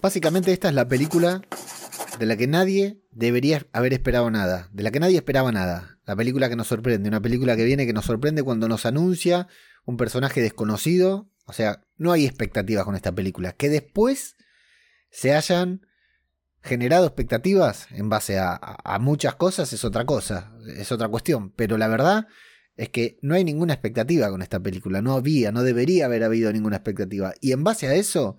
Básicamente 0.00 0.52
esta 0.52 0.68
es 0.68 0.74
la 0.74 0.86
película 0.86 1.42
de 2.20 2.26
la 2.26 2.36
que 2.36 2.46
nadie 2.46 3.02
debería 3.10 3.66
haber 3.72 3.92
esperado 3.92 4.30
nada, 4.30 4.68
de 4.72 4.84
la 4.84 4.92
que 4.92 5.00
nadie 5.00 5.16
esperaba 5.16 5.50
nada. 5.50 5.98
La 6.06 6.14
película 6.14 6.48
que 6.48 6.54
nos 6.54 6.68
sorprende, 6.68 7.08
una 7.08 7.20
película 7.20 7.56
que 7.56 7.64
viene 7.64 7.84
que 7.84 7.92
nos 7.92 8.04
sorprende 8.04 8.44
cuando 8.44 8.68
nos 8.68 8.86
anuncia 8.86 9.48
un 9.84 9.96
personaje 9.96 10.40
desconocido. 10.40 11.30
O 11.46 11.52
sea, 11.52 11.82
no 11.96 12.12
hay 12.12 12.26
expectativas 12.26 12.84
con 12.84 12.94
esta 12.94 13.12
película. 13.12 13.52
Que 13.52 13.68
después 13.68 14.36
se 15.10 15.34
hayan 15.34 15.80
generado 16.62 17.06
expectativas 17.06 17.88
en 17.90 18.08
base 18.08 18.38
a, 18.38 18.54
a, 18.54 18.98
muchas 18.98 19.34
cosas 19.34 19.72
es 19.72 19.84
otra 19.84 20.04
cosa, 20.04 20.52
es 20.76 20.92
otra 20.92 21.08
cuestión. 21.08 21.50
Pero 21.50 21.76
la 21.76 21.88
verdad 21.88 22.28
es 22.76 22.88
que 22.90 23.18
no 23.20 23.34
hay 23.34 23.42
ninguna 23.42 23.74
expectativa 23.74 24.30
con 24.30 24.42
esta 24.42 24.60
película. 24.60 25.02
No 25.02 25.14
había, 25.14 25.50
no 25.50 25.64
debería 25.64 26.06
haber 26.06 26.22
habido 26.22 26.52
ninguna 26.52 26.76
expectativa. 26.76 27.34
Y 27.40 27.50
en 27.50 27.64
base 27.64 27.88
a 27.88 27.94
eso, 27.94 28.38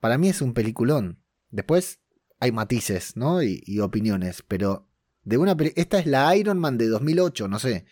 para 0.00 0.18
mí 0.18 0.28
es 0.28 0.42
un 0.42 0.54
peliculón. 0.54 1.22
Después 1.50 2.00
hay 2.40 2.52
matices, 2.52 3.16
¿no? 3.16 3.42
Y, 3.42 3.80
opiniones, 3.80 4.42
pero 4.42 4.88
de 5.22 5.36
una 5.36 5.54
esta 5.76 5.98
es 5.98 6.06
la 6.06 6.34
Iron 6.36 6.58
Man 6.58 6.78
de 6.78 6.88
2008, 6.88 7.48
no 7.48 7.58
sé. 7.58 7.84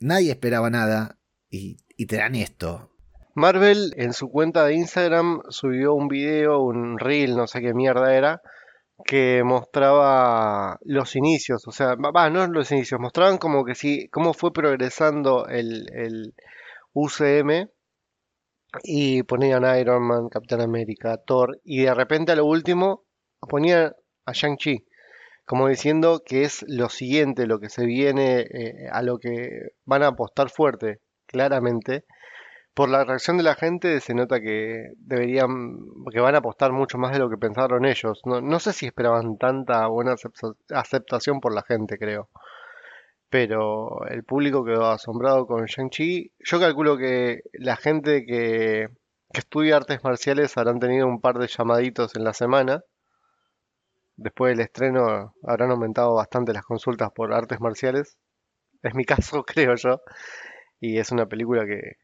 Nadie 0.00 0.32
esperaba 0.32 0.70
nada 0.70 1.18
y, 1.50 1.76
te 2.06 2.16
dan 2.16 2.34
esto. 2.34 2.90
Marvel 3.34 3.92
en 3.96 4.12
su 4.12 4.28
cuenta 4.28 4.64
de 4.64 4.74
Instagram 4.74 5.42
subió 5.50 5.94
un 5.94 6.08
video, 6.08 6.60
un 6.60 6.98
reel, 6.98 7.36
no 7.36 7.46
sé 7.46 7.60
qué 7.60 7.72
mierda 7.74 8.14
era, 8.14 8.42
que 9.04 9.42
mostraba 9.44 10.78
los 10.82 11.14
inicios, 11.14 11.66
o 11.68 11.72
sea, 11.72 11.96
no 11.96 12.46
los 12.48 12.72
inicios, 12.72 13.00
mostraban 13.00 13.38
como 13.38 13.64
que 13.64 13.74
sí, 13.74 14.08
cómo 14.10 14.34
fue 14.34 14.52
progresando 14.52 15.46
el, 15.46 15.86
el 15.94 16.34
UCM 16.92 17.68
y 18.82 19.22
ponían 19.24 19.64
Iron 19.78 20.02
Man, 20.02 20.28
Capitán 20.28 20.60
América, 20.60 21.18
Thor, 21.18 21.60
y 21.64 21.82
de 21.82 21.94
repente 21.94 22.32
a 22.32 22.36
lo 22.36 22.46
último 22.46 23.04
ponían 23.40 23.92
a 24.26 24.32
Shang-Chi, 24.32 24.86
como 25.44 25.68
diciendo 25.68 26.22
que 26.24 26.44
es 26.44 26.64
lo 26.68 26.88
siguiente, 26.88 27.46
lo 27.46 27.60
que 27.60 27.68
se 27.68 27.84
viene, 27.84 28.40
eh, 28.40 28.88
a 28.90 29.02
lo 29.02 29.18
que 29.18 29.72
van 29.84 30.02
a 30.02 30.08
apostar 30.08 30.50
fuerte, 30.50 31.00
claramente. 31.26 32.04
Por 32.74 32.88
la 32.88 33.04
reacción 33.04 33.36
de 33.36 33.42
la 33.42 33.54
gente 33.54 34.00
se 34.00 34.14
nota 34.14 34.40
que 34.40 34.92
deberían, 34.96 35.78
que 36.10 36.20
van 36.20 36.34
a 36.36 36.38
apostar 36.38 36.72
mucho 36.72 36.96
más 36.96 37.12
de 37.12 37.18
lo 37.18 37.28
que 37.28 37.36
pensaron 37.36 37.84
ellos. 37.84 38.22
No, 38.24 38.40
no 38.40 38.60
sé 38.60 38.72
si 38.72 38.86
esperaban 38.86 39.36
tanta 39.36 39.86
buena 39.88 40.14
aceptación 40.70 41.40
por 41.40 41.54
la 41.54 41.62
gente, 41.62 41.98
creo 41.98 42.30
pero 43.32 44.06
el 44.08 44.24
público 44.24 44.62
quedó 44.62 44.90
asombrado 44.90 45.46
con 45.46 45.64
Shang-Chi. 45.64 46.34
Yo 46.40 46.60
calculo 46.60 46.98
que 46.98 47.40
la 47.54 47.76
gente 47.76 48.26
que, 48.26 48.90
estudia 49.30 49.78
artes 49.78 50.04
marciales 50.04 50.54
habrán 50.58 50.78
tenido 50.78 51.06
un 51.06 51.18
par 51.18 51.38
de 51.38 51.46
llamaditos 51.48 52.14
en 52.14 52.24
la 52.24 52.34
semana. 52.34 52.84
Después 54.16 54.52
del 54.52 54.60
estreno 54.66 55.34
habrán 55.44 55.70
aumentado 55.70 56.14
bastante 56.14 56.52
las 56.52 56.66
consultas 56.66 57.10
por 57.14 57.32
artes 57.32 57.58
marciales. 57.58 58.18
Es 58.82 58.94
mi 58.94 59.04
caso, 59.06 59.44
creo 59.44 59.76
yo. 59.76 60.02
Y 60.78 60.98
es 60.98 61.10
una 61.10 61.24
película 61.24 61.64
que, 61.64 61.96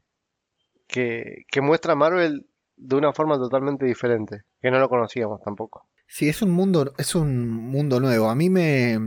que, 0.87 1.45
que 1.53 1.61
muestra 1.61 1.93
a 1.93 1.97
Marvel 1.97 2.49
de 2.75 2.97
una 2.97 3.13
forma 3.13 3.37
totalmente 3.37 3.85
diferente, 3.85 4.45
que 4.63 4.71
no 4.71 4.79
lo 4.79 4.89
conocíamos 4.89 5.43
tampoco. 5.43 5.87
Sí, 6.11 6.27
es 6.29 6.41
un 6.41 6.51
mundo, 6.51 6.95
es 6.97 7.15
un 7.15 7.47
mundo 7.47 8.01
nuevo. 8.01 8.31
A 8.31 8.35
mí 8.35 8.49
me, 8.49 8.99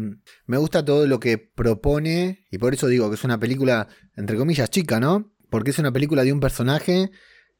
me 0.46 0.58
gusta 0.58 0.86
todo 0.86 1.08
lo 1.08 1.20
que 1.20 1.40
propone, 1.40 2.46
y 2.52 2.60
por 2.60 2.76
eso 2.76 2.88
digo 2.88 3.10
que 3.10 3.16
es 3.16 3.24
una 3.24 3.40
película, 3.40 3.88
entre 4.16 4.38
comillas, 4.38 4.70
chica, 4.70 5.00
¿no? 5.00 5.34
Porque 5.50 5.72
es 5.72 5.80
una 5.80 5.92
película 5.92 6.24
de 6.24 6.32
un 6.32 6.40
personaje, 6.40 7.10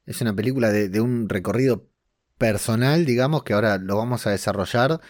es 0.06 0.22
una 0.22 0.36
película 0.36 0.72
de, 0.72 1.02
un 1.02 1.28
recorrido 1.28 1.90
personal, 2.38 3.04
digamos, 3.06 3.44
que 3.44 3.54
ahora 3.54 3.80
lo 3.80 3.98
vamos 3.98 4.28
a 4.28 4.32
desarrollar, 4.32 5.02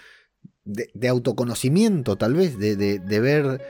de, 0.63 1.07
autoconocimiento, 1.09 2.17
tal 2.17 2.33
vez, 2.33 2.57
de, 2.57 2.77
de 2.77 3.19
ver, 3.19 3.61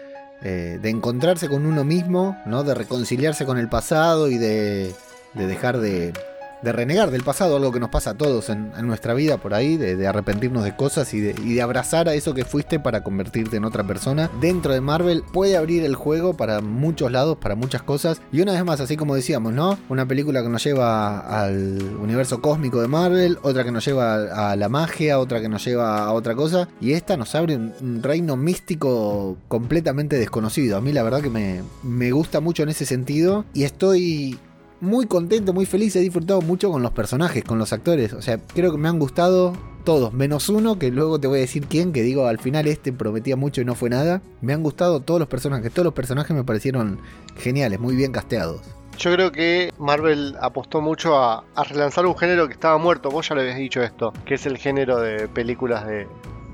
eh, 0.43 0.77
de 0.79 0.89
encontrarse 0.89 1.49
con 1.49 1.65
uno 1.65 1.83
mismo, 1.83 2.37
¿no? 2.45 2.63
De 2.63 2.75
reconciliarse 2.75 3.45
con 3.45 3.57
el 3.57 3.67
pasado 3.67 4.29
y 4.29 4.37
de, 4.37 4.93
de 5.33 5.47
dejar 5.47 5.79
de, 5.79 6.13
de 6.61 6.71
renegar 6.71 7.11
del 7.11 7.23
pasado, 7.23 7.55
algo 7.55 7.71
que 7.71 7.79
nos 7.79 7.89
pasa 7.89 8.11
a 8.11 8.13
todos 8.17 8.49
en, 8.49 8.71
nuestra 8.81 9.13
vida 9.13 9.37
por 9.37 9.53
ahí, 9.53 9.77
de, 9.77 10.07
arrepentirnos 10.07 10.63
de 10.63 10.75
cosas 10.75 11.13
y 11.13 11.21
de, 11.21 11.61
abrazar 11.61 12.09
a 12.09 12.13
eso 12.13 12.33
que 12.33 12.45
fuiste 12.45 12.79
para 12.79 13.03
convertirte 13.03 13.57
en 13.57 13.65
otra 13.65 13.83
persona. 13.83 14.29
Dentro 14.39 14.73
de 14.73 14.81
Marvel 14.81 15.23
puede 15.31 15.57
abrir 15.57 15.83
el 15.83 15.95
juego 15.95 16.35
para 16.35 16.61
muchos 16.61 17.11
lados, 17.11 17.37
para 17.37 17.55
muchas 17.55 17.83
cosas. 17.83 18.21
Y 18.31 18.41
una 18.41 18.53
vez 18.53 18.65
más, 18.65 18.79
así 18.81 18.97
como 18.97 19.15
decíamos, 19.15 19.53
¿no? 19.53 19.77
Una 19.89 20.07
película 20.07 20.41
que 20.41 20.49
nos 20.49 20.63
lleva 20.63 21.19
al 21.19 21.79
universo 22.01 22.41
cósmico 22.41 22.81
de 22.81 22.87
Marvel, 22.87 23.37
otra 23.43 23.63
que 23.63 23.71
nos 23.71 23.85
lleva 23.85 24.51
a 24.51 24.55
la 24.55 24.69
magia, 24.69 25.19
otra 25.19 25.41
que 25.41 25.49
nos 25.49 25.63
lleva 25.63 25.99
a 25.99 26.11
otra 26.13 26.35
cosa. 26.35 26.67
Y 26.79 26.93
esta 26.93 27.17
nos 27.17 27.35
abre 27.35 27.55
un, 27.55 28.01
reino 28.01 28.35
místico 28.35 29.37
completamente 29.47 30.17
desconocido. 30.17 30.77
A 30.77 30.81
mí 30.81 30.91
la 30.91 31.03
verdad 31.03 31.21
que 31.21 31.29
me, 31.29 31.61
me 31.83 32.11
gusta 32.11 32.39
mucho 32.39 32.63
en 32.63 32.69
ese 32.69 32.85
sentido. 32.85 33.45
Y 33.53 33.63
estoy 33.63 34.39
muy 34.81 35.05
contento, 35.05 35.53
muy 35.53 35.65
feliz, 35.65 35.95
he 35.95 35.99
disfrutado 35.99 36.41
mucho 36.41 36.71
con 36.71 36.81
los 36.81 36.91
personajes, 36.91 37.43
con 37.43 37.59
los 37.59 37.71
actores. 37.71 38.13
O 38.13 38.21
sea, 38.21 38.39
creo 38.53 38.71
que 38.71 38.77
me 38.77 38.89
han 38.89 38.99
gustado 38.99 39.53
todos, 39.85 40.11
menos 40.13 40.49
uno, 40.49 40.77
que 40.77 40.91
luego 40.91 41.19
te 41.19 41.27
voy 41.27 41.37
a 41.37 41.41
decir 41.41 41.67
quién, 41.67 41.93
que 41.93 42.01
digo, 42.01 42.27
al 42.27 42.39
final 42.39 42.67
este 42.67 42.91
prometía 42.91 43.35
mucho 43.35 43.61
y 43.61 43.65
no 43.65 43.75
fue 43.75 43.89
nada. 43.89 44.21
Me 44.41 44.53
han 44.53 44.63
gustado 44.63 44.99
todos 44.99 45.19
los 45.19 45.29
personajes, 45.29 45.71
todos 45.71 45.85
los 45.85 45.93
personajes 45.93 46.35
me 46.35 46.43
parecieron 46.43 46.99
geniales, 47.37 47.79
muy 47.79 47.95
bien 47.95 48.11
casteados. 48.11 48.61
Yo 48.97 49.13
creo 49.13 49.31
que 49.31 49.71
Marvel 49.79 50.35
apostó 50.41 50.81
mucho 50.81 51.17
a, 51.17 51.45
relanzar 51.69 52.05
un 52.05 52.17
género 52.17 52.47
que 52.47 52.53
estaba 52.53 52.77
muerto, 52.77 53.09
vos 53.09 53.29
ya 53.29 53.35
le 53.35 53.41
habías 53.41 53.57
dicho 53.57 53.81
esto, 53.81 54.13
que 54.25 54.35
es 54.35 54.45
el 54.45 54.57
género 54.57 54.99
de 54.99 55.27
películas 55.27 55.87
de, 55.87 56.07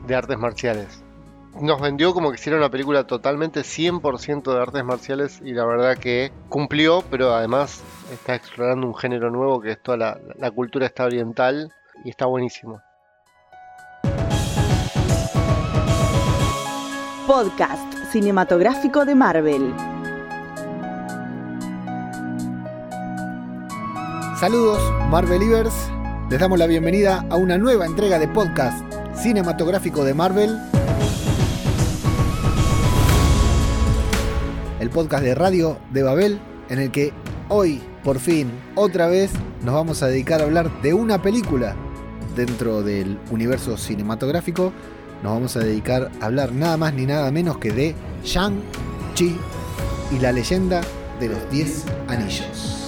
de 0.05 0.15
artes 0.15 0.37
marciales 0.37 1.03
nos 1.61 1.81
vendió 1.81 2.13
como 2.13 2.29
que 2.29 2.35
hiciera 2.35 2.57
una 2.57 2.69
película 2.69 3.05
totalmente 3.05 3.61
100% 3.61 4.53
de 4.53 4.61
artes 4.61 4.83
marciales 4.83 5.41
y 5.43 5.53
la 5.53 5.65
verdad 5.65 5.97
que 5.97 6.31
cumplió, 6.49 7.03
pero 7.09 7.33
además 7.33 7.81
está 8.11 8.35
explorando 8.35 8.87
un 8.87 8.95
género 8.95 9.29
nuevo 9.29 9.61
que 9.61 9.71
es 9.71 9.81
toda 9.81 9.97
la, 9.97 10.19
la 10.37 10.51
cultura 10.51 10.85
está 10.85 11.05
oriental 11.05 11.71
y 12.03 12.09
está 12.09 12.25
buenísimo. 12.25 12.81
Podcast 17.25 17.93
cinematográfico 18.11 19.05
de 19.05 19.15
Marvel. 19.15 19.73
Saludos, 24.39 24.79
Marvelivers. 25.09 25.73
Les 26.29 26.39
damos 26.39 26.59
la 26.59 26.67
bienvenida 26.67 27.25
a 27.29 27.37
una 27.37 27.57
nueva 27.57 27.85
entrega 27.85 28.19
de 28.19 28.27
podcast 28.27 28.83
cinematográfico 29.15 30.03
de 30.03 30.13
Marvel 30.13 30.57
el 34.79 34.89
podcast 34.89 35.23
de 35.23 35.35
radio 35.35 35.77
de 35.91 36.03
Babel, 36.03 36.39
en 36.69 36.79
el 36.79 36.91
que 36.91 37.11
hoy, 37.49 37.81
por 38.03 38.19
fin, 38.19 38.51
otra 38.75 39.07
vez, 39.07 39.31
nos 39.63 39.75
vamos 39.75 40.03
a 40.03 40.07
dedicar 40.07 40.41
a 40.41 40.45
hablar 40.45 40.81
de 40.81 40.93
una 40.93 41.21
película 41.21 41.75
dentro 42.35 42.83
del 42.83 43.17
universo 43.31 43.77
cinematográfico. 43.77 44.71
Nos 45.23 45.33
vamos 45.33 45.55
a 45.55 45.59
dedicar 45.59 46.11
a 46.21 46.25
hablar 46.25 46.51
nada 46.51 46.77
más 46.77 46.93
ni 46.93 47.05
nada 47.05 47.31
menos 47.31 47.57
que 47.57 47.71
de 47.71 47.95
Shang-Chi 48.23 49.35
y 50.11 50.19
la 50.19 50.31
leyenda 50.31 50.81
de 51.19 51.29
los 51.29 51.49
10 51.51 51.85
anillos. 52.07 52.87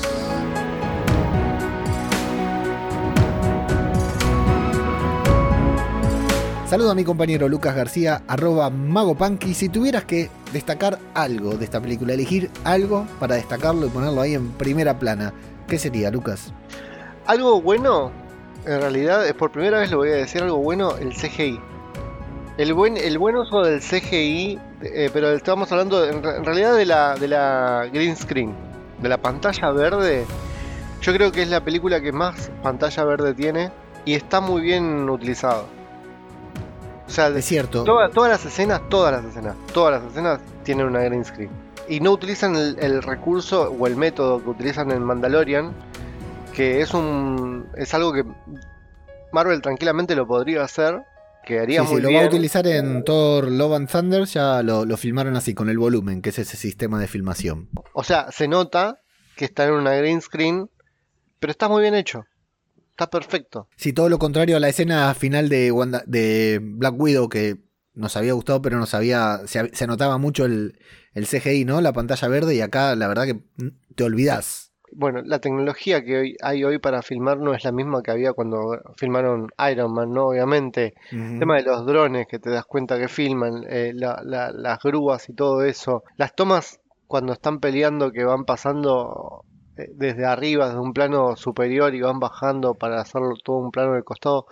Saludo 6.69 6.92
a 6.92 6.96
mi 6.96 7.03
compañero 7.03 7.50
Lucas 7.50 7.75
García, 7.75 8.22
arroba 8.28 8.69
MagoPunky. 8.69 9.56
Si 9.56 9.69
tuvieras 9.69 10.06
que 10.06 10.30
destacar 10.54 11.00
algo 11.14 11.56
de 11.56 11.66
esta 11.66 11.80
película, 11.80 12.14
elegir 12.14 12.50
algo 12.64 13.06
para 13.20 13.36
destacarlo 13.36 13.86
y 13.86 13.90
ponerlo 13.90 14.22
ahí 14.22 14.34
en 14.34 14.52
primera 14.52 14.98
plana, 14.98 15.34
¿qué 15.68 15.78
sería, 15.78 16.10
Lucas? 16.12 16.54
Algo 17.26 17.62
bueno, 17.62 18.12
en 18.66 18.81
realidad, 18.81 19.25
es 19.25 19.34
por 19.34 19.51
primera 19.51 19.80
vez 19.80 19.92
lo 19.92 19.98
voy 19.98 20.10
a 20.10 20.16
decir, 20.16 20.42
algo 20.42 20.57
bueno, 20.57 20.98
el 20.98 21.13
CGI. 21.13 21.60
El 22.57 22.74
buen, 22.74 22.98
el 22.98 23.18
buen 23.18 23.38
uso 23.38 23.62
del 23.62 23.80
CGI, 23.80 24.60
eh, 24.81 25.10
pero 25.13 25.31
estamos 25.31 25.72
hablando 25.72 26.06
en, 26.06 26.22
realidad 26.44 26.75
de 26.75 26.86
la, 26.86 27.16
de 27.16 27.28
la 27.28 27.88
green 27.92 28.18
screen, 28.18 28.54
de 29.01 29.10
la 29.10 29.18
pantalla 29.18 29.72
verde. 29.72 30.25
Yo 31.01 31.13
creo 31.13 31.31
que 31.31 31.44
es 31.44 31.50
la 31.50 31.63
película 31.63 32.01
que 32.01 32.12
más 32.12 32.51
pantalla 32.62 33.06
verde 33.06 33.34
tiene 33.34 33.72
y 34.04 34.16
está 34.16 34.42
muy 34.42 34.62
bien 34.62 35.10
utilizado. 35.10 35.79
O 37.10 37.12
sea, 37.12 37.30
es 37.30 37.46
cierto. 37.46 37.84
todas 37.84 38.30
las 38.30 38.46
escenas, 38.46 38.88
todas 38.88 39.12
las 39.12 39.26
escenas, 39.26 39.56
todas 39.74 40.00
las 40.00 40.12
escenas 40.12 40.40
tienen 40.64 40.86
una 40.86 41.02
green 41.02 41.26
screen. 41.26 41.50
Y 41.88 42.02
no 42.02 42.12
utilizan 42.12 42.56
el, 42.56 43.02
recurso 43.02 43.72
o 43.72 43.88
el 43.88 43.96
método 43.96 44.44
que 44.44 44.50
utilizan 44.52 44.92
en 44.92 45.02
Mandalorian, 45.02 45.74
que 46.54 46.82
es 46.82 46.94
un 46.94 47.68
es 47.76 47.96
algo 47.96 48.14
que 48.14 48.24
Marvel 49.32 49.60
tranquilamente 49.60 50.16
lo 50.16 50.28
podría 50.28 50.62
hacer, 50.62 51.02
que 51.44 51.60
haría 51.60 51.82
muy 51.82 51.96
sí, 51.96 52.02
lo 52.04 52.14
va 52.14 52.26
a 52.26 52.28
utilizar 52.28 52.68
en 52.68 53.04
Thor 53.04 53.50
Love 53.50 53.74
and 53.74 53.90
Thunder, 53.90 54.26
ya 54.26 54.62
lo, 54.62 54.86
lo 54.86 54.96
filmaron 54.96 55.36
así, 55.36 55.56
con 55.56 55.68
el 55.68 55.80
volumen, 55.80 56.22
que 56.22 56.30
es 56.30 56.38
ese 56.38 56.58
sistema 56.58 57.00
de 57.00 57.08
filmación. 57.08 57.70
O 57.94 58.04
sea, 58.04 58.32
se 58.32 58.48
nota 58.48 59.00
que 59.36 59.46
está 59.46 59.66
en 59.66 59.74
una 59.74 59.96
green 59.96 60.22
screen, 60.22 60.70
pero 61.40 61.50
está 61.50 61.68
muy 61.70 61.82
bien 61.82 61.96
hecho. 61.96 62.26
Está 63.00 63.10
perfecto. 63.10 63.68
Sí, 63.78 63.94
todo 63.94 64.10
lo 64.10 64.19
contrario 64.19 64.57
a 64.57 64.60
la 64.60 64.69
escena 64.69 65.13
final 65.13 65.48
de, 65.50 65.72
Wanda- 65.72 66.04
de 66.06 66.60
Black 66.62 66.96
Widow 67.00 67.30
que 67.30 67.57
nos 67.94 68.16
había 68.18 68.34
gustado, 68.34 68.62
pero 68.62 68.78
nos 68.78 68.94
había, 68.94 69.40
se, 69.46 69.74
se 69.74 69.88
notaba 69.88 70.18
mucho 70.18 70.46
el, 70.46 70.78
el 71.13 71.25
CGI, 71.25 71.66
¿no? 71.66 71.81
La 71.81 71.94
pantalla 71.94 72.28
verde 72.28 72.56
y 72.56 72.62
acá 72.62 72.96
la 72.96 73.07
verdad 73.07 73.25
que 73.25 73.34
mm, 73.34 73.96
te 73.96 74.04
olvidás. 74.04 74.72
Bueno, 74.92 75.22
la 75.24 75.40
tecnología 75.40 76.04
que 76.04 76.18
hoy, 76.18 76.36
hay 76.42 76.63
hoy 76.63 76.80
para 76.80 77.01
filmar 77.04 77.38
no 77.38 77.54
es 77.54 77.63
la 77.63 77.72
misma 77.72 78.01
que 78.01 78.10
había 78.10 78.34
cuando 78.34 78.81
filmaron 78.98 79.50
Iron 79.72 79.94
Man, 79.94 80.12
¿no? 80.12 80.30
Obviamente. 80.30 80.96
El 81.12 81.38
tema 81.40 81.57
de 81.57 81.63
los 81.63 81.86
drones 81.86 82.25
que 82.28 82.40
te 82.40 82.50
das 82.50 82.66
cuenta 82.66 82.98
que 82.98 83.07
filman, 83.07 83.66
eh, 83.69 83.92
la- 83.94 84.22
la- 84.25 84.51
las 84.51 84.80
grúas 84.80 85.30
y 85.30 85.34
todo 85.34 85.63
eso. 85.63 86.04
Las 86.18 86.34
tomas 86.36 86.80
cuando 87.06 87.34
están 87.34 87.60
peleando 87.60 88.12
que 88.12 88.24
van 88.24 88.46
pasando 88.46 89.46
desde 89.94 90.26
arriba, 90.26 90.68
desde 90.68 90.80
un 90.80 90.94
plano 90.94 91.36
superior 91.36 91.94
y 91.96 92.02
van 92.02 92.20
bajando 92.20 92.76
para 92.76 93.02
hacerlo 93.02 93.34
todo 93.44 93.58
un 93.58 93.72
plano 93.72 93.94
de 93.94 94.04
costado. 94.04 94.46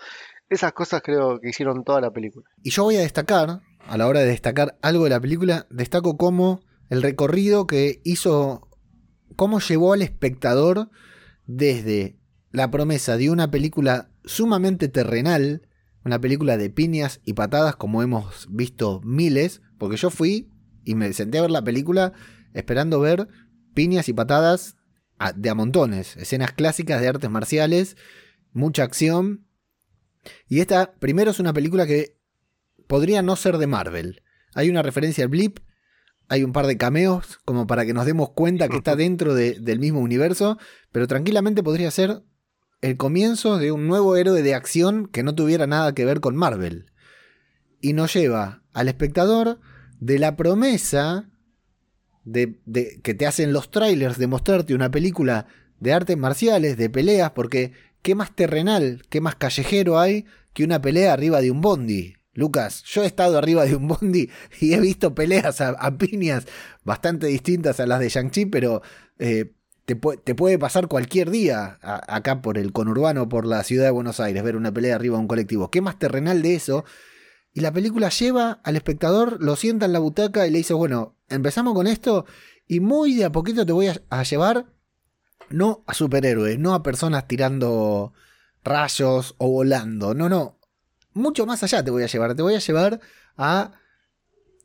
Esas 0.50 0.74
cosas 0.74 1.02
creo 1.04 1.40
que 1.40 1.50
hicieron 1.50 1.84
toda 1.84 2.02
la 2.02 2.12
película. 2.12 2.46
Y 2.64 2.70
yo 2.72 2.84
voy 2.84 2.96
a 2.96 3.02
destacar, 3.02 3.62
a 3.88 3.98
la 3.98 4.08
hora 4.08 4.22
de 4.22 4.28
destacar 4.28 4.78
algo 4.82 5.04
de 5.04 5.10
la 5.10 5.20
película, 5.20 5.68
destaco 5.70 6.18
cómo 6.18 6.62
el 6.90 7.02
recorrido 7.02 7.68
que 7.68 8.02
hizo, 8.04 8.70
cómo 9.36 9.60
llevó 9.60 9.94
al 9.94 10.02
espectador 10.02 10.90
desde 11.46 12.18
la 12.52 12.72
promesa 12.72 13.18
de 13.18 13.30
una 13.30 13.52
película 13.52 14.10
sumamente 14.24 14.88
terrenal, 14.88 15.68
una 16.06 16.20
película 16.20 16.56
de 16.58 16.70
piñas 16.70 17.20
y 17.26 17.34
patadas 17.34 17.76
como 17.76 18.02
hemos 18.02 18.48
visto 18.50 19.02
miles, 19.04 19.62
porque 19.78 19.98
yo 19.98 20.10
fui 20.10 20.50
y 20.86 20.96
me 20.96 21.12
senté 21.12 21.38
a 21.38 21.42
ver 21.42 21.52
la 21.52 21.64
película 21.64 22.14
esperando 22.54 23.02
ver 23.02 23.28
piñas 23.74 24.08
y 24.08 24.14
patadas 24.14 24.77
a- 25.20 25.34
de 25.34 25.50
a 25.50 25.56
montones, 25.56 26.16
escenas 26.18 26.52
clásicas 26.54 27.02
de 27.02 27.08
artes 27.08 27.30
marciales, 27.30 27.98
mucha 28.54 28.84
acción. 28.84 29.46
Y 30.48 30.60
esta, 30.60 30.94
primero, 31.00 31.32
es 31.32 31.40
una 31.40 31.54
película 31.54 31.86
que 31.88 32.18
podría 32.88 33.22
no 33.22 33.36
ser 33.36 33.58
de 33.58 33.68
Marvel. 33.68 34.24
Hay 34.54 34.70
una 34.70 34.82
referencia 34.82 35.24
al 35.24 35.30
blip, 35.30 35.60
hay 36.30 36.44
un 36.44 36.52
par 36.52 36.68
de 36.68 36.78
cameos 36.78 37.40
como 37.46 37.68
para 37.68 37.86
que 37.86 37.94
nos 37.94 38.06
demos 38.06 38.32
cuenta 38.32 38.68
que 38.68 38.78
está 38.78 38.96
dentro 38.96 39.34
de- 39.34 39.60
del 39.60 39.80
mismo 39.80 40.00
universo, 40.00 40.58
pero 40.92 41.08
tranquilamente 41.08 41.64
podría 41.64 41.92
ser 41.92 42.24
el 42.82 42.98
comienzo 42.98 43.58
de 43.58 43.72
un 43.72 43.88
nuevo 43.88 44.16
héroe 44.18 44.44
de 44.44 44.54
acción 44.54 45.08
que 45.08 45.24
no 45.24 45.34
tuviera 45.36 45.66
nada 45.68 45.94
que 45.96 46.06
ver 46.06 46.20
con 46.20 46.36
Marvel. 46.36 46.92
Y 47.82 47.94
nos 47.94 48.14
lleva 48.14 48.64
al 48.74 48.88
espectador 48.88 49.60
de 50.00 50.20
la 50.20 50.36
promesa 50.36 51.30
de, 52.32 53.00
que 53.04 53.14
te 53.14 53.26
hacen 53.26 53.54
los 53.54 53.72
trailers 53.72 54.18
de 54.18 54.28
mostrarte 54.28 54.76
una 54.76 54.92
película 54.92 55.48
de 55.80 55.94
artes 55.94 56.18
marciales, 56.18 56.78
de 56.78 56.90
peleas, 56.90 57.32
porque 57.32 57.72
¿qué 58.02 58.16
más 58.16 58.36
terrenal, 58.36 59.04
qué 59.10 59.22
más 59.22 59.36
callejero 59.36 60.00
hay 60.00 60.26
que 60.54 60.64
una 60.64 60.82
pelea 60.82 61.14
arriba 61.14 61.42
de 61.42 61.52
un 61.52 61.62
bondi? 61.62 62.16
Lucas, 62.34 62.84
yo 62.86 63.04
he 63.04 63.08
estado 63.08 63.38
arriba 63.38 63.66
de 63.66 63.76
un 63.76 63.88
bondi 63.88 64.30
y 64.60 64.74
he 64.74 64.80
visto 64.80 65.16
peleas 65.16 65.62
a, 65.62 65.70
a 65.70 65.98
piñas 65.98 66.46
bastante 66.84 67.28
distintas 67.28 67.80
a 67.80 67.88
las 67.88 68.00
de 68.00 68.10
Shang-Chi, 68.10 68.46
pero 68.48 68.82
eh, 69.20 69.54
te, 69.86 70.00
pu- 70.00 70.20
te 70.24 70.36
puede 70.36 70.60
pasar 70.60 70.88
cualquier 70.88 71.32
día 71.32 71.80
acá 71.82 72.42
por 72.42 72.58
el 72.58 72.72
conurbano, 72.74 73.30
por 73.30 73.46
la 73.46 73.64
ciudad 73.64 73.86
de 73.86 73.92
Buenos 73.92 74.20
Aires, 74.20 74.44
ver 74.44 74.56
una 74.56 74.72
pelea 74.74 74.96
arriba 74.96 75.16
de 75.16 75.22
un 75.22 75.28
colectivo. 75.28 75.72
¿Qué 75.72 75.82
más 75.82 75.98
terrenal 75.98 76.42
de 76.42 76.56
eso? 76.56 76.86
Y 77.58 77.62
la 77.62 77.74
película 77.74 78.10
lleva 78.10 78.60
al 78.64 78.76
espectador, 78.76 79.42
lo 79.42 79.56
sienta 79.56 79.88
en 79.88 79.94
la 79.94 79.98
butaca 79.98 80.46
y 80.46 80.52
le 80.52 80.60
dice, 80.60 80.76
bueno, 80.76 81.16
empezamos 81.28 81.74
con 81.74 81.88
esto 81.88 82.28
y 82.68 82.82
muy 82.82 83.16
de 83.16 83.26
a 83.26 83.32
poquito 83.32 83.66
te 83.66 83.72
voy 83.72 83.88
a, 83.88 84.00
a 84.12 84.22
llevar 84.22 84.68
no 85.50 85.84
a 85.88 85.96
superhéroes, 85.96 86.60
no 86.60 86.76
a 86.76 86.84
personas 86.84 87.28
tirando 87.28 88.14
rayos 88.64 89.34
o 89.40 89.50
volando, 89.50 90.14
no, 90.14 90.30
no, 90.30 90.60
mucho 91.14 91.48
más 91.48 91.64
allá 91.64 91.84
te 91.84 91.90
voy 91.90 92.04
a 92.04 92.06
llevar, 92.06 92.36
te 92.36 92.44
voy 92.44 92.54
a 92.54 92.60
llevar 92.60 93.00
a 93.38 93.72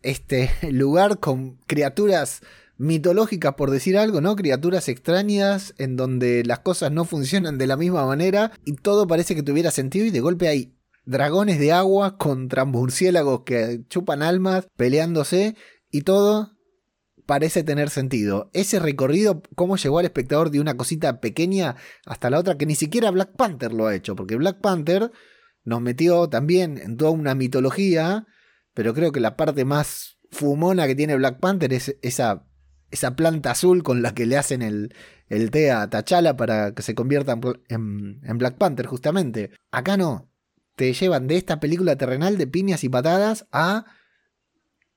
este 0.02 0.50
lugar 0.70 1.18
con 1.18 1.56
criaturas 1.66 2.42
mitológicas, 2.76 3.54
por 3.54 3.70
decir 3.70 3.96
algo, 3.96 4.20
¿no? 4.20 4.36
Criaturas 4.36 4.90
extrañas 4.90 5.72
en 5.78 5.96
donde 5.96 6.44
las 6.44 6.58
cosas 6.58 6.92
no 6.92 7.06
funcionan 7.06 7.56
de 7.56 7.68
la 7.68 7.78
misma 7.78 8.04
manera 8.04 8.52
y 8.66 8.74
todo 8.74 9.06
parece 9.06 9.34
que 9.34 9.42
tuviera 9.42 9.70
sentido 9.70 10.04
y 10.04 10.10
de 10.10 10.20
golpe 10.20 10.48
hay 10.48 10.74
dragones 11.04 11.58
de 11.58 11.72
agua 11.72 12.16
contra 12.16 12.64
murciélagos 12.64 13.42
que 13.44 13.80
chupan 13.88 14.22
almas 14.22 14.66
peleándose 14.76 15.56
y 15.90 16.02
todo 16.02 16.52
parece 17.26 17.62
tener 17.64 17.90
sentido. 17.90 18.50
Ese 18.52 18.78
recorrido, 18.78 19.42
cómo 19.54 19.76
llegó 19.76 19.98
al 19.98 20.04
espectador 20.04 20.50
de 20.50 20.60
una 20.60 20.76
cosita 20.76 21.20
pequeña 21.20 21.76
hasta 22.06 22.30
la 22.30 22.38
otra, 22.38 22.56
que 22.58 22.66
ni 22.66 22.74
siquiera 22.74 23.10
Black 23.10 23.36
Panther 23.36 23.72
lo 23.72 23.86
ha 23.86 23.94
hecho, 23.94 24.16
porque 24.16 24.36
Black 24.36 24.60
Panther 24.60 25.10
nos 25.64 25.80
metió 25.80 26.28
también 26.28 26.78
en 26.78 26.96
toda 26.96 27.12
una 27.12 27.34
mitología, 27.34 28.26
pero 28.74 28.94
creo 28.94 29.12
que 29.12 29.20
la 29.20 29.36
parte 29.36 29.64
más 29.64 30.18
fumona 30.30 30.86
que 30.86 30.94
tiene 30.96 31.14
Black 31.16 31.38
Panther 31.38 31.72
es 31.72 31.96
esa, 32.02 32.44
esa 32.90 33.14
planta 33.14 33.52
azul 33.52 33.82
con 33.84 34.02
la 34.02 34.14
que 34.14 34.26
le 34.26 34.36
hacen 34.36 34.60
el, 34.62 34.94
el 35.28 35.50
té 35.50 35.70
a 35.70 35.88
T'Challa 35.88 36.36
para 36.36 36.74
que 36.74 36.82
se 36.82 36.94
convierta 36.94 37.32
en, 37.32 37.40
en- 37.68 38.20
en 38.24 38.38
Black 38.38 38.56
Panther, 38.56 38.86
justamente. 38.86 39.50
Acá 39.70 39.96
no. 39.96 40.31
Te 40.76 40.92
llevan 40.92 41.26
de 41.28 41.36
esta 41.36 41.60
película 41.60 41.96
terrenal 41.96 42.38
de 42.38 42.46
piñas 42.46 42.82
y 42.84 42.88
patadas 42.88 43.46
a 43.52 43.84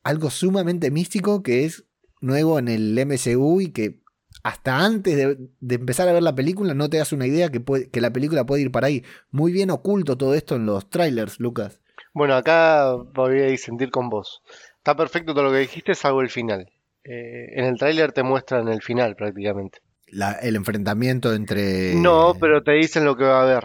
algo 0.03 0.29
sumamente 0.29 0.91
místico 0.91 1.43
que 1.43 1.65
es 1.65 1.85
nuevo 2.21 2.59
en 2.59 2.67
el 2.67 2.97
MCU 2.97 3.61
y 3.61 3.71
que 3.71 3.99
hasta 4.43 4.77
antes 4.85 5.15
de, 5.15 5.37
de 5.59 5.75
empezar 5.75 6.07
a 6.07 6.13
ver 6.13 6.23
la 6.23 6.35
película 6.35 6.73
no 6.73 6.89
te 6.89 6.97
das 6.97 7.11
una 7.13 7.25
idea 7.27 7.49
que, 7.49 7.59
puede- 7.59 7.89
que 7.89 8.01
la 8.01 8.11
película 8.11 8.45
puede 8.45 8.61
ir 8.63 8.71
para 8.71 8.87
ahí. 8.87 9.03
Muy 9.31 9.51
bien 9.51 9.69
oculto 9.71 10.17
todo 10.17 10.33
esto 10.35 10.55
en 10.55 10.65
los 10.65 10.89
trailers, 10.89 11.39
Lucas. 11.39 11.79
Bueno, 12.13 12.35
acá 12.35 12.93
voy 13.13 13.41
a 13.41 13.45
disentir 13.47 13.91
con 13.91 14.09
vos. 14.09 14.41
Está 14.77 14.95
perfecto 14.95 15.33
todo 15.33 15.45
lo 15.45 15.51
que 15.51 15.59
dijiste, 15.59 15.95
salvo 15.95 16.21
el 16.21 16.29
final. 16.29 16.69
Eh, 17.03 17.47
en 17.59 17.65
el 17.65 17.77
tráiler 17.77 18.11
te 18.11 18.23
muestran 18.23 18.67
el 18.67 18.81
final 18.81 19.15
prácticamente. 19.15 19.79
La- 20.07 20.33
el 20.33 20.55
enfrentamiento 20.55 21.33
entre... 21.33 21.95
No, 21.95 22.35
pero 22.39 22.61
te 22.63 22.73
dicen 22.73 23.03
lo 23.05 23.15
que 23.17 23.23
va 23.25 23.39
a 23.39 23.43
haber. 23.43 23.63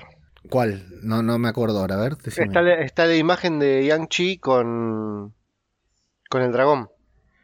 ¿Cuál? 0.49 0.85
No, 1.03 1.23
no 1.23 1.39
me 1.39 1.49
acuerdo 1.49 1.81
ahora, 1.81 1.97
a 1.97 2.01
ver. 2.01 2.17
Está, 2.25 2.63
la- 2.63 2.81
está 2.81 3.07
la 3.07 3.17
imagen 3.17 3.59
de 3.59 3.85
Yang-Chi 3.87 4.39
con, 4.39 5.35
con 6.29 6.43
el 6.43 6.53
dragón. 6.53 6.89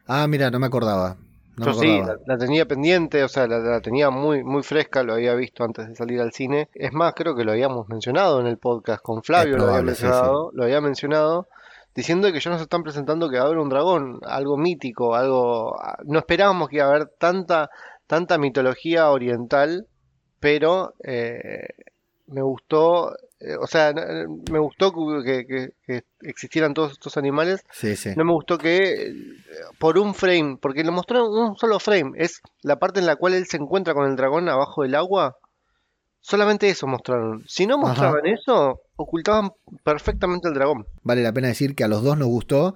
Ah, 0.06 0.26
mira, 0.26 0.50
no 0.50 0.58
me 0.58 0.66
acordaba. 0.66 1.16
No 1.56 1.66
Yo 1.66 1.72
me 1.72 1.78
sí, 1.78 2.00
la, 2.00 2.16
la 2.26 2.38
tenía 2.38 2.66
pendiente, 2.66 3.22
o 3.25 3.28
sea, 3.28 3.46
la, 3.46 3.58
la 3.58 3.81
tenía 3.81 4.10
muy, 4.10 4.44
muy 4.44 4.62
fresca, 4.62 5.02
lo 5.02 5.14
había 5.14 5.34
visto 5.34 5.64
antes 5.64 5.88
de 5.88 5.94
salir 5.96 6.20
al 6.20 6.32
cine. 6.32 6.69
Es 6.75 6.93
más, 6.93 7.14
creo 7.14 7.34
que 7.34 7.44
lo 7.44 7.52
habíamos 7.52 7.88
mencionado 7.88 8.40
en 8.40 8.47
el 8.47 8.59
podcast 8.59 9.02
con 9.02 9.23
Flavio, 9.23 9.56
lo 9.56 9.64
había 9.64 9.80
sí, 9.80 9.85
mencionado, 9.87 10.50
lo 10.52 10.64
había 10.64 10.80
mencionado, 10.82 11.49
diciendo 11.94 12.30
que 12.30 12.40
ya 12.40 12.50
nos 12.50 12.61
están 12.61 12.82
presentando 12.82 13.30
que 13.30 13.38
va 13.38 13.44
a 13.44 13.47
haber 13.47 13.59
un 13.59 13.71
dragón, 13.71 14.21
algo 14.25 14.56
mítico, 14.59 15.14
algo... 15.14 15.78
No 16.04 16.18
esperábamos 16.18 16.68
que 16.68 16.76
iba 16.76 16.85
a 16.87 16.90
haber 16.90 17.06
tanta, 17.18 17.71
tanta 18.06 18.37
mitología 18.37 19.09
oriental, 19.11 19.87
pero 20.40 20.92
eh, 21.04 21.68
me 22.28 22.42
gustó, 22.42 23.14
eh, 23.40 23.56
o 23.61 23.66
sea, 23.66 23.90
n- 23.90 24.26
me 24.50 24.59
gustó 24.59 24.92
que, 25.25 25.47
que- 25.47 25.71
que 25.87 26.04
existieran 26.23 26.75
todos 26.75 26.92
estos 26.92 27.16
animales 27.16 27.62
Sí, 27.73 27.95
sí. 27.97 28.11
no 28.16 28.25
me 28.25 28.33
gustó 28.33 28.59
que 28.59 29.09
eh, 29.09 29.14
por 29.78 29.99
un 29.99 30.14
frame, 30.14 30.59
porque 30.61 30.83
lo 30.85 30.92
mostraron 30.92 31.28
un 31.33 31.56
solo 31.56 31.78
frame, 31.78 32.12
es 32.16 32.40
la 32.62 32.78
parte 32.78 33.00
en 33.00 33.06
la 33.06 33.16
cual 33.16 33.35
él 33.35 33.47
se 33.47 33.56
encuentra 33.59 33.95
con 33.95 34.09
el 34.11 34.16
dragón 34.16 34.49
abajo 34.49 34.83
del 34.83 34.95
agua. 34.95 35.37
Solamente 36.21 36.68
eso 36.68 36.88
mostraron. 36.88 37.45
Si 37.47 37.66
no 37.68 37.78
mostraban 37.78 38.26
eso, 38.26 38.80
ocultaban 38.97 39.52
perfectamente 39.85 40.49
el 40.49 40.54
dragón. 40.54 40.85
Vale 41.04 41.23
la 41.23 41.33
pena 41.33 41.47
decir 41.49 41.76
que 41.76 41.85
a 41.85 41.88
los 41.88 42.02
dos 42.02 42.18
nos 42.18 42.26
gustó. 42.26 42.75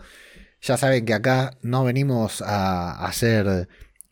Ya 0.62 0.76
saben 0.76 1.04
que 1.04 1.14
acá 1.14 1.56
no 1.62 1.82
venimos 1.84 2.42
a 2.42 3.04
hacer 3.04 3.66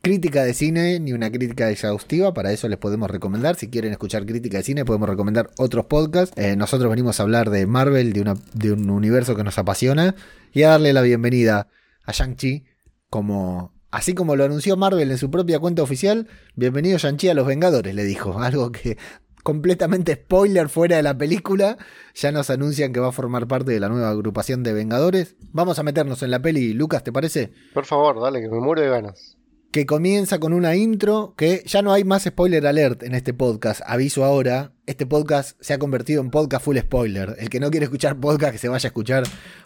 crítica 0.09 0.43
de 0.43 0.55
cine 0.55 0.99
ni 1.01 1.13
una 1.13 1.31
crítica 1.31 1.69
exhaustiva. 1.71 2.33
Para 2.33 2.51
eso 2.51 2.67
les 2.67 2.79
podemos 2.79 3.11
recomendar. 3.11 3.57
Si 3.57 3.69
quieren 3.69 3.93
escuchar 3.93 4.25
crítica 4.25 4.57
de 4.57 4.63
cine, 4.65 4.85
podemos 4.87 5.07
recomendar 5.09 5.51
otros 5.59 5.85
podcasts. 5.85 6.35
Eh, 6.39 6.57
nosotros 6.57 6.89
venimos 6.89 7.21
a 7.21 7.25
hablar 7.25 7.51
de 7.51 7.67
Marvel, 7.67 8.15
de, 8.15 8.23
una- 8.23 8.37
de 8.55 8.73
un 8.73 8.89
universo 8.89 9.37
que 9.37 9.45
nos 9.45 9.59
apasiona. 9.59 10.15
Y 10.55 10.63
a 10.63 10.71
darle 10.71 10.95
la 10.95 11.03
bienvenida 11.03 11.69
a 12.05 12.13
Shang-Chi 12.13 12.65
como... 13.11 13.75
Así 13.91 14.15
como 14.15 14.37
lo 14.37 14.45
anunció 14.45 14.77
Marvel 14.77 15.11
en 15.11 15.17
su 15.19 15.31
propia 15.31 15.59
cuenta 15.59 15.83
oficial, 15.83 16.27
bienvenido 16.57 16.99
Shang-Chi 16.99 17.29
a 17.31 17.35
los 17.35 17.47
Vengadores, 17.47 17.95
le 17.95 18.05
dijo. 18.05 18.39
Algo 18.43 18.71
que 18.73 18.99
completamente 19.43 20.15
spoiler 20.15 20.69
fuera 20.69 20.97
de 20.97 21.03
la 21.03 21.17
película. 21.17 21.79
Ya 22.15 22.31
nos 22.33 22.51
anuncian 22.51 22.93
que 22.93 23.01
va 23.01 23.09
a 23.09 23.13
formar 23.13 23.47
parte 23.47 23.73
de 23.73 23.81
la 23.81 23.89
nueva 23.89 24.11
agrupación 24.11 24.63
de 24.63 24.75
Vengadores. 24.75 25.37
Vamos 25.53 25.79
a 25.79 25.83
meternos 25.83 26.23
en 26.23 26.31
la 26.31 26.41
peli, 26.43 26.75
Lucas, 26.75 27.03
¿te 27.05 27.13
parece? 27.13 27.53
Por 27.73 27.87
favor, 27.87 28.21
dale, 28.21 28.43
que 28.43 28.49
me 28.49 28.61
muero 28.61 28.83
de 28.83 28.89
ganas. 28.91 29.38
Que 29.79 29.87
comienza 29.87 30.41
con 30.41 30.55
una 30.55 30.75
intro 30.75 31.35
que 31.37 31.63
ya 31.65 31.83
no 31.83 31.93
hay 31.93 32.03
más 32.03 32.25
spoiler 32.25 32.67
alert 32.67 33.05
en 33.05 33.15
este 33.15 33.33
podcast. 33.33 33.81
Aviso 33.87 34.25
ahora, 34.25 34.73
este 34.87 35.07
podcast 35.07 35.57
se 35.61 35.73
ha 35.73 35.79
convertido 35.79 36.21
en 36.21 36.33
podcast 36.33 36.65
full 36.65 36.79
spoiler. 36.79 37.37
El 37.39 37.49
que 37.49 37.61
no 37.61 37.71
quiere 37.71 37.85
escuchar 37.85 38.19
podcast, 38.19 38.51
que 38.51 38.59
se 38.59 38.69
vaya 38.69 38.89
a 38.89 38.91
escuchar 38.91 39.23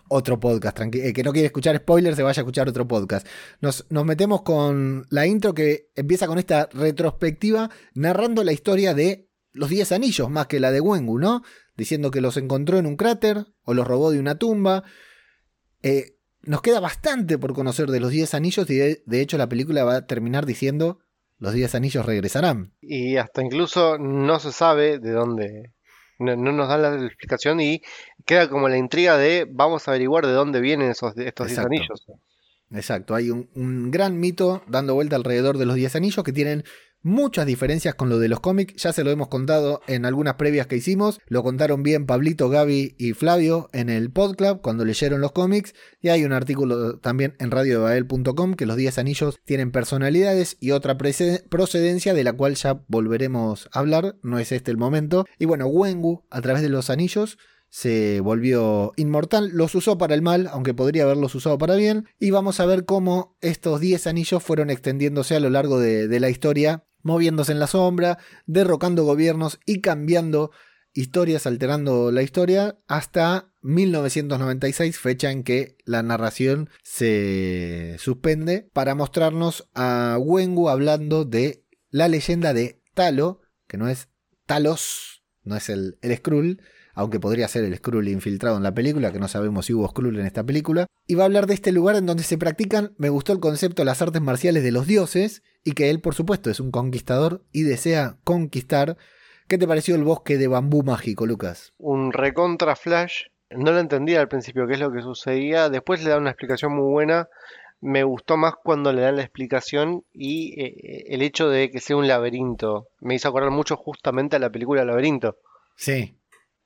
otro 0.08 0.38
podcast. 0.38 0.78
El 0.80 1.14
que 1.14 1.22
no 1.22 1.32
quiere 1.32 1.46
escuchar 1.46 1.78
spoiler, 1.78 2.14
se 2.14 2.22
vaya 2.22 2.40
a 2.40 2.42
escuchar 2.42 2.68
otro 2.68 2.86
podcast. 2.86 3.26
Nos, 3.62 3.86
nos 3.88 4.04
metemos 4.04 4.42
con 4.42 5.06
la 5.08 5.26
intro 5.26 5.54
que 5.54 5.88
empieza 5.94 6.26
con 6.26 6.38
esta 6.38 6.68
retrospectiva 6.74 7.70
narrando 7.94 8.44
la 8.44 8.52
historia 8.52 8.92
de 8.92 9.30
los 9.52 9.70
10 9.70 9.92
anillos 9.92 10.28
más 10.28 10.46
que 10.46 10.60
la 10.60 10.72
de 10.72 10.82
Wengu, 10.82 11.18
¿no? 11.18 11.42
Diciendo 11.74 12.10
que 12.10 12.20
los 12.20 12.36
encontró 12.36 12.76
en 12.76 12.84
un 12.84 12.96
cráter 12.96 13.46
o 13.62 13.72
los 13.72 13.86
robó 13.86 14.10
de 14.10 14.20
una 14.20 14.34
tumba. 14.34 14.84
Eh, 15.82 16.18
nos 16.42 16.62
queda 16.62 16.80
bastante 16.80 17.38
por 17.38 17.54
conocer 17.54 17.90
de 17.90 18.00
los 18.00 18.10
10 18.10 18.34
anillos 18.34 18.68
y 18.70 18.76
de, 18.76 19.02
de 19.06 19.20
hecho 19.20 19.38
la 19.38 19.48
película 19.48 19.84
va 19.84 19.96
a 19.96 20.06
terminar 20.06 20.46
diciendo 20.46 21.00
los 21.38 21.52
10 21.52 21.74
anillos 21.74 22.06
regresarán. 22.06 22.72
Y 22.80 23.16
hasta 23.16 23.42
incluso 23.42 23.98
no 23.98 24.38
se 24.38 24.52
sabe 24.52 24.98
de 24.98 25.10
dónde, 25.10 25.72
no, 26.18 26.36
no 26.36 26.52
nos 26.52 26.68
dan 26.68 26.82
la 26.82 27.06
explicación 27.06 27.60
y 27.60 27.82
queda 28.24 28.48
como 28.48 28.68
la 28.68 28.76
intriga 28.76 29.16
de 29.16 29.46
vamos 29.50 29.86
a 29.86 29.92
averiguar 29.92 30.26
de 30.26 30.32
dónde 30.32 30.60
vienen 30.60 30.90
esos, 30.90 31.16
estos 31.16 31.48
10 31.48 31.58
Exacto. 31.58 31.66
anillos. 31.66 32.06
Exacto, 32.70 33.14
hay 33.14 33.30
un, 33.30 33.50
un 33.54 33.90
gran 33.90 34.18
mito 34.18 34.62
dando 34.66 34.94
vuelta 34.94 35.16
alrededor 35.16 35.58
de 35.58 35.66
los 35.66 35.74
10 35.74 35.96
anillos 35.96 36.24
que 36.24 36.32
tienen 36.32 36.64
muchas 37.02 37.46
diferencias 37.46 37.94
con 37.94 38.08
lo 38.08 38.18
de 38.18 38.28
los 38.28 38.40
cómics. 38.40 38.74
Ya 38.82 38.92
se 38.92 39.04
lo 39.04 39.10
hemos 39.10 39.28
contado 39.28 39.80
en 39.86 40.04
algunas 40.04 40.34
previas 40.34 40.66
que 40.66 40.76
hicimos. 40.76 41.20
Lo 41.26 41.42
contaron 41.42 41.82
bien 41.82 42.06
Pablito, 42.06 42.48
Gaby 42.48 42.94
y 42.98 43.12
Flavio 43.12 43.68
en 43.72 43.88
el 43.88 44.10
podclub 44.10 44.60
cuando 44.60 44.84
leyeron 44.84 45.20
los 45.20 45.32
cómics. 45.32 45.74
Y 46.00 46.08
hay 46.08 46.24
un 46.24 46.32
artículo 46.32 46.98
también 46.98 47.34
en 47.38 47.50
radiodebael.com 47.50 48.54
que 48.54 48.66
los 48.66 48.76
10 48.76 48.98
anillos 48.98 49.40
tienen 49.44 49.72
personalidades 49.72 50.56
y 50.60 50.70
otra 50.70 50.96
procedencia 50.96 52.14
de 52.14 52.24
la 52.24 52.32
cual 52.32 52.54
ya 52.54 52.82
volveremos 52.88 53.68
a 53.72 53.80
hablar. 53.80 54.16
No 54.22 54.38
es 54.38 54.52
este 54.52 54.70
el 54.70 54.76
momento. 54.76 55.26
Y 55.38 55.44
bueno, 55.44 55.66
Wengu, 55.66 56.24
a 56.30 56.40
través 56.40 56.62
de 56.62 56.68
los 56.68 56.90
anillos, 56.90 57.38
se 57.72 58.20
volvió 58.20 58.92
inmortal, 58.96 59.48
los 59.54 59.74
usó 59.74 59.96
para 59.96 60.14
el 60.14 60.20
mal, 60.20 60.46
aunque 60.52 60.74
podría 60.74 61.04
haberlos 61.04 61.34
usado 61.34 61.56
para 61.56 61.74
bien, 61.74 62.06
y 62.20 62.30
vamos 62.30 62.60
a 62.60 62.66
ver 62.66 62.84
cómo 62.84 63.34
estos 63.40 63.80
10 63.80 64.08
anillos 64.08 64.42
fueron 64.42 64.68
extendiéndose 64.68 65.36
a 65.36 65.40
lo 65.40 65.48
largo 65.48 65.80
de, 65.80 66.06
de 66.06 66.20
la 66.20 66.28
historia, 66.28 66.84
moviéndose 67.02 67.52
en 67.52 67.60
la 67.60 67.66
sombra, 67.66 68.18
derrocando 68.46 69.04
gobiernos 69.04 69.60
y 69.66 69.80
cambiando 69.80 70.50
historias, 70.94 71.46
alterando 71.46 72.10
la 72.12 72.22
historia, 72.22 72.78
hasta 72.86 73.52
1996, 73.62 74.98
fecha 74.98 75.30
en 75.30 75.42
que 75.42 75.76
la 75.84 76.02
narración 76.02 76.68
se 76.82 77.96
suspende, 77.98 78.68
para 78.72 78.94
mostrarnos 78.94 79.68
a 79.74 80.18
Wengu 80.20 80.68
hablando 80.68 81.24
de 81.24 81.64
la 81.90 82.08
leyenda 82.08 82.52
de 82.52 82.82
Talo, 82.94 83.40
que 83.66 83.78
no 83.78 83.88
es 83.88 84.08
Talos, 84.46 85.24
no 85.44 85.56
es 85.56 85.68
el, 85.68 85.98
el 86.02 86.16
Skrull, 86.16 86.60
aunque 86.94 87.20
podría 87.20 87.48
ser 87.48 87.64
el 87.64 87.76
Skrull 87.76 88.08
infiltrado 88.08 88.56
en 88.56 88.62
la 88.62 88.74
película, 88.74 89.12
que 89.12 89.18
no 89.18 89.28
sabemos 89.28 89.66
si 89.66 89.74
hubo 89.74 89.88
Skrull 89.88 90.18
en 90.18 90.26
esta 90.26 90.44
película. 90.44 90.86
Y 91.06 91.14
va 91.14 91.24
a 91.24 91.26
hablar 91.26 91.46
de 91.46 91.54
este 91.54 91.72
lugar 91.72 91.96
en 91.96 92.06
donde 92.06 92.22
se 92.22 92.38
practican, 92.38 92.92
me 92.98 93.08
gustó 93.08 93.32
el 93.32 93.40
concepto 93.40 93.82
de 93.82 93.86
las 93.86 94.02
artes 94.02 94.22
marciales 94.22 94.62
de 94.62 94.72
los 94.72 94.86
dioses, 94.86 95.42
y 95.64 95.72
que 95.72 95.90
él, 95.90 96.00
por 96.00 96.14
supuesto, 96.14 96.50
es 96.50 96.60
un 96.60 96.70
conquistador 96.70 97.44
y 97.52 97.62
desea 97.62 98.16
conquistar. 98.24 98.96
¿Qué 99.48 99.58
te 99.58 99.68
pareció 99.68 99.94
el 99.94 100.04
bosque 100.04 100.38
de 100.38 100.48
bambú 100.48 100.82
mágico, 100.82 101.26
Lucas? 101.26 101.72
Un 101.78 102.12
recontra 102.12 102.76
flash. 102.76 103.24
No 103.50 103.72
lo 103.72 103.80
entendía 103.80 104.20
al 104.20 104.28
principio 104.28 104.66
qué 104.66 104.74
es 104.74 104.80
lo 104.80 104.92
que 104.92 105.02
sucedía. 105.02 105.68
Después 105.68 106.02
le 106.02 106.10
da 106.10 106.18
una 106.18 106.30
explicación 106.30 106.74
muy 106.74 106.90
buena. 106.90 107.28
Me 107.80 108.04
gustó 108.04 108.36
más 108.36 108.54
cuando 108.62 108.92
le 108.92 109.02
dan 109.02 109.16
la 109.16 109.22
explicación 109.22 110.04
y 110.12 110.58
eh, 110.60 111.04
el 111.08 111.20
hecho 111.20 111.48
de 111.48 111.70
que 111.70 111.80
sea 111.80 111.96
un 111.96 112.08
laberinto. 112.08 112.88
Me 113.00 113.14
hizo 113.14 113.28
acordar 113.28 113.50
mucho 113.50 113.76
justamente 113.76 114.36
a 114.36 114.38
la 114.38 114.50
película 114.50 114.84
Laberinto. 114.84 115.36
Sí. 115.76 116.16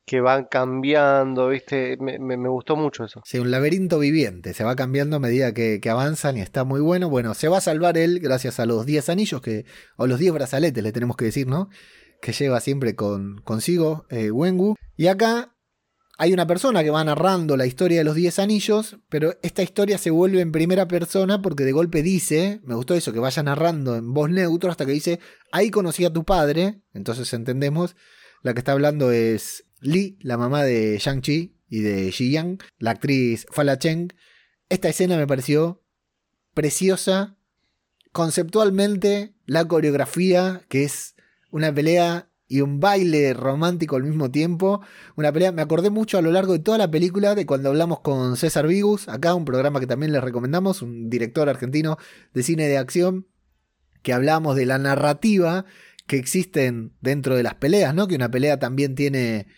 Que 0.07 0.21
van 0.21 0.45
cambiando, 0.45 1.49
¿viste? 1.49 1.97
Me, 1.99 2.19
me- 2.19 2.49
gustó 2.49 2.77
mucho 2.77 3.05
eso. 3.05 3.21
Sí, 3.25 3.39
un 3.39 3.51
laberinto 3.51 3.99
viviente, 3.99 4.55
se 4.55 4.63
va 4.63 4.77
cambiando 4.77 5.17
a 5.17 5.19
medida 5.19 5.53
que, 5.53 5.81
que 5.81 5.91
avanzan 5.91 6.37
y 6.37 6.41
está 6.41 6.63
muy 6.65 6.81
bueno. 6.81 7.11
Bueno, 7.11 7.35
se 7.35 7.49
va 7.49 7.59
a 7.59 7.61
salvar 7.61 7.99
él 7.99 8.21
gracias 8.21 8.61
a 8.61 8.67
los 8.67 8.87
10 8.87 9.09
anillos, 9.09 9.41
que, 9.43 9.65
o 9.97 10.07
los 10.07 10.21
10 10.21 10.33
brazaletes, 10.33 10.83
le 10.83 10.93
tenemos 10.93 11.17
que 11.17 11.25
decir, 11.25 11.49
¿no? 11.49 11.69
Que 12.23 12.33
lleva 12.33 12.61
siempre 12.61 12.95
con, 12.95 13.39
consigo 13.43 14.07
eh, 14.09 14.31
Wengu. 14.31 14.77
Y 14.97 15.09
acá 15.09 15.53
hay 16.19 16.33
una 16.33 16.47
persona 16.47 16.83
que 16.85 16.91
va 16.91 17.03
narrando 17.05 17.57
la 17.57 17.67
historia 17.67 17.99
de 17.99 18.05
los 18.05 18.15
10 18.15 18.39
anillos, 18.39 18.99
pero 19.11 19.35
esta 19.43 19.63
historia 19.63 19.99
se 19.99 20.11
vuelve 20.11 20.41
en 20.41 20.53
primera 20.53 20.89
persona 20.89 21.43
porque 21.43 21.65
de 21.65 21.73
golpe 21.73 22.03
dice, 22.03 22.61
me 22.65 22.75
gustó 22.77 22.95
eso, 22.95 23.13
que 23.13 23.19
vaya 23.19 23.43
narrando 23.43 23.97
en 23.97 24.15
voz 24.15 24.31
neutro 24.31 24.71
hasta 24.71 24.87
que 24.87 24.93
dice, 24.93 25.19
ahí 25.53 25.71
conocí 25.71 26.05
a 26.07 26.13
tu 26.13 26.25
padre, 26.25 26.81
entonces 26.95 27.35
entendemos, 27.35 27.97
la 28.43 28.55
que 28.55 28.61
está 28.61 28.73
hablando 28.73 29.11
es 29.11 29.65
Li, 29.81 30.19
la 30.21 30.37
mamá 30.39 30.65
de 30.65 30.99
Shang-Chi 30.99 31.57
y 31.69 31.81
de 31.81 32.11
Xi 32.11 32.31
Yang, 32.31 32.59
la 32.79 32.93
actriz 32.93 33.47
Fala 33.51 33.79
Cheng. 33.79 34.13
Esta 34.69 34.89
escena 34.89 35.17
me 35.17 35.27
pareció 35.27 35.83
preciosa, 36.55 37.37
conceptualmente, 38.13 39.35
la 39.45 39.67
coreografía, 39.67 40.63
que 40.69 40.85
es 40.85 41.15
una 41.51 41.73
pelea 41.75 42.31
y 42.49 42.61
un 42.61 42.81
baile 42.81 43.35
romántico 43.35 43.97
al 43.97 44.05
mismo 44.05 44.31
tiempo. 44.31 44.81
Una 45.17 45.33
pelea, 45.33 45.53
me 45.53 45.63
acordé 45.63 45.91
mucho 45.91 46.17
a 46.17 46.23
lo 46.23 46.31
largo 46.33 46.53
de 46.55 46.61
toda 46.61 46.79
la 46.79 46.91
película 46.91 47.35
de 47.35 47.45
cuando 47.45 47.69
hablamos 47.69 48.01
con 48.01 48.37
César 48.37 48.67
Vigus, 48.67 49.09
acá 49.09 49.35
un 49.35 49.45
programa 49.45 49.81
que 49.81 49.87
también 49.87 50.13
les 50.13 50.23
recomendamos, 50.23 50.83
un 50.83 51.11
director 51.11 51.49
argentino 51.49 51.99
de 52.33 52.43
cine 52.43 52.69
de 52.69 52.79
acción, 52.79 53.27
que 54.03 54.13
hablamos 54.13 54.57
de 54.57 54.67
la 54.67 54.79
narrativa 54.79 55.67
que 56.07 56.17
existen 56.17 56.95
dentro 57.01 57.37
de 57.37 57.43
las 57.43 57.55
peleas, 57.57 57.95
¿no? 57.95 58.07
Que 58.07 58.15
una 58.15 58.31
pelea 58.31 58.59
también 58.59 58.95
tiene 58.95 59.49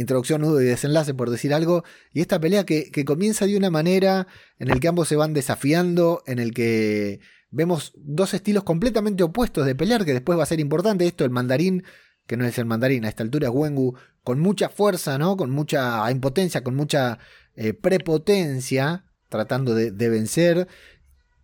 introducción, 0.00 0.40
nudo 0.40 0.60
y 0.60 0.64
desenlace, 0.64 1.14
por 1.14 1.30
decir 1.30 1.52
algo. 1.52 1.84
Y 2.12 2.20
esta 2.20 2.40
pelea 2.40 2.64
que, 2.64 2.90
que 2.90 3.04
comienza 3.04 3.46
de 3.46 3.56
una 3.56 3.70
manera 3.70 4.26
en 4.58 4.70
el 4.70 4.80
que 4.80 4.88
ambos 4.88 5.08
se 5.08 5.16
van 5.16 5.34
desafiando, 5.34 6.22
en 6.26 6.38
el 6.38 6.54
que 6.54 7.20
vemos 7.50 7.92
dos 7.96 8.34
estilos 8.34 8.64
completamente 8.64 9.22
opuestos 9.22 9.66
de 9.66 9.74
pelear, 9.74 10.04
que 10.04 10.12
después 10.12 10.38
va 10.38 10.42
a 10.42 10.46
ser 10.46 10.60
importante. 10.60 11.06
Esto, 11.06 11.24
el 11.24 11.30
mandarín, 11.30 11.84
que 12.26 12.36
no 12.36 12.44
es 12.44 12.58
el 12.58 12.66
mandarín, 12.66 13.04
a 13.04 13.08
esta 13.08 13.22
altura 13.22 13.48
es 13.48 13.54
Wengu, 13.54 13.96
con 14.22 14.40
mucha 14.40 14.68
fuerza, 14.68 15.18
¿no? 15.18 15.36
Con 15.36 15.50
mucha 15.50 16.10
impotencia, 16.10 16.62
con 16.62 16.74
mucha 16.74 17.18
eh, 17.54 17.72
prepotencia, 17.72 19.06
tratando 19.28 19.74
de, 19.74 19.90
de 19.90 20.08
vencer. 20.08 20.68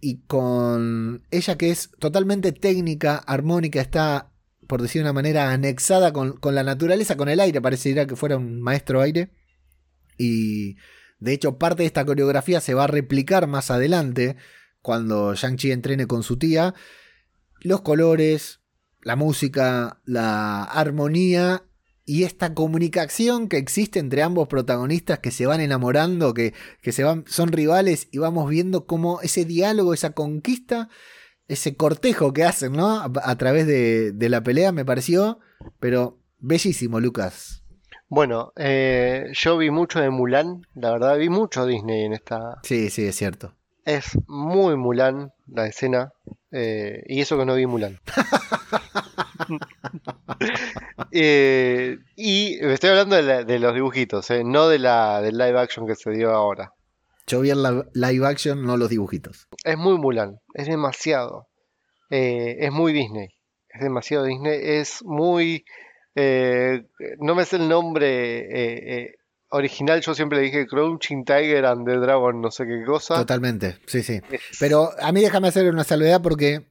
Y 0.01 0.21
con 0.27 1.23
ella 1.31 1.57
que 1.57 1.71
es 1.71 1.91
totalmente 1.99 2.53
técnica, 2.53 3.17
armónica, 3.17 3.81
está 3.81 4.34
por 4.67 4.83
decir 4.83 5.01
de 5.01 5.07
una 5.07 5.13
manera, 5.13 5.51
anexada 5.51 6.13
con, 6.13 6.37
con, 6.39 6.55
la 6.55 6.63
naturaleza, 6.63 7.17
con 7.17 7.29
el 7.29 7.41
aire, 7.41 7.61
parecería 7.61 8.07
que 8.07 8.17
fuera 8.17 8.37
un 8.37 8.61
maestro 8.61 9.01
aire. 9.01 9.31
Y 10.19 10.77
de 11.19 11.33
hecho, 11.33 11.59
parte 11.59 11.83
de 11.83 11.87
esta 11.87 12.05
coreografía 12.05 12.61
se 12.61 12.75
va 12.75 12.85
a 12.85 12.89
replicar 12.89 13.47
más 13.47 13.71
adelante, 13.71 14.37
cuando 14.83 15.35
Shang-Chi 15.35 15.73
entrene 15.73 16.07
con 16.07 16.23
su 16.23 16.37
tía. 16.37 16.75
Los 17.61 17.81
colores, 17.81 18.61
la 19.01 19.17
música, 19.17 20.03
la 20.05 20.63
armonía 20.65 21.65
y 22.05 22.25
esta 22.25 22.53
comunicación 22.53 23.49
que 23.49 23.57
existe 23.57 23.99
entre 23.99 24.23
ambos 24.23 24.47
protagonistas 24.47 25.21
que 25.21 25.31
se 25.31 25.47
van 25.47 25.63
enamorando, 25.63 26.35
que, 26.35 26.53
que 26.83 26.93
se 26.93 27.03
van, 27.03 27.25
son 27.27 27.51
rivales 27.51 28.09
y 28.11 28.19
vamos 28.19 28.51
viendo 28.51 28.87
cómo 28.87 29.23
ese 29.23 29.47
diálogo, 29.47 29.95
esa 29.95 30.11
conquista 30.11 30.91
ese 31.49 31.77
cortejo 31.77 32.33
que 32.33 32.45
hacen, 32.45 32.73
¿no? 32.73 33.01
A, 33.01 33.11
a 33.23 33.37
través 33.37 33.67
de, 33.67 34.13
de, 34.13 34.29
la 34.29 34.43
pelea 34.43 34.73
me 34.73 34.85
pareció, 34.85 35.39
pero 35.81 36.19
bellísimo, 36.39 37.01
Lucas. 37.01 37.63
Bueno, 38.09 38.53
eh, 38.57 39.31
yo 39.33 39.59
vi 39.59 39.71
mucho 39.71 40.01
de 40.01 40.11
Mulan, 40.11 40.67
la 40.75 40.93
verdad, 40.93 41.19
vi 41.19 41.29
mucho 41.29 41.67
Disney 41.67 42.05
en 42.05 42.13
esta. 42.13 42.59
Sí, 42.63 42.91
sí, 42.91 43.07
es 43.07 43.17
cierto. 43.17 43.55
Es 43.85 44.19
muy 44.27 44.77
Mulan 44.77 45.33
la 45.47 45.67
escena, 45.67 46.13
eh, 46.53 47.03
y 47.07 47.21
eso 47.21 47.37
que 47.37 47.45
no 47.45 47.55
vi 47.55 47.67
Mulan. 47.67 47.99
eh, 51.13 51.99
y 52.17 52.65
estoy 52.65 52.91
hablando 52.91 53.17
de, 53.17 53.23
la, 53.23 53.45
de 53.45 53.59
los 53.59 53.75
dibujitos, 53.75 54.31
eh, 54.31 54.43
no 54.45 54.69
de 54.69 54.79
la 54.79 55.21
del 55.21 55.37
live 55.37 55.59
action 55.59 55.87
que 55.87 55.97
se 55.97 56.11
dio 56.11 56.31
ahora. 56.31 56.73
Yo 57.27 57.41
vi 57.41 57.51
el 57.51 57.63
live 57.95 58.27
action, 58.27 58.65
no 58.65 58.77
los 58.77 58.91
dibujitos. 58.91 59.49
Es 59.65 59.79
muy 59.79 59.99
Mulan, 59.99 60.41
es 60.55 60.67
demasiado. 60.67 61.49
Eh, 62.11 62.57
es 62.61 62.73
muy 62.73 62.93
Disney. 62.93 63.29
Es 63.69 63.83
demasiado 63.83 64.25
Disney. 64.25 64.61
Es 64.63 65.03
muy. 65.05 65.65
Eh, 66.15 66.85
no 67.19 67.35
me 67.35 67.45
sé 67.45 67.57
el 67.57 67.69
nombre 67.69 69.05
eh, 69.05 69.15
original. 69.49 70.01
Yo 70.01 70.15
siempre 70.15 70.39
le 70.39 70.45
dije 70.45 70.67
Crouching 70.67 71.25
Tiger 71.25 71.65
and 71.65 71.87
the 71.87 71.97
Dragon, 71.97 72.41
no 72.41 72.51
sé 72.51 72.67
qué 72.67 72.85
cosa. 72.85 73.17
Totalmente, 73.17 73.79
sí, 73.87 74.03
sí. 74.03 74.21
Pero 74.61 74.91
a 75.01 75.11
mí 75.13 75.23
déjame 75.23 75.49
hacer 75.49 75.69
una 75.71 75.85
salvedad 75.85 76.21
porque 76.23 76.67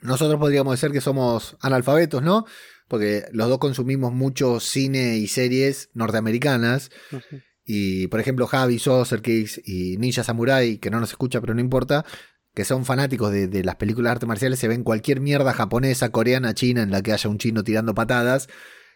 nosotros 0.00 0.38
podríamos 0.38 0.78
decir 0.78 0.92
que 0.92 1.00
somos 1.00 1.56
analfabetos, 1.60 2.22
¿no? 2.22 2.44
Porque 2.88 3.24
los 3.32 3.48
dos 3.48 3.58
consumimos 3.58 4.12
mucho 4.12 4.60
cine 4.60 5.16
y 5.16 5.26
series 5.26 5.90
norteamericanas. 5.94 6.90
Uh 7.10 7.16
-huh. 7.16 7.42
Y 7.66 8.06
por 8.06 8.20
ejemplo, 8.20 8.46
Javi, 8.46 8.78
Soserkix 8.78 9.60
y 9.64 9.96
Ninja 9.98 10.22
Samurai, 10.22 10.78
que 10.78 10.90
no 10.90 11.00
nos 11.00 11.10
escucha, 11.10 11.40
pero 11.40 11.52
no 11.52 11.60
importa, 11.60 12.06
que 12.54 12.64
son 12.64 12.84
fanáticos 12.84 13.32
de, 13.32 13.64
las 13.64 13.74
películas 13.74 14.10
de 14.10 14.12
artes 14.12 14.28
marciales, 14.28 14.58
se 14.58 14.68
ven 14.68 14.84
cualquier 14.84 15.20
mierda 15.20 15.52
japonesa, 15.52 16.10
coreana, 16.10 16.54
china, 16.54 16.82
en 16.82 16.90
la 16.90 17.02
que 17.02 17.12
haya 17.12 17.28
un 17.28 17.38
chino 17.38 17.64
tirando 17.64 17.94
patadas. 17.94 18.48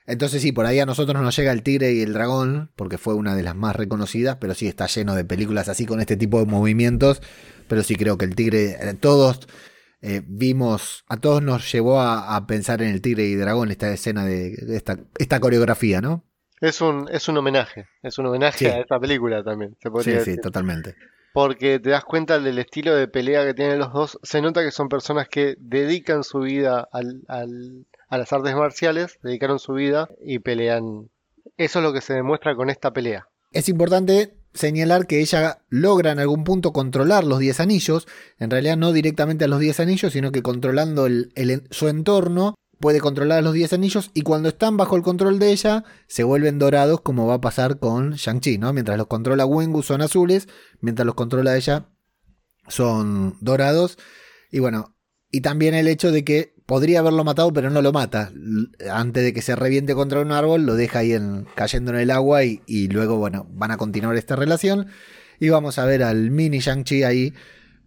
Entonces, 0.06 0.40
sí, 0.40 0.52
por 0.52 0.66
ahí 0.66 0.78
a 0.78 0.86
nosotros 0.86 1.20
nos 1.20 1.36
llega 1.36 1.52
el 1.52 1.62
tigre 1.62 1.92
y 1.92 2.00
el 2.00 2.14
dragón, 2.14 2.70
porque 2.76 2.96
fue 2.96 3.14
una 3.14 3.34
de 3.34 3.42
las 3.42 3.56
más 3.56 3.76
reconocidas, 3.76 4.38
pero 4.40 4.54
sí 4.54 4.66
está 4.66 4.86
lleno 4.86 5.14
de 5.14 5.24
películas 5.24 5.68
así 5.68 5.84
con 5.84 6.00
este 6.00 6.16
tipo 6.16 6.38
de 6.38 6.46
movimientos. 6.46 7.20
Pero 7.68 7.82
sí 7.82 7.96
creo 7.96 8.16
que 8.18 8.24
el 8.24 8.34
tigre, 8.34 8.78
todos 9.00 9.46
eh, 10.02 10.22
vimos, 10.26 11.04
a 11.08 11.18
todos 11.18 11.42
nos 11.42 11.70
llevó 11.70 12.00
a, 12.00 12.34
a, 12.34 12.46
pensar 12.46 12.80
en 12.82 12.88
el 12.88 13.02
tigre 13.02 13.26
y 13.26 13.34
dragón, 13.34 13.70
esta 13.70 13.92
escena 13.92 14.24
de, 14.24 14.56
de 14.56 14.76
esta, 14.76 14.98
esta, 15.18 15.40
coreografía, 15.40 16.00
¿no? 16.00 16.24
Es 16.60 16.80
un, 16.80 17.08
es 17.10 17.28
un 17.28 17.36
homenaje, 17.38 17.86
es 18.02 18.18
un 18.18 18.26
homenaje 18.26 18.58
Sí. 18.58 18.66
a 18.66 18.80
esta 18.80 18.98
película 19.00 19.42
también, 19.42 19.76
se 19.82 19.90
podría 19.90 20.18
Sí, 20.18 20.24
sí, 20.24 20.30
decir. 20.32 20.42
totalmente. 20.42 20.94
Porque 21.32 21.78
te 21.78 21.90
das 21.90 22.04
cuenta 22.04 22.38
del 22.40 22.58
estilo 22.58 22.94
de 22.94 23.06
pelea 23.08 23.44
que 23.46 23.54
tienen 23.54 23.78
los 23.78 23.92
dos. 23.92 24.18
Se 24.22 24.42
nota 24.42 24.62
que 24.64 24.72
son 24.72 24.88
personas 24.88 25.28
que 25.28 25.54
dedican 25.58 26.24
su 26.24 26.40
vida 26.40 26.88
al, 26.92 27.22
al- 27.28 27.86
a 28.08 28.18
las 28.18 28.32
artes 28.32 28.54
marciales, 28.56 29.18
dedicaron 29.22 29.58
su 29.60 29.72
vida 29.74 30.08
y 30.20 30.40
pelean. 30.40 31.08
Eso 31.56 31.78
es 31.78 31.82
lo 31.84 31.92
que 31.92 32.00
se 32.00 32.14
demuestra 32.14 32.56
con 32.56 32.68
esta 32.68 32.92
pelea. 32.92 33.28
Es 33.52 33.68
importante 33.68 34.34
señalar 34.52 35.06
que 35.06 35.20
ella 35.20 35.58
logra 35.68 36.10
en 36.10 36.18
algún 36.18 36.42
punto 36.42 36.72
controlar 36.72 37.22
los 37.22 37.38
10 37.38 37.60
anillos, 37.60 38.08
en 38.40 38.50
realidad 38.50 38.76
no 38.76 38.92
directamente 38.92 39.44
a 39.44 39.48
los 39.48 39.60
10 39.60 39.78
anillos, 39.78 40.12
sino 40.12 40.32
que 40.32 40.42
controlando 40.42 41.06
el- 41.06 41.30
el 41.36 41.62
su 41.70 41.86
entorno 41.88 42.56
puede 42.80 43.00
controlar 43.00 43.44
los 43.44 43.52
10 43.54 43.72
anillos 43.74 44.10
y 44.14 44.22
cuando 44.22 44.48
están 44.48 44.76
bajo 44.76 44.96
el 44.96 45.02
control 45.02 45.38
de 45.38 45.52
ella 45.52 45.84
se 46.08 46.24
vuelven 46.24 46.58
dorados 46.58 47.00
como 47.02 47.26
va 47.26 47.34
a 47.34 47.40
pasar 47.40 47.78
con 47.78 48.12
Shang-Chi, 48.14 48.58
¿no? 48.58 48.72
Mientras 48.72 48.96
los 48.98 49.06
controla 49.06 49.46
Wengu 49.46 49.82
son 49.82 50.00
azules, 50.02 50.48
mientras 50.80 51.06
los 51.06 51.14
controla 51.14 51.56
ella 51.56 51.86
son 52.68 53.36
dorados. 53.40 53.98
Y 54.50 54.58
bueno, 54.60 54.96
y 55.30 55.42
también 55.42 55.74
el 55.74 55.88
hecho 55.88 56.10
de 56.10 56.24
que 56.24 56.54
podría 56.66 57.00
haberlo 57.00 57.22
matado 57.24 57.52
pero 57.52 57.68
no 57.70 57.82
lo 57.82 57.92
mata, 57.92 58.32
antes 58.90 59.24
de 59.24 59.32
que 59.32 59.42
se 59.42 59.56
reviente 59.56 59.94
contra 59.94 60.20
un 60.20 60.32
árbol 60.32 60.64
lo 60.64 60.74
deja 60.74 61.00
ahí 61.00 61.12
en- 61.12 61.46
cayendo 61.54 61.92
en 61.92 61.98
el 61.98 62.10
agua 62.10 62.44
y, 62.44 62.62
y 62.66 62.88
luego 62.88 63.16
bueno, 63.18 63.46
van 63.50 63.70
a 63.72 63.76
continuar 63.76 64.16
esta 64.16 64.36
relación. 64.36 64.86
Y 65.38 65.48
vamos 65.48 65.78
a 65.78 65.84
ver 65.84 66.02
al 66.02 66.30
mini 66.30 66.58
Shang-Chi 66.58 67.02
ahí 67.02 67.34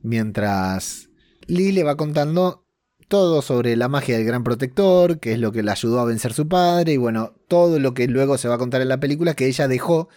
mientras 0.01 1.09
Lee 1.47 1.71
le 1.71 1.83
va 1.83 1.97
contando 1.97 2.62
todo 3.07 3.41
sobre 3.41 3.75
la 3.75 3.87
magia 3.87 4.17
del 4.17 4.25
gran 4.25 4.43
protector, 4.43 5.19
que 5.19 5.33
es 5.33 5.39
lo 5.39 5.51
que 5.51 5.63
le 5.63 5.71
ayudó 5.71 5.99
a 5.99 6.05
vencer 6.05 6.33
su 6.33 6.47
padre, 6.47 6.93
y 6.93 6.97
bueno, 6.97 7.33
todo 7.47 7.79
lo 7.79 7.93
que 7.93 8.07
luego 8.07 8.37
se 8.37 8.47
va 8.47 8.55
a 8.55 8.57
contar 8.57 8.81
en 8.81 8.89
la 8.89 8.99
película, 8.99 9.33
que 9.33 9.47
ella 9.47 9.67
dejó 9.67 10.09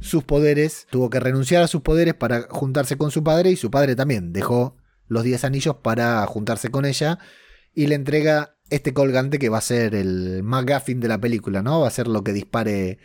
sus 0.00 0.24
poderes, 0.24 0.86
tuvo 0.90 1.10
que 1.10 1.20
renunciar 1.20 1.62
a 1.62 1.68
sus 1.68 1.82
poderes 1.82 2.14
para 2.14 2.46
juntarse 2.50 2.96
con 2.96 3.10
su 3.10 3.22
padre, 3.22 3.50
y 3.50 3.56
su 3.56 3.70
padre 3.70 3.96
también 3.96 4.32
dejó 4.32 4.76
los 5.08 5.22
10 5.22 5.44
anillos 5.44 5.76
para 5.82 6.26
juntarse 6.26 6.70
con 6.70 6.84
ella, 6.84 7.18
y 7.74 7.86
le 7.86 7.94
entrega 7.94 8.56
este 8.70 8.94
colgante 8.94 9.38
que 9.38 9.48
va 9.48 9.58
a 9.58 9.62
ser 9.62 9.94
el 9.94 10.42
McGuffin 10.42 11.00
de 11.00 11.08
la 11.08 11.18
película, 11.18 11.62
¿no? 11.62 11.80
Va 11.80 11.88
a 11.88 11.92
ser 11.92 12.08
lo 12.08 12.24
que 12.24 12.32
dispare 12.32 12.98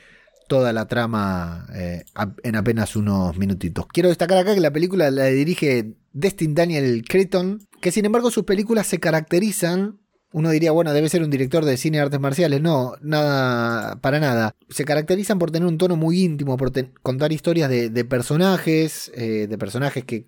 toda 0.50 0.74
la 0.74 0.88
trama 0.88 1.67
eh, 1.74 2.03
en 2.43 2.55
apenas 2.55 2.95
unos 2.95 3.38
minutitos. 3.38 3.86
Quiero 3.88 4.09
destacar 4.09 4.39
acá 4.39 4.55
que 4.55 4.62
la 4.62 4.74
película 4.74 5.12
la 5.12 5.25
dirige 5.25 5.95
Destin 6.12 6.55
Daniel 6.55 7.03
Cretton, 7.07 7.69
que 7.81 7.91
sin 7.91 8.05
embargo 8.05 8.31
sus 8.31 8.45
películas 8.45 8.88
se 8.88 9.00
caracterizan, 9.00 10.00
uno 10.31 10.51
diría, 10.51 10.71
bueno, 10.71 10.93
debe 10.93 11.09
ser 11.09 11.24
un 11.24 11.31
director 11.31 11.65
de 11.65 11.77
cine 11.77 11.98
de 11.98 12.03
artes 12.03 12.19
marciales, 12.19 12.62
no, 12.62 12.93
nada, 13.01 14.00
para 14.01 14.19
nada. 14.19 14.55
Se 14.69 14.86
caracterizan 14.86 15.39
por 15.39 15.51
tener 15.51 15.67
un 15.67 15.77
tono 15.77 15.95
muy 15.95 16.21
íntimo, 16.21 16.55
por 16.57 16.71
contar 17.01 17.31
historias 17.31 17.69
de, 17.69 17.89
de 17.89 18.05
personajes, 18.05 19.12
eh, 19.15 19.48
de 19.50 19.57
personajes 19.57 20.03
que, 20.03 20.27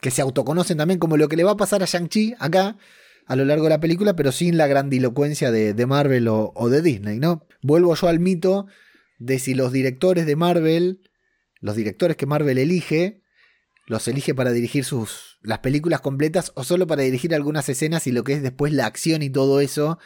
que 0.00 0.10
se 0.10 0.22
autoconocen 0.22 0.78
también, 0.78 0.98
como 0.98 1.16
lo 1.16 1.28
que 1.28 1.36
le 1.36 1.44
va 1.44 1.52
a 1.52 1.56
pasar 1.56 1.82
a 1.82 1.86
Shang-Chi 1.86 2.34
acá 2.38 2.76
a 3.26 3.36
lo 3.36 3.44
largo 3.44 3.64
de 3.64 3.70
la 3.70 3.80
película, 3.80 4.14
pero 4.14 4.32
sin 4.32 4.56
la 4.56 4.68
grandilocuencia 4.68 5.50
de, 5.50 5.74
de 5.74 5.86
Marvel 5.86 6.28
o, 6.28 6.52
o 6.54 6.68
de 6.68 6.80
Disney, 6.80 7.18
¿no? 7.18 7.44
Vuelvo 7.60 7.94
yo 7.94 8.08
al 8.08 8.20
mito 8.20 8.66
de 9.18 9.38
si 9.38 9.54
los 9.54 9.72
directores 9.72 10.26
de 10.26 10.36
Marvel, 10.36 11.00
los 11.60 11.76
directores 11.76 12.16
que 12.16 12.26
Marvel 12.26 12.58
elige, 12.58 13.20
los 13.86 14.06
elige 14.08 14.34
para 14.34 14.52
dirigir 14.52 14.84
sus 14.84 15.35
las 15.46 15.60
películas 15.60 16.00
completas 16.00 16.52
o 16.54 16.64
solo 16.64 16.86
para 16.86 17.02
dirigir 17.02 17.34
algunas 17.34 17.68
escenas 17.68 18.06
y 18.06 18.12
lo 18.12 18.24
que 18.24 18.34
es 18.34 18.42
después 18.42 18.72
la 18.72 18.86
acción 18.86 19.22
y 19.22 19.30
todo 19.30 19.60
eso 19.60 19.98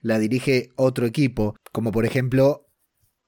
la 0.00 0.18
dirige 0.18 0.70
otro 0.76 1.06
equipo, 1.06 1.56
como 1.72 1.92
por 1.92 2.04
ejemplo 2.04 2.66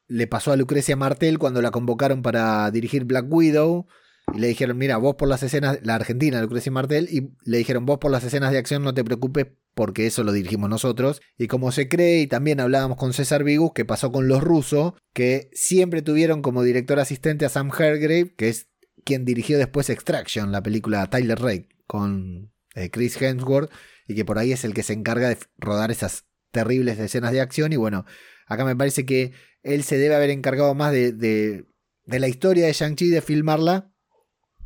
le 0.06 0.26
pasó 0.26 0.52
a 0.52 0.56
Lucrecia 0.56 0.96
Martel 0.96 1.38
cuando 1.38 1.62
la 1.62 1.70
convocaron 1.70 2.22
para 2.22 2.70
dirigir 2.70 3.04
Black 3.04 3.26
Widow 3.28 3.86
y 4.34 4.38
le 4.38 4.48
dijeron, 4.48 4.78
mira, 4.78 4.96
vos 4.96 5.14
por 5.16 5.28
las 5.28 5.42
escenas, 5.42 5.78
la 5.82 5.94
argentina, 5.94 6.40
Lucrecia 6.40 6.72
Martel, 6.72 7.08
y 7.10 7.30
le 7.44 7.58
dijeron, 7.58 7.86
vos 7.86 7.98
por 7.98 8.10
las 8.10 8.24
escenas 8.24 8.52
de 8.52 8.58
acción 8.58 8.82
no 8.82 8.94
te 8.94 9.04
preocupes 9.04 9.46
porque 9.74 10.06
eso 10.06 10.24
lo 10.24 10.32
dirigimos 10.32 10.68
nosotros. 10.68 11.20
Y 11.38 11.46
como 11.46 11.72
se 11.72 11.88
cree, 11.88 12.20
y 12.20 12.26
también 12.26 12.60
hablábamos 12.60 12.96
con 12.96 13.12
César 13.12 13.44
Vigus, 13.44 13.72
que 13.74 13.84
pasó 13.84 14.12
con 14.12 14.28
los 14.28 14.42
rusos, 14.42 14.94
que 15.12 15.50
siempre 15.52 16.02
tuvieron 16.02 16.42
como 16.42 16.62
director 16.62 16.98
asistente 17.00 17.44
a 17.44 17.48
Sam 17.48 17.70
Hargrave, 17.70 18.34
que 18.36 18.48
es 18.48 18.69
quien 19.04 19.24
dirigió 19.24 19.58
después 19.58 19.90
Extraction, 19.90 20.52
la 20.52 20.62
película 20.62 21.08
Tyler 21.08 21.38
Rake, 21.40 21.68
con 21.86 22.52
eh, 22.74 22.90
Chris 22.90 23.20
Hemsworth, 23.20 23.70
y 24.06 24.14
que 24.14 24.24
por 24.24 24.38
ahí 24.38 24.52
es 24.52 24.64
el 24.64 24.74
que 24.74 24.82
se 24.82 24.92
encarga 24.92 25.28
de 25.28 25.38
rodar 25.58 25.90
esas 25.90 26.24
terribles 26.50 26.98
escenas 26.98 27.32
de 27.32 27.40
acción. 27.40 27.72
Y 27.72 27.76
bueno, 27.76 28.04
acá 28.46 28.64
me 28.64 28.76
parece 28.76 29.04
que 29.06 29.32
él 29.62 29.84
se 29.84 29.98
debe 29.98 30.14
haber 30.14 30.30
encargado 30.30 30.74
más 30.74 30.92
de, 30.92 31.12
de, 31.12 31.64
la 32.06 32.28
historia 32.28 32.66
de 32.66 32.72
Shang-Chi, 32.72 33.08
de 33.08 33.22
filmarla, 33.22 33.92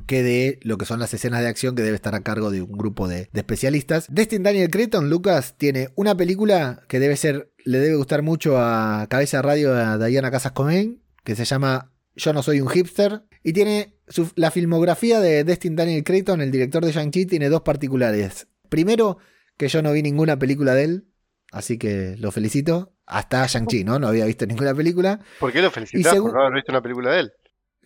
que 0.07 0.23
de 0.23 0.59
lo 0.63 0.77
que 0.77 0.85
son 0.85 1.01
las 1.01 1.15
escenas 1.15 1.41
de 1.41 1.49
acción 1.49 1.75
que 1.75 1.83
debe 1.83 1.97
estar 1.97 2.15
a 2.15 2.23
cargo 2.23 2.51
de 2.51 2.63
un 2.63 2.73
grupo 2.73 3.09
de, 3.09 3.29
de 3.33 3.41
especialistas. 3.41 4.07
Destin 4.11 4.43
Daniel 4.43 4.71
Cretton, 4.71 5.09
Lucas, 5.09 5.55
tiene 5.57 5.91
una 5.95 6.17
película 6.17 6.83
que 6.89 7.01
debe 7.01 7.17
ser, 7.17 7.53
le 7.65 7.79
debe 7.79 7.97
gustar 7.97 8.23
mucho 8.23 8.59
a 8.59 9.07
Cabeza 9.09 9.43
Radio 9.43 9.75
a 9.75 9.99
Diana 9.99 10.31
Casas 10.31 10.53
Comén, 10.53 11.03
que 11.25 11.37
se 11.37 11.45
llama 11.45 11.93
Yo 12.15 12.33
no 12.33 12.43
soy 12.43 12.61
un 12.61 12.69
hipster, 12.69 13.25
y 13.45 13.53
tiene 13.53 13.95
su- 14.09 14.33
la 14.35 14.51
filmografía 14.51 15.21
de 15.21 15.45
Destin 15.45 15.77
Daniel 15.77 16.03
Cretton, 16.03 16.41
el 16.41 16.51
director 16.51 16.85
de 16.85 16.91
Shang-Chi, 16.91 17.27
tiene 17.27 17.49
dos 17.49 17.61
particulares. 17.63 18.49
Primero, 18.69 19.19
que 19.57 19.69
yo 19.69 19.83
no 19.83 19.93
vi 19.93 20.03
ninguna 20.03 20.37
película 20.39 20.75
de 20.75 20.85
él, 20.85 21.05
así 21.53 21.79
que 21.79 22.17
lo 22.19 22.33
felicito. 22.33 22.91
Hasta 23.07 23.47
Shang-Chi, 23.47 23.85
¿no? 23.85 23.99
No 23.99 24.09
había 24.09 24.25
visto 24.25 24.47
ninguna 24.47 24.75
película. 24.75 25.21
¿Por 25.39 25.53
qué 25.53 25.61
lo 25.63 25.71
felicitas 25.71 26.17
por 26.17 26.33
no 26.33 26.41
haber 26.41 26.55
visto 26.55 26.73
una 26.73 26.81
película 26.83 27.13
de 27.13 27.21
él? 27.21 27.33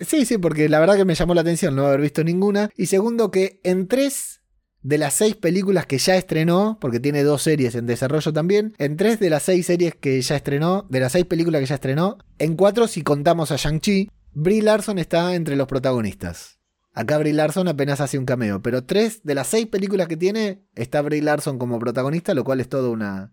Sí, 0.00 0.24
sí, 0.24 0.38
porque 0.38 0.68
la 0.68 0.78
verdad 0.78 0.94
que 0.96 1.04
me 1.04 1.16
llamó 1.16 1.34
la 1.34 1.40
atención 1.40 1.74
no 1.74 1.86
haber 1.88 2.00
visto 2.00 2.22
ninguna. 2.22 2.70
Y 2.76 2.86
segundo, 2.86 3.32
que 3.32 3.60
en 3.64 3.88
tres 3.88 4.42
de 4.80 4.96
las 4.96 5.14
seis 5.14 5.34
películas 5.34 5.86
que 5.86 5.98
ya 5.98 6.14
estrenó, 6.16 6.78
porque 6.80 7.00
tiene 7.00 7.24
dos 7.24 7.42
series 7.42 7.74
en 7.74 7.86
desarrollo 7.86 8.32
también, 8.32 8.74
en 8.78 8.96
tres 8.96 9.18
de 9.18 9.28
las 9.28 9.42
seis 9.42 9.66
series 9.66 9.96
que 9.96 10.20
ya 10.22 10.36
estrenó, 10.36 10.86
de 10.88 11.00
las 11.00 11.10
seis 11.12 11.24
películas 11.24 11.60
que 11.62 11.66
ya 11.66 11.74
estrenó, 11.74 12.16
en 12.38 12.54
cuatro 12.54 12.86
si 12.86 13.02
contamos 13.02 13.50
a 13.50 13.56
Shang-Chi, 13.56 14.08
Brie 14.32 14.62
Larson 14.62 14.98
está 14.98 15.34
entre 15.34 15.56
los 15.56 15.66
protagonistas. 15.66 16.58
Acá 16.92 17.18
Brie 17.18 17.32
Larson 17.32 17.68
apenas 17.68 18.00
hace 18.00 18.18
un 18.18 18.24
cameo, 18.24 18.60
pero 18.62 18.84
tres 18.84 19.22
de 19.22 19.34
las 19.34 19.46
seis 19.46 19.66
películas 19.66 20.08
que 20.08 20.16
tiene 20.16 20.64
está 20.74 21.00
Brie 21.02 21.22
Larson 21.22 21.58
como 21.58 21.78
protagonista, 21.78 22.34
lo 22.34 22.44
cual 22.44 22.60
es 22.60 22.68
todo 22.68 22.90
una, 22.90 23.32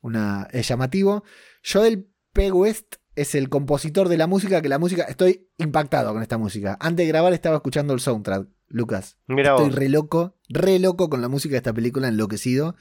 una 0.00 0.48
es 0.52 0.66
llamativo. 0.68 1.24
Joel 1.64 2.08
P. 2.32 2.50
West 2.50 2.96
es 3.14 3.34
el 3.34 3.48
compositor 3.48 4.08
de 4.08 4.16
la 4.16 4.26
música, 4.26 4.62
que 4.62 4.68
la 4.68 4.78
música, 4.78 5.04
estoy 5.04 5.48
impactado 5.58 6.12
con 6.12 6.22
esta 6.22 6.38
música. 6.38 6.76
Antes 6.80 7.04
de 7.04 7.08
grabar 7.08 7.32
estaba 7.32 7.56
escuchando 7.56 7.92
el 7.92 8.00
soundtrack, 8.00 8.48
Lucas. 8.68 9.18
Mira 9.26 9.56
Estoy 9.56 9.70
re 9.70 9.88
loco, 9.88 10.36
re 10.48 10.78
loco 10.78 11.10
con 11.10 11.20
la 11.20 11.28
música 11.28 11.52
de 11.52 11.58
esta 11.58 11.72
película, 11.72 12.08
enloquecido. 12.08 12.76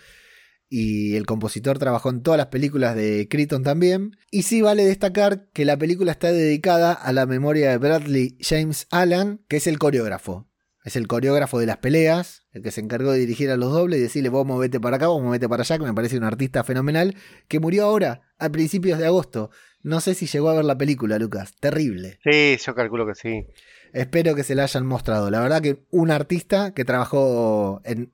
Y 0.69 1.15
el 1.15 1.25
compositor 1.25 1.79
trabajó 1.79 2.12
en 2.12 2.21
todas 2.21 2.38
las 2.38 2.47
películas 2.47 2.95
de 2.95 3.27
Crichton 3.29 3.63
también. 3.63 4.15
Y 4.29 4.43
sí 4.43 4.62
vale 4.62 4.86
destacar 4.86 5.49
que 5.51 5.65
la 5.65 5.77
película 5.77 6.12
está 6.12 6.32
dedicada 6.32 6.93
a 6.93 7.12
la 7.12 7.25
memoria 7.25 7.71
de 7.71 7.77
Bradley 7.77 8.38
James 8.39 8.88
Allen, 8.91 9.41
que 9.47 9.58
es 9.58 9.65
el 9.65 9.79
coreógrafo. 9.79 10.47
Es 10.86 10.95
el 10.95 11.08
coreógrafo 11.08 11.60
de 11.60 11.65
las 11.65 11.77
peleas, 11.77 12.43
el 12.51 12.62
que 12.62 12.71
se 12.71 12.82
encargó 12.82 13.12
de 13.12 13.19
dirigir 13.19 13.49
a 13.49 13.58
los 13.58 13.71
dobles 13.71 13.99
y 13.99 14.03
decirle 14.03 14.29
vos 14.29 14.45
movete 14.45 14.79
para 14.79 14.95
acá, 14.95 15.08
vos 15.08 15.21
movete 15.21 15.49
para 15.49 15.63
allá, 15.63 15.77
que 15.77 15.84
me 15.84 15.93
parece 15.93 16.17
un 16.17 16.23
artista 16.23 16.63
fenomenal, 16.63 17.15
que 17.47 17.60
murió 17.60 17.86
ahora, 17.86 18.21
a 18.38 18.49
principios 18.49 18.99
de 18.99 19.08
agosto. 19.08 19.49
No 19.82 20.01
sé 20.01 20.13
si 20.13 20.27
llegó 20.27 20.49
a 20.49 20.55
ver 20.55 20.65
la 20.65 20.77
película, 20.77 21.17
Lucas. 21.19 21.53
Terrible. 21.60 22.19
Sí, 22.23 22.58
yo 22.63 22.75
calculo 22.75 23.08
que 23.08 23.15
sí. 23.15 23.47
Espero 23.93 24.36
que 24.36 24.43
se 24.43 24.55
la 24.55 24.63
hayan 24.63 24.86
mostrado. 24.86 25.29
La 25.32 25.41
verdad 25.41 25.62
que 25.62 25.84
un 25.89 26.12
artista 26.12 26.73
que 26.73 26.86
trabajó 26.86 27.82
en 27.84 28.12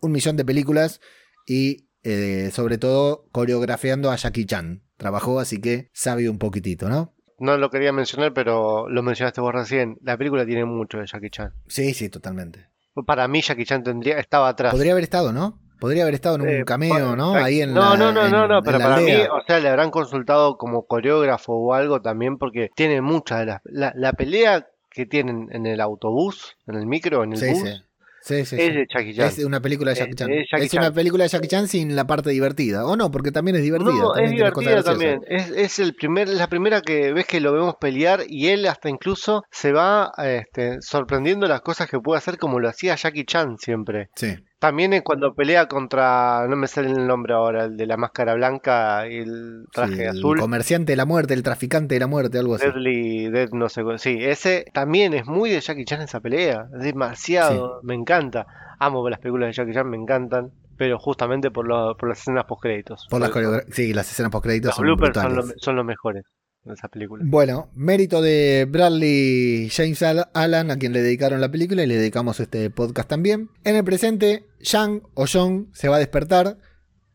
un 0.00 0.12
millón 0.12 0.36
de 0.36 0.44
películas 0.44 1.00
y 1.46 1.88
eh, 2.02 2.50
sobre 2.52 2.78
todo 2.78 3.26
coreografiando 3.32 4.10
a 4.10 4.16
Jackie 4.16 4.46
Chan. 4.46 4.82
Trabajó, 4.96 5.40
así 5.40 5.60
que 5.60 5.90
sabe 5.92 6.28
un 6.28 6.38
poquitito, 6.38 6.88
¿no? 6.88 7.14
No 7.38 7.56
lo 7.56 7.68
quería 7.70 7.92
mencionar, 7.92 8.32
pero 8.32 8.88
lo 8.88 9.02
mencionaste 9.02 9.40
vos 9.40 9.52
recién. 9.52 9.96
La 10.02 10.16
película 10.16 10.46
tiene 10.46 10.64
mucho 10.64 10.98
de 10.98 11.06
Jackie 11.06 11.30
Chan. 11.30 11.52
Sí, 11.66 11.92
sí, 11.94 12.08
totalmente. 12.08 12.68
Para 13.06 13.26
mí 13.26 13.40
Jackie 13.42 13.64
Chan 13.64 13.82
tendría, 13.82 14.18
estaba 14.18 14.48
atrás. 14.48 14.72
Podría 14.72 14.92
haber 14.92 15.02
estado, 15.04 15.32
¿no? 15.32 15.60
Podría 15.80 16.04
haber 16.04 16.14
estado 16.14 16.36
en 16.36 16.42
un 16.42 16.48
Eh, 16.48 16.64
cameo, 16.64 17.16
¿no? 17.16 17.32
pa- 17.32 17.44
Ahí 17.44 17.60
en 17.60 17.74
no, 17.74 17.80
la, 17.90 17.96
no, 17.96 18.12
no, 18.12 18.26
en- 18.26 18.30
no, 18.32 18.46
no, 18.46 18.62
pero 18.62 18.78
para 18.78 19.00
mí, 19.00 19.12
o 19.12 19.42
sea, 19.46 19.58
le 19.58 19.68
habrán 19.68 19.90
consultado 19.90 20.56
como 20.56 20.86
coreógrafo 20.86 21.52
o 21.54 21.74
algo 21.74 22.00
también, 22.00 22.38
porque 22.38 22.70
tiene 22.76 23.00
muchas 23.02 23.40
de 23.40 23.46
las. 23.46 23.60
La, 23.64 23.92
la 23.96 24.12
pelea 24.12 24.66
que 24.90 25.04
tienen 25.06 25.48
en 25.50 25.66
el 25.66 25.80
autobús, 25.80 26.56
en 26.68 26.76
el 26.76 26.86
micro, 26.86 27.24
en 27.24 27.32
el 27.32 27.38
Sí, 27.38 27.48
bus, 27.50 27.58
sí. 27.68 27.82
Sí, 28.24 28.46
sí, 28.46 28.56
es 28.56 28.68
sí. 28.68 28.72
de 28.72 28.86
Jackie 28.88 29.14
Chan. 29.14 29.26
Es 29.26 29.38
una 29.44 29.60
película 29.60 29.90
de 29.90 29.98
Jackie 29.98 30.14
Chan. 30.14 30.30
es 30.32 30.72
una 30.72 30.90
película 30.90 31.24
de 31.24 31.28
Jackie 31.28 31.48
Chan 31.48 31.68
sin 31.68 31.94
la 31.94 32.06
parte 32.06 32.30
divertida. 32.30 32.86
O 32.86 32.96
no, 32.96 33.10
porque 33.10 33.30
también 33.30 33.56
es 33.56 33.62
divertida. 33.62 33.92
No, 33.92 34.14
es 34.14 34.22
también 34.22 34.36
divertida 34.36 34.82
también. 34.82 35.20
Es, 35.28 35.78
el 35.78 35.94
primer, 35.94 36.28
la 36.30 36.48
primera 36.48 36.80
que 36.80 37.12
ves 37.12 37.26
que 37.26 37.38
lo 37.40 37.52
vemos 37.52 37.74
pelear 37.78 38.22
y 38.26 38.48
él 38.48 38.66
hasta 38.66 38.88
incluso 38.88 39.44
se 39.50 39.72
va 39.72 40.10
este, 40.16 40.80
sorprendiendo 40.80 41.46
las 41.46 41.60
cosas 41.60 41.86
que 41.86 42.00
puede 42.00 42.16
hacer 42.16 42.38
como 42.38 42.60
lo 42.60 42.70
hacía 42.70 42.94
Jackie 42.94 43.26
Chan 43.26 43.58
siempre. 43.58 44.08
Sí. 44.16 44.34
También 44.64 44.94
es 44.94 45.02
cuando 45.02 45.34
pelea 45.34 45.66
contra, 45.68 46.46
no 46.48 46.56
me 46.56 46.66
sale 46.66 46.88
el 46.90 47.06
nombre 47.06 47.34
ahora, 47.34 47.64
el 47.64 47.76
de 47.76 47.86
la 47.86 47.98
máscara 47.98 48.32
blanca 48.34 49.06
y 49.06 49.16
el 49.18 49.66
traje 49.72 49.94
Sí, 49.96 50.00
el 50.02 50.08
azul. 50.08 50.38
comerciante 50.40 50.92
de 50.92 50.96
la 50.96 51.04
muerte, 51.04 51.34
el 51.34 51.42
traficante 51.42 51.94
de 51.96 52.00
la 52.00 52.06
muerte, 52.06 52.38
algo 52.38 52.54
así. 52.54 52.64
Deadly, 52.64 53.28
Dead, 53.30 53.50
no 53.52 53.68
sé, 53.68 53.82
sí, 53.98 54.16
ese 54.20 54.64
también 54.72 55.12
es 55.12 55.26
muy 55.26 55.50
de 55.50 55.60
Jackie 55.60 55.84
Chan 55.84 56.00
esa 56.00 56.20
pelea, 56.20 56.66
es 56.78 56.82
demasiado, 56.82 57.80
me 57.82 57.94
encanta. 57.94 58.46
Amo 58.78 59.06
las 59.10 59.18
películas 59.20 59.48
de 59.48 59.52
Jackie 59.52 59.74
Chan, 59.74 59.88
me 59.90 59.96
encantan, 59.98 60.50
pero 60.78 60.98
justamente 60.98 61.50
por, 61.50 61.68
lo- 61.68 61.94
por 61.96 62.08
las 62.08 62.20
escenas 62.20 62.44
post 62.44 62.62
créditos. 62.62 63.06
Por 63.10 63.20
las 63.20 63.30
Sí, 63.70 63.92
las 63.92 64.10
escenas 64.10 64.32
post 64.32 64.44
créditos 64.44 64.68
Los 64.68 64.76
son 64.76 64.84
bloopers 64.86 65.14
son, 65.14 65.32
brutales. 65.34 65.46
lo- 65.56 65.58
son 65.58 65.76
los 65.76 65.84
mejores 65.84 66.24
de 66.64 66.74
esa 66.74 66.88
película. 66.88 67.22
Bueno, 67.26 67.68
mérito 67.74 68.22
de 68.22 68.66
Bradley 68.68 69.68
James 69.70 70.02
Al- 70.02 70.28
Allen, 70.34 70.70
a 70.70 70.78
quien 70.78 70.92
le 70.92 71.02
dedicaron 71.02 71.40
la 71.40 71.50
película 71.50 71.82
y 71.82 71.86
le 71.86 71.96
dedicamos 71.96 72.40
este 72.40 72.70
podcast 72.70 73.08
también. 73.08 73.50
En 73.64 73.76
el 73.76 73.84
presente, 73.84 74.44
Yang 74.60 75.02
o 75.14 75.26
John 75.30 75.68
se 75.72 75.88
va 75.88 75.96
a 75.96 75.98
despertar 75.98 76.56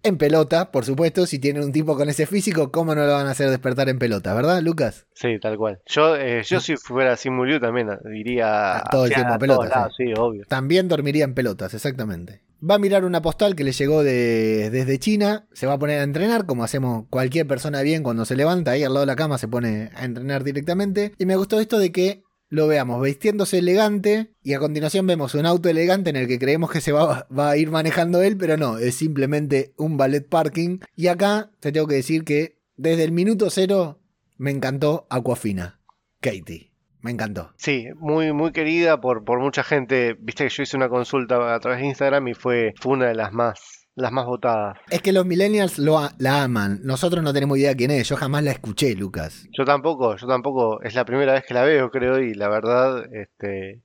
en 0.02 0.18
pelota, 0.18 0.72
por 0.72 0.86
supuesto. 0.86 1.26
Si 1.26 1.40
tienen 1.40 1.64
un 1.64 1.72
tipo 1.74 1.98
con 1.98 2.08
ese 2.10 2.26
físico, 2.26 2.72
¿cómo 2.72 2.96
no 2.96 3.06
lo 3.06 3.12
van 3.14 3.28
a 3.28 3.32
hacer 3.32 3.50
despertar 3.50 3.90
en 3.90 4.00
pelota, 4.00 4.34
verdad, 4.34 4.62
Lucas? 4.62 5.08
Sí, 5.14 5.40
tal 5.42 5.58
cual. 5.58 5.82
Yo, 5.88 6.16
eh, 6.16 6.44
yo 6.44 6.60
si 6.62 6.78
fuera 6.78 7.18
Simu 7.18 7.44
Liu 7.44 7.60
también 7.60 7.90
eh, 7.90 7.98
diría 8.10 8.78
Ah, 8.78 8.84
todo 8.90 9.06
el 9.06 9.14
tiempo 9.14 9.34
a 9.34 9.38
todos 9.40 9.58
pelota, 9.58 9.76
lados, 9.80 9.94
sí, 9.98 10.06
obvio. 10.18 10.46
También 10.48 10.88
dormiría 10.88 11.26
en 11.26 11.34
pelotas, 11.34 11.74
exactamente. 11.74 12.42
Va 12.68 12.76
a 12.76 12.80
mirar 12.80 13.06
una 13.06 13.22
postal 13.22 13.56
que 13.56 13.64
le 13.64 13.72
llegó 13.72 14.04
de- 14.04 14.70
desde 14.70 15.00
China, 15.00 15.48
se 15.54 15.66
va 15.66 15.74
a 15.74 15.80
poner 15.80 16.00
a 16.00 16.04
entrenar, 16.04 16.46
como 16.46 16.64
hacemos 16.64 17.06
cualquier 17.10 17.48
persona 17.48 17.82
bien 17.82 18.04
cuando 18.04 18.26
se 18.26 18.36
levanta, 18.36 18.72
ahí 18.72 18.84
al 18.84 18.94
lado 18.94 19.02
de 19.06 19.12
la 19.12 19.16
cama 19.16 19.38
se 19.38 19.48
pone 19.48 19.92
a 19.96 20.04
entrenar 20.06 20.44
directamente. 20.44 21.14
Y 21.18 21.26
me 21.26 21.36
gustó 21.38 21.60
esto 21.60 21.80
de 21.80 21.92
que 21.92 22.24
lo 22.50 22.68
veamos 22.68 23.02
vistiéndose 23.02 23.60
elegante 23.60 24.34
y 24.44 24.54
a 24.54 24.60
continuación 24.60 25.06
vemos 25.06 25.36
un 25.36 25.46
auto 25.46 25.70
elegante 25.70 26.10
en 26.10 26.16
el 26.16 26.28
que 26.28 26.40
creemos 26.40 26.72
que 26.72 26.82
se 26.82 26.92
va, 26.92 27.28
va 27.30 27.52
a 27.52 27.58
ir 27.58 27.70
manejando 27.70 28.22
él, 28.24 28.38
pero 28.38 28.58
no, 28.58 28.78
es 28.80 28.96
simplemente 28.96 29.74
un 29.78 29.98
ballet 29.98 30.28
parking. 30.28 30.80
Y 30.96 31.08
acá 31.08 31.52
te 31.60 31.72
tengo 31.72 31.88
que 31.88 31.96
decir 31.96 32.24
que 32.24 32.58
desde 32.76 33.04
el 33.04 33.12
minuto 33.12 33.50
cero 33.52 34.02
me 34.38 34.52
encantó 34.52 35.06
Aquafina, 35.10 35.80
Katie. 36.22 36.69
Me 37.02 37.12
encantó. 37.12 37.52
Sí, 37.56 37.88
muy, 37.98 38.34
muy 38.34 38.52
querida 38.52 39.00
por, 39.00 39.24
por 39.24 39.40
mucha 39.40 39.64
gente. 39.64 40.16
Viste 40.20 40.44
que 40.46 40.50
yo 40.50 40.64
hice 40.64 40.76
una 40.78 40.90
consulta 40.90 41.54
a 41.56 41.60
través 41.60 41.80
de 41.80 41.88
Instagram 41.88 42.28
y 42.28 42.34
fue, 42.34 42.74
fue 42.80 42.94
una 42.94 43.08
de 43.08 43.16
las 43.16 43.32
más, 43.32 43.88
las 43.96 44.12
más 44.12 44.26
votadas. 44.26 44.78
Es 44.90 45.02
que 45.02 45.14
los 45.14 45.26
millennials 45.26 45.78
lo 45.80 45.98
a- 46.00 46.12
la 46.18 46.44
aman. 46.44 46.82
Nosotros 46.84 47.24
no 47.24 47.32
tenemos 47.34 47.58
idea 47.58 47.74
quién 47.76 47.92
es. 47.92 48.10
Yo 48.10 48.18
jamás 48.18 48.44
la 48.44 48.52
escuché, 48.52 48.96
Lucas. 48.96 49.48
Yo 49.58 49.64
tampoco, 49.64 50.18
yo 50.18 50.28
tampoco, 50.28 50.82
es 50.82 50.94
la 50.96 51.06
primera 51.06 51.34
vez 51.34 51.46
que 51.48 51.54
la 51.54 51.64
veo, 51.64 51.90
creo, 51.90 52.20
y 52.20 52.34
la 52.34 52.50
verdad, 52.50 53.06
este, 53.14 53.82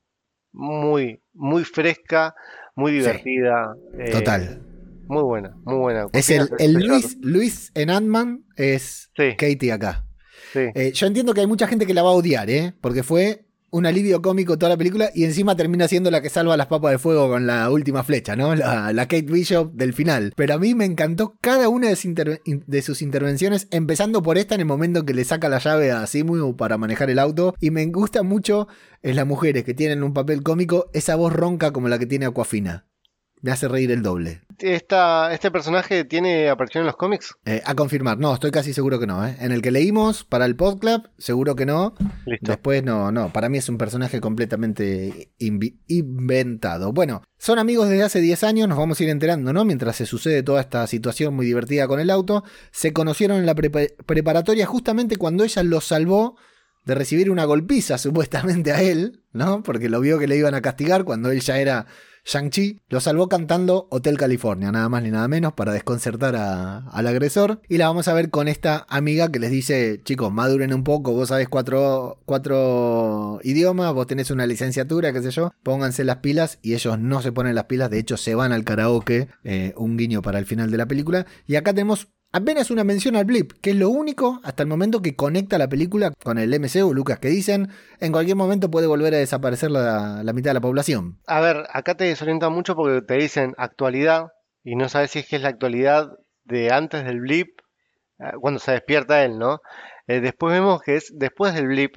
muy, 0.52 1.20
muy 1.32 1.64
fresca, 1.64 2.34
muy 2.74 2.92
Sí. 2.92 2.98
divertida. 2.98 3.74
eh, 3.98 4.10
Total. 4.10 4.60
Muy 5.06 5.22
buena, 5.22 5.54
muy 5.64 5.76
buena. 5.76 6.06
Es 6.12 6.30
el, 6.30 6.48
el 6.58 6.72
Luis, 6.74 7.18
Luis 7.20 7.70
en 7.74 7.90
Ant-Man 7.90 8.44
es 8.56 9.10
Sí, 9.16 9.36
Katie 9.36 9.70
acá. 9.72 10.04
Eh, 10.54 10.92
yo 10.94 11.06
entiendo 11.06 11.34
que 11.34 11.40
hay 11.40 11.46
mucha 11.46 11.66
gente 11.66 11.86
que 11.86 11.94
la 11.94 12.02
va 12.02 12.10
a 12.10 12.14
odiar, 12.14 12.50
¿eh? 12.50 12.74
Porque 12.80 13.02
fue 13.02 13.44
un 13.74 13.86
alivio 13.86 14.22
cómico 14.22 14.56
toda 14.56 14.70
la 14.70 14.76
película 14.76 15.10
y 15.16 15.24
encima 15.24 15.56
termina 15.56 15.88
siendo 15.88 16.08
la 16.12 16.22
que 16.22 16.30
salva 16.30 16.56
las 16.56 16.68
papas 16.68 16.92
de 16.92 16.98
fuego 16.98 17.28
con 17.28 17.48
la 17.48 17.68
última 17.70 18.04
flecha, 18.04 18.36
¿no? 18.36 18.54
La, 18.54 18.94
Kate 19.08 19.22
Bishop 19.22 19.72
del 19.72 19.92
final. 19.92 20.32
Pero 20.36 20.54
a 20.54 20.58
mí 20.58 20.76
me 20.76 20.84
encantó 20.84 21.36
cada 21.40 21.68
una 21.68 21.88
de 21.88 22.82
sus 22.82 23.02
intervenciones, 23.02 23.66
empezando 23.72 24.22
por 24.22 24.38
esta 24.38 24.54
en 24.54 24.60
el 24.60 24.66
momento 24.68 25.04
que 25.04 25.12
le 25.12 25.24
saca 25.24 25.48
la 25.48 25.58
llave 25.58 25.90
a 25.90 26.06
Simu 26.06 26.56
para 26.56 26.78
manejar 26.78 27.10
el 27.10 27.18
auto. 27.18 27.56
Y 27.58 27.72
me 27.72 27.84
gusta 27.86 28.22
mucho 28.22 28.68
en 29.02 29.16
las 29.16 29.26
mujeres 29.26 29.64
que 29.64 29.74
tienen 29.74 30.04
un 30.04 30.14
papel 30.14 30.44
cómico 30.44 30.88
esa 30.92 31.16
voz 31.16 31.32
ronca 31.32 31.72
como 31.72 31.88
la 31.88 31.98
que 31.98 32.06
tiene 32.06 32.26
Aquafina. 32.26 32.86
Me 33.44 33.52
hace 33.52 33.68
reír 33.68 33.90
el 33.90 34.00
doble. 34.02 34.40
Esta, 34.58 35.34
¿Este 35.34 35.50
personaje 35.50 36.04
tiene 36.06 36.48
aparición 36.48 36.80
en 36.80 36.86
los 36.86 36.96
cómics? 36.96 37.34
Eh, 37.44 37.60
a 37.66 37.74
confirmar, 37.74 38.16
no, 38.16 38.32
estoy 38.32 38.50
casi 38.50 38.72
seguro 38.72 38.98
que 38.98 39.06
no. 39.06 39.26
¿eh? 39.26 39.36
En 39.38 39.52
el 39.52 39.60
que 39.60 39.70
leímos 39.70 40.24
para 40.24 40.46
el 40.46 40.56
podclub, 40.56 41.10
seguro 41.18 41.54
que 41.54 41.66
no. 41.66 41.94
Listo. 42.24 42.52
Después 42.52 42.82
no, 42.82 43.12
no, 43.12 43.30
para 43.34 43.50
mí 43.50 43.58
es 43.58 43.68
un 43.68 43.76
personaje 43.76 44.18
completamente 44.22 45.30
inventado. 45.88 46.94
Bueno, 46.94 47.22
son 47.36 47.58
amigos 47.58 47.90
desde 47.90 48.04
hace 48.04 48.22
10 48.22 48.44
años, 48.44 48.66
nos 48.66 48.78
vamos 48.78 48.98
a 48.98 49.04
ir 49.04 49.10
enterando, 49.10 49.52
¿no? 49.52 49.66
Mientras 49.66 49.96
se 49.96 50.06
sucede 50.06 50.42
toda 50.42 50.62
esta 50.62 50.86
situación 50.86 51.34
muy 51.34 51.44
divertida 51.44 51.86
con 51.86 52.00
el 52.00 52.08
auto. 52.08 52.44
Se 52.72 52.94
conocieron 52.94 53.36
en 53.38 53.44
la 53.44 53.54
prepa- 53.54 53.92
preparatoria 54.06 54.64
justamente 54.64 55.16
cuando 55.16 55.44
ella 55.44 55.62
lo 55.64 55.82
salvó 55.82 56.38
de 56.86 56.94
recibir 56.94 57.30
una 57.30 57.44
golpiza 57.44 57.98
supuestamente 57.98 58.72
a 58.72 58.80
él, 58.80 59.22
¿no? 59.34 59.62
Porque 59.62 59.90
lo 59.90 60.00
vio 60.00 60.18
que 60.18 60.28
le 60.28 60.38
iban 60.38 60.54
a 60.54 60.62
castigar 60.62 61.04
cuando 61.04 61.30
él 61.30 61.40
ya 61.40 61.58
era 61.58 61.84
Shang-Chi. 62.24 62.80
Lo 62.88 63.00
salvó 63.00 63.28
cantando 63.28 63.86
Hotel 63.90 64.16
California, 64.16 64.72
nada 64.72 64.88
más 64.88 65.02
ni 65.02 65.10
nada 65.10 65.28
menos, 65.28 65.52
para 65.52 65.72
desconcertar 65.72 66.36
a- 66.36 66.78
al 66.90 67.06
agresor. 67.06 67.60
Y 67.68 67.78
la 67.78 67.86
vamos 67.88 68.08
a 68.08 68.14
ver 68.14 68.30
con 68.30 68.48
esta 68.48 68.86
amiga 68.88 69.30
que 69.30 69.38
les 69.38 69.50
dice, 69.50 70.00
chicos, 70.04 70.32
maduren 70.32 70.72
un 70.72 70.84
poco, 70.84 71.12
vos 71.12 71.28
sabés 71.28 71.48
cuatro, 71.48 72.18
cuatro 72.24 73.40
idiomas, 73.42 73.92
vos 73.92 74.06
tenés 74.06 74.30
una 74.30 74.46
licenciatura, 74.46 75.12
qué 75.12 75.22
sé 75.22 75.30
yo, 75.30 75.52
pónganse 75.62 76.04
las 76.04 76.16
pilas 76.18 76.58
y 76.62 76.74
ellos 76.74 76.98
no 76.98 77.20
se 77.22 77.32
ponen 77.32 77.54
las 77.54 77.64
pilas, 77.64 77.90
de 77.90 77.98
hecho 77.98 78.16
se 78.16 78.34
van 78.34 78.52
al 78.52 78.64
karaoke, 78.64 79.28
eh, 79.44 79.74
un 79.76 79.96
guiño 79.96 80.22
para 80.22 80.38
el 80.38 80.46
final 80.46 80.70
de 80.70 80.78
la 80.78 80.86
película. 80.86 81.26
Y 81.46 81.56
acá 81.56 81.72
tenemos 81.72 82.08
apenas 82.34 82.72
una 82.72 82.82
mención 82.82 83.14
al 83.14 83.24
blip, 83.24 83.52
que 83.62 83.70
es 83.70 83.76
lo 83.76 83.88
único 83.90 84.40
hasta 84.42 84.64
el 84.64 84.68
momento 84.68 85.00
que 85.00 85.14
conecta 85.14 85.56
la 85.56 85.68
película 85.68 86.12
con 86.22 86.36
el 86.36 86.52
MCU, 86.58 86.92
Lucas, 86.92 87.20
que 87.20 87.28
dicen 87.28 87.68
en 88.00 88.10
cualquier 88.10 88.36
momento 88.36 88.72
puede 88.72 88.88
volver 88.88 89.14
a 89.14 89.18
desaparecer 89.18 89.70
la, 89.70 90.20
mitad 90.34 90.50
de 90.50 90.54
la 90.54 90.60
población. 90.60 91.20
A 91.28 91.40
ver, 91.40 91.64
acá 91.72 91.96
te 91.96 92.04
desorienta 92.04 92.48
mucho 92.48 92.74
porque 92.74 93.02
te 93.02 93.14
dicen 93.14 93.54
actualidad 93.56 94.32
y 94.64 94.74
no 94.74 94.88
sabes 94.88 95.12
si 95.12 95.20
es 95.20 95.28
que 95.28 95.36
es 95.36 95.42
la 95.42 95.50
actualidad 95.50 96.08
de 96.42 96.72
antes 96.72 97.04
del 97.04 97.20
blip, 97.20 97.60
eh, 98.18 98.32
cuando 98.40 98.58
se 98.58 98.72
despierta 98.72 99.24
él, 99.24 99.38
¿no? 99.38 99.60
Eh, 100.08 100.20
después 100.20 100.52
vemos 100.52 100.82
que 100.82 100.96
es 100.96 101.12
después 101.14 101.54
del 101.54 101.68
blip, 101.68 101.94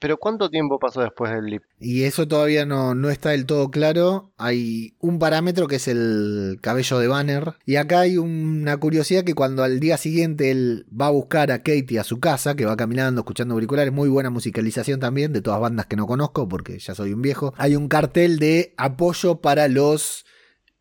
pero 0.00 0.16
¿cuánto 0.16 0.48
tiempo 0.48 0.78
pasó 0.78 1.02
después 1.02 1.30
del 1.30 1.42
blip? 1.42 1.62
Y 1.78 2.04
eso 2.04 2.26
todavía 2.26 2.64
no, 2.64 2.94
no 2.94 3.10
está 3.10 3.30
del 3.30 3.44
todo 3.44 3.70
claro. 3.70 4.32
Hay 4.38 4.94
un 4.98 5.18
parámetro 5.18 5.68
que 5.68 5.76
es 5.76 5.88
el 5.88 6.58
cabello 6.62 6.98
de 6.98 7.06
Banner. 7.06 7.54
Y 7.66 7.76
acá 7.76 8.00
hay 8.00 8.16
una 8.16 8.78
curiosidad 8.78 9.24
que 9.24 9.34
cuando 9.34 9.62
al 9.62 9.78
día 9.78 9.98
siguiente 9.98 10.50
él 10.50 10.86
va 10.90 11.08
a 11.08 11.10
buscar 11.10 11.52
a 11.52 11.58
Katie 11.58 11.98
a 11.98 12.04
su 12.04 12.18
casa, 12.18 12.56
que 12.56 12.64
va 12.64 12.78
caminando, 12.78 13.20
escuchando 13.20 13.52
auriculares, 13.54 13.92
muy 13.92 14.08
buena 14.08 14.30
musicalización 14.30 15.00
también 15.00 15.34
de 15.34 15.42
todas 15.42 15.60
bandas 15.60 15.84
que 15.84 15.96
no 15.96 16.06
conozco 16.06 16.48
porque 16.48 16.78
ya 16.78 16.94
soy 16.94 17.12
un 17.12 17.20
viejo. 17.20 17.52
Hay 17.58 17.76
un 17.76 17.86
cartel 17.86 18.38
de 18.38 18.72
apoyo 18.78 19.42
para 19.42 19.68
los 19.68 20.24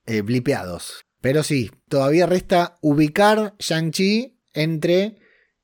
eh, 0.06 0.22
blipeados. 0.22 1.06
Pero 1.20 1.44
sí, 1.44 1.72
todavía 1.90 2.26
resta 2.26 2.78
ubicar 2.82 3.56
Shang-Chi 3.60 4.40
entre 4.54 5.18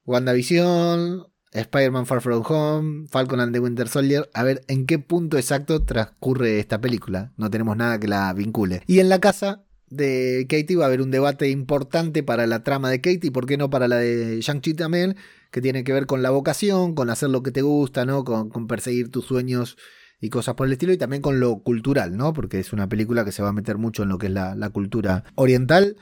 WandaVision, 0.03 1.27
Spider-Man 1.55 2.05
Far 2.05 2.21
From 2.21 2.43
Home, 2.45 3.07
Falcon 3.07 3.39
and 3.39 3.53
the 3.53 3.59
Winter 3.59 3.87
Soldier, 3.87 4.29
a 4.33 4.43
ver 4.43 4.63
en 4.67 4.85
qué 4.85 4.99
punto 4.99 5.37
exacto 5.37 5.83
transcurre 5.83 6.59
esta 6.59 6.81
película. 6.81 7.31
No 7.37 7.49
tenemos 7.49 7.77
nada 7.77 7.99
que 7.99 8.07
la 8.07 8.31
vincule. 8.33 8.83
Y 8.87 8.99
en 8.99 9.09
la 9.09 9.19
casa 9.19 9.63
de 9.89 10.45
Katie 10.49 10.75
va 10.75 10.85
a 10.85 10.87
haber 10.87 11.01
un 11.01 11.11
debate 11.11 11.49
importante 11.49 12.23
para 12.23 12.47
la 12.47 12.63
trama 12.63 12.89
de 12.89 13.01
Katie, 13.01 13.31
¿por 13.31 13.45
qué 13.45 13.57
no 13.57 13.69
para 13.69 13.87
la 13.87 13.97
de 13.97 14.41
Shang-Chi 14.41 14.73
también? 14.73 15.15
Que 15.51 15.61
tiene 15.61 15.83
que 15.83 15.93
ver 15.93 16.05
con 16.05 16.21
la 16.21 16.29
vocación, 16.29 16.95
con 16.95 17.09
hacer 17.09 17.29
lo 17.29 17.43
que 17.43 17.51
te 17.51 17.61
gusta, 17.61 18.05
¿no? 18.05 18.23
Con, 18.23 18.67
perseguir 18.67 19.09
tus 19.09 19.25
sueños 19.25 19.77
y 20.19 20.29
cosas 20.29 20.55
por 20.55 20.67
el 20.67 20.73
estilo, 20.73 20.91
y 20.91 20.97
también 20.97 21.21
con 21.21 21.39
lo 21.39 21.59
cultural, 21.59 22.17
¿no? 22.17 22.33
Porque 22.33 22.59
es 22.59 22.73
una 22.73 22.89
película 22.89 23.23
que 23.23 23.31
se 23.31 23.43
va 23.43 23.49
a 23.49 23.53
meter 23.53 23.77
mucho 23.77 24.03
en 24.03 24.09
lo 24.09 24.17
que 24.17 24.27
es 24.27 24.33
la, 24.33 24.55
la 24.55 24.69
cultura 24.69 25.23
oriental. 25.35 25.97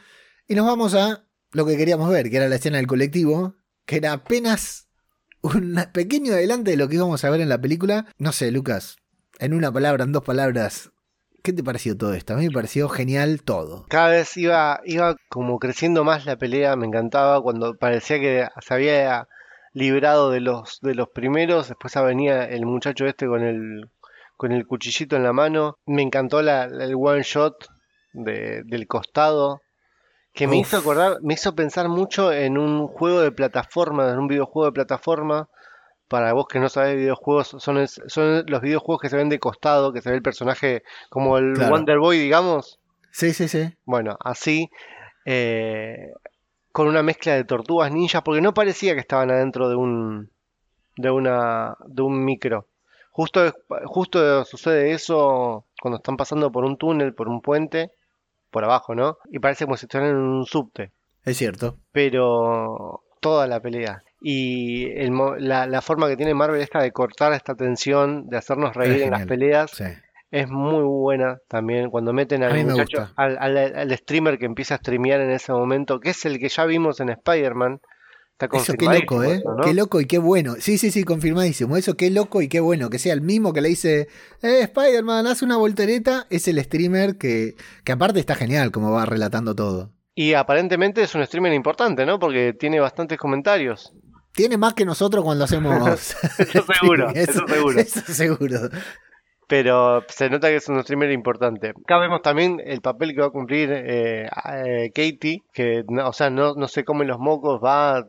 Y 0.47 0.55
nos 0.55 0.65
vamos 0.65 0.93
a 0.95 1.25
lo 1.51 1.65
que 1.65 1.77
queríamos 1.77 2.09
ver, 2.09 2.29
que 2.29 2.37
era 2.37 2.49
la 2.49 2.55
escena 2.55 2.77
del 2.77 2.87
colectivo, 2.87 3.55
que 3.85 3.97
era 3.97 4.13
apenas 4.13 4.87
un 5.43 5.79
pequeño 5.93 6.33
adelante 6.33 6.71
de 6.71 6.77
lo 6.77 6.87
que 6.87 6.95
íbamos 6.95 7.23
a 7.23 7.29
ver 7.29 7.41
en 7.41 7.49
la 7.49 7.59
película. 7.61 8.05
No 8.17 8.31
sé, 8.31 8.51
Lucas, 8.51 8.97
en 9.39 9.53
una 9.53 9.71
palabra, 9.71 10.03
en 10.03 10.11
dos 10.11 10.23
palabras, 10.23 10.91
¿qué 11.43 11.53
te 11.53 11.63
pareció 11.63 11.97
todo 11.97 12.13
esto? 12.13 12.33
A 12.33 12.37
mí 12.37 12.47
me 12.47 12.53
pareció 12.53 12.87
genial 12.89 13.41
todo. 13.43 13.85
Cada 13.89 14.09
vez 14.09 14.35
iba, 14.37 14.79
iba 14.85 15.15
como 15.29 15.59
creciendo 15.59 16.03
más 16.03 16.25
la 16.25 16.37
pelea, 16.37 16.75
me 16.75 16.87
encantaba 16.87 17.41
cuando 17.41 17.75
parecía 17.75 18.19
que 18.19 18.47
se 18.65 18.73
había 18.73 19.27
librado 19.73 20.29
de 20.31 20.39
los, 20.39 20.79
de 20.81 20.95
los 20.95 21.09
primeros, 21.09 21.67
después 21.67 21.93
venía 21.95 22.45
el 22.45 22.65
muchacho 22.65 23.05
este 23.05 23.25
con 23.27 23.41
el, 23.43 23.89
con 24.37 24.51
el 24.51 24.65
cuchillito 24.67 25.15
en 25.15 25.23
la 25.23 25.33
mano, 25.33 25.77
me 25.85 26.03
encantó 26.03 26.39
el 26.41 26.95
one 26.95 27.23
shot 27.23 27.55
de- 28.13 28.61
del 28.65 28.87
costado, 28.87 29.61
que 30.33 30.47
me 30.47 30.57
Uf. 30.59 30.67
hizo 30.67 30.77
acordar, 30.77 31.17
me 31.21 31.35
hizo 31.35 31.55
pensar 31.55 31.89
mucho 31.89 32.31
en 32.33 32.57
un 32.57 32.87
juego 32.87 33.21
de 33.21 33.31
plataforma, 33.31 34.09
en 34.11 34.19
un 34.19 34.27
videojuego 34.27 34.67
de 34.67 34.71
plataforma. 34.73 35.49
Para 36.07 36.33
vos 36.33 36.47
que 36.47 36.59
no 36.59 36.69
sabés 36.69 36.91
de 36.91 36.97
videojuegos, 36.97 37.55
son, 37.59 37.77
es- 37.79 38.01
son 38.07 38.43
los 38.47 38.61
videojuegos 38.61 39.01
que 39.01 39.09
se 39.09 39.17
ven 39.17 39.29
de 39.29 39.39
costado, 39.39 39.93
que 39.93 40.01
se 40.01 40.09
ve 40.11 40.17
el 40.17 40.21
personaje 40.23 40.83
como 41.09 41.37
el 41.37 41.53
Claro. 41.55 41.71
Wonder 41.71 41.99
Boy, 41.99 42.19
digamos. 42.19 42.79
Sí, 43.11 43.33
sí, 43.33 43.47
sí. 43.47 43.73
Bueno, 43.85 44.17
así, 44.21 44.69
eh, 45.25 46.11
con 46.71 46.87
una 46.87 47.03
mezcla 47.03 47.33
de 47.35 47.43
tortugas 47.45 47.91
ninjas, 47.91 48.21
porque 48.23 48.41
no 48.41 48.53
parecía 48.53 48.93
que 48.95 49.01
estaban 49.01 49.31
adentro 49.31 49.69
de 49.69 49.75
un, 49.75 50.31
de 50.97 51.11
una, 51.11 51.77
de 51.87 52.01
un 52.01 52.23
micro. 52.25 52.67
Justo, 53.11 53.41
justo 53.85 54.45
sucede 54.45 54.91
eso 54.91 55.65
cuando 55.81 55.97
están 55.97 56.17
pasando 56.17 56.51
por 56.51 56.65
un 56.65 56.77
túnel, 56.77 57.13
por 57.13 57.29
un 57.29 57.41
puente, 57.41 57.91
por 58.53 58.63
abajo, 58.63 58.95
¿no? 58.95 59.17
Y 59.29 59.39
parece 59.39 59.65
como 59.65 59.75
si 59.75 59.87
estuvieran 59.87 60.15
en 60.15 60.21
un 60.21 60.45
subte. 60.45 60.93
Es 61.25 61.35
cierto. 61.37 61.77
Pero 61.91 63.01
toda 63.19 63.47
la 63.47 63.59
pelea. 63.59 64.01
Y 64.21 64.85
el 64.91 65.11
la, 65.39 65.65
la 65.67 65.81
forma 65.81 66.07
que 66.07 66.15
tiene 66.15 66.33
Marvel 66.33 66.61
esta 66.61 66.81
de 66.81 66.91
cortar 66.93 67.33
esta 67.33 67.55
tensión, 67.55 68.27
de 68.29 68.37
hacernos 68.37 68.73
reír 68.75 69.01
en 69.01 69.11
las 69.11 69.25
peleas, 69.25 69.71
Sí. 69.71 69.83
es 70.31 70.49
muy 70.49 70.83
buena 70.83 71.39
también. 71.49 71.89
Cuando 71.89 72.13
meten 72.13 72.43
al 72.43 72.65
muchacho, 72.65 73.09
al- 73.17 73.37
al 73.37 73.97
streamer 73.97 74.37
que 74.37 74.45
empieza 74.45 74.75
a 74.75 74.77
streamear 74.77 75.19
en 75.21 75.31
ese 75.31 75.51
momento, 75.51 75.99
que 75.99 76.11
es 76.11 76.25
el 76.25 76.39
que 76.39 76.47
ya 76.49 76.65
vimos 76.65 76.99
en 77.01 77.09
Spider-Man. 77.09 77.79
Está 78.45 78.57
Eso 78.57 78.73
qué 78.73 78.85
loco, 78.85 79.23
¿eh? 79.23 79.43
¿no? 79.45 79.63
Qué 79.63 79.73
loco 79.73 80.01
y 80.01 80.05
qué 80.05 80.17
bueno. 80.17 80.55
Sí, 80.59 80.77
sí, 80.77 80.91
sí, 80.91 81.03
confirmadísimo. 81.03 81.77
Eso 81.77 81.95
qué 81.95 82.09
loco 82.09 82.41
y 82.41 82.47
qué 82.47 82.59
bueno. 82.59 82.89
Que 82.89 82.99
sea 82.99 83.13
el 83.13 83.21
mismo 83.21 83.53
que 83.53 83.61
le 83.61 83.69
dice, 83.69 84.07
eh, 84.41 84.59
Spider-Man, 84.61 85.27
haz 85.27 85.41
una 85.41 85.57
voltereta. 85.57 86.27
Es 86.29 86.47
el 86.47 86.63
streamer 86.63 87.17
que, 87.17 87.55
que 87.83 87.91
aparte 87.91 88.19
está 88.19 88.35
genial 88.35 88.71
como 88.71 88.91
va 88.91 89.05
relatando 89.05 89.55
todo. 89.55 89.91
Y 90.15 90.33
aparentemente 90.33 91.01
es 91.01 91.15
un 91.15 91.25
streamer 91.25 91.53
importante, 91.53 92.05
¿no? 92.05 92.19
Porque 92.19 92.53
tiene 92.53 92.79
bastantes 92.79 93.17
comentarios. 93.17 93.93
Tiene 94.33 94.57
más 94.57 94.73
que 94.73 94.85
nosotros 94.85 95.23
cuando 95.23 95.43
hacemos. 95.43 96.15
Eso 96.39 96.65
seguro, 96.79 97.09
eso 97.13 97.47
seguro. 97.47 97.79
Eso 97.79 98.01
seguro. 98.13 98.69
Pero 99.47 100.03
se 100.07 100.29
nota 100.29 100.47
que 100.47 100.55
es 100.55 100.69
un 100.69 100.81
streamer 100.81 101.11
importante. 101.11 101.69
Acá 101.69 101.97
vemos 101.99 102.21
también 102.21 102.61
el 102.65 102.81
papel 102.81 103.13
que 103.13 103.21
va 103.21 103.27
a 103.27 103.31
cumplir 103.31 103.69
eh, 103.71 104.27
eh, 104.53 104.91
Katie, 104.95 105.43
que, 105.53 105.83
no- 105.89 106.07
o 106.07 106.13
sea, 106.13 106.29
no, 106.29 106.55
no 106.55 106.67
se 106.67 106.83
come 106.85 107.05
los 107.05 107.19
mocos, 107.19 107.61
va, 107.63 108.07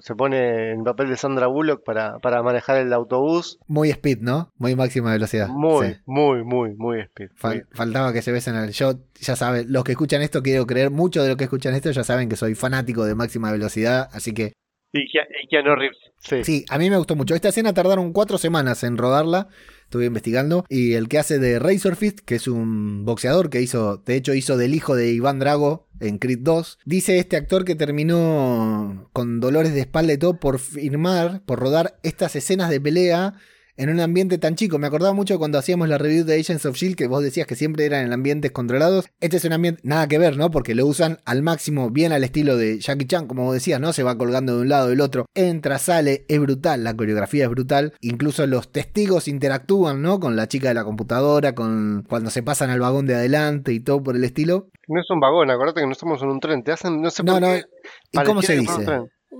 se 0.00 0.14
pone 0.14 0.70
en 0.70 0.84
papel 0.84 1.08
de 1.08 1.16
Sandra 1.16 1.48
Bullock 1.48 1.82
para, 1.84 2.18
para 2.20 2.42
manejar 2.42 2.78
el 2.78 2.92
autobús. 2.92 3.58
Muy 3.66 3.90
speed, 3.90 4.18
¿no? 4.20 4.52
Muy 4.58 4.76
máxima 4.76 5.12
velocidad. 5.12 5.48
Muy, 5.48 5.86
Sí. 5.88 5.96
muy, 6.06 6.44
muy, 6.44 6.74
muy 6.76 7.00
speed. 7.00 7.30
Fal- 7.36 7.54
Muy- 7.54 7.62
faltaba 7.72 8.12
que 8.12 8.22
se 8.22 8.32
besen 8.32 8.54
al. 8.54 8.70
Yo, 8.70 8.92
ya 9.20 9.34
saben, 9.36 9.66
los 9.72 9.82
que 9.84 9.92
escuchan 9.92 10.22
esto, 10.22 10.42
quiero 10.42 10.66
creer, 10.66 10.90
muchos 10.90 11.24
de 11.24 11.30
los 11.30 11.36
que 11.36 11.44
escuchan 11.44 11.74
esto 11.74 11.90
ya 11.90 12.04
saben 12.04 12.28
que 12.28 12.36
soy 12.36 12.54
fanático 12.54 13.04
de 13.04 13.14
máxima 13.14 13.50
velocidad, 13.50 14.08
así 14.12 14.32
que 14.32 14.52
y 14.92 15.04
Keanu 15.50 15.74
Reeves, 15.74 15.98
sí. 16.20 16.42
Sí, 16.44 16.64
a 16.70 16.78
mí 16.78 16.88
me 16.88 16.96
gustó 16.96 17.16
mucho. 17.16 17.34
Esta 17.34 17.48
escena 17.48 17.74
tardaron 17.74 18.12
cuatro 18.14 18.38
semanas 18.38 18.82
en 18.82 18.96
rodarla. 18.96 19.48
Estuve 19.86 20.06
investigando. 20.06 20.66
Y 20.68 20.94
el 20.94 21.08
que 21.08 21.18
hace 21.18 21.38
de 21.38 21.60
Razor 21.60 21.94
Fist, 21.94 22.18
que 22.20 22.34
es 22.34 22.48
un 22.48 23.04
boxeador 23.04 23.50
que 23.50 23.62
hizo, 23.62 23.98
de 24.04 24.16
hecho, 24.16 24.34
hizo 24.34 24.56
del 24.56 24.74
hijo 24.74 24.96
de 24.96 25.12
Iván 25.12 25.38
Drago 25.38 25.86
en 26.00 26.18
Creed 26.18 26.40
2. 26.40 26.80
Dice 26.84 27.18
este 27.18 27.36
actor 27.36 27.64
que 27.64 27.76
terminó 27.76 29.08
con 29.12 29.38
dolores 29.38 29.74
de 29.74 29.80
espalda 29.80 30.12
y 30.12 30.18
todo 30.18 30.40
por 30.40 30.58
firmar, 30.58 31.42
por 31.46 31.60
rodar 31.60 31.98
estas 32.02 32.34
escenas 32.34 32.68
de 32.68 32.80
pelea 32.80 33.34
en 33.76 33.90
un 33.90 34.00
ambiente 34.00 34.38
tan 34.38 34.54
chico. 34.54 34.78
Me 34.78 34.86
acordaba 34.86 35.12
mucho 35.12 35.38
cuando 35.38 35.58
hacíamos 35.58 35.88
la 35.88 35.98
review 35.98 36.24
de 36.24 36.38
Agents 36.38 36.66
of 36.66 36.76
Shield 36.76 36.96
que 36.96 37.06
vos 37.06 37.22
decías 37.22 37.46
que 37.46 37.54
siempre 37.54 37.84
eran 37.84 38.04
en 38.04 38.12
ambientes 38.12 38.50
controlados. 38.50 39.06
Este 39.20 39.36
es 39.36 39.44
un 39.44 39.52
ambiente 39.52 39.80
nada 39.84 40.08
que 40.08 40.18
ver, 40.18 40.36
¿no? 40.36 40.50
Porque 40.50 40.74
lo 40.74 40.86
usan 40.86 41.18
al 41.24 41.42
máximo, 41.42 41.90
bien 41.90 42.12
al 42.12 42.24
estilo 42.24 42.56
de 42.56 42.78
Jackie 42.78 43.06
Chan, 43.06 43.26
como 43.26 43.44
vos 43.44 43.54
decías, 43.54 43.80
¿no? 43.80 43.92
Se 43.92 44.02
va 44.02 44.16
colgando 44.18 44.56
de 44.56 44.62
un 44.62 44.68
lado 44.68 44.88
del 44.88 45.00
otro, 45.00 45.26
entra, 45.34 45.78
sale, 45.78 46.24
es 46.28 46.40
brutal, 46.40 46.84
la 46.84 46.96
coreografía 46.96 47.44
es 47.44 47.50
brutal. 47.50 47.94
Incluso 48.00 48.46
los 48.46 48.70
testigos 48.72 49.28
interactúan, 49.28 50.02
¿no? 50.02 50.20
Con 50.20 50.36
la 50.36 50.48
chica 50.48 50.68
de 50.68 50.74
la 50.74 50.84
computadora, 50.84 51.54
con 51.54 52.04
cuando 52.08 52.30
se 52.30 52.42
pasan 52.42 52.70
al 52.70 52.80
vagón 52.80 53.06
de 53.06 53.14
adelante 53.14 53.72
y 53.72 53.80
todo 53.80 54.02
por 54.02 54.16
el 54.16 54.24
estilo. 54.24 54.68
No 54.88 55.00
es 55.00 55.10
un 55.10 55.20
vagón, 55.20 55.50
acordate 55.50 55.80
que 55.80 55.86
no 55.86 55.92
estamos 55.92 56.22
en 56.22 56.28
un 56.28 56.40
tren. 56.40 56.62
Te 56.62 56.72
hacen, 56.72 57.00
no 57.02 57.10
sé 57.10 57.22
No, 57.22 57.34
por 57.34 57.42
no, 57.42 57.48
qué. 57.48 57.64
¿Y 58.12 58.18
cómo 58.24 58.42
se 58.42 58.56
dice? 58.56 58.84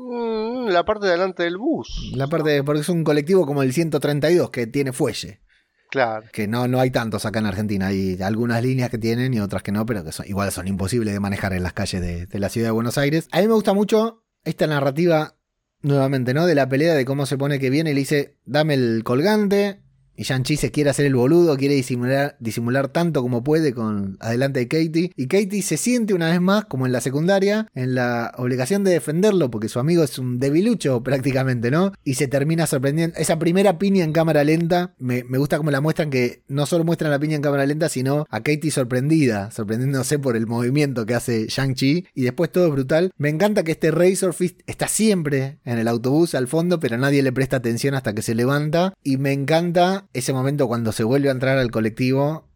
Mm, 0.09 0.69
la 0.69 0.85
parte 0.85 1.07
de 1.07 1.13
adelante 1.13 1.43
del 1.43 1.57
bus. 1.59 2.13
La 2.15 2.29
parte 2.29 2.51
de, 2.51 2.63
porque 2.63 2.83
es 2.83 2.89
un 2.89 3.03
colectivo 3.03 3.45
como 3.45 3.63
el 3.63 3.73
132 3.73 4.51
que 4.51 4.67
tiene 4.67 4.93
fuelle. 4.93 5.41
Claro. 5.89 6.27
que 6.33 6.49
no, 6.49 6.67
no 6.67 6.81
hay 6.81 6.91
tantos 6.91 7.25
acá 7.27 7.39
en 7.39 7.47
Argentina. 7.47 7.87
Hay 7.87 8.21
algunas 8.21 8.63
líneas 8.63 8.91
que 8.91 8.99
tienen 8.99 9.33
y 9.33 9.41
otras 9.41 9.63
que 9.63 9.73
no, 9.73 9.87
pero 9.87 10.05
que 10.05 10.13
son, 10.13 10.27
igual 10.27 10.51
son 10.51 10.67
imposibles 10.67 11.15
de 11.15 11.21
manejar 11.21 11.53
en 11.53 11.63
las 11.63 11.73
calles 11.73 12.03
de, 12.03 12.27
de 12.27 12.39
la 12.39 12.49
ciudad 12.49 12.69
de 12.69 12.73
Buenos 12.73 12.99
Aires. 12.99 13.29
A 13.31 13.41
mí 13.41 13.47
me 13.47 13.55
gusta 13.55 13.73
mucho 13.73 14.25
esta 14.45 14.67
narrativa, 14.67 15.37
nuevamente, 15.83 16.35
¿no? 16.35 16.45
De 16.45 16.55
la 16.55 16.69
pelea, 16.69 16.95
de 16.95 17.05
cómo 17.05 17.25
se 17.25 17.39
pone 17.39 17.61
que 17.61 17.71
viene 17.71 17.93
y 17.93 17.95
le 17.95 18.01
dice, 18.01 18.37
dame 18.45 18.75
el 18.75 19.03
colgante. 19.05 19.81
Y 20.17 20.25
Shang-Chi 20.25 20.57
se 20.57 20.71
quiere 20.71 20.91
hacer 20.91 21.07
el 21.07 21.15
boludo, 21.15 21.57
quiere 21.57 21.75
disimular, 21.75 22.89
tanto 22.89 23.23
como 23.23 23.43
puede 23.45 23.75
con 23.75 24.17
adelante 24.21 24.61
de 24.61 24.69
Katie. 24.69 25.13
Y 25.17 25.27
Katie 25.27 25.63
se 25.63 25.77
siente 25.77 26.15
una 26.15 26.31
vez 26.31 26.41
más, 26.41 26.65
como 26.65 26.87
en 26.87 26.93
la 26.93 27.01
secundaria, 27.01 27.69
en 27.75 27.95
la 27.95 28.33
obligación 28.37 28.85
de 28.85 28.93
defenderlo, 28.93 29.51
porque 29.51 29.69
su 29.69 29.79
amigo 29.79 30.03
es 30.03 30.19
un 30.19 30.39
debilucho 30.39 31.03
prácticamente, 31.03 31.71
¿no? 31.71 31.93
Y 32.05 32.15
se 32.15 32.29
termina 32.29 32.67
sorprendiendo. 32.67 33.17
Esa 33.19 33.39
primera 33.39 33.79
piña 33.79 34.05
en 34.05 34.13
cámara 34.13 34.45
lenta, 34.45 34.95
me, 34.99 35.25
me 35.25 35.39
gusta 35.39 35.59
como 35.59 35.71
la 35.71 35.81
muestran 35.81 36.11
que 36.11 36.43
no 36.49 36.67
solo 36.67 36.85
muestran 36.85 37.11
la 37.11 37.19
piña 37.19 37.37
en 37.37 37.43
cámara 37.43 37.67
lenta, 37.67 37.89
sino 37.89 38.27
a 38.31 38.43
Katie 38.43 38.71
sorprendida, 38.71 39.51
sorprendiéndose 39.51 40.19
por 40.19 40.37
el 40.37 40.47
movimiento 40.47 41.07
que 41.07 41.15
hace 41.15 41.47
Shang-Chi. 41.47 42.07
Y 42.15 42.23
después 42.23 42.51
todo 42.51 42.67
es 42.67 42.73
brutal. 42.73 43.13
Me 43.17 43.29
encanta 43.29 43.65
que 43.65 43.73
este 43.73 43.91
Razor 43.91 44.35
Fist 44.35 44.61
está 44.67 44.89
siempre 44.89 45.59
en 45.65 45.79
el 45.79 45.89
autobús 45.89 46.35
al 46.35 46.49
fondo, 46.49 46.81
pero 46.81 46.97
nadie 46.97 47.23
le 47.23 47.33
presta 47.33 47.57
atención 47.59 47.95
hasta 47.95 48.15
que 48.15 48.23
se 48.23 48.35
levanta. 48.35 48.95
Y 49.03 49.17
me 49.19 49.33
encanta 49.33 50.06
ese 50.13 50.33
momento 50.33 50.69
cuando 50.69 50.93
se 50.93 51.05
vuelve 51.05 51.29
a 51.29 51.33
entrar 51.33 51.59
al 51.59 51.71
colectivo, 51.71 52.49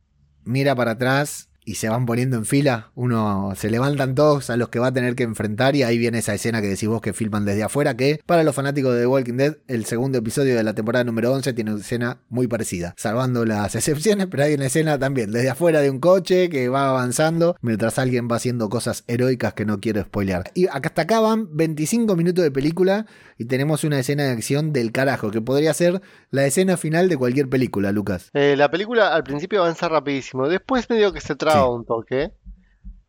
mira 0.45 0.75
para 0.75 0.93
atrás 0.93 1.50
y 1.65 1.77
se 1.77 1.89
van 1.89 2.07
poniendo 2.07 2.37
en 2.37 2.45
fila. 2.45 2.91
Uno 2.95 3.53
se 3.57 3.71
levantan 3.71 4.15
todos 4.15 4.51
a 4.51 4.57
los 4.57 4.69
que 4.69 4.79
va 4.79 4.89
a 4.89 4.93
tener 4.93 5.15
que 5.15 5.23
enfrentar 5.23 5.77
y 5.77 5.83
ahí 5.83 5.99
viene 5.99 6.19
esa 6.19 6.35
escena 6.35 6.61
que 6.61 6.69
decís 6.69 6.89
vos 6.89 7.01
que 7.01 7.13
filman 7.13 7.45
desde 7.45 7.63
afuera, 7.63 7.97
que 7.97 8.21
para 8.27 8.43
los 8.45 8.55
fanáticos 8.55 8.95
de 8.95 9.01
The 9.01 9.07
Walking 9.07 9.37
Dead, 9.37 9.57
el 9.69 9.85
segundo 9.85 10.19
episodio 10.19 10.57
de 10.57 10.63
la 10.63 10.75
temporada 10.75 11.05
número 11.05 11.33
11 11.33 11.53
tiene 11.53 11.73
una 11.73 11.81
escena 11.81 12.19
muy 12.29 12.47
parecida, 12.47 12.95
salvando 12.97 13.45
las 13.45 13.75
excepciones, 13.81 14.27
pero 14.27 14.45
hay 14.45 14.55
una 14.55 14.67
escena 14.67 14.99
también 14.99 15.33
desde 15.33 15.51
afuera 15.51 15.81
de 15.81 15.91
un 15.91 16.01
coche 16.01 16.49
que 16.49 16.69
va 16.69 16.89
avanzando 16.89 17.57
mientras 17.61 17.99
alguien 17.99 18.29
va 18.31 18.37
haciendo 18.37 18.69
cosas 18.69 19.05
heroicas 19.07 19.55
que 19.55 19.65
no 19.65 19.81
quiero 19.81 20.03
spoilear. 20.03 20.51
Y 20.55 20.67
hasta 20.67 21.03
acá 21.03 21.21
van 21.21 21.57
25 21.57 22.17
minutos 22.17 22.43
de 22.45 22.51
película 22.51 23.07
y 23.39 23.47
tenemos 23.47 23.85
una 23.85 23.99
escena 23.99 24.25
de 24.25 24.31
acción 24.31 24.73
del 24.73 24.93
carajo, 24.93 25.31
que 25.31 25.41
podría 25.41 25.73
ser 25.73 26.01
la 26.31 26.45
escena 26.47 26.77
final 26.77 27.09
de 27.09 27.17
cualquier 27.17 27.49
película, 27.49 27.93
Lucas. 27.93 28.31
Eh, 28.35 28.55
la 28.57 28.71
película 28.71 29.15
al 29.15 29.25
principio 29.25 29.61
avanza 29.61 29.89
rapidísimo, 29.89 30.49
después 30.49 30.89
medio 30.91 31.13
que 31.13 31.21
se 31.21 31.35
Sí. 31.53 31.59
un 31.69 31.85
toque, 31.85 32.33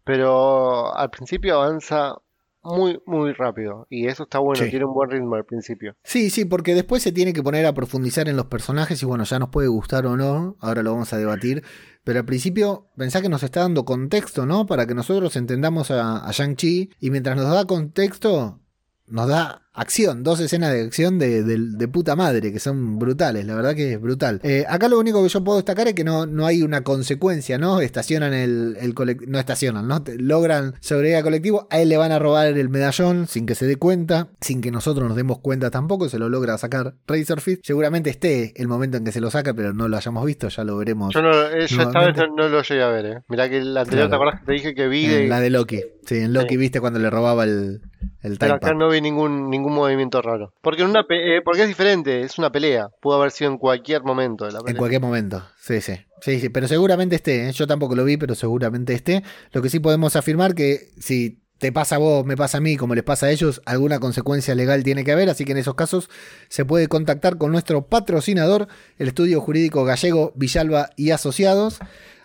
pero 0.04 0.96
al 0.96 1.10
principio 1.10 1.62
avanza 1.62 2.16
muy, 2.64 3.02
muy 3.08 3.34
rápido. 3.34 3.88
Y 3.90 4.08
eso 4.08 4.24
está 4.24 4.40
bueno, 4.40 4.64
Sí. 4.64 4.70
tiene 4.70 4.86
un 4.86 4.94
buen 4.94 5.10
ritmo 5.10 5.36
al 5.36 5.46
principio. 5.46 5.96
Sí, 6.04 6.30
sí, 6.30 6.46
porque 6.46 6.76
después 6.76 7.02
se 7.02 7.12
tiene 7.12 7.34
que 7.34 7.42
poner 7.42 7.66
a 7.66 7.74
profundizar 7.74 8.30
en 8.30 8.36
los 8.38 8.46
personajes 8.46 9.02
y 9.02 9.06
bueno, 9.06 9.24
ya 9.24 9.40
nos 9.40 9.50
puede 9.50 9.68
gustar 9.68 10.06
o 10.06 10.16
no, 10.16 10.58
ahora 10.60 10.84
lo 10.84 10.92
vamos 10.94 11.12
a 11.14 11.18
debatir, 11.18 11.64
pero 12.04 12.20
al 12.20 12.26
principio 12.26 12.88
pensá 12.96 13.22
que 13.22 13.30
nos 13.30 13.42
está 13.44 13.62
dando 13.62 13.84
contexto, 13.86 14.46
¿no? 14.46 14.66
Para 14.68 14.86
que 14.86 14.94
nosotros 14.94 15.36
entendamos 15.38 15.90
a, 15.92 16.18
a 16.28 16.32
Shang-Chi 16.32 16.92
y 17.00 17.10
mientras 17.10 17.36
nos 17.36 17.50
da 17.50 17.66
contexto, 17.66 18.60
nos 19.08 19.28
da 19.28 19.64
acción, 19.74 20.24
dos 20.24 20.40
escenas 20.40 20.74
de 20.74 20.82
acción 20.82 21.18
de, 21.18 21.44
de- 21.44 21.58
de 21.78 21.88
puta 21.88 22.16
madre, 22.16 22.52
que 22.52 22.60
son 22.60 23.00
brutales, 23.00 23.46
la 23.46 23.56
verdad 23.56 23.74
que 23.76 23.94
es 23.94 24.02
brutal. 24.02 24.40
Eh, 24.44 24.66
acá 24.68 24.88
lo 24.90 25.00
único 25.00 25.24
que 25.24 25.30
yo 25.30 25.44
puedo 25.44 25.58
destacar 25.58 25.88
es 25.88 25.94
que 25.94 26.04
no, 26.04 26.26
no 26.26 26.46
hay 26.46 26.62
una 26.62 26.82
consecuencia, 26.84 27.58
¿no? 27.58 27.80
Estacionan 27.82 28.34
el, 28.34 28.78
el 28.80 28.94
colectivo, 28.94 29.32
no 29.32 29.40
estacionan, 29.40 29.88
¿no? 29.88 30.04
Te- 30.04 30.18
Logran 30.18 30.74
sobrevivir 30.82 31.18
al 31.18 31.24
colectivo, 31.24 31.68
a 31.70 31.80
él 31.80 31.90
le 31.90 31.98
van 31.98 32.12
a 32.12 32.20
robar 32.20 32.48
el 32.48 32.70
medallón 32.70 33.28
sin 33.28 33.46
que 33.46 33.56
se 33.56 33.66
dé 33.66 33.78
cuenta, 33.78 34.28
sin 34.42 34.62
que 34.62 34.72
nosotros 34.72 35.08
nos 35.08 35.16
demos 35.16 35.40
cuenta 35.40 35.72
tampoco, 35.72 36.10
se 36.10 36.20
lo 36.20 36.28
logra 36.30 36.58
sacar 36.58 36.96
Razor 37.08 37.40
Fist. 37.42 37.62
Seguramente 37.66 38.10
esté 38.10 38.54
el 38.62 38.68
momento 38.68 38.98
en 38.98 39.04
que 39.06 39.12
se 39.12 39.22
lo 39.22 39.32
saca, 39.32 39.54
pero 39.54 39.74
no 39.74 39.88
lo 39.88 39.98
hayamos 39.98 40.26
visto, 40.26 40.50
ya 40.50 40.64
lo 40.64 40.78
veremos. 40.78 41.14
Yo, 41.14 41.22
no, 41.22 41.32
eh, 41.48 41.68
yo 41.68 41.82
esta 41.82 42.06
vez 42.06 42.16
no, 42.18 42.28
no 42.36 42.50
lo 42.50 42.62
llegué 42.62 42.84
a 42.84 42.88
ver, 42.90 43.06
eh. 43.06 43.22
Mirá 43.30 43.50
que 43.50 43.58
el 43.60 43.78
anterior, 43.78 44.08
Claro. 44.08 44.10
¿te 44.10 44.16
acordás 44.16 44.40
que 44.42 44.46
te 44.48 44.52
dije 44.54 44.76
que 44.76 44.88
vi? 44.88 45.06
En 45.06 45.12
de- 45.12 45.28
la 45.30 45.40
de 45.40 45.50
Loki. 45.50 45.80
Sí, 46.06 46.18
en 46.18 46.34
Loki 46.34 46.50
Sí. 46.56 46.58
viste 46.58 46.82
cuando 46.82 47.00
le 47.00 47.10
robaba 47.12 47.44
el, 47.44 47.82
el 48.24 48.38
Pero 48.40 48.56
acá 48.56 48.74
no 48.74 48.90
vi 48.90 49.02
ningún, 49.02 49.50
ningún 49.52 49.61
movimiento 49.70 50.22
raro. 50.22 50.54
Porque 50.62 50.82
en 50.82 50.90
una 50.90 51.06
eh, 51.10 51.42
porque 51.44 51.64
es 51.64 51.68
diferente, 51.68 52.22
es 52.22 52.38
una 52.38 52.52
pelea. 52.52 52.90
Pudo 53.02 53.16
haber 53.16 53.32
sido 53.32 53.52
en 53.52 53.58
cualquier 53.58 54.04
momento 54.04 54.46
de 54.46 54.52
la 54.52 54.60
En 54.66 54.76
cualquier 54.76 55.02
momento, 55.02 55.44
sí, 55.60 55.82
sí. 55.82 55.94
Sí, 56.22 56.40
sí, 56.40 56.50
pero 56.50 56.68
seguramente 56.68 57.16
esté, 57.16 57.50
¿eh? 57.50 57.52
yo 57.52 57.66
tampoco 57.66 57.96
lo 57.96 58.06
vi, 58.06 58.18
pero 58.18 58.36
seguramente 58.36 58.94
esté. 58.94 59.24
Lo 59.52 59.62
que 59.62 59.70
sí 59.70 59.80
podemos 59.80 60.16
afirmar 60.16 60.54
que 60.54 60.90
si 61.00 61.42
te 61.62 61.72
pasa 61.72 61.96
a 61.96 62.00
vos, 62.00 62.26
me 62.26 62.36
pasa 62.36 62.58
a 62.58 62.62
mí, 62.62 62.76
como 62.76 62.96
les 62.96 63.04
pasa 63.04 63.28
a 63.28 63.32
ellos, 63.32 63.62
alguna 63.66 64.00
consecuencia 64.00 64.56
legal 64.56 64.84
tiene 64.84 65.04
que 65.04 65.12
haber, 65.12 65.30
así 65.30 65.46
que 65.46 65.52
en 65.52 65.60
esos 65.60 65.76
casos 65.76 66.10
se 66.50 66.66
puede 66.66 66.88
contactar 66.88 67.38
con 67.38 67.52
nuestro 67.52 67.86
patrocinador, 67.86 68.68
el 68.98 69.10
estudio 69.10 69.40
jurídico 69.42 69.86
gallego 69.86 70.34
Villalba 70.36 70.90
y 70.96 71.12
Asociados. 71.12 71.80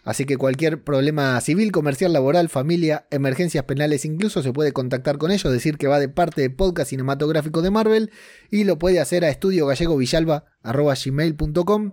Así 0.07 0.25
que 0.25 0.37
cualquier 0.37 0.85
problema 0.85 1.41
civil, 1.41 1.73
comercial, 1.73 2.13
laboral, 2.13 2.49
familia, 2.49 3.09
emergencias 3.11 3.65
penales, 3.65 4.05
incluso 4.05 4.41
se 4.41 4.53
puede 4.53 4.71
contactar 4.71 5.19
con 5.19 5.33
ellos, 5.33 5.53
decir 5.53 5.79
que 5.79 5.89
va 5.89 5.99
de 5.99 6.09
parte 6.09 6.43
de 6.43 6.51
podcast 6.51 6.91
cinematográfico 6.91 7.61
de 7.61 7.73
Marvel 7.73 8.13
y 8.49 8.63
lo 8.63 8.79
puede 8.79 9.01
hacer 9.01 9.25
a 9.25 9.31
estudiogallegovillalba.gmail.com 9.31 11.93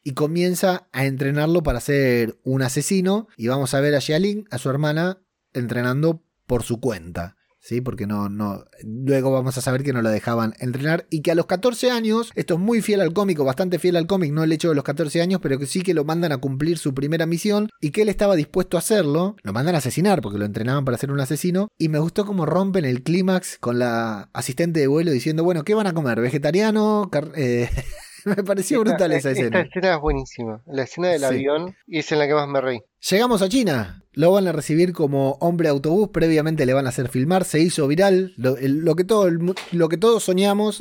y 0.03 0.13
comienza 0.13 0.89
a 0.91 1.05
entrenarlo 1.05 1.63
para 1.63 1.79
ser 1.79 2.37
un 2.43 2.61
asesino, 2.61 3.27
y 3.37 3.47
vamos 3.47 3.73
a 3.73 3.79
ver 3.79 3.95
a 3.95 4.01
Xialing, 4.01 4.45
a 4.51 4.57
su 4.57 4.69
hermana, 4.69 5.21
entrenando 5.53 6.23
por 6.45 6.63
su 6.63 6.79
cuenta. 6.79 7.36
¿Sí? 7.67 7.81
Porque 7.81 8.07
no, 8.07 8.29
no. 8.29 8.63
Luego 8.81 9.31
vamos 9.31 9.57
a 9.57 9.61
saber 9.61 9.83
que 9.83 9.91
no 9.91 10.01
la 10.01 10.09
dejaban 10.09 10.53
entrenar 10.59 11.05
y 11.09 11.21
que 11.21 11.31
a 11.31 11.35
los 11.35 11.47
14 11.47 11.91
años, 11.91 12.31
esto 12.35 12.53
es 12.53 12.59
muy 12.59 12.81
fiel 12.81 13.01
al 13.01 13.11
cómic, 13.11 13.39
o 13.39 13.43
bastante 13.43 13.77
fiel 13.77 13.97
al 13.97 14.07
cómic, 14.07 14.31
no 14.31 14.43
el 14.43 14.51
hecho 14.53 14.69
de 14.69 14.75
los 14.75 14.85
14 14.85 15.21
años, 15.21 15.41
pero 15.41 15.59
que 15.59 15.65
sí 15.65 15.81
que 15.81 15.93
lo 15.93 16.05
mandan 16.05 16.31
a 16.31 16.37
cumplir 16.37 16.77
su 16.77 16.93
primera 16.93 17.25
misión 17.25 17.69
y 17.81 17.91
que 17.91 18.03
él 18.03 18.09
estaba 18.09 18.35
dispuesto 18.35 18.77
a 18.77 18.79
hacerlo. 18.79 19.35
Lo 19.43 19.51
mandan 19.51 19.75
a 19.75 19.79
asesinar 19.79 20.21
porque 20.21 20.39
lo 20.39 20.45
entrenaban 20.45 20.85
para 20.85 20.97
ser 20.97 21.11
un 21.11 21.19
asesino. 21.19 21.67
Y 21.77 21.89
me 21.89 21.99
gustó 21.99 22.25
cómo 22.25 22.45
rompen 22.45 22.85
el 22.85 23.03
clímax 23.03 23.57
con 23.59 23.79
la 23.79 24.29
asistente 24.31 24.79
de 24.79 24.87
vuelo 24.87 25.11
diciendo: 25.11 25.43
Bueno, 25.43 25.63
¿qué 25.63 25.73
van 25.73 25.87
a 25.87 25.93
comer? 25.93 26.21
¿Vegetariano? 26.21 27.11
Eh, 27.35 27.69
me 28.35 28.43
pareció 28.43 28.81
brutal 28.81 29.11
esa 29.13 29.31
escena. 29.31 29.61
Esta 29.61 29.79
escena 29.79 29.95
es 29.95 30.01
buenísima. 30.01 30.61
La 30.65 30.83
escena 30.83 31.09
del 31.09 31.23
avión 31.23 31.75
y 31.87 31.99
es 31.99 32.11
en 32.11 32.19
la 32.19 32.27
que 32.27 32.33
más 32.33 32.47
me 32.47 32.61
reí. 32.61 32.81
Llegamos 33.09 33.41
a 33.41 33.49
China. 33.49 34.03
Lo 34.13 34.31
van 34.31 34.47
a 34.47 34.51
recibir 34.51 34.93
como 34.93 35.37
hombre 35.39 35.69
autobús. 35.69 36.09
Previamente 36.09 36.65
le 36.65 36.73
van 36.73 36.87
a 36.87 36.89
hacer 36.89 37.07
filmar. 37.07 37.45
Se 37.45 37.59
hizo 37.59 37.87
viral. 37.87 38.33
Lo, 38.35 38.95
que, 38.95 39.03
todo, 39.03 39.29
lo 39.71 39.89
que 39.89 39.97
todos 39.97 40.23
soñamos. 40.23 40.79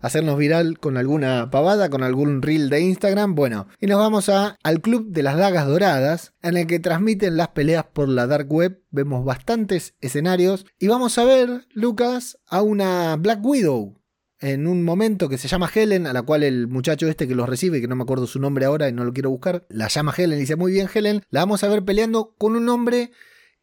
Hacernos 0.00 0.36
viral 0.36 0.80
con 0.80 0.96
alguna 0.96 1.48
pavada, 1.50 1.88
con 1.88 2.02
algún 2.02 2.42
reel 2.42 2.68
de 2.68 2.80
Instagram. 2.80 3.36
Bueno, 3.36 3.68
y 3.80 3.86
nos 3.86 4.00
vamos 4.00 4.28
a, 4.28 4.58
al 4.64 4.80
Club 4.80 5.06
de 5.10 5.22
las 5.22 5.36
Dagas 5.36 5.68
Doradas, 5.68 6.34
en 6.42 6.56
el 6.56 6.66
que 6.66 6.80
transmiten 6.80 7.36
las 7.36 7.48
peleas 7.48 7.84
por 7.84 8.08
la 8.08 8.26
Dark 8.26 8.52
Web. 8.52 8.82
Vemos 8.90 9.24
bastantes 9.24 9.94
escenarios. 10.00 10.66
Y 10.80 10.88
vamos 10.88 11.18
a 11.18 11.24
ver, 11.24 11.66
Lucas, 11.72 12.38
a 12.48 12.62
una 12.62 13.14
Black 13.16 13.44
Widow 13.44 14.01
en 14.42 14.66
un 14.66 14.82
momento 14.82 15.28
que 15.28 15.38
se 15.38 15.48
llama 15.48 15.70
Helen, 15.72 16.06
a 16.06 16.12
la 16.12 16.22
cual 16.22 16.42
el 16.42 16.66
muchacho 16.66 17.08
este 17.08 17.28
que 17.28 17.34
los 17.34 17.48
recibe, 17.48 17.80
que 17.80 17.88
no 17.88 17.96
me 17.96 18.02
acuerdo 18.02 18.26
su 18.26 18.40
nombre 18.40 18.64
ahora 18.64 18.88
y 18.88 18.92
no 18.92 19.04
lo 19.04 19.12
quiero 19.12 19.30
buscar, 19.30 19.64
la 19.68 19.88
llama 19.88 20.12
Helen 20.16 20.36
y 20.36 20.42
dice, 20.42 20.56
muy 20.56 20.72
bien 20.72 20.88
Helen, 20.92 21.22
la 21.30 21.40
vamos 21.40 21.62
a 21.62 21.68
ver 21.68 21.84
peleando 21.84 22.34
con 22.36 22.56
un 22.56 22.68
hombre 22.68 23.12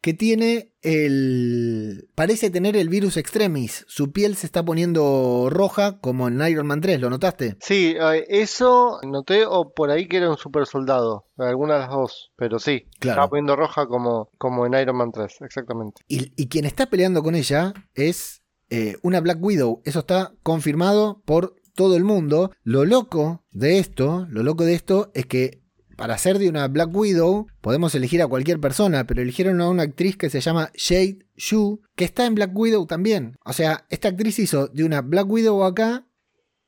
que 0.00 0.14
tiene 0.14 0.72
el... 0.80 2.08
parece 2.14 2.48
tener 2.48 2.74
el 2.76 2.88
virus 2.88 3.18
extremis. 3.18 3.84
Su 3.86 4.12
piel 4.12 4.34
se 4.34 4.46
está 4.46 4.64
poniendo 4.64 5.48
roja 5.50 6.00
como 6.00 6.28
en 6.28 6.40
Iron 6.40 6.66
Man 6.66 6.80
3, 6.80 7.00
¿lo 7.00 7.10
notaste? 7.10 7.56
Sí, 7.60 7.94
eso 8.28 9.00
noté 9.02 9.44
o 9.44 9.74
por 9.74 9.90
ahí 9.90 10.08
que 10.08 10.16
era 10.16 10.30
un 10.30 10.38
super 10.38 10.66
soldado, 10.66 11.26
alguna 11.36 11.74
de 11.74 11.80
las 11.80 11.90
dos, 11.90 12.32
pero 12.36 12.58
sí, 12.58 12.86
claro. 12.98 13.16
estaba 13.16 13.28
poniendo 13.28 13.56
roja 13.56 13.86
como, 13.86 14.30
como 14.38 14.64
en 14.64 14.74
Iron 14.74 14.96
Man 14.96 15.12
3, 15.12 15.42
exactamente. 15.42 16.02
Y, 16.08 16.32
y 16.42 16.48
quien 16.48 16.64
está 16.64 16.86
peleando 16.86 17.22
con 17.22 17.34
ella 17.34 17.74
es 17.94 18.39
eh, 18.70 18.96
una 19.02 19.20
Black 19.20 19.42
Widow. 19.42 19.82
Eso 19.84 20.00
está 20.00 20.32
confirmado 20.42 21.22
por 21.24 21.56
todo 21.74 21.96
el 21.96 22.04
mundo. 22.04 22.52
Lo 22.62 22.84
loco 22.84 23.44
de 23.50 23.78
esto, 23.78 24.26
lo 24.30 24.42
loco 24.42 24.64
de 24.64 24.74
esto 24.74 25.10
es 25.14 25.26
que 25.26 25.60
para 25.96 26.16
ser 26.16 26.38
de 26.38 26.48
una 26.48 26.66
Black 26.68 26.94
Widow 26.94 27.46
podemos 27.60 27.94
elegir 27.94 28.22
a 28.22 28.26
cualquier 28.26 28.58
persona, 28.58 29.06
pero 29.06 29.20
eligieron 29.20 29.60
a 29.60 29.68
una 29.68 29.82
actriz 29.82 30.16
que 30.16 30.30
se 30.30 30.40
llama 30.40 30.70
Jade 30.74 31.18
Shu, 31.36 31.82
que 31.94 32.04
está 32.04 32.24
en 32.24 32.34
Black 32.34 32.56
Widow 32.56 32.86
también. 32.86 33.36
O 33.44 33.52
sea, 33.52 33.84
esta 33.90 34.08
actriz 34.08 34.38
hizo 34.38 34.68
de 34.68 34.84
una 34.84 35.02
Black 35.02 35.30
Widow 35.30 35.62
acá, 35.62 36.06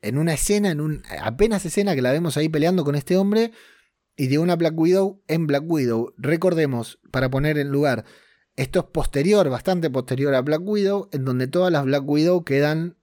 en 0.03 0.19
una 0.19 0.35
escena, 0.35 0.71
en 0.71 0.83
un 0.83 1.03
apenas 1.23 1.65
escena 1.65 1.95
que 1.95 2.03
la 2.03 2.13
vemos 2.13 2.37
ahí 2.37 2.51
peleando 2.51 2.85
con 2.85 2.95
este 2.95 3.17
hombre, 3.17 3.53
y 4.17 4.27
de 4.27 4.39
una 4.39 4.57
Black 4.57 4.79
Widow 4.79 5.23
en 5.29 5.47
Black 5.47 5.65
Widow. 5.67 6.13
Recordemos, 6.19 6.99
para 7.11 7.31
poner 7.31 7.57
en 7.57 7.69
lugar, 7.69 8.05
esto 8.57 8.81
es 8.81 8.85
posterior, 8.87 9.49
bastante 9.49 9.91
posterior 9.91 10.35
a 10.35 10.43
Black 10.43 10.63
Widow, 10.63 11.09
en 11.13 11.25
donde 11.25 11.47
todas 11.47 11.73
las 11.73 11.85
Black 11.85 12.09
Widow 12.09 12.45
quedan 12.45 12.97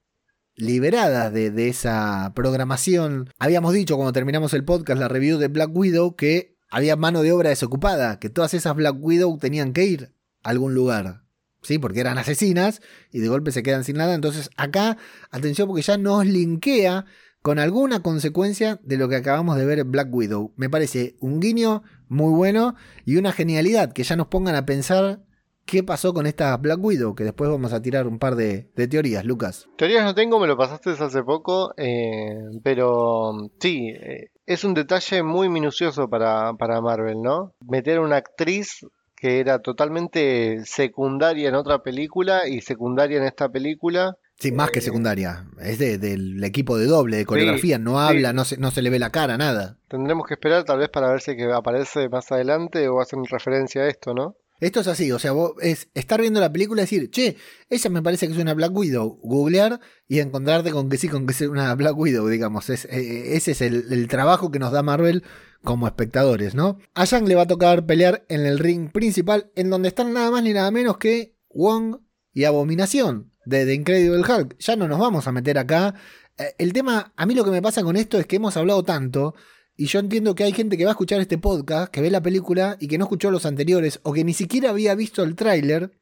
liberadas 0.56 1.34
de, 1.34 1.70
esa 1.70 2.34
programación. 2.36 3.30
Habíamos 3.40 3.74
dicho 3.74 3.96
cuando 3.96 4.14
terminamos 4.14 4.54
el 4.54 4.66
podcast, 4.66 5.00
la 5.00 5.08
review 5.08 5.38
de 5.38 5.48
Black 5.48 5.70
Widow, 5.74 6.16
que 6.16 6.58
había 6.70 6.96
mano 6.96 7.22
de 7.22 7.32
obra 7.32 7.50
desocupada, 7.50 8.20
que 8.20 8.30
todas 8.30 8.54
esas 8.54 8.76
Black 8.76 8.96
Widow 9.00 9.38
tenían 9.38 9.74
que 9.74 9.86
ir 9.86 10.14
a 10.44 10.50
algún 10.50 10.74
lugar. 10.74 11.24
¿Sí? 11.62 11.78
Porque 11.78 12.00
eran 12.00 12.18
asesinas 12.18 12.82
y 13.12 13.20
de 13.20 13.28
golpe 13.28 13.52
se 13.52 13.64
quedan 13.64 13.84
sin 13.84 13.98
nada. 13.98 14.14
Entonces 14.14 14.50
acá, 14.56 14.98
atención 15.30 15.68
porque 15.68 15.82
ya 15.82 15.98
nos 15.98 16.26
linkea 16.26 17.06
con 17.42 17.60
alguna 17.60 18.02
consecuencia 18.02 18.80
de 18.84 18.98
lo 18.98 19.10
que 19.10 19.16
acabamos 19.16 19.58
de 19.58 19.66
ver 19.66 19.80
en 19.80 19.92
Black 19.92 20.14
Widow. 20.14 20.54
Me 20.56 20.70
parece 20.70 21.16
un 21.20 21.40
guiño 21.40 21.84
muy 22.08 22.34
bueno 22.34 22.76
y 23.06 23.18
una 23.18 23.32
genialidad 23.32 23.92
que 23.92 24.04
ya 24.04 24.16
nos 24.16 24.28
pongan 24.28 24.56
a 24.56 24.66
pensar 24.66 25.22
qué 25.70 25.84
pasó 25.84 26.14
con 26.14 26.26
esta 26.26 26.58
Black 26.58 26.84
Widow, 26.84 27.14
que 27.14 27.24
después 27.24 27.50
vamos 27.50 27.74
a 27.74 27.82
tirar 27.82 28.08
un 28.08 28.18
par 28.18 28.36
de, 28.36 28.70
teorías, 28.90 29.24
Lucas. 29.24 29.68
Teorías 29.78 30.04
no 30.04 30.16
tengo, 30.16 30.40
me 30.40 30.48
lo 30.48 30.58
pasaste 30.58 30.92
hace 30.92 31.24
poco, 31.24 31.74
eh, 31.78 32.40
pero 32.64 33.34
sí, 33.60 33.90
eh, 33.90 34.32
es 34.48 34.64
un 34.64 34.74
detalle 34.74 35.22
muy 35.22 35.48
minucioso 35.48 36.10
para, 36.10 36.54
para 36.54 36.82
Marvel, 36.82 37.22
¿no? 37.22 37.54
Meter 37.68 38.00
una 38.00 38.18
actriz 38.18 38.80
que 39.16 39.40
era 39.40 39.60
totalmente 39.60 40.62
secundaria 40.66 41.50
en 41.50 41.56
otra 41.56 41.84
película 41.84 42.48
y 42.48 42.62
secundaria 42.62 43.18
en 43.18 43.26
esta 43.26 43.50
película. 43.50 44.18
Sí, 44.40 44.52
más 44.52 44.72
que 44.72 44.80
eh, 44.80 44.82
secundaria. 44.82 45.46
Es 45.60 45.78
del 45.78 46.44
equipo 46.44 46.78
de 46.78 46.86
doble, 46.86 47.18
de 47.18 47.26
coreografía. 47.26 47.78
no 47.78 48.00
habla, 48.00 48.34
no, 48.34 48.46
se, 48.46 48.58
no 48.58 48.72
se 48.72 48.82
le 48.82 48.90
ve 48.90 48.98
la 48.98 49.12
cara, 49.12 49.38
nada. 49.38 49.78
Tendremos 49.90 50.26
que 50.26 50.36
esperar 50.36 50.64
tal 50.64 50.80
vez 50.80 50.90
para 50.90 51.12
ver 51.12 51.22
si 51.22 51.36
que 51.36 51.52
aparece 51.52 52.10
más 52.10 52.32
adelante 52.32 52.88
o 52.88 53.02
hacen 53.02 53.24
referencia 53.26 53.82
a 53.84 53.88
esto, 53.88 54.14
¿no? 54.14 54.36
Esto 54.60 54.82
es 54.82 54.88
así, 54.88 55.12
o 55.12 55.20
sea, 55.20 55.32
vos 55.32 55.54
es 55.62 55.90
estar 55.94 56.20
viendo 56.20 56.40
la 56.40 56.52
película 56.52 56.82
y 56.82 56.84
decir, 56.84 57.10
che, 57.10 57.38
esa 57.70 57.90
me 57.90 58.02
parece 58.02 58.28
que 58.28 58.34
es 58.34 58.40
una 58.40 58.54
Black 58.54 58.76
Widow. 58.76 59.20
Googlear 59.24 59.80
y 60.08 60.20
encontrarte 60.20 60.72
con 60.72 60.90
que 60.90 60.98
sí, 60.98 61.08
con 61.08 61.26
que 61.26 61.34
es 61.34 61.42
una 61.42 61.74
Black 61.76 61.98
Widow, 61.98 62.28
digamos. 62.28 62.70
Es, 62.70 62.86
eh, 62.86 63.36
ese 63.36 63.52
es 63.52 63.62
el, 63.62 64.08
trabajo 64.08 64.52
que 64.52 64.60
nos 64.60 64.72
da 64.72 64.84
Marvel 64.84 65.24
como 65.64 65.88
espectadores, 65.88 66.56
¿no? 66.56 66.78
A 66.94 67.06
Yang 67.06 67.28
le 67.28 67.36
va 67.36 67.44
a 67.44 67.48
tocar 67.48 67.86
pelear 67.86 68.26
en 68.28 68.46
el 68.46 68.60
ring 68.60 68.92
principal, 68.92 69.52
en 69.56 69.70
donde 69.70 69.90
están 69.90 70.14
nada 70.14 70.32
más 70.32 70.44
ni 70.44 70.54
nada 70.54 70.72
menos 70.72 70.98
que 70.98 71.38
Wong 71.50 71.98
y 72.34 72.44
Abominación 72.44 73.32
de 73.46 73.66
The 73.66 73.74
Incredible 73.74 74.22
Hulk. 74.22 74.58
Ya 74.60 74.76
no 74.76 74.88
nos 74.88 75.00
vamos 75.00 75.28
a 75.28 75.32
meter 75.32 75.58
acá. 75.58 75.96
Eh, 76.38 76.56
el 76.58 76.74
tema, 76.74 77.14
a 77.16 77.26
mí 77.26 77.34
lo 77.34 77.46
que 77.46 77.52
me 77.52 77.62
pasa 77.62 77.84
con 77.84 77.96
esto 77.96 78.18
es 78.20 78.26
que 78.26 78.38
hemos 78.38 78.58
hablado 78.58 78.84
tanto 78.84 79.36
y 79.80 79.86
yo 79.86 80.02
entiendo 80.02 80.36
que 80.36 80.44
hay 80.44 80.52
gente 80.52 80.76
que 80.76 80.84
va 80.84 80.90
a 80.90 80.92
escuchar 80.92 81.22
este 81.22 81.38
podcast, 81.38 81.90
que 81.90 82.02
ve 82.02 82.12
la 82.12 82.22
película 82.22 82.76
y 82.82 82.90
que 82.90 82.98
no 82.98 83.06
escuchó 83.06 83.32
los 83.32 83.46
anteriores, 83.46 84.02
o 84.04 84.12
que 84.12 84.26
ni 84.26 84.34
siquiera 84.34 84.72
había 84.72 84.94
visto 84.94 85.24
el 85.24 85.38
tráiler, 85.38 85.98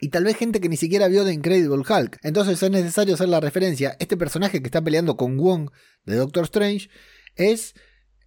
y 0.00 0.08
tal 0.08 0.24
vez 0.24 0.38
gente 0.38 0.58
que 0.58 0.70
ni 0.70 0.78
siquiera 0.78 1.06
vio 1.08 1.22
The 1.22 1.34
Incredible 1.34 1.82
Hulk. 1.86 2.18
Entonces 2.22 2.62
es 2.62 2.70
necesario 2.70 3.12
hacer 3.12 3.28
la 3.28 3.40
referencia. 3.40 3.94
Este 4.00 4.16
personaje 4.16 4.62
que 4.62 4.68
está 4.68 4.82
peleando 4.82 5.18
con 5.18 5.36
Wong 5.36 5.68
de 6.06 6.16
Doctor 6.16 6.44
Strange 6.44 6.88
es 7.36 7.74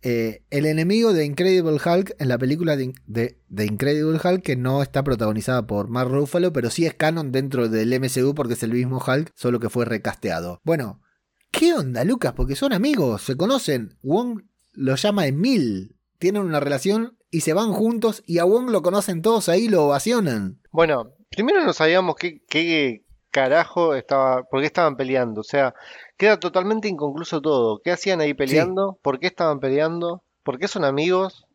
eh, 0.03 0.43
el 0.51 0.67
enemigo 0.67 1.11
de 1.11 1.25
Incredible 1.25 1.79
Hulk 1.83 2.15
en 2.19 2.27
la 2.27 2.37
película 2.37 2.77
de, 2.77 2.93
de, 3.07 3.65
Incredible 3.65 4.19
Hulk 4.23 4.43
que 4.43 4.57
no 4.57 4.83
está 4.83 5.03
protagonizada 5.03 5.65
por 5.65 5.89
Mark 5.89 6.11
Ruffalo, 6.11 6.53
pero 6.53 6.69
sí 6.69 6.85
es 6.85 6.93
canon 6.93 7.31
dentro 7.31 7.67
del 7.67 7.99
MCU 7.99 8.35
porque 8.35 8.53
es 8.53 8.61
el 8.61 8.73
mismo 8.73 9.03
Hulk, 9.03 9.31
solo 9.33 9.59
que 9.59 9.71
fue 9.71 9.85
recasteado. 9.85 10.61
Bueno, 10.63 11.01
¿qué 11.49 11.73
onda, 11.73 12.03
Lucas? 12.03 12.33
Porque 12.33 12.55
son 12.55 12.73
amigos, 12.73 13.23
se 13.23 13.35
conocen. 13.35 13.97
Wong 14.03 14.43
lo 14.77 14.95
llama 14.95 15.25
Emil. 15.25 15.95
Tienen 16.19 16.43
una 16.43 16.59
relación 16.59 17.17
y 17.29 17.41
se 17.41 17.53
van 17.53 17.73
juntos 17.73 18.23
y 18.25 18.37
a 18.37 18.45
Wong 18.45 18.69
lo 18.69 18.81
conocen 18.81 19.21
todos 19.21 19.49
ahí 19.49 19.67
lo 19.67 19.85
ovacionan. 19.85 20.61
Bueno, 20.71 21.13
primero 21.29 21.63
no 21.65 21.73
sabíamos 21.73 22.15
qué, 22.15 22.41
qué 22.47 23.03
carajo 23.31 23.95
estaba, 23.95 24.43
por 24.43 24.61
qué 24.61 24.67
estaban 24.67 24.95
peleando. 24.95 25.41
O 25.41 25.43
sea, 25.43 25.73
queda 26.15 26.39
totalmente 26.39 26.87
inconcluso 26.87 27.41
todo. 27.41 27.81
¿Qué 27.83 27.91
hacían 27.91 28.21
ahí 28.21 28.33
peleando? 28.33 28.99
¿Por 29.01 29.19
qué 29.19 29.27
estaban 29.27 29.59
peleando? 29.59 30.23
¿Por 30.43 30.57
qué 30.59 30.67
son 30.67 30.85
amigos? 30.85 31.45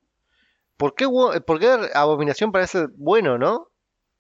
¿Por 0.77 0.95
qué, 0.95 1.07
por 1.47 1.61
qué 1.61 1.91
Abominación 1.95 2.53
parece 2.53 2.87
bueno, 2.97 3.39
no? 3.39 3.69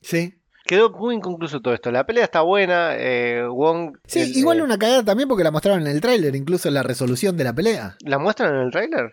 Sí. 0.00 0.34
Quedó 0.64 0.90
muy 0.90 1.14
inconcluso 1.16 1.60
todo 1.60 1.74
esto. 1.74 1.90
La 1.90 2.04
pelea 2.06 2.24
está 2.24 2.42
buena. 2.42 2.92
Eh, 2.96 3.44
Wong. 3.48 3.96
Sí, 4.06 4.32
igual 4.36 4.58
eh, 4.58 4.62
una 4.62 4.78
cagada 4.78 5.04
también 5.04 5.28
porque 5.28 5.44
la 5.44 5.50
mostraron 5.50 5.82
en 5.82 5.88
el 5.88 6.00
tráiler, 6.00 6.34
incluso 6.36 6.68
en 6.68 6.74
la 6.74 6.82
resolución 6.82 7.36
de 7.36 7.44
la 7.44 7.52
pelea. 7.52 7.96
¿La 8.04 8.18
muestran 8.18 8.54
en 8.54 8.60
el 8.62 8.70
tráiler? 8.70 9.12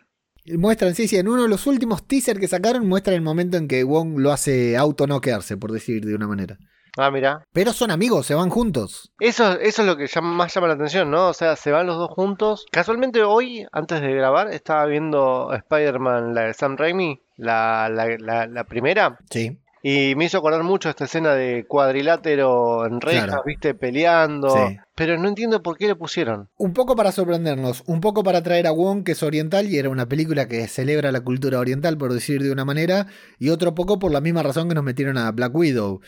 Muestran, 0.57 0.95
sí, 0.95 1.07
sí, 1.07 1.17
en 1.17 1.27
uno 1.27 1.43
de 1.43 1.49
los 1.49 1.67
últimos 1.67 2.07
teasers 2.07 2.39
que 2.39 2.47
sacaron, 2.47 2.87
muestran 2.87 3.15
el 3.15 3.21
momento 3.21 3.57
en 3.57 3.67
que 3.67 3.83
Wong 3.83 4.17
lo 4.17 4.31
hace 4.31 4.77
auto-noquearse, 4.77 5.57
por 5.57 5.71
decir 5.71 6.03
de 6.05 6.15
una 6.15 6.27
manera. 6.27 6.57
Ah, 6.97 7.11
mira. 7.11 7.43
Pero 7.53 7.71
son 7.71 7.91
amigos, 7.91 8.25
se 8.25 8.33
van 8.33 8.49
juntos. 8.49 9.11
Eso, 9.19 9.59
eso 9.59 9.81
es 9.83 9.87
lo 9.87 9.95
que 9.95 10.07
llama- 10.07 10.33
más 10.33 10.53
llama 10.53 10.67
la 10.67 10.73
atención, 10.73 11.11
¿no? 11.11 11.27
O 11.29 11.33
sea, 11.33 11.55
se 11.55 11.71
van 11.71 11.85
los 11.85 11.97
dos 11.97 12.09
juntos. 12.09 12.65
Casualmente 12.71 13.21
hoy, 13.23 13.65
antes 13.71 14.01
de 14.01 14.11
grabar, 14.13 14.51
estaba 14.51 14.85
viendo 14.85 15.53
Spider-Man, 15.53 16.33
la 16.33 16.41
de 16.45 16.53
Sam 16.55 16.77
Raimi, 16.77 17.21
la, 17.37 17.89
la, 17.89 18.07
la, 18.17 18.47
la 18.47 18.63
primera. 18.63 19.19
Sí. 19.29 19.59
Y 19.81 20.13
me 20.15 20.25
hizo 20.25 20.37
acordar 20.39 20.63
mucho 20.63 20.89
esta 20.89 21.05
escena 21.05 21.33
de 21.35 21.65
cuadrilátero 21.65 22.85
en 22.85 22.99
rejas, 23.01 23.25
Claro. 23.25 23.43
viste, 23.45 23.73
peleando. 23.73 24.49
Sí. 24.49 24.77
Pero 24.95 25.17
no 25.17 25.27
entiendo 25.29 25.61
por 25.63 25.77
qué 25.77 25.87
le 25.87 25.95
pusieron. 25.95 26.49
Un 26.57 26.73
poco 26.73 26.95
para 26.95 27.11
sorprendernos, 27.11 27.83
un 27.87 28.01
poco 28.01 28.23
para 28.23 28.41
traer 28.43 28.67
a 28.67 28.71
Wong, 28.71 29.03
que 29.03 29.13
es 29.13 29.23
oriental 29.23 29.67
y 29.67 29.77
era 29.77 29.89
una 29.89 30.07
película 30.09 30.47
que 30.47 30.67
celebra 30.67 31.11
la 31.11 31.21
cultura 31.21 31.59
oriental, 31.59 31.97
por 31.97 32.11
decir 32.13 32.41
de 32.43 32.51
una 32.51 32.65
manera, 32.65 33.07
y 33.37 33.49
otro 33.49 33.75
poco 33.75 33.99
por 33.99 34.11
la 34.11 34.21
misma 34.21 34.43
razón 34.43 34.67
que 34.67 34.75
nos 34.75 34.83
metieron 34.83 35.17
a 35.17 35.31
Black 35.31 35.55
Widow, 35.55 36.01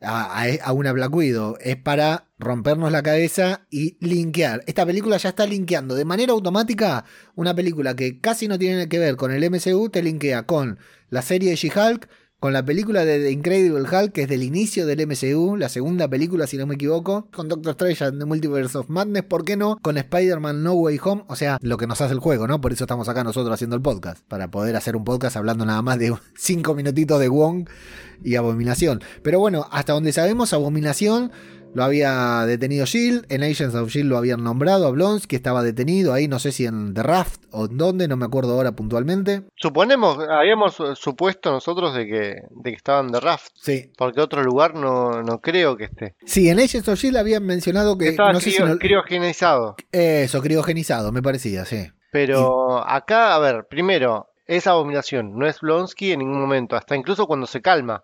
a, 0.00 0.42
a- 0.42 0.64
a 0.64 0.72
una 0.72 0.92
Black 0.92 1.14
Widow. 1.14 1.56
Es 1.60 1.76
para 1.76 2.28
rompernos 2.38 2.92
la 2.92 3.02
cabeza 3.02 3.66
y 3.70 3.96
linkear. 4.06 4.62
Esta 4.66 4.86
película 4.86 5.16
ya 5.16 5.30
está 5.30 5.46
linkeando 5.46 5.94
de 5.94 6.04
manera 6.04 6.32
automática 6.32 7.04
una 7.34 7.54
película 7.54 7.96
que 7.96 8.20
casi 8.20 8.46
no 8.46 8.58
tiene 8.58 8.88
que 8.88 8.98
ver 9.00 9.16
con 9.16 9.32
el 9.32 9.42
MCU, 9.50 9.88
te 9.88 10.02
linkea 10.02 10.44
con 10.44 10.78
la 11.08 11.22
serie 11.22 11.50
de 11.50 11.56
She-Hulk. 11.56 12.08
Con 12.38 12.52
la 12.52 12.62
película 12.62 13.06
de 13.06 13.18
The 13.18 13.30
Incredible 13.30 13.88
Hulk, 13.88 14.12
que 14.12 14.22
es 14.24 14.28
del 14.28 14.42
inicio 14.42 14.84
del 14.84 15.06
MCU, 15.06 15.56
la 15.56 15.70
segunda 15.70 16.06
película, 16.06 16.46
si 16.46 16.58
no 16.58 16.66
me 16.66 16.74
equivoco, 16.74 17.28
con 17.32 17.48
Doctor 17.48 17.70
Strange 17.70 18.04
and 18.04 18.18
the 18.18 18.26
Multiverse 18.26 18.76
of 18.76 18.90
Madness, 18.90 19.22
¿por 19.22 19.42
qué 19.42 19.56
no? 19.56 19.78
Con 19.80 19.96
Spider-Man 19.96 20.62
No 20.62 20.74
Way 20.74 21.00
Home, 21.02 21.24
o 21.28 21.34
sea, 21.34 21.56
lo 21.62 21.78
que 21.78 21.86
nos 21.86 21.98
hace 22.02 22.12
el 22.12 22.20
juego, 22.20 22.46
¿no? 22.46 22.60
Por 22.60 22.74
eso 22.74 22.84
estamos 22.84 23.08
acá 23.08 23.24
nosotros 23.24 23.54
haciendo 23.54 23.74
el 23.74 23.80
podcast, 23.80 24.22
para 24.28 24.50
poder 24.50 24.76
hacer 24.76 24.96
un 24.96 25.04
podcast 25.04 25.34
hablando 25.38 25.64
nada 25.64 25.80
más 25.80 25.98
de 25.98 26.14
cinco 26.36 26.74
minutitos 26.74 27.18
de 27.20 27.28
Wong 27.28 27.70
y 28.22 28.34
Abominación. 28.34 29.00
Pero 29.22 29.40
bueno, 29.40 29.66
hasta 29.70 29.94
donde 29.94 30.12
sabemos, 30.12 30.52
Abominación 30.52 31.32
lo 31.76 31.84
había 31.84 32.44
detenido 32.46 32.86
Shield, 32.86 33.26
en 33.28 33.42
Agents 33.42 33.74
of 33.74 33.90
Shield 33.90 34.08
lo 34.08 34.16
habían 34.16 34.42
nombrado 34.42 34.86
a 34.86 34.90
Blonsky, 34.90 35.36
estaba 35.36 35.62
detenido 35.62 36.12
ahí, 36.12 36.26
no 36.26 36.38
sé 36.38 36.50
si 36.50 36.64
en 36.66 36.94
The 36.94 37.02
Raft 37.02 37.42
o 37.52 37.66
en 37.66 37.76
dónde, 37.76 38.08
no 38.08 38.16
me 38.16 38.24
acuerdo 38.24 38.54
ahora 38.54 38.72
puntualmente. 38.72 39.42
Suponemos, 39.56 40.18
habíamos 40.28 40.80
eh, 40.80 40.94
supuesto 40.94 41.52
nosotros 41.52 41.94
de 41.94 42.06
que, 42.06 42.34
de 42.50 42.70
que 42.70 42.76
estaban 42.76 43.12
de 43.12 43.20
Raft. 43.20 43.52
Sí, 43.60 43.92
Porque 43.96 44.20
otro 44.20 44.42
lugar 44.42 44.74
no, 44.74 45.22
no 45.22 45.40
creo 45.40 45.76
que 45.76 45.84
esté. 45.84 46.16
Sí, 46.24 46.48
en 46.48 46.58
Agents 46.58 46.88
of 46.88 46.98
Shield 46.98 47.16
habían 47.18 47.44
mencionado 47.44 47.96
que. 47.98 48.08
Estaba 48.08 48.32
no 48.32 48.40
sé 48.40 48.50
si 48.50 48.56
crio- 48.58 48.68
no- 48.68 48.78
criogenizado. 48.78 49.76
Eso, 49.92 50.40
criogenizado, 50.42 51.12
me 51.12 51.22
parecía, 51.22 51.64
sí. 51.66 51.86
Pero 52.10 52.78
acá, 52.88 53.34
a 53.34 53.38
ver, 53.38 53.66
primero, 53.68 54.28
es 54.46 54.66
abominación, 54.66 55.36
no 55.38 55.46
es 55.46 55.60
Blonsky 55.60 56.12
en 56.12 56.20
ningún 56.20 56.40
momento, 56.40 56.74
hasta 56.76 56.96
incluso 56.96 57.26
cuando 57.26 57.46
se 57.46 57.60
calma. 57.60 58.02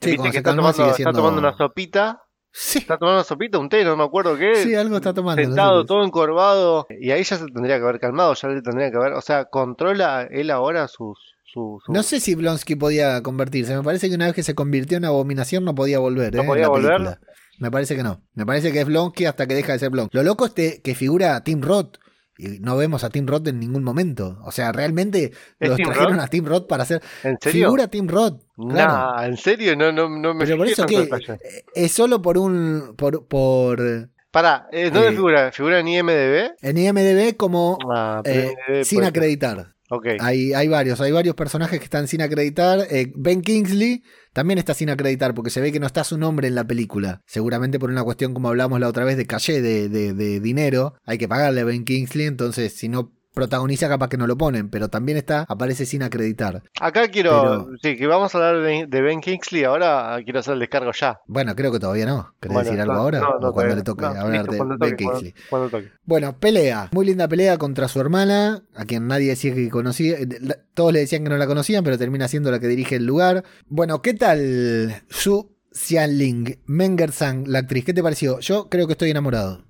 Sí, 0.00 0.12
Viste 0.12 0.26
que 0.28 0.32
se 0.32 0.38
está, 0.38 0.50
calma 0.50 0.62
tomando, 0.72 0.76
sigue 0.76 0.88
está 0.90 0.96
siendo- 0.96 1.18
tomando 1.18 1.38
una 1.40 1.56
sopita, 1.56 2.22
Sí, 2.56 2.78
está 2.78 2.96
tomando 2.98 3.16
una 3.18 3.24
sopita, 3.24 3.58
un 3.58 3.68
té, 3.68 3.82
no 3.84 3.96
me 3.96 4.04
acuerdo 4.04 4.36
qué, 4.38 4.54
sí, 4.54 4.76
algo 4.76 4.96
está 4.96 5.12
tomando. 5.12 5.42
sentado 5.42 5.84
todo 5.84 6.04
encorvado, 6.04 6.86
y 7.00 7.10
ahí 7.10 7.24
ya 7.24 7.36
se 7.36 7.46
tendría 7.46 7.78
que 7.78 7.82
haber 7.82 7.98
calmado, 7.98 8.32
ya 8.34 8.48
le 8.48 8.62
tendría 8.62 8.92
que 8.92 8.96
haber, 8.96 9.12
o 9.14 9.20
sea, 9.20 9.46
controla 9.46 10.28
él 10.30 10.50
ahora 10.52 10.86
sus... 10.86 11.18
Su, 11.46 11.78
su- 11.84 11.92
No 11.92 12.02
sé 12.02 12.18
si 12.20 12.34
Blonsky 12.34 12.74
podía 12.74 13.22
convertirse. 13.22 13.76
Me 13.76 13.82
parece 13.84 14.08
que 14.08 14.16
una 14.16 14.26
vez 14.26 14.34
que 14.34 14.42
se 14.42 14.54
convirtió 14.56 14.98
en 14.98 15.04
abominación 15.04 15.64
no 15.64 15.72
podía 15.74 16.00
volver. 16.00 16.34
¿No 16.34 16.42
¿eh? 16.42 16.46
podía 16.46 16.66
volver? 16.68 16.92
película. 16.96 17.20
Me 17.60 17.70
parece 17.70 17.94
que 17.94 18.02
no. 18.02 18.22
Me 18.34 18.44
parece 18.44 18.72
que 18.72 18.80
es 18.80 18.86
Blonsky 18.86 19.26
hasta 19.26 19.46
que 19.46 19.54
deja 19.54 19.72
de 19.72 19.78
ser 19.78 19.90
Blonsky. 19.90 20.16
Lo 20.16 20.24
loco 20.24 20.46
es 20.46 20.52
que- 20.52 20.80
que 20.82 20.96
figura 20.96 21.42
Tim 21.44 21.60
Roth. 21.62 21.98
Y 22.36 22.58
no 22.58 22.76
vemos 22.76 23.04
a 23.04 23.10
Tim 23.10 23.26
Roth 23.26 23.46
en 23.46 23.60
ningún 23.60 23.84
momento. 23.84 24.38
O 24.44 24.50
sea, 24.50 24.72
realmente 24.72 25.32
¿Es 25.60 25.68
los 25.68 25.76
Tim 25.76 25.86
trajeron 25.86 26.18
a 26.18 26.26
Tim 26.26 26.44
Roth 26.46 26.66
para 26.66 26.82
hacer. 26.82 27.00
¿En 27.22 27.38
serio? 27.40 27.66
Figura 27.68 27.88
Tim 27.88 28.08
Roth. 28.08 28.42
Claro. 28.56 28.92
Nah, 28.92 29.26
¿en 29.26 29.36
serio? 29.36 29.76
No, 29.76 29.92
no, 29.92 30.08
no 30.08 30.34
me 30.34 30.44
Pero 30.44 30.56
por 30.58 30.66
eso 30.66 30.84
que 30.86 31.00
detalle. 31.00 31.38
es 31.74 31.92
solo 31.92 32.20
por 32.20 32.38
un. 32.38 32.94
por, 32.96 33.26
por 33.28 34.10
Pará, 34.30 34.66
eh, 34.72 34.90
¿dónde 34.90 35.10
eh, 35.10 35.12
figura? 35.12 35.52
¿Figura 35.52 35.78
en 35.78 35.86
IMDB? 35.86 36.54
en 36.60 36.76
IMDB 36.76 37.36
como 37.36 37.78
Ah, 37.88 38.20
eh, 38.24 38.52
IMDb 38.68 38.84
sin 38.84 39.04
acreditar. 39.04 39.74
Ok. 39.90 40.06
Hay, 40.18 40.52
hay 40.54 40.66
varios, 40.66 41.00
hay 41.00 41.12
varios 41.12 41.36
personajes 41.36 41.78
que 41.78 41.84
están 41.84 42.08
sin 42.08 42.20
acreditar. 42.20 42.80
Eh, 42.90 43.12
ben 43.14 43.42
Kingsley 43.42 44.02
también 44.34 44.58
está 44.58 44.74
sin 44.74 44.90
acreditar 44.90 45.32
porque 45.34 45.50
se 45.50 45.62
ve 45.62 45.72
que 45.72 45.80
no 45.80 45.86
está 45.86 46.04
su 46.04 46.18
nombre 46.18 46.46
en 46.48 46.54
la 46.54 46.66
película. 46.66 47.22
Seguramente 47.26 47.78
por 47.78 47.90
una 47.90 48.04
cuestión 48.04 48.34
como 48.34 48.48
hablamos 48.48 48.78
la 48.80 48.88
otra 48.88 49.04
vez 49.04 49.16
de 49.16 49.26
calle, 49.26 49.62
de, 49.62 49.88
de- 49.88 50.12
de 50.12 50.40
dinero. 50.40 50.94
Hay 51.04 51.16
que 51.16 51.28
pagarle 51.28 51.62
a 51.62 51.64
Ben 51.64 51.84
Kingsley, 51.84 52.26
entonces 52.26 52.74
si 52.74 52.88
no 52.90 53.12
protagoniza 53.34 53.88
capaz 53.88 54.08
que 54.08 54.16
no 54.16 54.26
lo 54.26 54.36
ponen, 54.38 54.70
pero 54.70 54.88
también 54.88 55.18
está, 55.18 55.44
aparece 55.48 55.84
sin 55.86 56.02
acreditar. 56.02 56.62
Acá 56.80 57.08
quiero, 57.08 57.42
Pero- 57.42 57.68
sí, 57.82 57.96
que 57.96 58.06
vamos 58.06 58.34
a 58.34 58.38
hablar 58.38 58.62
de, 58.62 58.86
de 58.86 59.02
Ben 59.02 59.20
Kingsley, 59.20 59.64
ahora 59.64 60.18
quiero 60.24 60.38
hacer 60.40 60.54
el 60.54 60.60
descargo 60.60 60.92
ya. 60.92 61.18
Bueno, 61.26 61.54
creo 61.56 61.72
que 61.72 61.80
todavía 61.80 62.06
no. 62.06 62.34
¿Querés 62.40 62.54
Bueno, 62.54 62.70
decir 62.70 62.80
algo 62.80 62.94
no, 62.94 63.00
ahora? 63.00 63.20
no, 63.20 63.26
o 63.26 63.32
no, 63.32 63.38
cuando 63.40 63.52
todavía 63.52 63.74
le 63.76 63.82
toque 63.82 64.04
hablar 64.06 64.46
de 64.48 64.56
cuando 64.56 64.76
Ben 64.78 64.96
cuando- 64.96 64.96
Kingsley. 65.20 65.34
cuando 65.50 65.68
toque. 65.68 65.90
Bueno, 66.04 66.38
pelea. 66.38 66.88
Muy 66.92 67.06
linda 67.06 67.28
pelea 67.28 67.58
contra 67.58 67.88
su 67.88 68.00
hermana, 68.00 68.62
a 68.74 68.84
quien 68.84 69.06
nadie 69.08 69.28
decía 69.28 69.54
que 69.54 69.68
conocía. 69.68 70.16
eh, 70.18 70.26
Todos 70.74 70.92
le 70.92 71.00
decían 71.00 71.24
que 71.24 71.30
no 71.30 71.36
la 71.36 71.46
conocían, 71.46 71.84
pero 71.84 71.98
termina 71.98 72.28
siendo 72.28 72.50
la 72.50 72.60
que 72.60 72.68
dirige 72.68 72.96
el 72.96 73.04
lugar. 73.06 73.44
Bueno, 73.66 74.00
¿qué 74.00 74.14
tal 74.14 75.02
Su 75.08 75.56
Xianling, 75.72 76.60
Menger 76.66 77.10
Sang, 77.12 77.46
la 77.48 77.58
actriz? 77.60 77.84
¿Qué 77.84 77.92
te 77.94 78.02
pareció? 78.02 78.38
Yo 78.40 78.68
creo 78.68 78.86
que 78.86 78.92
estoy 78.92 79.10
enamorado. 79.10 79.64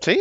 ¿Sí? 0.00 0.18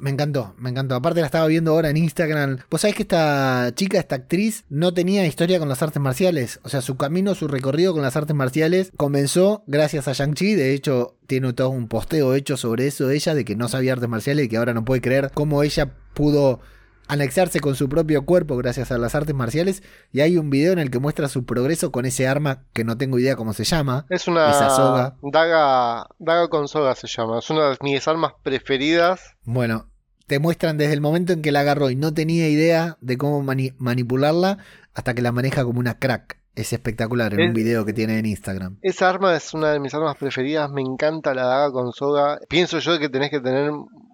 Me 0.00 0.10
encantó, 0.10 0.54
me 0.58 0.70
encantó. 0.70 0.94
Aparte 0.94 1.20
la 1.20 1.26
estaba 1.26 1.46
viendo 1.46 1.72
ahora 1.72 1.90
en 1.90 1.96
Instagram. 1.96 2.58
Vos 2.70 2.80
sabés 2.80 2.96
que 2.96 3.02
esta 3.02 3.72
chica, 3.74 3.98
esta 3.98 4.16
actriz, 4.16 4.64
no 4.68 4.92
tenía 4.92 5.26
historia 5.26 5.58
con 5.58 5.68
las 5.68 5.82
artes 5.82 6.00
marciales. 6.02 6.60
O 6.64 6.68
sea, 6.68 6.82
su 6.82 6.96
camino, 6.96 7.34
su 7.34 7.48
recorrido 7.48 7.92
con 7.92 8.02
las 8.02 8.16
artes 8.16 8.36
marciales 8.36 8.92
comenzó 8.96 9.64
gracias 9.66 10.08
a 10.08 10.12
Shang-Chi. 10.12 10.54
De 10.54 10.74
hecho, 10.74 11.16
tiene 11.26 11.52
todo 11.52 11.70
un 11.70 11.88
posteo 11.88 12.34
hecho 12.34 12.56
sobre 12.56 12.86
eso 12.86 13.06
de 13.06 13.16
ella, 13.16 13.34
de 13.34 13.44
que 13.44 13.56
no 13.56 13.68
sabía 13.68 13.94
artes 13.94 14.08
marciales 14.08 14.46
y 14.46 14.48
que 14.48 14.56
ahora 14.56 14.74
no 14.74 14.84
puede 14.84 15.00
creer 15.00 15.30
cómo 15.32 15.62
ella 15.62 15.94
pudo 16.14 16.60
anexarse 17.08 17.60
con 17.60 17.74
su 17.76 17.88
propio 17.88 18.24
cuerpo 18.24 18.56
gracias 18.56 18.90
a 18.92 18.98
las 18.98 19.14
artes 19.14 19.34
marciales. 19.34 19.82
Y 20.12 20.20
hay 20.20 20.36
un 20.38 20.50
video 20.50 20.72
en 20.72 20.78
el 20.78 20.90
que 20.90 20.98
muestra 20.98 21.28
su 21.28 21.44
progreso 21.44 21.92
con 21.92 22.06
ese 22.06 22.26
arma 22.26 22.64
que 22.72 22.84
no 22.84 22.96
tengo 22.96 23.18
idea 23.18 23.36
cómo 23.36 23.52
se 23.52 23.64
llama. 23.64 24.06
Es 24.10 24.28
una 24.28 24.50
Esa 24.50 24.70
soga. 24.70 25.16
daga, 25.22 26.08
daga 26.18 26.48
con 26.48 26.68
soga 26.68 26.94
se 26.94 27.06
llama. 27.06 27.38
Es 27.38 27.50
una 27.50 27.70
de 27.70 27.76
mis 27.82 28.06
armas 28.08 28.32
preferidas. 28.42 29.20
Bueno, 29.44 29.88
te 30.26 30.38
muestran 30.38 30.76
desde 30.78 30.92
el 30.94 31.00
momento 31.00 31.32
en 31.32 31.42
que 31.42 31.52
la 31.52 31.60
agarró 31.60 31.90
y 31.90 31.96
no 31.96 32.12
tenía 32.14 32.48
idea 32.48 32.96
de 33.00 33.16
cómo 33.16 33.42
mani- 33.42 33.74
manipularla 33.78 34.58
hasta 34.94 35.14
que 35.14 35.22
la 35.22 35.32
maneja 35.32 35.64
como 35.64 35.78
una 35.80 35.98
crack. 35.98 36.38
Es 36.56 36.72
espectacular 36.72 37.34
en 37.34 37.40
Es- 37.40 37.48
un 37.48 37.54
video 37.54 37.84
que 37.84 37.92
tiene 37.92 38.18
en 38.18 38.24
Instagram. 38.24 38.78
Esa 38.80 39.10
arma 39.10 39.36
es 39.36 39.52
una 39.52 39.72
de 39.72 39.78
mis 39.78 39.92
armas 39.92 40.16
preferidas. 40.16 40.70
Me 40.70 40.80
encanta 40.80 41.34
la 41.34 41.44
daga 41.44 41.70
con 41.70 41.92
soga. 41.92 42.38
Pienso 42.48 42.78
yo 42.78 42.98
que 42.98 43.10
tenés 43.10 43.28
que 43.30 43.40
tener 43.40 43.70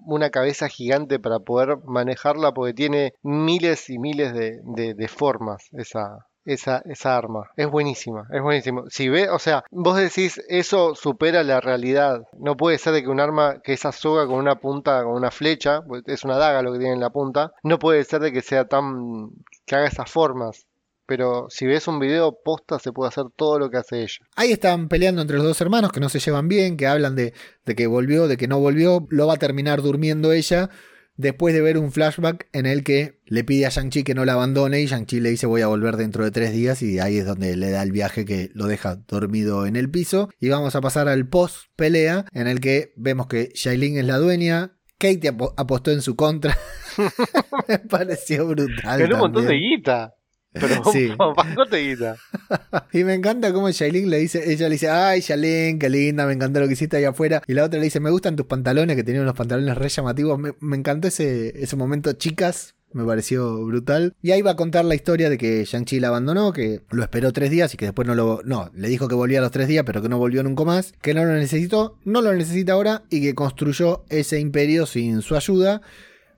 una 0.06 0.30
cabeza 0.30 0.68
gigante 0.68 1.18
para 1.18 1.38
poder 1.40 1.78
manejarla 1.84 2.52
porque 2.52 2.74
tiene 2.74 3.14
miles 3.22 3.90
y 3.90 3.98
miles 3.98 4.32
de, 4.34 4.60
de- 4.64 5.08
formas 5.08 5.68
esa, 5.72 6.26
esa, 6.44 6.82
esa 6.86 7.16
arma. 7.16 7.50
Es 7.56 7.68
buenísima, 7.70 8.26
es 8.32 8.42
buenísimo. 8.42 8.84
Si 8.88 9.08
ve, 9.08 9.28
o 9.30 9.38
sea, 9.38 9.64
vos 9.70 9.96
decís 9.96 10.40
eso 10.48 10.94
supera 10.94 11.42
la 11.42 11.60
realidad. 11.60 12.22
No 12.38 12.56
puede 12.56 12.78
ser 12.78 12.94
de 12.94 13.02
que 13.02 13.08
un 13.08 13.20
arma, 13.20 13.60
que 13.62 13.72
esa 13.74 13.92
soga 13.92 14.26
con 14.26 14.36
una 14.36 14.56
punta, 14.56 15.02
con 15.04 15.14
una 15.14 15.30
flecha, 15.30 15.82
pues 15.82 16.02
es 16.06 16.24
una 16.24 16.36
daga 16.38 16.62
lo 16.62 16.72
que 16.72 16.78
tiene 16.78 16.94
en 16.94 17.00
la 17.00 17.10
punta, 17.10 17.52
no 17.62 17.78
puede 17.78 18.04
ser 18.04 18.20
de 18.20 18.32
que 18.32 18.42
sea 18.42 18.66
tan, 18.66 19.30
que 19.66 19.76
haga 19.76 19.86
esas 19.86 20.10
formas. 20.10 20.66
Pero 21.14 21.46
si 21.50 21.66
ves 21.66 21.86
un 21.88 21.98
video 21.98 22.38
posta 22.42 22.78
se 22.78 22.90
puede 22.90 23.08
hacer 23.10 23.24
todo 23.36 23.58
lo 23.58 23.68
que 23.68 23.76
hace 23.76 24.00
ella. 24.00 24.16
Ahí 24.34 24.50
están 24.50 24.88
peleando 24.88 25.20
entre 25.20 25.36
los 25.36 25.44
dos 25.44 25.60
hermanos 25.60 25.92
que 25.92 26.00
no 26.00 26.08
se 26.08 26.20
llevan 26.20 26.48
bien, 26.48 26.78
que 26.78 26.86
hablan 26.86 27.14
de, 27.16 27.34
de 27.66 27.74
que 27.74 27.86
volvió, 27.86 28.28
de 28.28 28.38
que 28.38 28.48
no 28.48 28.58
volvió. 28.60 29.06
Lo 29.10 29.26
va 29.26 29.34
a 29.34 29.36
terminar 29.36 29.82
durmiendo 29.82 30.32
ella 30.32 30.70
después 31.16 31.52
de 31.52 31.60
ver 31.60 31.76
un 31.76 31.92
flashback 31.92 32.48
en 32.54 32.64
el 32.64 32.82
que 32.82 33.20
le 33.26 33.44
pide 33.44 33.66
a 33.66 33.68
Shang-Chi 33.68 34.04
que 34.04 34.14
no 34.14 34.24
la 34.24 34.32
abandone 34.32 34.80
y 34.80 34.86
Shang-Chi 34.86 35.20
le 35.20 35.28
dice 35.28 35.44
voy 35.46 35.60
a 35.60 35.66
volver 35.66 35.98
dentro 35.98 36.24
de 36.24 36.30
tres 36.30 36.52
días 36.54 36.80
y 36.80 36.98
ahí 37.00 37.18
es 37.18 37.26
donde 37.26 37.54
le 37.56 37.68
da 37.70 37.82
el 37.82 37.92
viaje 37.92 38.24
que 38.24 38.50
lo 38.54 38.64
deja 38.66 38.96
dormido 39.06 39.66
en 39.66 39.76
el 39.76 39.90
piso. 39.90 40.30
Y 40.40 40.48
vamos 40.48 40.74
a 40.76 40.80
pasar 40.80 41.08
al 41.08 41.28
post 41.28 41.66
pelea 41.76 42.24
en 42.32 42.46
el 42.46 42.60
que 42.60 42.94
vemos 42.96 43.26
que 43.26 43.50
Shailin 43.54 43.98
es 43.98 44.06
la 44.06 44.16
dueña. 44.16 44.78
Kate 44.96 45.28
apo- 45.28 45.52
apostó 45.58 45.90
en 45.90 46.00
su 46.00 46.16
contra. 46.16 46.56
Me 47.68 47.78
pareció 47.80 48.46
brutal. 48.46 48.98
Ganó 49.00 49.14
un 49.16 49.20
montón 49.20 49.46
de 49.46 49.54
guita. 49.56 50.14
Pero 50.52 50.82
Sí. 50.92 51.10
guita. 51.70 52.16
Y 52.92 53.04
me 53.04 53.14
encanta 53.14 53.52
cómo 53.52 53.70
Shailin 53.70 54.10
le 54.10 54.18
dice, 54.18 54.52
ella 54.52 54.68
le 54.68 54.74
dice, 54.74 54.88
ay 54.88 55.20
Shailin, 55.20 55.78
qué 55.78 55.88
linda, 55.88 56.26
me 56.26 56.32
encantó 56.34 56.60
lo 56.60 56.66
que 56.66 56.74
hiciste 56.74 56.96
ahí 56.98 57.04
afuera. 57.04 57.42
Y 57.46 57.54
la 57.54 57.64
otra 57.64 57.78
le 57.78 57.84
dice, 57.84 58.00
me 58.00 58.10
gustan 58.10 58.36
tus 58.36 58.46
pantalones, 58.46 58.96
que 58.96 59.04
tenían 59.04 59.22
unos 59.22 59.36
pantalones 59.36 59.76
re 59.76 59.88
llamativos. 59.88 60.38
Me, 60.38 60.52
me 60.60 60.76
encantó 60.76 61.08
ese, 61.08 61.62
ese 61.62 61.76
momento, 61.76 62.12
chicas. 62.12 62.74
Me 62.92 63.04
pareció 63.04 63.64
brutal. 63.64 64.14
Y 64.20 64.32
ahí 64.32 64.42
va 64.42 64.50
a 64.52 64.56
contar 64.56 64.84
la 64.84 64.94
historia 64.94 65.30
de 65.30 65.38
que 65.38 65.64
Shang-Chi 65.64 65.98
la 65.98 66.08
abandonó, 66.08 66.52
que 66.52 66.82
lo 66.90 67.02
esperó 67.02 67.32
tres 67.32 67.50
días 67.50 67.72
y 67.72 67.76
que 67.76 67.86
después 67.86 68.06
no 68.06 68.14
lo. 68.14 68.42
No, 68.44 68.70
le 68.74 68.88
dijo 68.88 69.08
que 69.08 69.14
volvía 69.14 69.38
a 69.38 69.42
los 69.42 69.50
tres 69.50 69.68
días, 69.68 69.84
pero 69.86 70.02
que 70.02 70.08
no 70.08 70.18
volvió 70.18 70.42
nunca 70.42 70.64
más. 70.64 70.92
Que 71.00 71.14
no 71.14 71.24
lo 71.24 71.32
necesitó, 71.32 71.98
no 72.04 72.20
lo 72.20 72.34
necesita 72.34 72.74
ahora 72.74 73.04
y 73.08 73.22
que 73.22 73.34
construyó 73.34 74.04
ese 74.10 74.40
imperio 74.40 74.84
sin 74.86 75.22
su 75.22 75.36
ayuda. 75.36 75.80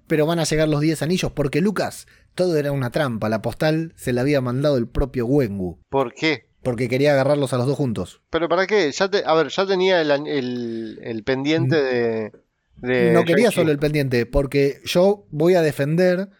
Pero 0.06 0.26
van 0.26 0.38
a 0.38 0.44
llegar 0.44 0.68
los 0.68 0.80
10 0.80 1.02
anillos 1.02 1.32
porque 1.32 1.60
Lucas, 1.60 2.06
todo 2.34 2.56
era 2.56 2.72
una 2.72 2.90
trampa. 2.90 3.28
La 3.28 3.42
postal 3.42 3.92
se 3.96 4.12
la 4.12 4.20
había 4.22 4.40
mandado 4.40 4.76
el 4.76 4.86
propio 4.88 5.26
Wenwu. 5.26 5.78
¿Por 5.88 6.12
qué? 6.14 6.46
porque 6.62 6.88
quería 6.88 7.12
agarrarlos 7.12 7.52
a 7.52 7.58
los 7.58 7.66
dos 7.66 7.76
juntos. 7.76 8.22
¿Pero 8.30 8.48
para 8.48 8.66
qué? 8.66 8.90
Ya 8.90 9.10
te, 9.10 9.22
a 9.26 9.34
ver, 9.34 9.48
ya 9.48 9.66
tenía 9.66 10.00
el, 10.00 10.10
el, 10.26 10.98
el 11.02 11.22
pendiente 11.22 11.76
de, 11.76 12.32
de 12.76 13.12
no 13.12 13.22
quería 13.24 13.50
solo 13.50 13.70
el 13.70 13.78
pendiente, 13.78 14.24
porque 14.24 14.80
yo 14.86 15.26
voy 15.30 15.56
a 15.56 15.60
defender, 15.60 16.30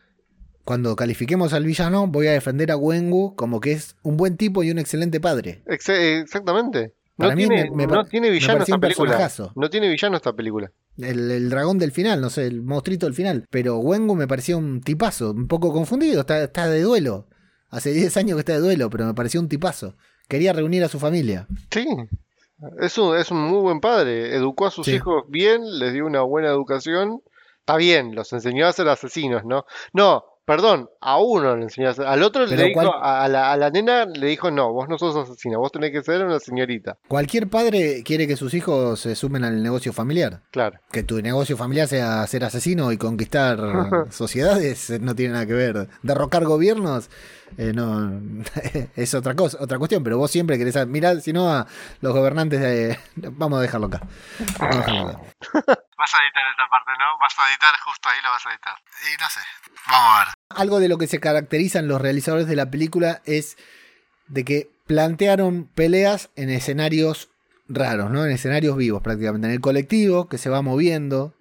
cuando 0.64 0.96
califiquemos 0.96 1.52
al 1.52 1.66
villano, 1.66 2.06
voy 2.06 2.28
a 2.28 2.32
defender 2.32 2.70
a 2.70 2.78
Wengu 2.78 3.36
como 3.36 3.60
que 3.60 3.72
es 3.72 3.96
un 4.02 4.16
buen 4.16 4.38
tipo 4.38 4.62
y 4.62 4.70
un 4.70 4.78
excelente 4.78 5.20
padre. 5.20 5.60
Ex- 5.66 5.90
exactamente. 5.90 6.94
No 7.16 7.26
Para 7.26 7.36
mí 7.36 7.46
tiene, 7.46 7.70
me- 7.70 7.76
me 7.76 7.86
no 7.86 8.04
tiene 8.04 8.28
villano 8.30 8.62
esta 8.64 8.76
película. 8.78 9.10
personajazo. 9.10 9.52
No 9.54 9.70
tiene 9.70 9.88
villano 9.88 10.16
esta 10.16 10.32
película. 10.32 10.72
El, 10.98 11.30
el 11.30 11.48
dragón 11.50 11.78
del 11.78 11.92
final, 11.92 12.20
no 12.20 12.28
sé, 12.30 12.46
el 12.46 12.60
monstruito 12.62 13.06
del 13.06 13.14
final. 13.14 13.46
Pero 13.50 13.78
Wengu 13.78 14.14
me 14.16 14.26
parecía 14.26 14.56
un 14.56 14.80
tipazo, 14.80 15.30
un 15.30 15.46
poco 15.46 15.72
confundido, 15.72 16.20
está, 16.20 16.42
está 16.42 16.68
de 16.68 16.82
duelo. 16.82 17.28
Hace 17.70 17.92
10 17.92 18.16
años 18.16 18.34
que 18.36 18.40
está 18.40 18.52
de 18.54 18.58
duelo, 18.60 18.90
pero 18.90 19.06
me 19.06 19.14
pareció 19.14 19.40
un 19.40 19.48
tipazo. 19.48 19.96
Quería 20.28 20.52
reunir 20.52 20.82
a 20.84 20.88
su 20.88 20.98
familia. 20.98 21.46
Sí. 21.70 21.86
Es 22.80 22.96
un, 22.98 23.16
es 23.16 23.30
un 23.30 23.42
muy 23.42 23.60
buen 23.60 23.80
padre. 23.80 24.34
Educó 24.34 24.66
a 24.66 24.70
sus 24.70 24.86
Sí. 24.86 24.92
hijos 24.94 25.24
bien, 25.28 25.78
les 25.78 25.92
dio 25.92 26.06
una 26.06 26.22
buena 26.22 26.48
educación. 26.48 27.20
Está 27.60 27.76
bien, 27.76 28.14
los 28.14 28.32
enseñó 28.32 28.66
a 28.66 28.72
ser 28.72 28.88
asesinos, 28.88 29.44
¿no? 29.44 29.66
No, 29.92 30.24
perdón, 30.44 30.90
a 31.00 31.18
uno 31.18 31.56
le 31.56 31.64
enseñó 31.64 31.90
a. 31.90 32.12
Al 32.12 32.22
otro 32.22 32.44
Pero 32.48 32.62
le 32.62 32.68
dijo, 32.68 32.94
a, 32.94 33.28
la, 33.28 33.52
a 33.52 33.56
la 33.56 33.70
nena 33.70 34.04
le 34.04 34.26
dijo, 34.26 34.50
no, 34.50 34.72
vos 34.72 34.88
no 34.88 34.98
sos 34.98 35.16
asesina, 35.16 35.58
vos 35.58 35.72
tenés 35.72 35.90
que 35.90 36.02
ser 36.02 36.24
una 36.24 36.40
señorita. 36.40 36.98
Cualquier 37.08 37.48
padre 37.48 38.02
quiere 38.04 38.26
que 38.26 38.36
sus 38.36 38.54
hijos 38.54 39.00
se 39.00 39.14
sumen 39.14 39.44
al 39.44 39.62
negocio 39.62 39.92
familiar. 39.92 40.42
Claro. 40.50 40.78
Que 40.90 41.02
tu 41.02 41.20
negocio 41.20 41.56
familiar 41.56 41.88
sea 41.88 42.26
ser 42.26 42.44
asesino 42.44 42.92
y 42.92 42.98
conquistar 42.98 43.58
sociedades 44.10 44.90
no 45.00 45.14
tiene 45.14 45.34
nada 45.34 45.46
que 45.46 45.54
ver. 45.54 45.88
Derrocar 46.02 46.44
gobiernos 46.44 47.08
eh, 47.58 47.72
no 47.74 48.20
es 48.96 49.14
otra 49.14 49.34
cosa, 49.34 49.58
otra 49.60 49.78
cuestión. 49.78 50.02
Pero 50.04 50.18
vos 50.18 50.30
siempre 50.30 50.58
querés 50.58 50.74
saber, 50.74 50.88
mirá, 50.88 51.20
si 51.20 51.32
no 51.32 51.52
a 51.52 51.66
los 52.00 52.12
gobernantes 52.12 52.60
de- 52.60 52.98
vamos 53.16 53.58
a 53.58 53.62
dejarlo 53.62 53.86
acá. 53.88 54.00
Vamos 54.58 54.76
a 54.76 54.78
dejarlo 54.78 55.08
acá. 55.08 55.20
Vas 55.96 56.12
a 56.14 56.18
editar 56.24 56.42
esta 56.50 56.68
parte, 56.68 56.90
¿no? 56.98 57.18
Vas 57.20 57.32
a 57.38 57.48
editar, 57.50 57.72
justo 57.84 58.08
ahí 58.08 58.18
lo 58.22 58.30
vas 58.30 58.44
a 58.44 58.50
editar. 58.50 58.74
Y 59.14 59.20
no 59.22 59.28
sé. 59.30 59.40
Vamos 59.90 60.08
a 60.16 60.18
ver. 60.24 60.34
Algo 60.50 60.80
de 60.80 60.88
lo 60.88 60.98
que 60.98 61.06
se 61.06 61.20
caracterizan 61.20 61.86
los 61.88 62.00
realizadores 62.00 62.46
de 62.48 62.56
la 62.56 62.70
película 62.70 63.22
es 63.24 63.56
de 64.26 64.44
que 64.44 64.70
plantearon 64.86 65.70
peleas 65.74 66.30
en 66.36 66.50
escenarios 66.50 67.30
raros, 67.68 68.10
¿no? 68.10 68.24
En 68.26 68.32
escenarios 68.32 68.76
vivos 68.76 69.02
prácticamente. 69.02 69.46
En 69.46 69.54
el 69.54 69.60
colectivo 69.60 70.28
que 70.28 70.36
se 70.36 70.50
va 70.50 70.62
moviendo, 70.62 71.32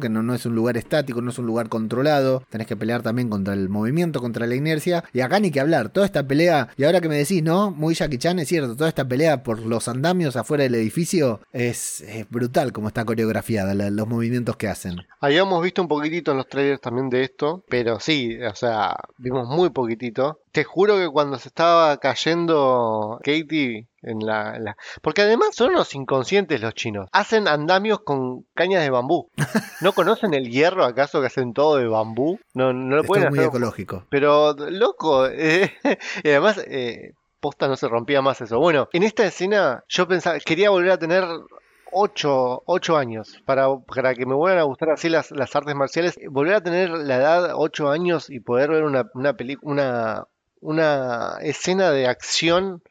Que 0.00 0.08
no, 0.08 0.22
no 0.22 0.34
es 0.34 0.44
un 0.46 0.54
lugar 0.54 0.76
estático, 0.76 1.22
no 1.22 1.30
es 1.30 1.38
un 1.38 1.46
lugar 1.46 1.68
controlado. 1.68 2.42
Tenés 2.50 2.66
que 2.66 2.76
pelear 2.76 3.02
también 3.02 3.30
contra 3.30 3.54
el 3.54 3.68
movimiento, 3.68 4.20
contra 4.20 4.46
la 4.46 4.54
inercia. 4.54 5.04
Y 5.12 5.20
acá 5.20 5.40
ni 5.40 5.50
que 5.50 5.60
hablar. 5.60 5.88
Toda 5.88 6.06
esta 6.06 6.26
pelea, 6.26 6.68
y 6.76 6.84
ahora 6.84 7.00
que 7.00 7.08
me 7.08 7.16
decís, 7.16 7.42
¿no? 7.42 7.70
Muy 7.70 7.94
Jackie 7.94 8.18
Chan, 8.18 8.38
es 8.38 8.48
cierto. 8.48 8.76
Toda 8.76 8.88
esta 8.88 9.08
pelea 9.08 9.42
por 9.42 9.60
los 9.60 9.88
andamios 9.88 10.36
afuera 10.36 10.64
del 10.64 10.74
edificio 10.74 11.40
es, 11.52 12.04
brutal 12.28 12.72
como 12.72 12.88
está 12.88 13.04
coreografiada, 13.04 13.74
los 13.74 14.08
movimientos 14.08 14.56
que 14.56 14.68
hacen. 14.68 14.96
Habíamos 15.20 15.62
visto 15.62 15.82
un 15.82 15.88
poquitito 15.88 16.30
en 16.32 16.38
los 16.38 16.48
trailers 16.48 16.80
también 16.80 17.08
de 17.10 17.24
esto, 17.24 17.64
pero 17.68 18.00
sí, 18.00 18.38
o 18.42 18.54
sea, 18.54 18.96
vimos 19.18 19.48
muy 19.48 19.70
poquitito. 19.70 20.40
Te 20.52 20.64
juro 20.64 20.96
que 20.96 21.08
cuando 21.08 21.38
se 21.38 21.48
estaba 21.48 21.96
cayendo 21.98 23.18
Katie 23.22 23.86
en 24.02 24.18
la, 24.20 24.56
en 24.56 24.64
la- 24.64 24.76
Porque 25.02 25.22
además 25.22 25.50
son 25.52 25.70
unos 25.70 25.94
inconscientes 25.94 26.60
los 26.60 26.74
chinos. 26.74 27.08
Hacen 27.12 27.46
andamios 27.48 28.00
con 28.00 28.46
cañas 28.54 28.82
de 28.82 28.90
bambú. 28.90 29.28
¿No 29.80 29.92
conocen 29.92 30.34
el 30.34 30.50
hierro 30.50 30.84
acaso 30.84 31.20
que 31.20 31.28
hacen 31.28 31.52
todo 31.54 31.76
de 31.76 31.86
bambú? 31.86 32.38
No, 32.54 32.72
no 32.72 32.96
lo 32.96 33.02
Esto 33.02 33.06
pueden 33.08 33.24
es 33.26 33.30
muy 33.30 33.38
hacer. 33.38 33.48
ecológico. 33.48 34.04
Pero, 34.10 34.54
loco, 34.54 35.26
eh, 35.28 35.72
y 36.24 36.28
además, 36.28 36.58
eh, 36.66 37.12
posta 37.40 37.68
no 37.68 37.76
se 37.76 37.88
rompía 37.88 38.20
más 38.20 38.40
eso. 38.40 38.58
Bueno, 38.58 38.88
en 38.92 39.02
esta 39.04 39.24
escena 39.24 39.84
yo 39.88 40.06
pensaba, 40.08 40.38
quería 40.40 40.70
volver 40.70 40.90
a 40.90 40.98
tener 40.98 41.24
8, 41.92 42.62
años 42.96 43.40
para, 43.46 43.66
para 43.78 44.14
que 44.14 44.26
me 44.26 44.34
vuelvan 44.34 44.60
a 44.60 44.64
gustar 44.64 44.90
así 44.90 45.08
las, 45.08 45.30
las 45.32 45.54
artes 45.56 45.74
marciales. 45.74 46.18
Volver 46.30 46.54
a 46.54 46.62
tener 46.62 46.90
la 46.90 47.16
edad 47.16 47.50
8 47.54 47.88
años 47.90 48.30
y 48.30 48.40
poder 48.40 48.70
ver 48.70 48.84
una, 48.84 49.04
una, 49.14 49.32
peli- 49.36 49.58
una, 49.62 50.24
una 50.60 51.38
escena 51.42 51.90
de 51.90 52.06
acción 52.06 52.82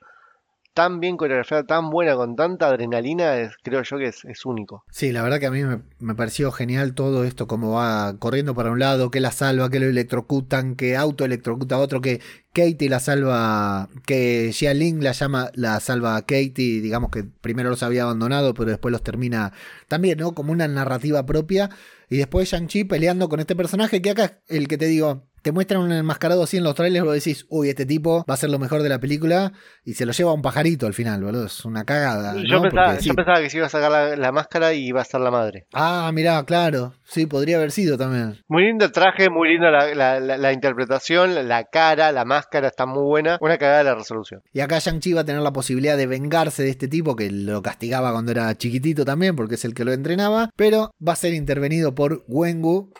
tan 0.76 1.02
bien 1.02 1.18
coreografiada, 1.18 1.64
tan 1.66 1.90
buena, 1.90 2.16
con 2.16 2.38
tanta 2.38 2.68
adrenalina, 2.68 3.38
es- 3.38 3.52
creo 3.64 3.82
yo 3.84 3.98
que 3.98 4.06
es, 4.06 4.24
es 4.24 4.46
único. 4.46 4.86
Sí, 4.92 5.12
la 5.12 5.22
verdad 5.24 5.40
que 5.40 5.48
a 5.48 5.52
mí 5.52 5.62
me, 5.64 6.16
pareció 6.16 6.52
genial 6.54 6.94
todo 6.94 7.26
esto, 7.26 7.48
como 7.48 7.72
va 7.72 8.16
corriendo 8.18 8.56
para 8.56 8.72
un 8.72 8.80
lado, 8.80 9.12
que 9.12 9.20
la 9.20 9.32
salva, 9.32 9.70
que 9.70 9.80
lo 9.82 9.88
electrocutan, 9.88 10.76
que 10.76 10.96
auto 10.96 11.26
electrocuta 11.26 11.76
a 11.76 11.80
otro, 11.80 12.00
que 12.00 12.22
Katie 12.54 12.88
la 12.88 13.02
salva, 13.02 13.90
que 14.06 14.52
Xia 14.54 14.74
Ling 14.74 15.04
la 15.04 15.12
llama, 15.12 15.50
la 15.54 15.80
salva 15.82 16.16
a 16.16 16.22
Katie, 16.22 16.80
digamos 16.82 17.10
que 17.10 17.24
primero 17.26 17.70
los 17.72 17.84
había 17.84 18.04
abandonado, 18.04 18.54
pero 18.54 18.70
después 18.70 18.92
los 18.94 19.04
termina 19.04 19.52
también, 19.90 20.18
¿no? 20.20 20.34
Como 20.34 20.54
una 20.54 20.68
narrativa 20.70 21.26
propia. 21.26 21.70
Y 22.12 22.18
después 22.18 22.50
Shang-Chi 22.50 22.86
peleando 22.86 23.28
con 23.28 23.40
este 23.40 23.56
personaje 23.56 24.02
que 24.02 24.12
acá, 24.12 24.40
el 24.48 24.68
que 24.68 24.78
te 24.78 24.86
digo, 24.88 25.28
te 25.42 25.52
muestran 25.52 25.82
un 25.82 25.92
enmascarado 25.92 26.44
así 26.44 26.58
en 26.58 26.64
los 26.64 26.76
trailers, 26.76 27.06
vos 27.06 27.14
decís, 27.14 27.46
uy, 27.50 27.70
este 27.70 27.86
tipo 27.86 28.26
va 28.30 28.34
a 28.34 28.38
ser 28.38 28.50
lo 28.50 28.60
mejor 28.60 28.84
de 28.84 28.90
la 28.90 29.00
película, 29.00 29.52
y 29.84 29.94
se 29.94 30.06
lo 30.06 30.12
lleva 30.12 30.32
a 30.32 30.34
un 30.34 30.42
pajarito 30.42 30.88
al 30.88 30.94
final, 30.94 31.24
boludo. 31.24 31.46
Es 31.46 31.66
una 31.66 31.84
cagada. 31.86 32.36
yo, 32.36 32.58
¿no? 32.58 32.62
pensaba, 32.64 32.88
Porque 32.92 33.04
yo 33.06 33.12
sí. 33.12 33.16
pensaba 33.16 33.40
que 33.42 33.50
se 33.50 33.58
iba 33.58 33.66
a 33.68 33.70
sacar 33.70 33.92
la, 33.92 34.16
la 34.16 34.32
máscara 34.32 34.74
y 34.74 34.86
iba 34.88 35.00
a 35.00 35.04
estar 35.04 35.20
la 35.22 35.32
madre. 35.32 35.66
Ah, 35.74 36.10
mirá, 36.14 36.44
claro. 36.46 36.94
Sí, 37.04 37.26
podría 37.26 37.58
haber 37.58 37.72
sido 37.72 37.98
también. 37.98 38.44
Muy 38.48 38.66
lindo 38.66 38.86
el 38.86 38.92
traje, 38.92 39.30
muy 39.30 39.50
linda 39.50 39.72
la, 39.72 40.20
la- 40.20 40.54
interpretación, 40.54 41.34
la, 41.36 41.44
la 41.44 41.64
cara, 41.64 42.12
la 42.12 42.26
máscara 42.26 42.68
está 42.68 42.86
muy 42.86 43.04
buena. 43.04 43.38
Una 43.42 43.58
cagada 43.58 43.80
de 43.80 43.84
la 43.86 43.96
resolución. 43.96 44.42
Y 44.54 44.60
acá 44.60 44.78
Shang-Chi 44.80 45.14
va 45.14 45.22
a 45.22 45.26
tener 45.26 45.42
la 45.42 45.52
posibilidad 45.54 45.98
de 45.98 46.06
vengarse 46.06 46.62
de 46.64 46.70
este 46.70 46.88
tipo 46.88 47.16
que 47.16 47.32
lo 47.32 47.62
castigaba 47.64 48.12
cuando 48.12 48.32
era 48.32 48.56
chiquitito 48.56 49.06
también, 49.06 49.36
porque 49.36 49.56
es 49.56 49.66
el 49.66 49.74
que 49.74 49.86
lo 49.86 49.92
entrenaba. 49.92 50.50
Pero 50.56 50.92
va 51.06 51.14
a 51.14 51.16
ser 51.16 51.34
intervenido 51.34 51.96
por 51.96 52.24
Wengu, 52.28 52.92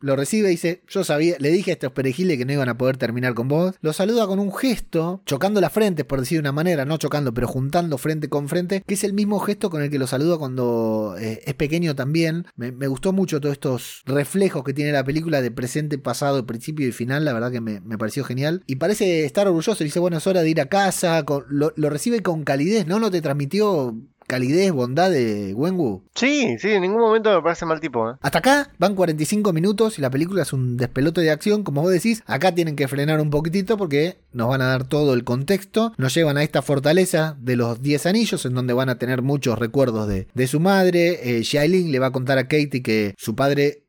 lo 0.00 0.16
recibe 0.16 0.48
y 0.48 0.52
dice: 0.52 0.82
Yo 0.88 1.04
sabía, 1.04 1.36
le 1.38 1.50
dije 1.50 1.70
a 1.70 1.74
estos 1.74 1.92
perejiles 1.92 2.38
que 2.38 2.44
no 2.44 2.52
iban 2.52 2.68
a 2.68 2.78
poder 2.78 2.96
terminar 2.96 3.34
con 3.34 3.48
vos. 3.48 3.74
Lo 3.80 3.92
saluda 3.92 4.26
con 4.26 4.38
un 4.38 4.52
gesto, 4.52 5.22
chocando 5.26 5.60
las 5.60 5.72
frentes, 5.72 6.04
por 6.04 6.20
decir 6.20 6.36
de 6.36 6.40
una 6.40 6.52
manera, 6.52 6.84
no 6.84 6.96
chocando, 6.96 7.32
pero 7.32 7.46
juntando 7.46 7.98
frente 7.98 8.28
con 8.28 8.48
frente, 8.48 8.82
que 8.86 8.94
es 8.94 9.04
el 9.04 9.12
mismo 9.12 9.38
gesto 9.40 9.70
con 9.70 9.82
el 9.82 9.90
que 9.90 9.98
lo 9.98 10.06
saluda 10.06 10.38
cuando 10.38 11.16
eh, 11.18 11.42
es 11.44 11.54
pequeño 11.54 11.94
también. 11.94 12.46
Me, 12.56 12.88
gustó 12.88 13.12
mucho 13.12 13.40
todos 13.40 13.52
estos 13.52 14.02
reflejos 14.06 14.64
que 14.64 14.72
tiene 14.72 14.92
la 14.92 15.04
película 15.04 15.42
de 15.42 15.50
presente, 15.50 15.98
pasado, 15.98 16.46
principio 16.46 16.86
y 16.86 16.92
final. 16.92 17.24
La 17.24 17.32
verdad 17.32 17.52
que 17.52 17.60
me, 17.60 17.80
pareció 17.98 18.24
genial. 18.24 18.62
Y 18.66 18.76
parece 18.76 19.24
estar 19.24 19.46
orgulloso. 19.46 19.84
Dice, 19.84 19.98
bueno, 19.98 20.18
es 20.18 20.26
hora 20.26 20.42
de 20.42 20.50
ir 20.50 20.60
a 20.60 20.66
casa. 20.66 21.24
lo, 21.48 21.72
lo 21.76 21.90
recibe 21.90 22.22
con 22.22 22.44
calidez, 22.44 22.86
¿no? 22.86 22.98
¿No 22.98 23.10
te 23.10 23.20
transmitió 23.20 23.96
calidez, 24.28 24.70
bondad 24.70 25.10
de 25.10 25.52
Wenwu? 25.54 26.04
Sí, 26.14 26.56
sí, 26.58 26.70
en 26.70 26.82
ningún 26.82 27.00
momento 27.00 27.34
me 27.34 27.42
parece 27.42 27.66
mal 27.66 27.80
tipo. 27.80 28.08
¿eh? 28.08 28.14
Hasta 28.20 28.38
acá 28.38 28.70
van 28.78 28.94
45 28.94 29.52
minutos 29.52 29.98
y 29.98 30.02
la 30.02 30.10
película 30.10 30.42
es 30.42 30.52
un 30.52 30.76
despelote 30.76 31.22
de 31.22 31.32
acción, 31.32 31.64
como 31.64 31.82
vos 31.82 31.90
decís. 31.90 32.22
Acá 32.26 32.54
tienen 32.54 32.76
que 32.76 32.86
frenar 32.86 33.20
un 33.20 33.30
poquitito 33.30 33.76
porque 33.76 34.18
nos 34.32 34.48
van 34.48 34.62
a 34.62 34.66
dar 34.66 34.84
todo 34.86 35.14
el 35.14 35.24
contexto. 35.24 35.92
Nos 35.96 36.14
llevan 36.14 36.36
a 36.36 36.44
esta 36.44 36.62
fortaleza 36.62 37.36
de 37.40 37.56
los 37.56 37.82
10 37.82 38.06
anillos, 38.06 38.46
en 38.46 38.54
donde 38.54 38.74
van 38.74 38.90
a 38.90 38.98
tener 38.98 39.22
muchos 39.22 39.58
recuerdos 39.58 40.06
de, 40.06 40.28
de 40.32 40.46
su 40.46 40.60
madre. 40.60 41.38
Eh, 41.38 41.42
Xiailin 41.42 41.90
le 41.90 41.98
va 41.98 42.08
a 42.08 42.12
contar 42.12 42.38
a 42.38 42.44
Katie 42.44 42.82
que 42.82 43.14
su 43.16 43.34
padre 43.34 43.88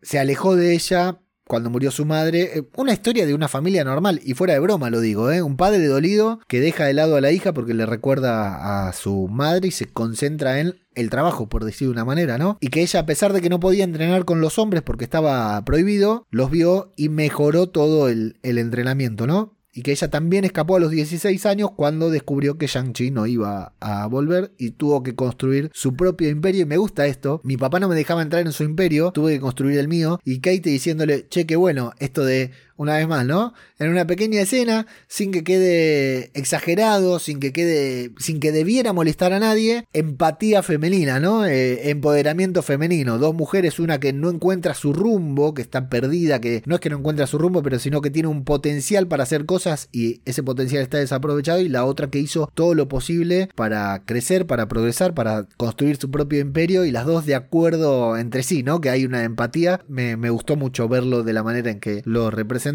se 0.00 0.18
alejó 0.18 0.56
de 0.56 0.72
ella 0.72 1.20
cuando 1.50 1.68
murió 1.68 1.90
su 1.90 2.06
madre. 2.06 2.58
Eh, 2.58 2.62
Una 2.76 2.92
historia 2.92 3.26
de 3.26 3.34
una 3.34 3.48
familia 3.48 3.82
normal, 3.82 4.20
y 4.24 4.34
fuera 4.34 4.54
de 4.54 4.60
broma 4.60 4.88
lo 4.88 5.00
digo, 5.00 5.32
¿eh? 5.32 5.42
un 5.42 5.56
padre 5.56 5.84
dolido 5.84 6.38
que 6.46 6.60
deja 6.60 6.84
de 6.84 6.94
lado 6.94 7.16
a 7.16 7.20
la 7.20 7.32
hija 7.32 7.52
porque 7.52 7.74
le 7.74 7.86
recuerda 7.86 8.86
a 8.88 8.92
su 8.92 9.26
madre 9.26 9.66
y 9.66 9.70
se 9.72 9.86
concentra 9.86 10.60
en 10.60 10.76
el 10.94 11.10
trabajo, 11.10 11.48
por 11.48 11.64
decir 11.64 11.88
de 11.88 11.92
una 11.92 12.04
manera, 12.04 12.38
¿no? 12.38 12.56
Y 12.60 12.68
que 12.68 12.82
ella, 12.82 13.00
a 13.00 13.06
pesar 13.06 13.32
de 13.32 13.40
que 13.40 13.48
no 13.48 13.58
podía 13.58 13.82
entrenar 13.82 14.24
con 14.24 14.40
los 14.40 14.58
hombres 14.58 14.82
porque 14.82 15.04
estaba 15.04 15.60
prohibido, 15.64 16.26
los 16.30 16.50
vio 16.50 16.92
y 16.96 17.08
mejoró 17.08 17.68
todo 17.68 18.08
el, 18.08 18.38
el 18.42 18.58
entrenamiento, 18.58 19.26
¿no? 19.26 19.54
Y 19.72 19.82
que 19.82 19.92
ella 19.92 20.08
también 20.08 20.44
escapó 20.44 20.76
a 20.76 20.80
los 20.80 20.90
16 20.90 21.46
años 21.46 21.70
cuando 21.76 22.10
descubrió 22.10 22.58
que 22.58 22.66
Shang-Chi 22.66 23.10
no 23.10 23.26
iba 23.26 23.72
a 23.80 24.06
volver 24.06 24.52
y 24.58 24.72
tuvo 24.72 25.02
que 25.02 25.14
construir 25.14 25.70
su 25.72 25.94
propio 25.94 26.28
imperio. 26.28 26.62
Y 26.62 26.66
me 26.66 26.76
gusta 26.76 27.06
esto. 27.06 27.40
Mi 27.44 27.56
papá 27.56 27.78
no 27.78 27.88
me 27.88 27.94
dejaba 27.94 28.22
entrar 28.22 28.44
en 28.44 28.52
su 28.52 28.64
imperio, 28.64 29.12
tuve 29.12 29.34
que 29.34 29.40
construir 29.40 29.78
el 29.78 29.88
mío. 29.88 30.18
Y 30.24 30.40
Kate 30.40 30.70
diciéndole, 30.70 31.28
che, 31.28 31.46
qué 31.46 31.56
bueno, 31.56 31.92
esto 31.98 32.24
de, 32.24 32.50
una 32.80 32.96
vez 32.96 33.06
más, 33.06 33.26
¿no? 33.26 33.52
En 33.78 33.90
una 33.90 34.06
pequeña 34.06 34.40
escena, 34.40 34.86
sin 35.06 35.32
que 35.32 35.44
quede 35.44 36.30
exagerado, 36.32 37.18
sin 37.18 37.38
que 37.38 37.52
quede, 37.52 38.12
sin 38.16 38.40
que 38.40 38.52
debiera 38.52 38.94
molestar 38.94 39.34
a 39.34 39.38
nadie, 39.38 39.86
empatía 39.92 40.62
femenina, 40.62 41.20
¿no? 41.20 41.44
Eh, 41.44 41.90
empoderamiento 41.90 42.62
femenino. 42.62 43.18
Dos 43.18 43.34
mujeres, 43.34 43.80
una 43.80 44.00
que 44.00 44.14
no 44.14 44.30
encuentra 44.30 44.72
su 44.72 44.94
rumbo, 44.94 45.52
que 45.52 45.60
está 45.60 45.90
perdida, 45.90 46.40
que 46.40 46.62
no 46.64 46.76
es 46.76 46.80
que 46.80 46.88
no 46.88 46.96
encuentra 46.96 47.26
su 47.26 47.36
rumbo, 47.36 47.62
pero 47.62 47.78
sino 47.78 48.00
que 48.00 48.08
tiene 48.08 48.28
un 48.28 48.44
potencial 48.44 49.08
para 49.08 49.24
hacer 49.24 49.44
cosas 49.44 49.90
y 49.92 50.22
ese 50.24 50.42
potencial 50.42 50.82
está 50.82 50.96
desaprovechado 50.96 51.60
y 51.60 51.68
la 51.68 51.84
otra 51.84 52.08
que 52.08 52.18
hizo 52.18 52.50
todo 52.54 52.74
lo 52.74 52.88
posible 52.88 53.50
para 53.54 54.04
crecer, 54.06 54.46
para 54.46 54.68
progresar, 54.68 55.12
para 55.12 55.46
construir 55.58 55.98
su 55.98 56.10
propio 56.10 56.40
imperio 56.40 56.86
y 56.86 56.92
las 56.92 57.04
dos 57.04 57.26
de 57.26 57.34
acuerdo 57.34 58.16
entre 58.16 58.42
sí, 58.42 58.62
¿no? 58.62 58.80
Que 58.80 58.88
hay 58.88 59.04
una 59.04 59.24
empatía. 59.24 59.82
Me, 59.86 60.30
gustó 60.30 60.56
mucho 60.56 60.88
verlo 60.88 61.24
de 61.24 61.32
la 61.34 61.42
manera 61.42 61.70
en 61.70 61.80
que 61.80 62.00
lo 62.06 62.30
representaron 62.30 62.69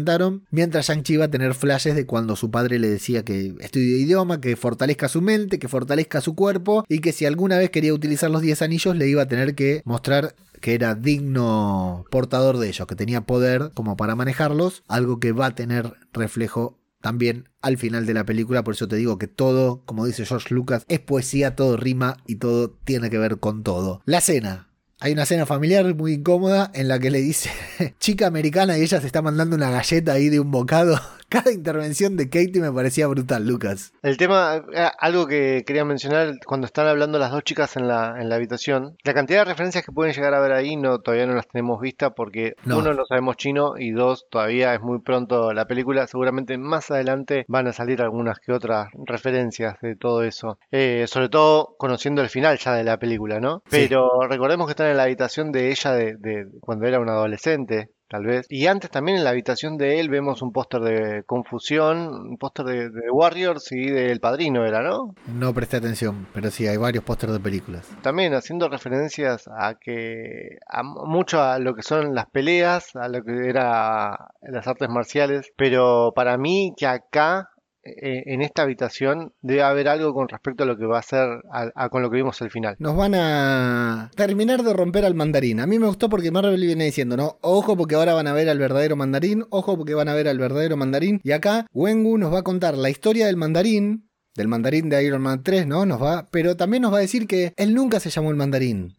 mientras 0.50 0.88
Shang-Chi 0.88 1.16
va 1.16 1.26
a 1.26 1.30
tener 1.30 1.54
flashes 1.54 1.94
de 1.94 2.06
cuando 2.06 2.36
su 2.36 2.50
padre 2.50 2.78
le 2.78 2.88
decía 2.88 3.24
que 3.24 3.54
estudie 3.60 3.98
idioma, 3.98 4.40
que 4.40 4.56
fortalezca 4.56 5.08
su 5.08 5.22
mente, 5.22 5.58
que 5.58 5.68
fortalezca 5.68 6.20
su 6.20 6.34
cuerpo 6.34 6.84
y 6.88 7.00
que 7.00 7.12
si 7.12 7.24
alguna 7.24 7.58
vez 7.58 7.70
quería 7.70 7.94
utilizar 7.94 8.30
los 8.30 8.42
10 8.42 8.62
anillos 8.62 8.96
le 8.96 9.08
iba 9.08 9.22
a 9.22 9.28
tener 9.28 9.54
que 9.54 9.82
mostrar 9.84 10.34
que 10.60 10.74
era 10.74 10.94
digno 10.94 12.04
portador 12.10 12.58
de 12.58 12.68
ellos, 12.68 12.86
que 12.86 12.96
tenía 12.96 13.20
poder 13.22 13.70
como 13.74 13.96
para 13.96 14.16
manejarlos, 14.16 14.82
algo 14.88 15.20
que 15.20 15.32
va 15.32 15.46
a 15.46 15.54
tener 15.54 15.94
reflejo 16.12 16.78
también 17.00 17.48
al 17.60 17.78
final 17.78 18.06
de 18.06 18.14
la 18.14 18.24
película, 18.24 18.64
por 18.64 18.74
eso 18.74 18.88
te 18.88 18.96
digo 18.96 19.18
que 19.18 19.28
todo, 19.28 19.82
como 19.84 20.06
dice 20.06 20.26
George 20.26 20.52
Lucas, 20.52 20.84
es 20.88 20.98
poesía, 20.98 21.54
todo 21.54 21.76
rima 21.76 22.16
y 22.26 22.36
todo 22.36 22.70
tiene 22.70 23.10
que 23.10 23.18
ver 23.18 23.38
con 23.38 23.62
todo. 23.62 24.02
La 24.06 24.20
cena, 24.20 24.65
hay 24.98 25.12
una 25.12 25.26
cena 25.26 25.44
familiar 25.44 25.94
muy 25.94 26.14
incómoda 26.14 26.70
en 26.74 26.88
la 26.88 26.98
que 26.98 27.10
le 27.10 27.20
dice 27.20 27.50
chica 28.00 28.26
americana 28.26 28.78
y 28.78 28.82
ella 28.82 29.00
se 29.00 29.06
está 29.06 29.22
mandando 29.22 29.56
una 29.56 29.70
galleta 29.70 30.12
ahí 30.12 30.28
de 30.28 30.40
un 30.40 30.50
bocado. 30.50 31.00
Cada 31.28 31.50
intervención 31.52 32.16
de 32.16 32.28
Katie 32.30 32.60
me 32.60 32.70
parecía 32.72 33.06
brutal, 33.08 33.46
Lucas. 33.46 33.92
El 34.02 34.16
tema, 34.16 34.62
eh, 34.72 34.88
algo 35.00 35.26
que 35.26 35.64
quería 35.66 35.84
mencionar 35.84 36.34
cuando 36.46 36.66
están 36.66 36.86
hablando 36.86 37.18
las 37.18 37.32
dos 37.32 37.42
chicas 37.42 37.76
en 37.76 37.88
la, 37.88 38.14
en 38.20 38.28
la 38.28 38.36
habitación, 38.36 38.96
la 39.02 39.12
cantidad 39.12 39.40
de 39.40 39.46
referencias 39.46 39.84
que 39.84 39.90
pueden 39.92 40.14
llegar 40.14 40.34
a 40.34 40.40
ver 40.40 40.52
ahí 40.52 40.76
no 40.76 41.00
todavía 41.00 41.26
no 41.26 41.34
las 41.34 41.48
tenemos 41.48 41.80
vistas 41.80 42.12
porque 42.16 42.54
No. 42.64 42.78
uno 42.78 42.94
no 42.94 43.04
sabemos 43.06 43.36
chino 43.36 43.74
y 43.76 43.90
dos 43.90 44.26
todavía 44.30 44.72
es 44.74 44.80
muy 44.80 45.00
pronto 45.00 45.52
la 45.52 45.66
película, 45.66 46.06
seguramente 46.06 46.58
más 46.58 46.90
adelante 46.90 47.44
van 47.48 47.66
a 47.66 47.72
salir 47.72 48.02
algunas 48.02 48.38
que 48.38 48.52
otras 48.52 48.88
referencias 49.04 49.76
de 49.82 49.96
todo 49.96 50.22
eso, 50.22 50.58
Eh, 50.70 51.06
sobre 51.08 51.28
todo 51.28 51.74
conociendo 51.78 52.22
el 52.22 52.28
final 52.28 52.58
ya 52.58 52.74
de 52.74 52.84
la 52.84 52.98
película, 52.98 53.40
¿no? 53.40 53.62
Sí. 53.70 53.86
Pero 53.88 54.10
recordemos 54.28 54.66
que 54.66 54.72
están 54.72 54.88
en 54.88 54.96
la 54.96 55.04
habitación 55.04 55.50
de 55.52 55.70
ella 55.70 55.92
de, 55.92 56.16
de 56.16 56.46
cuando 56.60 56.86
era 56.86 57.00
un 57.00 57.08
adolescente. 57.08 57.90
Tal 58.08 58.24
vez. 58.24 58.46
Y 58.48 58.68
antes 58.68 58.90
también 58.90 59.18
en 59.18 59.24
la 59.24 59.30
habitación 59.30 59.76
de 59.78 59.98
él 59.98 60.08
vemos 60.08 60.40
un 60.40 60.52
póster 60.52 60.80
de 60.80 61.22
Confusión, 61.24 62.08
un 62.08 62.36
póster 62.38 62.64
de, 62.66 62.90
de 62.90 63.10
Warriors 63.10 63.72
y 63.72 63.90
del 63.90 64.20
Padrino 64.20 64.64
era, 64.64 64.80
¿no? 64.82 65.14
No 65.26 65.52
presté 65.52 65.78
atención, 65.78 66.26
pero 66.32 66.50
sí, 66.50 66.66
hay 66.68 66.76
varios 66.76 67.02
pósters 67.02 67.32
de 67.32 67.40
películas. 67.40 67.88
También 68.02 68.32
haciendo 68.34 68.68
referencias 68.68 69.48
a 69.48 69.74
que 69.74 70.58
a 70.68 70.82
mu- 70.82 71.04
mucho 71.06 71.42
a 71.42 71.58
lo 71.58 71.74
que 71.74 71.82
son 71.82 72.14
las 72.14 72.26
peleas, 72.30 72.94
a 72.94 73.08
lo 73.08 73.24
que 73.24 73.48
era 73.48 74.28
las 74.42 74.66
artes 74.68 74.88
marciales, 74.88 75.52
pero 75.56 76.12
para 76.14 76.38
mí 76.38 76.74
que 76.76 76.86
acá 76.86 77.50
en 77.86 78.42
esta 78.42 78.62
habitación 78.62 79.32
debe 79.40 79.62
haber 79.62 79.88
algo 79.88 80.12
con 80.14 80.28
respecto 80.28 80.64
a 80.64 80.66
lo 80.66 80.76
que 80.76 80.86
va 80.86 80.98
a 80.98 81.02
ser 81.02 81.40
a 81.50 81.88
con 81.88 82.02
lo 82.02 82.10
que 82.10 82.16
vimos 82.16 82.40
al 82.42 82.50
final. 82.50 82.76
Nos 82.78 82.96
van 82.96 83.14
a 83.14 84.10
terminar 84.16 84.62
de 84.62 84.72
romper 84.72 85.04
al 85.04 85.14
mandarín. 85.14 85.60
A 85.60 85.66
mí 85.66 85.78
me 85.78 85.86
gustó 85.86 86.08
porque 86.08 86.30
Marvel 86.30 86.60
viene 86.60 86.84
diciendo, 86.84 87.16
¿no? 87.16 87.38
Ojo 87.42 87.76
porque 87.76 87.94
ahora 87.94 88.14
van 88.14 88.26
a 88.26 88.32
ver 88.32 88.48
al 88.48 88.58
verdadero 88.58 88.96
mandarín, 88.96 89.44
ojo 89.50 89.76
porque 89.76 89.94
van 89.94 90.08
a 90.08 90.14
ver 90.14 90.28
al 90.28 90.38
verdadero 90.38 90.76
mandarín. 90.76 91.20
Y 91.22 91.32
acá 91.32 91.66
Wengu 91.72 92.18
nos 92.18 92.32
va 92.32 92.40
a 92.40 92.44
contar 92.44 92.76
la 92.76 92.90
historia 92.90 93.26
del 93.26 93.36
mandarín, 93.36 94.10
del 94.34 94.48
mandarín 94.48 94.88
de 94.88 95.02
Iron 95.04 95.22
Man 95.22 95.42
3, 95.42 95.66
¿no? 95.66 95.86
Nos 95.86 96.02
va, 96.02 96.26
pero 96.30 96.56
también 96.56 96.82
nos 96.82 96.92
va 96.92 96.98
a 96.98 97.00
decir 97.00 97.26
que 97.26 97.52
él 97.56 97.74
nunca 97.74 98.00
se 98.00 98.10
llamó 98.10 98.30
el 98.30 98.36
mandarín, 98.36 98.96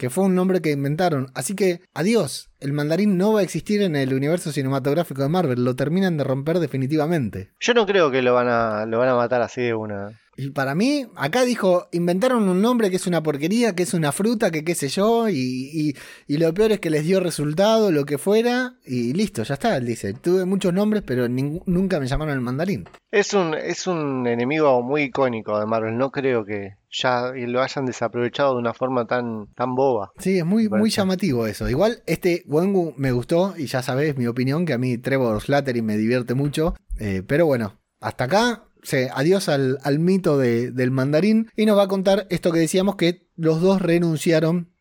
que 0.00 0.08
fue 0.08 0.24
un 0.24 0.34
nombre 0.34 0.62
que 0.62 0.70
inventaron. 0.70 1.26
Así 1.34 1.54
que, 1.54 1.82
adiós, 1.92 2.48
el 2.58 2.72
mandarín 2.72 3.18
no 3.18 3.34
va 3.34 3.40
a 3.40 3.42
existir 3.42 3.82
en 3.82 3.96
el 3.96 4.14
universo 4.14 4.50
cinematográfico 4.50 5.20
de 5.20 5.28
Marvel, 5.28 5.62
lo 5.62 5.76
terminan 5.76 6.16
de 6.16 6.24
romper 6.24 6.58
definitivamente. 6.58 7.52
Yo 7.60 7.74
no 7.74 7.84
creo 7.84 8.10
que 8.10 8.22
lo 8.22 8.32
van 8.32 8.48
a 8.48 8.86
lo 8.86 8.98
van 8.98 9.10
a 9.10 9.14
matar 9.14 9.42
así 9.42 9.60
de 9.60 9.74
una. 9.74 10.18
Y 10.42 10.50
para 10.50 10.74
mí, 10.74 11.06
acá 11.16 11.44
dijo, 11.44 11.88
inventaron 11.92 12.48
un 12.48 12.62
nombre 12.62 12.88
que 12.88 12.96
es 12.96 13.06
una 13.06 13.22
porquería, 13.22 13.74
que 13.74 13.82
es 13.82 13.92
una 13.92 14.10
fruta, 14.12 14.50
que 14.50 14.64
qué 14.64 14.74
sé 14.74 14.88
yo, 14.88 15.28
y, 15.28 15.34
y- 15.36 15.94
y 16.26 16.38
lo 16.38 16.54
peor 16.54 16.72
es 16.72 16.80
que 16.80 16.88
les 16.88 17.04
dio 17.04 17.20
resultado, 17.20 17.90
lo 17.92 18.06
que 18.06 18.16
fuera, 18.16 18.74
y 18.86 19.12
listo, 19.12 19.42
ya 19.42 19.54
está, 19.54 19.76
él 19.76 19.84
dice. 19.86 20.14
Tuve 20.14 20.46
muchos 20.46 20.72
nombres, 20.72 21.02
pero 21.04 21.28
nunca 21.28 22.00
me 22.00 22.06
llamaron 22.06 22.34
el 22.34 22.40
mandarín. 22.40 22.88
Es 23.10 23.34
un 23.34 23.54
es 23.54 23.86
un 23.86 24.26
enemigo 24.26 24.82
muy 24.82 25.02
icónico 25.02 25.58
de 25.58 25.66
Marvel, 25.66 25.98
no 25.98 26.10
creo 26.10 26.44
que 26.44 26.76
ya 26.90 27.32
lo 27.34 27.60
hayan 27.62 27.84
desaprovechado 27.86 28.54
de 28.54 28.60
una 28.60 28.72
forma 28.72 29.06
tan 29.06 29.46
tan 29.54 29.74
boba. 29.74 30.12
Sí, 30.18 30.38
es 30.38 30.44
muy, 30.46 30.68
muy 30.68 30.90
llamativo 30.90 31.46
eso. 31.46 31.68
Igual, 31.68 32.02
este 32.06 32.44
Wengu 32.46 32.94
me 32.96 33.12
gustó, 33.12 33.54
y 33.58 33.66
ya 33.66 33.82
sabes 33.82 34.16
mi 34.16 34.26
opinión, 34.26 34.64
que 34.64 34.72
a 34.72 34.78
mí 34.78 34.96
Trevor 34.96 35.40
Slattery 35.42 35.82
me 35.82 35.96
divierte 35.96 36.34
mucho, 36.34 36.74
eh, 36.98 37.22
pero 37.26 37.46
bueno, 37.46 37.74
hasta 38.00 38.24
acá. 38.24 38.64
Se- 38.82 39.10
adiós 39.14 39.48
al, 39.48 39.78
al 39.82 39.98
mito 39.98 40.38
de- 40.38 40.70
del 40.70 40.90
mandarín 40.90 41.48
y 41.56 41.66
nos 41.66 41.76
va 41.78 41.84
a 41.84 41.88
contar 41.88 42.26
esto 42.30 42.52
que 42.52 42.58
decíamos 42.60 42.96
que 42.96 43.28
los 43.36 43.60
dos 43.60 43.80
renunciaron 43.82 44.72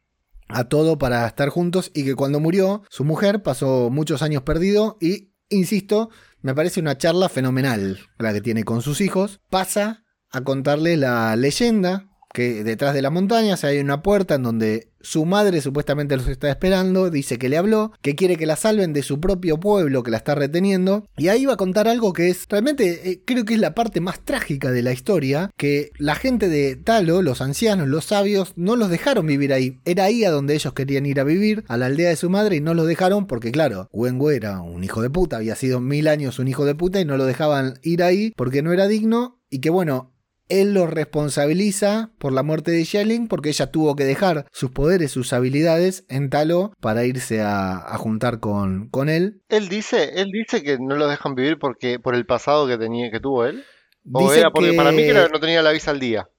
a 0.48 0.64
todo 0.64 0.98
para 0.98 1.28
estar 1.28 1.50
juntos 1.50 1.92
y 1.94 2.04
que 2.06 2.16
cuando 2.16 2.40
murió 2.40 2.82
su 2.90 3.04
mujer 3.04 3.44
pasó 3.44 3.90
muchos 3.92 4.22
años 4.24 4.42
perdido 4.44 4.98
y, 5.00 5.34
insisto, 5.50 6.10
me 6.42 6.56
parece 6.56 6.80
una 6.80 6.98
charla 6.98 7.30
fenomenal 7.30 8.00
la 8.18 8.34
que 8.34 8.42
tiene 8.42 8.64
con 8.64 8.82
sus 8.82 9.00
hijos. 9.02 9.42
Pasa 9.50 10.04
a 10.32 10.42
contarle 10.42 10.98
la 10.98 11.36
leyenda 11.36 12.09
que 12.34 12.64
detrás 12.64 12.94
de 12.94 13.02
las 13.02 13.12
montañas 13.12 13.64
hay 13.64 13.80
una 13.80 14.02
puerta 14.02 14.36
en 14.36 14.44
donde 14.44 14.90
su 15.02 15.26
madre 15.26 15.62
supuestamente 15.62 16.18
los 16.18 16.28
está 16.28 16.50
esperando, 16.50 17.10
dice 17.10 17.38
que 17.38 17.50
le 17.50 17.58
habló, 17.58 17.94
que 18.02 18.16
quiere 18.16 18.36
que 18.36 18.46
la 18.46 18.56
salven 18.56 18.94
de 18.94 19.04
su 19.04 19.20
propio 19.20 19.60
pueblo 19.60 20.04
que 20.04 20.12
la 20.12 20.18
está 20.18 20.36
reteniendo, 20.36 21.06
y 21.18 21.30
ahí 21.30 21.46
va 21.46 21.54
a 21.54 21.58
contar 21.58 21.88
algo 21.88 22.14
que 22.14 22.30
es 22.30 22.46
realmente 22.50 23.10
eh, 23.10 23.22
creo 23.26 23.46
que 23.46 23.54
es 23.54 23.60
la 23.60 23.76
parte 23.76 24.02
más 24.02 24.20
trágica 24.20 24.72
de 24.72 24.82
la 24.82 24.92
historia, 24.92 25.52
que 25.58 25.92
la 25.98 26.16
gente 26.16 26.50
de 26.50 26.76
Talo, 26.76 27.22
los 27.22 27.42
ancianos, 27.42 27.88
los 27.88 28.06
sabios, 28.06 28.54
no 28.56 28.76
los 28.76 28.90
dejaron 28.90 29.26
vivir 29.26 29.54
ahí, 29.54 29.80
era 29.86 30.06
ahí 30.06 30.24
a 30.24 30.32
donde 30.32 30.54
ellos 30.54 30.74
querían 30.74 31.06
ir 31.06 31.20
a 31.20 31.24
vivir, 31.24 31.64
a 31.68 31.78
la 31.78 31.88
aldea 31.88 32.10
de 32.10 32.16
su 32.16 32.30
madre, 32.30 32.58
y 32.58 32.62
no 32.62 32.74
los 32.74 32.88
dejaron 32.88 33.26
porque 33.26 33.52
claro, 33.52 33.88
Wengu 33.92 34.30
era 34.30 34.62
un 34.62 34.84
hijo 34.84 35.02
de 35.02 35.10
puta, 35.10 35.38
había 35.38 35.56
sido 35.56 35.80
mil 35.80 36.08
años 36.08 36.40
un 36.40 36.48
hijo 36.48 36.66
de 36.66 36.76
puta 36.76 37.00
y 37.00 37.06
no 37.06 37.18
lo 37.18 37.26
dejaban 37.26 37.80
ir 37.84 38.04
ahí 38.04 38.34
porque 38.36 38.62
no 38.62 38.74
era 38.74 38.88
digno, 38.88 39.40
y 39.50 39.60
que 39.60 39.70
bueno, 39.70 40.12
él 40.50 40.74
lo 40.74 40.88
responsabiliza 40.88 42.12
por 42.18 42.34
la 42.34 42.44
muerte 42.44 42.72
de 42.72 42.84
Shelling 42.84 43.28
porque 43.28 43.50
ella 43.50 43.72
tuvo 43.72 43.96
que 43.96 44.04
dejar 44.04 44.46
sus 44.52 44.72
poderes, 44.72 45.12
sus 45.12 45.32
habilidades 45.34 46.06
en 46.10 46.30
Talo 46.30 46.74
para 46.82 47.06
irse 47.06 47.42
a, 47.42 47.78
a 47.78 47.98
juntar 47.98 48.40
con, 48.40 48.90
con 48.90 49.10
él. 49.10 49.42
Él 49.50 49.70
dice, 49.70 50.20
él 50.22 50.30
dice 50.34 50.64
que 50.64 50.78
no 50.80 50.96
lo 50.96 51.08
dejan 51.08 51.36
vivir 51.36 51.58
porque 51.60 52.00
por 52.00 52.16
el 52.16 52.26
pasado 52.26 52.68
que 52.68 52.78
tenía 52.78 53.10
que 53.12 53.20
tuvo 53.20 53.46
él. 53.46 53.64
O 54.12 54.22
Dice 54.28 54.40
era 54.42 54.52
porque 54.52 54.72
que- 54.72 54.78
para 54.78 54.92
mí 54.92 55.04
que 55.04 55.14
no, 55.14 55.28
no 55.28 55.40
tenía 55.40 55.62
la 55.62 55.72
visa 55.72 55.92
al 55.92 56.00
día. 56.00 56.30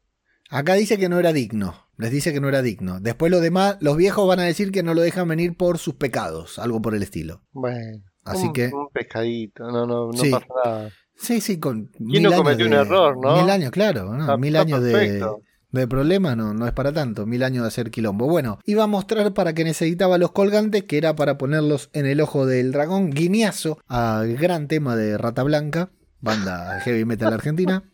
Acá 0.51 0.75
dice 0.75 0.99
que 0.99 1.09
no 1.09 1.19
era 1.21 1.33
digno. 1.33 1.87
Les 1.97 2.11
dice 2.11 2.33
que 2.33 2.41
no 2.41 2.49
era 2.49 2.63
digno. 2.63 2.99
Después 2.99 3.31
los 3.31 3.41
demás, 3.43 3.77
los 3.81 3.97
viejos 3.97 4.27
van 4.27 4.41
a 4.41 4.45
decir 4.45 4.73
que 4.73 4.83
no 4.83 4.95
lo 4.95 5.03
dejan 5.03 5.29
venir 5.29 5.57
por 5.57 5.79
sus 5.79 5.95
pecados, 5.95 6.59
algo 6.59 6.81
por 6.83 6.95
el 6.95 7.03
estilo. 7.03 7.43
Bueno, 7.53 8.03
Así 8.25 8.47
un, 8.47 8.53
que 8.55 8.67
un 8.73 8.89
pescadito, 8.93 9.65
no, 9.71 9.87
no, 9.87 10.07
no 10.09 10.13
Sí. 10.15 10.31
pasa 10.31 10.47
nada. 10.65 10.91
Sí, 11.21 11.41
sí, 11.41 11.59
con 11.59 11.87
¿Quién 11.87 12.07
mil 12.09 12.23
no 12.23 12.29
años 12.31 12.39
cometió 12.43 12.67
un 12.67 12.73
error, 12.73 13.17
no? 13.21 13.37
Mil 13.43 13.51
años, 13.51 13.71
claro, 13.71 14.15
¿no? 14.15 14.21
Está- 14.21 14.37
mil 14.37 14.55
está 14.57 14.63
años 14.63 14.83
de, 14.83 15.25
de 15.73 15.87
problema 15.89 16.35
no, 16.35 16.53
no 16.55 16.67
es 16.67 16.73
para 16.73 16.93
tanto, 16.93 17.27
mil 17.27 17.43
años 17.43 17.63
de 17.63 17.69
hacer 17.69 17.91
quilombo. 17.91 18.27
Bueno, 18.27 18.59
iba 18.65 18.85
a 18.85 18.87
mostrar 18.89 19.33
para 19.35 19.53
que 19.55 19.65
necesitaba 19.65 20.19
los 20.19 20.33
colgantes, 20.33 20.85
que 20.85 20.99
era 20.99 21.15
para 21.15 21.39
ponerlos 21.39 21.91
en 21.93 22.07
el 22.07 22.21
ojo 22.21 22.47
del 22.47 22.73
dragón, 22.73 23.11
guiñazo 23.11 23.79
al 23.87 24.37
gran 24.37 24.67
tema 24.69 24.97
de 24.97 25.17
Rata 25.19 25.43
Blanca, 25.43 25.91
banda 26.21 26.81
heavy 26.81 27.05
metal 27.05 27.33
argentina. 27.33 27.85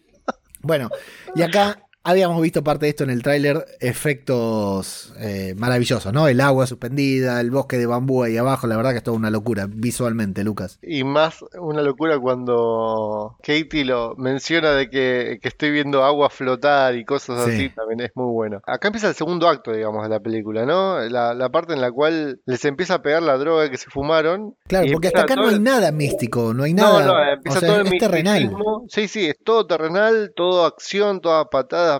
Bueno, 0.62 0.90
y 1.34 1.42
acá 1.42 1.78
habíamos 2.08 2.40
visto 2.40 2.62
parte 2.64 2.86
de 2.86 2.90
esto 2.90 3.04
en 3.04 3.10
el 3.10 3.22
tráiler, 3.22 3.64
efectos 3.80 5.12
eh, 5.18 5.54
maravillosos, 5.56 6.12
¿no? 6.12 6.28
El 6.28 6.40
agua 6.40 6.66
suspendida, 6.66 7.40
el 7.40 7.50
bosque 7.50 7.78
de 7.78 7.86
bambú 7.86 8.22
ahí 8.22 8.36
abajo, 8.36 8.66
la 8.66 8.76
verdad 8.76 8.92
que 8.92 8.98
es 8.98 9.02
toda 9.02 9.16
una 9.16 9.30
locura 9.30 9.66
visualmente, 9.68 10.44
Lucas. 10.44 10.78
Y 10.82 11.04
más 11.04 11.44
una 11.60 11.82
locura 11.82 12.18
cuando 12.18 13.36
Katie 13.42 13.84
lo 13.84 14.14
menciona 14.16 14.72
de 14.72 14.88
que, 14.88 15.38
que 15.42 15.48
estoy 15.48 15.70
viendo 15.70 16.04
agua 16.04 16.30
flotar 16.30 16.94
y 16.96 17.04
cosas 17.04 17.44
Sí. 17.44 17.50
así, 17.50 17.68
también 17.70 18.00
es 18.00 18.10
muy 18.14 18.32
bueno. 18.32 18.60
Acá 18.66 18.88
empieza 18.88 19.08
el 19.08 19.14
segundo 19.14 19.48
acto, 19.48 19.72
digamos, 19.72 20.02
de 20.02 20.08
la 20.08 20.20
película, 20.20 20.64
¿no? 20.64 20.98
La, 21.00 21.34
la 21.34 21.48
parte 21.50 21.72
en 21.74 21.80
la 21.80 21.90
cual 21.90 22.40
les 22.46 22.64
empieza 22.64 22.94
a 22.94 23.02
pegar 23.02 23.22
la 23.22 23.36
droga 23.36 23.70
que 23.70 23.76
se 23.76 23.90
fumaron. 23.90 24.54
Claro, 24.68 24.86
porque 24.92 25.08
hasta 25.08 25.20
empieza 25.20 25.34
acá 25.34 25.42
no 25.42 25.48
hay 25.48 25.54
el- 25.56 25.62
nada 25.62 25.92
místico, 25.92 26.54
no 26.54 26.62
hay 26.64 26.72
No, 26.74 27.00
nada. 27.00 27.06
no, 27.06 27.32
empieza 27.32 27.58
o 27.58 27.60
sea, 27.60 27.68
todo 27.68 27.80
el 27.80 27.86
es 27.92 27.98
terrenal. 28.00 28.50
Sí, 28.88 29.08
sí, 29.08 29.26
es 29.26 29.36
todo 29.44 29.66
terrenal, 29.66 30.32
todo 30.36 30.64
acción, 30.64 31.20
toda 31.20 31.48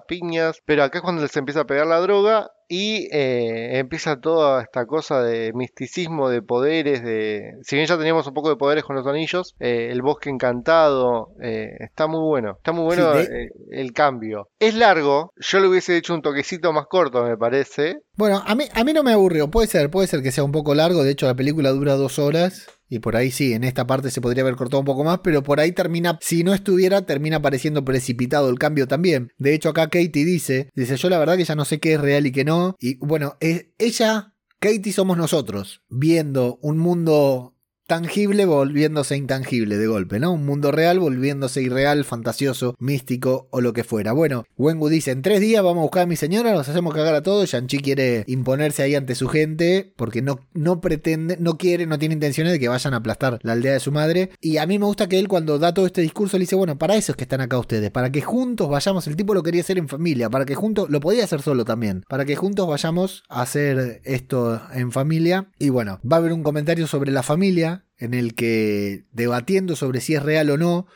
piñas. 0.06 0.58
Pero 0.64 0.82
acá 0.84 0.98
es 0.98 1.02
cuando 1.02 1.22
les 1.22 1.36
empieza 1.36 1.60
a 1.60 1.66
pegar 1.66 1.86
la 1.86 2.00
droga 2.00 2.50
y 2.68 3.08
eh, 3.12 3.78
empieza 3.78 4.18
toda 4.20 4.60
esta 4.62 4.86
cosa 4.86 5.22
de 5.22 5.52
misticismo, 5.54 6.28
de 6.28 6.42
poderes, 6.42 7.00
de... 7.04 7.52
Si 7.62 7.76
bien 7.76 7.86
ya 7.86 7.96
teníamos 7.96 8.26
un 8.26 8.34
poco 8.34 8.48
de 8.48 8.56
poderes 8.56 8.82
con 8.82 8.96
los 8.96 9.06
anillos, 9.06 9.54
eh, 9.60 9.88
el 9.92 10.02
bosque 10.02 10.30
encantado, 10.30 11.28
eh, 11.40 11.76
está 11.78 12.08
muy 12.08 12.20
bueno. 12.26 12.54
Está 12.56 12.72
muy 12.72 12.84
bueno 12.84 13.12
Sí, 13.20 13.28
de- 13.28 13.48
el 13.70 13.92
cambio. 13.92 14.48
Es 14.58 14.74
largo, 14.74 15.32
yo 15.36 15.60
le 15.60 15.68
hubiese 15.68 15.96
hecho 15.96 16.12
un 16.14 16.22
toquecito 16.22 16.72
más 16.72 16.86
corto, 16.88 17.22
me 17.22 17.36
parece. 17.36 17.98
Bueno, 18.16 18.42
a 18.44 18.54
mí, 18.56 18.64
a 18.74 18.82
mí 18.82 18.92
no 18.92 19.04
me 19.04 19.12
aburrió. 19.12 19.48
Puede 19.48 19.68
ser, 19.68 19.88
puede 19.88 20.08
ser 20.08 20.22
que 20.22 20.32
sea 20.32 20.42
un 20.42 20.52
poco 20.52 20.74
largo. 20.74 21.04
De 21.04 21.12
hecho, 21.12 21.26
la 21.26 21.34
película 21.36 21.70
dura 21.70 21.94
dos 21.94 22.18
horas. 22.18 22.66
Y 22.88 23.00
por 23.00 23.16
ahí 23.16 23.30
sí, 23.30 23.52
en 23.52 23.64
esta 23.64 23.86
parte 23.86 24.10
se 24.10 24.20
podría 24.20 24.42
haber 24.42 24.56
cortado 24.56 24.80
un 24.80 24.86
poco 24.86 25.04
más. 25.04 25.20
Pero 25.22 25.42
por 25.42 25.60
ahí 25.60 25.72
termina, 25.72 26.18
si 26.20 26.44
no 26.44 26.54
estuviera, 26.54 27.06
termina 27.06 27.42
pareciendo 27.42 27.84
precipitado 27.84 28.48
el 28.48 28.58
cambio 28.58 28.86
también. 28.86 29.32
De 29.38 29.54
hecho, 29.54 29.70
acá 29.70 29.88
Katie 29.88 30.24
dice: 30.24 30.70
Dice, 30.74 30.96
yo 30.96 31.08
la 31.08 31.18
verdad 31.18 31.36
que 31.36 31.44
ya 31.44 31.54
no 31.54 31.64
sé 31.64 31.80
qué 31.80 31.94
es 31.94 32.00
real 32.00 32.26
y 32.26 32.32
qué 32.32 32.44
no. 32.44 32.76
Y 32.78 32.96
bueno, 32.98 33.36
es, 33.40 33.66
ella, 33.78 34.34
Katie 34.60 34.92
somos 34.92 35.16
nosotros, 35.16 35.82
viendo 35.88 36.58
un 36.62 36.78
mundo 36.78 37.55
tangible 37.86 38.46
volviéndose 38.46 39.16
intangible 39.16 39.76
de 39.76 39.86
golpe, 39.86 40.18
¿no? 40.18 40.32
Un 40.32 40.44
mundo 40.44 40.72
real 40.72 40.98
volviéndose 40.98 41.62
irreal, 41.62 42.04
fantasioso, 42.04 42.74
místico 42.78 43.48
o 43.50 43.60
lo 43.60 43.72
que 43.72 43.84
fuera. 43.84 44.12
Bueno, 44.12 44.44
Wengu 44.56 44.88
dice, 44.88 45.12
en 45.12 45.22
tres 45.22 45.40
días 45.40 45.62
vamos 45.62 45.82
a 45.82 45.82
buscar 45.82 46.02
a 46.02 46.06
mi 46.06 46.16
señora, 46.16 46.52
nos 46.52 46.68
hacemos 46.68 46.94
cagar 46.94 47.14
a 47.14 47.22
todos. 47.22 47.50
Shang-Chi 47.50 47.78
quiere 47.78 48.24
imponerse 48.26 48.82
ahí 48.82 48.94
ante 48.94 49.14
su 49.14 49.28
gente 49.28 49.92
porque 49.96 50.22
no, 50.22 50.40
no 50.52 50.80
pretende, 50.80 51.36
no 51.38 51.58
quiere, 51.58 51.86
no 51.86 51.98
tiene 51.98 52.14
intenciones 52.14 52.52
de 52.52 52.58
que 52.58 52.68
vayan 52.68 52.94
a 52.94 52.98
aplastar 52.98 53.38
la 53.42 53.52
aldea 53.52 53.72
de 53.72 53.80
su 53.80 53.92
madre. 53.92 54.30
Y 54.40 54.56
a 54.56 54.66
mí 54.66 54.78
me 54.78 54.86
gusta 54.86 55.08
que 55.08 55.18
él 55.18 55.28
cuando 55.28 55.58
da 55.58 55.72
todo 55.72 55.86
este 55.86 56.02
discurso 56.02 56.36
le 56.38 56.42
dice, 56.42 56.56
bueno, 56.56 56.78
para 56.78 56.96
eso 56.96 57.12
es 57.12 57.16
que 57.16 57.24
están 57.24 57.40
acá 57.40 57.58
ustedes, 57.58 57.90
para 57.90 58.10
que 58.10 58.20
juntos 58.20 58.68
vayamos, 58.68 59.06
el 59.06 59.16
tipo 59.16 59.34
lo 59.34 59.42
quería 59.42 59.60
hacer 59.60 59.78
en 59.78 59.88
familia, 59.88 60.28
para 60.28 60.44
que 60.44 60.54
juntos, 60.54 60.90
lo 60.90 61.00
podía 61.00 61.24
hacer 61.24 61.42
solo 61.42 61.64
también, 61.64 62.04
para 62.08 62.24
que 62.24 62.36
juntos 62.36 62.66
vayamos 62.66 63.22
a 63.28 63.42
hacer 63.42 64.00
esto 64.04 64.60
en 64.74 64.90
familia. 64.90 65.48
Y 65.58 65.68
bueno, 65.68 66.00
va 66.10 66.16
a 66.16 66.20
haber 66.20 66.32
un 66.32 66.42
comentario 66.42 66.86
sobre 66.86 67.12
la 67.12 67.22
familia 67.22 67.75
en 67.98 68.14
el 68.14 68.34
que 68.34 69.04
debatiendo 69.12 69.76
sobre 69.76 70.00
si 70.00 70.14
es 70.14 70.22
real 70.22 70.50
o 70.50 70.56
no, 70.56 70.86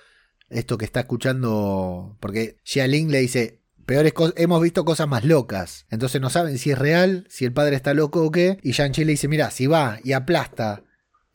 esto 0.48 0.78
que 0.78 0.84
está 0.84 1.00
escuchando, 1.00 2.16
porque 2.20 2.58
Xia 2.64 2.86
Ling 2.86 3.10
le 3.10 3.20
dice, 3.20 3.60
peores 3.86 4.12
hemos 4.36 4.62
visto 4.62 4.84
cosas 4.84 5.08
más 5.08 5.24
locas, 5.24 5.86
entonces 5.90 6.20
no 6.20 6.30
saben 6.30 6.58
si 6.58 6.70
es 6.70 6.78
real, 6.78 7.26
si 7.28 7.44
el 7.44 7.52
padre 7.52 7.76
está 7.76 7.94
loco 7.94 8.24
o 8.24 8.30
qué, 8.30 8.58
y 8.62 8.72
Shang-Chi 8.72 9.04
le 9.04 9.12
dice, 9.12 9.28
mira, 9.28 9.50
si 9.50 9.66
va 9.66 9.98
y 10.04 10.12
aplasta 10.12 10.84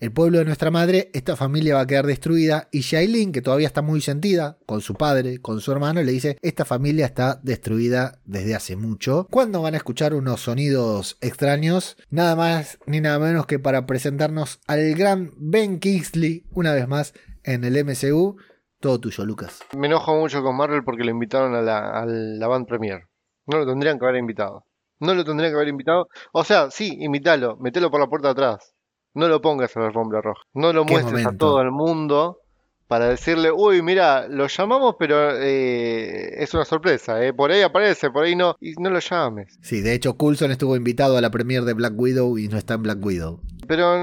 el 0.05 0.11
pueblo 0.11 0.37
de 0.37 0.45
nuestra 0.45 0.69
madre, 0.69 1.09
esta 1.13 1.35
familia 1.35 1.75
va 1.75 1.81
a 1.81 1.87
quedar 1.87 2.05
destruida. 2.05 2.67
Y 2.71 2.81
Shailin, 2.81 3.31
que 3.31 3.41
todavía 3.41 3.65
está 3.65 3.81
muy 3.81 4.01
sentida 4.01 4.59
con 4.67 4.81
su 4.81 4.93
padre, 4.93 5.41
con 5.41 5.61
su 5.61 5.71
hermano, 5.71 6.03
le 6.03 6.11
dice, 6.11 6.37
esta 6.43 6.63
familia 6.63 7.07
está 7.07 7.39
destruida 7.41 8.19
desde 8.23 8.53
hace 8.53 8.75
mucho. 8.75 9.27
¿Cuándo 9.31 9.63
van 9.63 9.73
a 9.73 9.77
escuchar 9.77 10.13
unos 10.13 10.41
sonidos 10.41 11.17
extraños? 11.21 11.97
Nada 12.11 12.35
más 12.35 12.77
ni 12.85 13.01
nada 13.01 13.17
menos 13.17 13.47
que 13.47 13.57
para 13.57 13.87
presentarnos 13.87 14.59
al 14.67 14.93
gran 14.93 15.31
Ben 15.37 15.79
Kingsley, 15.79 16.45
una 16.51 16.73
vez 16.73 16.87
más, 16.87 17.15
en 17.43 17.63
el 17.63 17.83
MCU. 17.83 18.37
Todo 18.79 18.99
tuyo, 18.99 19.25
Lucas. 19.25 19.61
Me 19.75 19.87
enojo 19.87 20.15
mucho 20.15 20.43
con 20.43 20.55
Marvel 20.55 20.83
porque 20.83 21.03
lo 21.03 21.09
invitaron 21.09 21.55
a 21.55 21.61
la, 21.63 22.03
a 22.03 22.47
band 22.47 22.67
premier. 22.67 23.07
No 23.47 23.57
lo 23.57 23.65
tendrían 23.65 23.97
que 23.97 24.05
haber 24.05 24.19
invitado. 24.19 24.65
No 24.99 25.15
lo 25.15 25.25
tendrían 25.25 25.51
que 25.51 25.55
haber 25.55 25.69
invitado. 25.69 26.09
O 26.31 26.43
sea, 26.43 26.69
sí, 26.69 26.95
invítalo, 26.99 27.57
metelo 27.57 27.89
por 27.89 27.99
la 27.99 28.07
puerta 28.07 28.27
de 28.27 28.31
atrás 28.33 28.74
no 29.15 29.27
lo 29.27 29.41
pongas 29.41 29.75
en 29.75 29.81
la 29.81 29.87
alfombra 29.87 30.21
roja. 30.21 30.41
No 30.53 30.71
lo 30.71 30.85
muestres 30.85 31.25
a 31.25 31.35
todo 31.35 31.61
el 31.61 31.71
mundo 31.71 32.39
para 32.87 33.09
decirle, 33.09 33.51
uy, 33.51 33.81
mira, 33.81 34.27
lo 34.27 34.47
llamamos, 34.47 34.95
pero 34.99 35.31
eh, 35.41 36.43
es 36.43 36.53
una 36.53 36.65
sorpresa, 36.65 37.23
¿eh? 37.23 37.33
por 37.33 37.49
ahí 37.49 37.61
aparece, 37.61 38.11
por 38.11 38.25
ahí 38.25 38.35
no, 38.35 38.55
y 38.59 38.73
no 38.73 38.91
lo 38.91 38.99
llames. 38.99 39.57
Sí, 39.61 39.81
de 39.81 39.93
hecho, 39.93 40.17
Coulson 40.17 40.51
estuvo 40.51 40.75
invitado 40.75 41.17
a 41.17 41.21
la 41.21 41.31
premiere 41.31 41.65
de 41.65 41.73
Black 41.73 41.93
Widow 41.95 42.37
y 42.37 42.47
no 42.47 42.57
está 42.57 42.75
en 42.75 42.83
Black 42.83 43.03
Widow. 43.03 43.39
Pero 43.67 43.97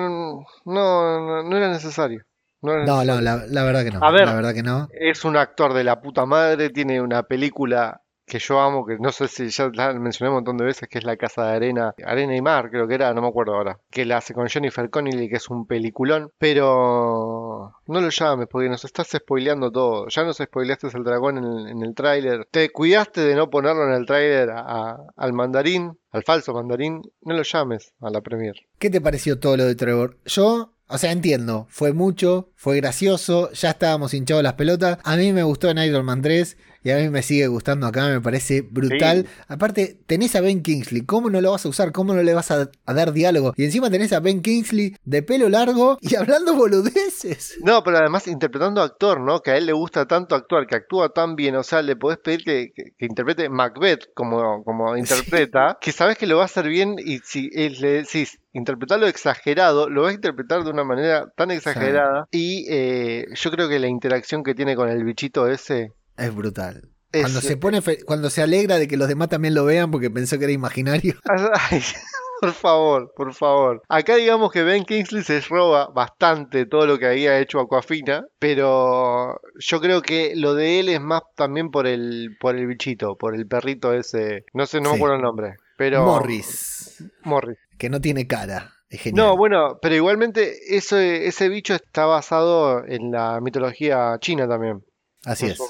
no, 0.65 1.43
no, 1.45 1.57
era 1.57 1.71
necesario. 1.71 2.25
No, 2.63 2.85
no, 2.85 3.05
la, 3.05 3.65
verdad 3.65 3.85
que 3.85 3.91
no. 3.91 4.03
A 4.03 4.11
ver, 4.11 4.27
la 4.27 4.35
verdad 4.35 4.55
que 4.55 4.63
no. 4.63 4.89
Es 4.93 5.25
un 5.25 5.37
actor 5.37 5.75
de 5.75 5.85
la 5.85 6.01
puta 6.01 6.27
madre, 6.27 6.71
tiene 6.71 7.01
una 7.01 7.25
película 7.25 8.03
que 8.27 8.39
yo 8.39 8.61
amo, 8.61 8.87
que 8.87 8.99
no 8.99 9.13
sé 9.13 9.29
si 9.29 9.49
ya 9.49 9.71
la 9.73 9.93
mencioné 9.95 10.31
un 10.31 10.37
montón 10.37 10.57
de 10.57 10.65
veces, 10.65 10.89
que 10.89 10.99
es 10.99 11.05
La 11.05 11.17
Casa 11.17 11.47
de 11.47 11.57
Arena, 11.57 11.95
Arena 12.05 12.37
y 12.37 12.41
Mar, 12.41 12.71
creo 12.71 12.87
que 12.87 12.95
era, 12.95 13.13
no 13.13 13.23
me 13.23 13.29
acuerdo 13.29 13.55
ahora, 13.55 13.79
que 13.91 14.05
la 14.05 14.19
hace 14.19 14.35
con 14.35 14.49
Jennifer 14.49 14.89
Connelly, 14.91 15.29
que 15.29 15.37
es 15.37 15.49
un 15.51 15.67
peliculón, 15.67 16.31
pero 16.39 17.75
no 17.87 18.01
lo 18.01 18.09
llames 18.09 18.49
porque 18.51 18.69
nos 18.69 18.85
estás 18.85 19.09
spoileando 19.09 19.71
todo. 19.71 20.09
Ya 20.09 20.25
nos 20.25 20.39
spoileaste 20.39 20.89
el 20.95 21.05
dragón 21.05 21.39
en 21.69 21.83
el, 21.83 21.95
tráiler. 21.95 22.47
Te 22.51 22.71
cuidaste 22.71 23.21
de 23.21 23.35
no 23.35 23.51
ponerlo 23.51 23.87
en 23.87 23.95
el 23.95 24.07
tráiler 24.07 24.51
al 24.51 25.33
mandarín, 25.33 25.99
al 26.11 26.23
falso 26.25 26.55
mandarín, 26.55 27.03
no 27.23 27.35
lo 27.35 27.43
llames 27.43 27.93
a 28.01 28.11
la 28.11 28.21
premier. 28.21 28.55
¿Qué 28.79 28.91
te 28.91 29.01
pareció 29.01 29.39
todo 29.39 29.57
lo 29.57 29.65
de 29.65 29.75
Trevor? 29.75 30.19
Yo 30.25 30.73
o 30.89 30.99
sea, 30.99 31.11
entiendo, 31.11 31.67
fue 31.71 31.95
mucho, 31.95 32.51
fue 32.55 32.77
gracioso, 32.77 33.51
ya 33.53 33.71
estábamos 33.71 34.13
hinchados 34.13 34.43
las 34.43 34.55
pelotas. 34.55 34.99
A 35.05 35.17
mí 35.17 35.33
me 35.33 35.43
gustó 35.43 35.71
en 35.71 35.79
Iron 35.79 36.05
Man 36.05 36.21
3 36.21 36.59
y 36.85 36.91
a 36.91 36.97
mí 36.97 37.09
me 37.09 37.23
sigue 37.23 37.47
gustando 37.47 37.87
acá, 37.87 38.09
me 38.09 38.21
parece 38.21 38.63
brutal. 38.63 39.27
Aparte, 39.49 39.99
tenés 40.07 40.35
a 40.35 40.41
Ben 40.41 40.63
Kingsley, 40.63 41.03
¿cómo 41.03 41.31
no 41.31 41.41
lo 41.41 41.53
vas 41.53 41.65
a 41.65 41.69
usar? 41.69 41.93
¿Cómo 41.93 42.15
no 42.15 42.23
le 42.23 42.35
vas 42.35 42.51
a, 42.51 42.71
dar 42.87 43.13
diálogo? 43.13 43.55
Y 43.57 43.65
encima 43.65 43.91
tenés 43.91 44.13
a 44.13 44.21
Ben 44.21 44.43
Kingsley 44.43 44.97
de 45.05 45.23
pelo 45.23 45.49
largo 45.49 45.99
y 46.01 46.15
hablando 46.17 46.55
boludeces. 46.55 47.59
No, 47.63 47.83
pero 47.85 47.99
además 47.99 48.27
interpretando 48.27 48.83
actor, 48.83 49.21
¿no? 49.21 49.41
Que 49.41 49.53
a 49.53 49.57
él 49.57 49.67
le 49.67 49.73
gusta 49.73 50.07
tanto 50.07 50.35
actuar, 50.35 50.67
que 50.67 50.77
actúa 50.77 51.11
tan 51.11 51.37
bien, 51.37 51.55
o 51.57 51.63
sea, 51.63 51.83
le 51.83 51.97
podés 51.97 52.19
pedir 52.19 52.45
que, 52.45 52.73
interprete 52.99 53.49
Macbeth 53.49 54.13
como, 54.15 54.65
como 54.65 54.97
interpreta, 54.97 55.79
que 55.81 55.93
sabes 55.93 56.19
que 56.19 56.27
lo 56.27 56.37
va 56.37 56.43
a 56.43 56.47
hacer 56.47 56.69
bien 56.69 56.97
y 56.99 57.19
si 57.21 57.49
le 57.51 58.03
decís, 58.03 58.39
interpretarlo 58.53 59.07
exagerado, 59.07 59.89
lo 59.89 60.03
vas 60.03 60.13
a 60.13 60.15
interpretar 60.15 60.65
de 60.65 60.71
una 60.71 60.85
manera 60.85 61.31
tan 61.37 61.51
exagerada. 61.51 62.27
Y 62.31 62.67
eh, 62.69 63.27
yo 63.35 63.51
creo 63.51 63.69
que 63.69 63.79
la 63.79 63.89
interacción 63.89 64.43
que 64.43 64.55
tiene 64.55 64.77
con 64.77 64.89
el 64.89 65.05
bichito 65.05 65.49
ese 65.49 65.93
es 66.17 66.35
brutal. 66.35 66.89
Cuando 67.13 67.41
se 67.43 67.57
pone, 67.57 67.81
cuando 68.07 68.31
se 68.31 68.43
alegra 68.43 68.79
de 68.79 68.89
que 68.89 68.97
los 68.97 69.09
demás 69.09 69.29
también 69.29 69.55
lo 69.55 69.65
vean 69.65 69.91
porque 69.91 70.11
pensó 70.11 70.39
que 70.39 70.45
era 70.45 70.53
imaginario. 70.53 71.15
por 72.41 72.53
favor, 72.53 73.13
por 73.15 73.35
favor. 73.35 73.83
Acá 73.89 74.17
digamos 74.17 74.51
que 74.51 74.63
Ben 74.63 74.85
Kingsley 74.85 75.23
se 75.23 75.41
roba 75.43 75.89
bastante 75.95 76.65
todo 76.65 76.87
lo 76.87 76.99
que 76.99 77.07
había 77.07 77.39
hecho 77.39 77.61
Aquafina, 77.61 78.25
pero 78.39 79.41
yo 79.59 79.81
creo 79.81 80.01
que 80.01 80.33
lo 80.37 80.55
de 80.55 80.81
él 80.81 80.89
es 80.89 81.01
más 81.01 81.23
también 81.37 81.71
por 81.71 81.87
el, 81.87 82.37
por 82.41 82.57
el 82.57 82.67
bichito, 82.67 83.17
por 83.17 83.35
el 83.35 83.47
perrito 83.47 83.93
ese. 83.93 84.45
No 84.55 84.65
sé, 84.65 84.81
no 84.81 84.91
me 84.91 84.97
acuerdo 84.97 85.17
el 85.17 85.23
nombre. 85.23 85.57
Pero... 85.77 86.05
Morris. 86.05 87.05
Morris. 87.25 87.59
Que 87.79 87.91
no 87.91 88.01
tiene 88.01 88.27
cara. 88.27 88.73
Es 88.89 89.03
genial. 89.03 89.27
No, 89.27 89.37
bueno, 89.37 89.79
pero 89.81 89.95
igualmente 89.95 90.77
ese, 90.77 91.27
ese 91.27 91.49
bicho 91.49 91.75
está 91.75 92.07
basado 92.07 92.85
en 92.87 93.11
la 93.13 93.41
mitología 93.41 94.17
china 94.21 94.49
también. 94.49 94.83
Así 95.25 95.47
es. 95.47 95.61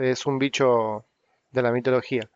es 0.00 0.26
un 0.26 0.38
bicho 0.38 1.04
de 1.50 1.62
la 1.62 1.72
mitología. 1.72 2.28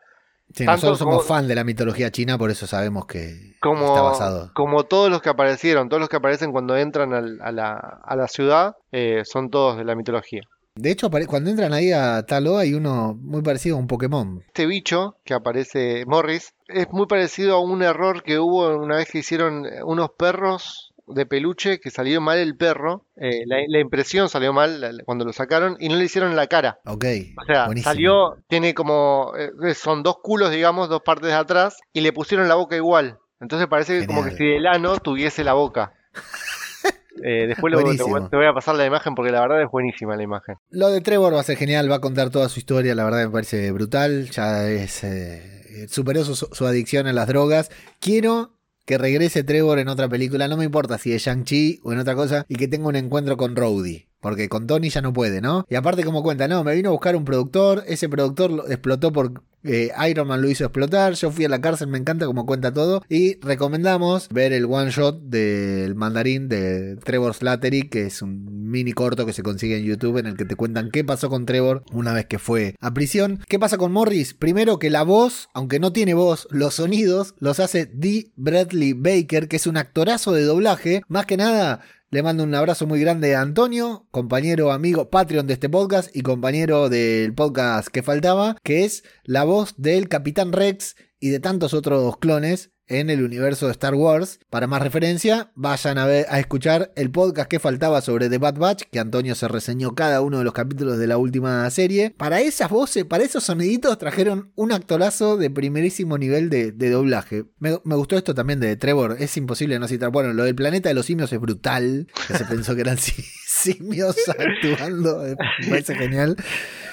Sí, 0.53 0.65
nosotros 0.65 0.99
somos 0.99 1.27
fan 1.27 1.49
de 1.49 1.55
la 1.55 1.65
mitología 1.65 2.11
china, 2.11 2.37
por 2.37 2.51
eso 2.51 2.67
sabemos 2.67 3.07
que 3.07 3.55
está 3.55 4.03
basado. 4.03 4.53
Como 4.55 4.85
todos 4.85 5.11
los 5.11 5.23
que 5.23 5.31
aparecieron, 5.31 5.89
todos 5.89 6.01
los 6.01 6.09
que 6.09 6.17
aparecen 6.17 6.53
cuando 6.53 6.77
entran 6.77 7.13
a, 7.13 7.53
la, 7.53 8.29
ciudad, 8.29 8.77
eh, 8.93 9.23
son 9.25 9.51
todos 9.51 9.79
de 9.79 9.85
la 9.85 9.95
mitología. 9.95 10.43
De 10.77 10.91
hecho, 10.91 11.09
cuando 11.29 11.51
entran 11.51 11.73
ahí 11.73 11.93
a 11.93 12.25
Talo 12.27 12.59
hay 12.59 12.75
uno 12.75 13.17
muy 13.21 13.43
parecido 13.43 13.77
a 13.77 13.79
un 13.79 13.87
Pokémon. 13.87 14.43
Este 14.47 14.67
bicho 14.67 15.17
que 15.25 15.33
aparece, 15.33 16.05
Morris, 16.07 16.55
es 16.67 16.91
muy 16.91 17.07
parecido 17.07 17.57
a 17.57 17.61
un 17.61 17.83
error 17.83 18.23
que 18.23 18.39
hubo 18.39 18.77
una 18.77 18.97
vez 18.97 19.09
que 19.11 19.19
hicieron 19.19 19.67
unos 19.85 20.11
perros 20.11 20.93
de 21.07 21.27
peluche 21.27 21.81
que 21.81 21.91
salió 21.91 22.21
mal 22.21 22.39
el 22.39 22.57
perro. 22.57 23.05
Eh, 23.17 23.45
la, 23.47 23.79
impresión 23.79 24.29
salió 24.29 24.53
mal 24.53 25.03
cuando 25.05 25.25
lo 25.25 25.33
sacaron 25.33 25.77
y 25.81 25.89
no 25.89 25.97
le 25.97 26.05
hicieron 26.05 26.37
la 26.37 26.47
cara. 26.47 26.81
Ok. 26.87 27.05
O 27.41 27.45
sea, 27.45 27.69
salió, 27.83 28.37
tiene 28.49 28.75
como. 28.75 29.33
Eh, 29.37 29.75
son 29.75 30.03
dos 30.03 30.17
culos, 30.23 30.51
digamos, 30.51 30.89
dos 30.89 31.03
partes 31.03 31.29
de 31.29 31.35
atrás 31.35 31.79
y 31.93 32.01
le 32.01 32.13
pusieron 32.13 32.49
la 32.49 32.55
boca 32.55 32.77
igual. 32.77 33.19
Entonces 33.41 33.69
parece 33.69 34.07
como 34.07 34.25
que 34.25 34.31
si 34.33 34.45
el 34.45 34.67
ano 34.67 34.99
tuviese 34.99 35.45
la 35.45 35.55
boca. 35.55 35.93
Eh, 37.23 37.47
después 37.47 37.73
te, 37.73 38.37
voy 38.37 38.45
a 38.45 38.53
pasar 38.53 38.75
la 38.75 38.85
imagen 38.85 39.15
porque 39.15 39.31
la 39.31 39.41
verdad 39.41 39.63
es 39.63 39.71
buenísima 39.71 40.17
la 40.17 40.25
imagen. 40.25 40.57
Lo 40.69 40.91
de 40.91 41.01
Trevor 41.01 41.33
va 41.33 41.41
a 41.41 41.45
ser 41.45 41.57
genial, 41.57 41.91
va 41.91 41.95
a 41.95 42.01
contar 42.01 42.29
toda 42.31 42.49
su 42.49 42.59
historia, 42.59 42.95
la 42.97 43.05
verdad 43.05 43.25
me 43.25 43.31
parece 43.31 43.71
brutal. 43.71 44.29
Ya 44.31 44.69
es. 44.69 45.07
superó 45.89 46.25
su 46.25 46.67
adicción 46.67 47.07
a 47.07 47.13
las 47.13 47.29
drogas. 47.29 47.71
Quiero 48.01 48.55
que 48.85 48.99
regrese 48.99 49.45
Trevor 49.45 49.79
en 49.79 49.89
otra 49.89 50.09
película, 50.09 50.49
no 50.49 50.57
me 50.57 50.65
importa 50.65 50.99
si 50.99 51.13
es 51.13 51.23
Shang-Chi 51.23 51.81
o 51.83 51.93
en 51.93 51.99
otra 51.99 52.15
cosa, 52.15 52.45
y 52.49 52.57
que 52.57 52.69
tenga 52.69 52.89
un 52.89 52.97
encuentro 52.97 53.37
con 53.37 53.57
Rhodey. 53.57 54.09
Porque 54.25 54.49
con 54.49 54.67
Tony 54.67 54.89
ya 54.89 55.03
no 55.03 55.13
puede, 55.13 55.43
¿no? 55.43 55.67
Y 55.69 55.75
aparte, 55.75 56.03
como 56.03 56.23
cuenta, 56.23 56.49
no, 56.49 56.65
me 56.65 56.75
vino 56.75 56.89
a 56.89 56.93
buscar 56.93 57.15
un 57.15 57.27
productor, 57.27 57.85
ese 57.87 58.09
productor 58.09 58.51
lo 58.51 58.67
explotó 58.69 59.13
por 59.13 59.43
eh, 59.65 59.91
Iron 60.09 60.29
Man 60.29 60.41
lo 60.41 60.49
hizo 60.49 60.65
explotar, 60.65 61.13
yo 61.13 61.31
fui 61.31 61.45
a 61.45 61.49
la 61.51 61.61
cárcel, 61.61 61.89
me 61.89 61.99
encanta 61.99 62.25
como 62.25 62.47
cuenta 62.47 62.73
todo. 62.73 63.03
Y 63.11 63.39
recomendamos 63.41 64.31
ver 64.31 64.55
el 64.55 64.65
one 64.65 64.91
shot 64.91 65.21
del 65.25 65.95
mandarín 65.95 66.49
de 66.49 66.97
Trevor 66.97 67.35
Slattery, 67.35 67.91
que 67.91 68.07
es 68.07 68.23
un 68.23 68.71
mini 68.71 68.93
corto 68.93 69.27
que 69.27 69.35
se 69.35 69.43
consigue 69.43 69.77
en 69.77 69.85
YouTube 69.85 70.17
en 70.17 70.27
el 70.27 70.37
que 70.39 70.47
te 70.47 70.57
cuentan 70.57 70.91
qué 70.91 71.05
pasó 71.05 71.29
con 71.29 71.45
Trevor 71.45 71.85
una 71.93 72.15
vez 72.15 72.25
que 72.25 72.39
fue 72.39 72.77
a 72.81 72.95
prisión. 72.95 73.41
¿Qué 73.47 73.59
pasa 73.59 73.77
con 73.77 73.93
Morris? 73.93 74.33
Primero 74.33 74.79
que 74.79 74.89
la 74.89 75.03
voz, 75.03 75.51
aunque 75.53 75.81
no 75.81 75.93
tiene 75.93 76.15
voz, 76.15 76.49
los 76.51 76.77
sonidos 76.77 77.35
los 77.41 77.61
hace 77.61 77.85
Dee 77.85 78.33
Bradley 78.37 78.95
Baker, 78.95 79.49
que 79.49 79.57
es 79.57 79.67
un 79.67 79.77
actorazo 79.77 80.33
de 80.33 80.45
doblaje. 80.45 81.03
Más 81.09 81.27
que 81.27 81.37
nada, 81.37 81.81
le 82.15 82.23
mando 82.23 82.45
un 82.45 82.55
abrazo 82.55 82.87
muy 82.87 83.01
grande 83.01 83.35
a 83.35 83.41
Antonio, 83.41 84.07
compañero, 84.13 84.71
amigo, 84.71 85.11
Patreon 85.11 85.49
de 85.49 85.55
este 85.55 85.69
podcast 85.69 86.15
y 86.15 86.21
compañero 86.21 86.89
del 86.89 87.35
podcast 87.35 87.89
que 87.89 88.05
faltaba, 88.05 88.55
que 88.63 88.85
es 88.85 89.03
la 89.25 89.43
voz 89.43 89.75
del 89.79 90.09
Capitán 90.09 90.53
Rex 90.53 90.95
y 91.19 91.31
de 91.31 91.41
tantos 91.41 91.75
otros 91.75 92.17
clones 92.19 92.71
en 92.89 93.11
el 93.11 93.23
universo 93.23 93.67
de 93.67 93.73
Star 93.73 93.95
Wars. 93.95 94.41
Para 94.51 94.67
más 94.67 94.83
referencia, 94.83 95.51
vayan 95.55 95.99
a, 95.99 96.07
ver, 96.07 96.27
a 96.29 96.41
escuchar 96.41 96.93
el 96.97 97.11
podcast 97.11 97.49
que 97.49 97.59
faltaba 97.59 98.01
sobre 98.01 98.29
The 98.29 98.39
Bad 98.39 98.59
Batch, 98.59 98.83
que 98.91 98.99
Antonio 98.99 99.35
se 99.35 99.49
reseñó 99.49 99.95
cada 99.95 100.21
uno 100.21 100.39
de 100.39 100.45
los 100.45 100.53
capítulos 100.53 100.99
de 100.99 101.07
la 101.07 101.17
última 101.17 101.69
serie. 101.71 102.11
Para 102.17 102.41
esas 102.41 102.71
voces, 102.71 103.05
para 103.05 103.25
esos 103.25 103.45
soniditos, 103.45 103.99
trajeron 103.99 104.53
un 104.55 104.73
actorazo 104.73 105.37
de 105.37 105.51
primerísimo 105.51 106.19
nivel 106.19 106.51
de, 106.51 106.73
doblaje. 106.73 107.45
Me, 107.59 107.79
me, 107.85 107.97
gustó 107.97 108.17
esto 108.17 108.35
también 108.35 108.61
de 108.61 108.77
Trevor, 108.77 109.17
es 109.19 109.37
imposible 109.37 109.79
no 109.79 109.89
citar. 109.89 110.11
Bueno, 110.11 110.33
lo 110.33 110.45
del 110.45 110.55
planeta 110.55 110.89
de 110.89 110.95
los 110.95 111.07
simios 111.07 111.33
es 111.33 111.41
brutal, 111.41 112.07
que 112.29 112.39
se 112.39 112.45
pensó 112.45 112.75
que 112.75 112.83
eran 112.83 112.99
simios 113.47 114.17
actuando, 114.29 115.23
me 115.23 115.69
parece 115.69 115.95
genial. 115.95 116.37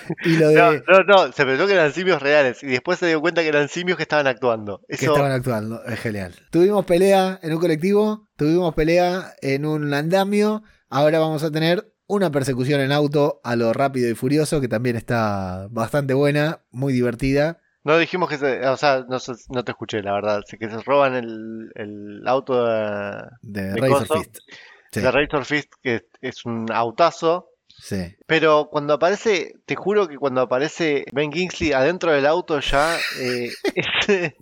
Y 0.26 0.38
lo 0.38 0.49
de... 0.49 0.56
No, 0.56 0.72
no, 0.72 1.04
no, 1.04 1.32
se 1.32 1.45
pensó 1.45 1.68
que 1.68 1.74
eran 1.74 1.93
simios 1.93 2.22
reales 2.22 2.64
y 2.64 2.68
después 2.68 2.99
se 2.99 3.08
dio 3.08 3.22
cuenta 3.22 3.41
que 3.41 3.47
eran 3.47 3.70
simios 3.70 3.97
que 3.97 4.04
estaban 4.04 4.28
actuando. 4.28 4.82
Eso... 4.88 4.99
Que 4.99 5.06
estaban 5.08 5.32
actuando, 5.32 5.84
es 5.86 5.99
genial. 5.99 6.34
Tuvimos 6.49 6.86
pelea 6.86 7.39
en 7.41 7.54
un 7.54 7.60
colectivo, 7.60 8.28
tuvimos 8.36 8.74
pelea 8.74 9.34
en 9.41 9.66
un 9.66 9.93
andamio, 9.93 10.64
ahora 10.89 11.20
vamos 11.20 11.43
a 11.43 11.52
tener 11.52 11.91
una 12.08 12.30
persecución 12.30 12.82
en 12.82 12.91
auto 12.91 13.39
a 13.43 13.56
lo 13.56 13.72
rápido 13.72 14.10
y 14.10 14.16
furioso, 14.16 14.60
que 14.60 14.68
también 14.68 14.97
está 14.97 15.68
bastante 15.72 16.14
buena, 16.14 16.60
muy 16.72 16.91
divertida. 16.91 17.60
No 17.84 17.97
dijimos 17.97 18.30
que 18.30 18.38
se, 18.38 18.68
o 18.68 18.78
sea, 18.78 19.06
no, 19.08 19.18
no 19.49 19.64
te 19.64 19.72
escuché, 19.72 20.04
la 20.04 20.14
verdad, 20.14 20.43
que 20.47 20.70
se 20.70 20.82
roban 20.82 21.16
el, 21.16 21.72
el 21.76 22.28
auto 22.28 22.66
de, 22.66 23.24
de, 23.41 23.72
de 23.72 23.76
Razor 23.78 24.18
Fist. 24.18 24.38
Sí. 24.91 24.99
De 24.99 25.10
Razor 25.10 25.45
Fist, 25.45 25.74
que 25.82 26.06
es 26.20 26.45
un 26.45 26.68
autazo 26.72 27.51
Sí. 27.82 28.16
Pero 28.28 28.70
cuando 28.72 28.94
aparece, 28.94 29.56
te 29.66 29.76
juro 29.76 30.08
que 30.08 30.18
cuando 30.18 30.42
aparece 30.42 31.06
Ben 31.12 31.32
Kingsley 31.32 31.74
adentro 31.74 32.12
del 32.12 32.28
auto 32.28 32.60
ya, 32.60 32.96
eh, 33.20 33.50
es, 33.76 34.34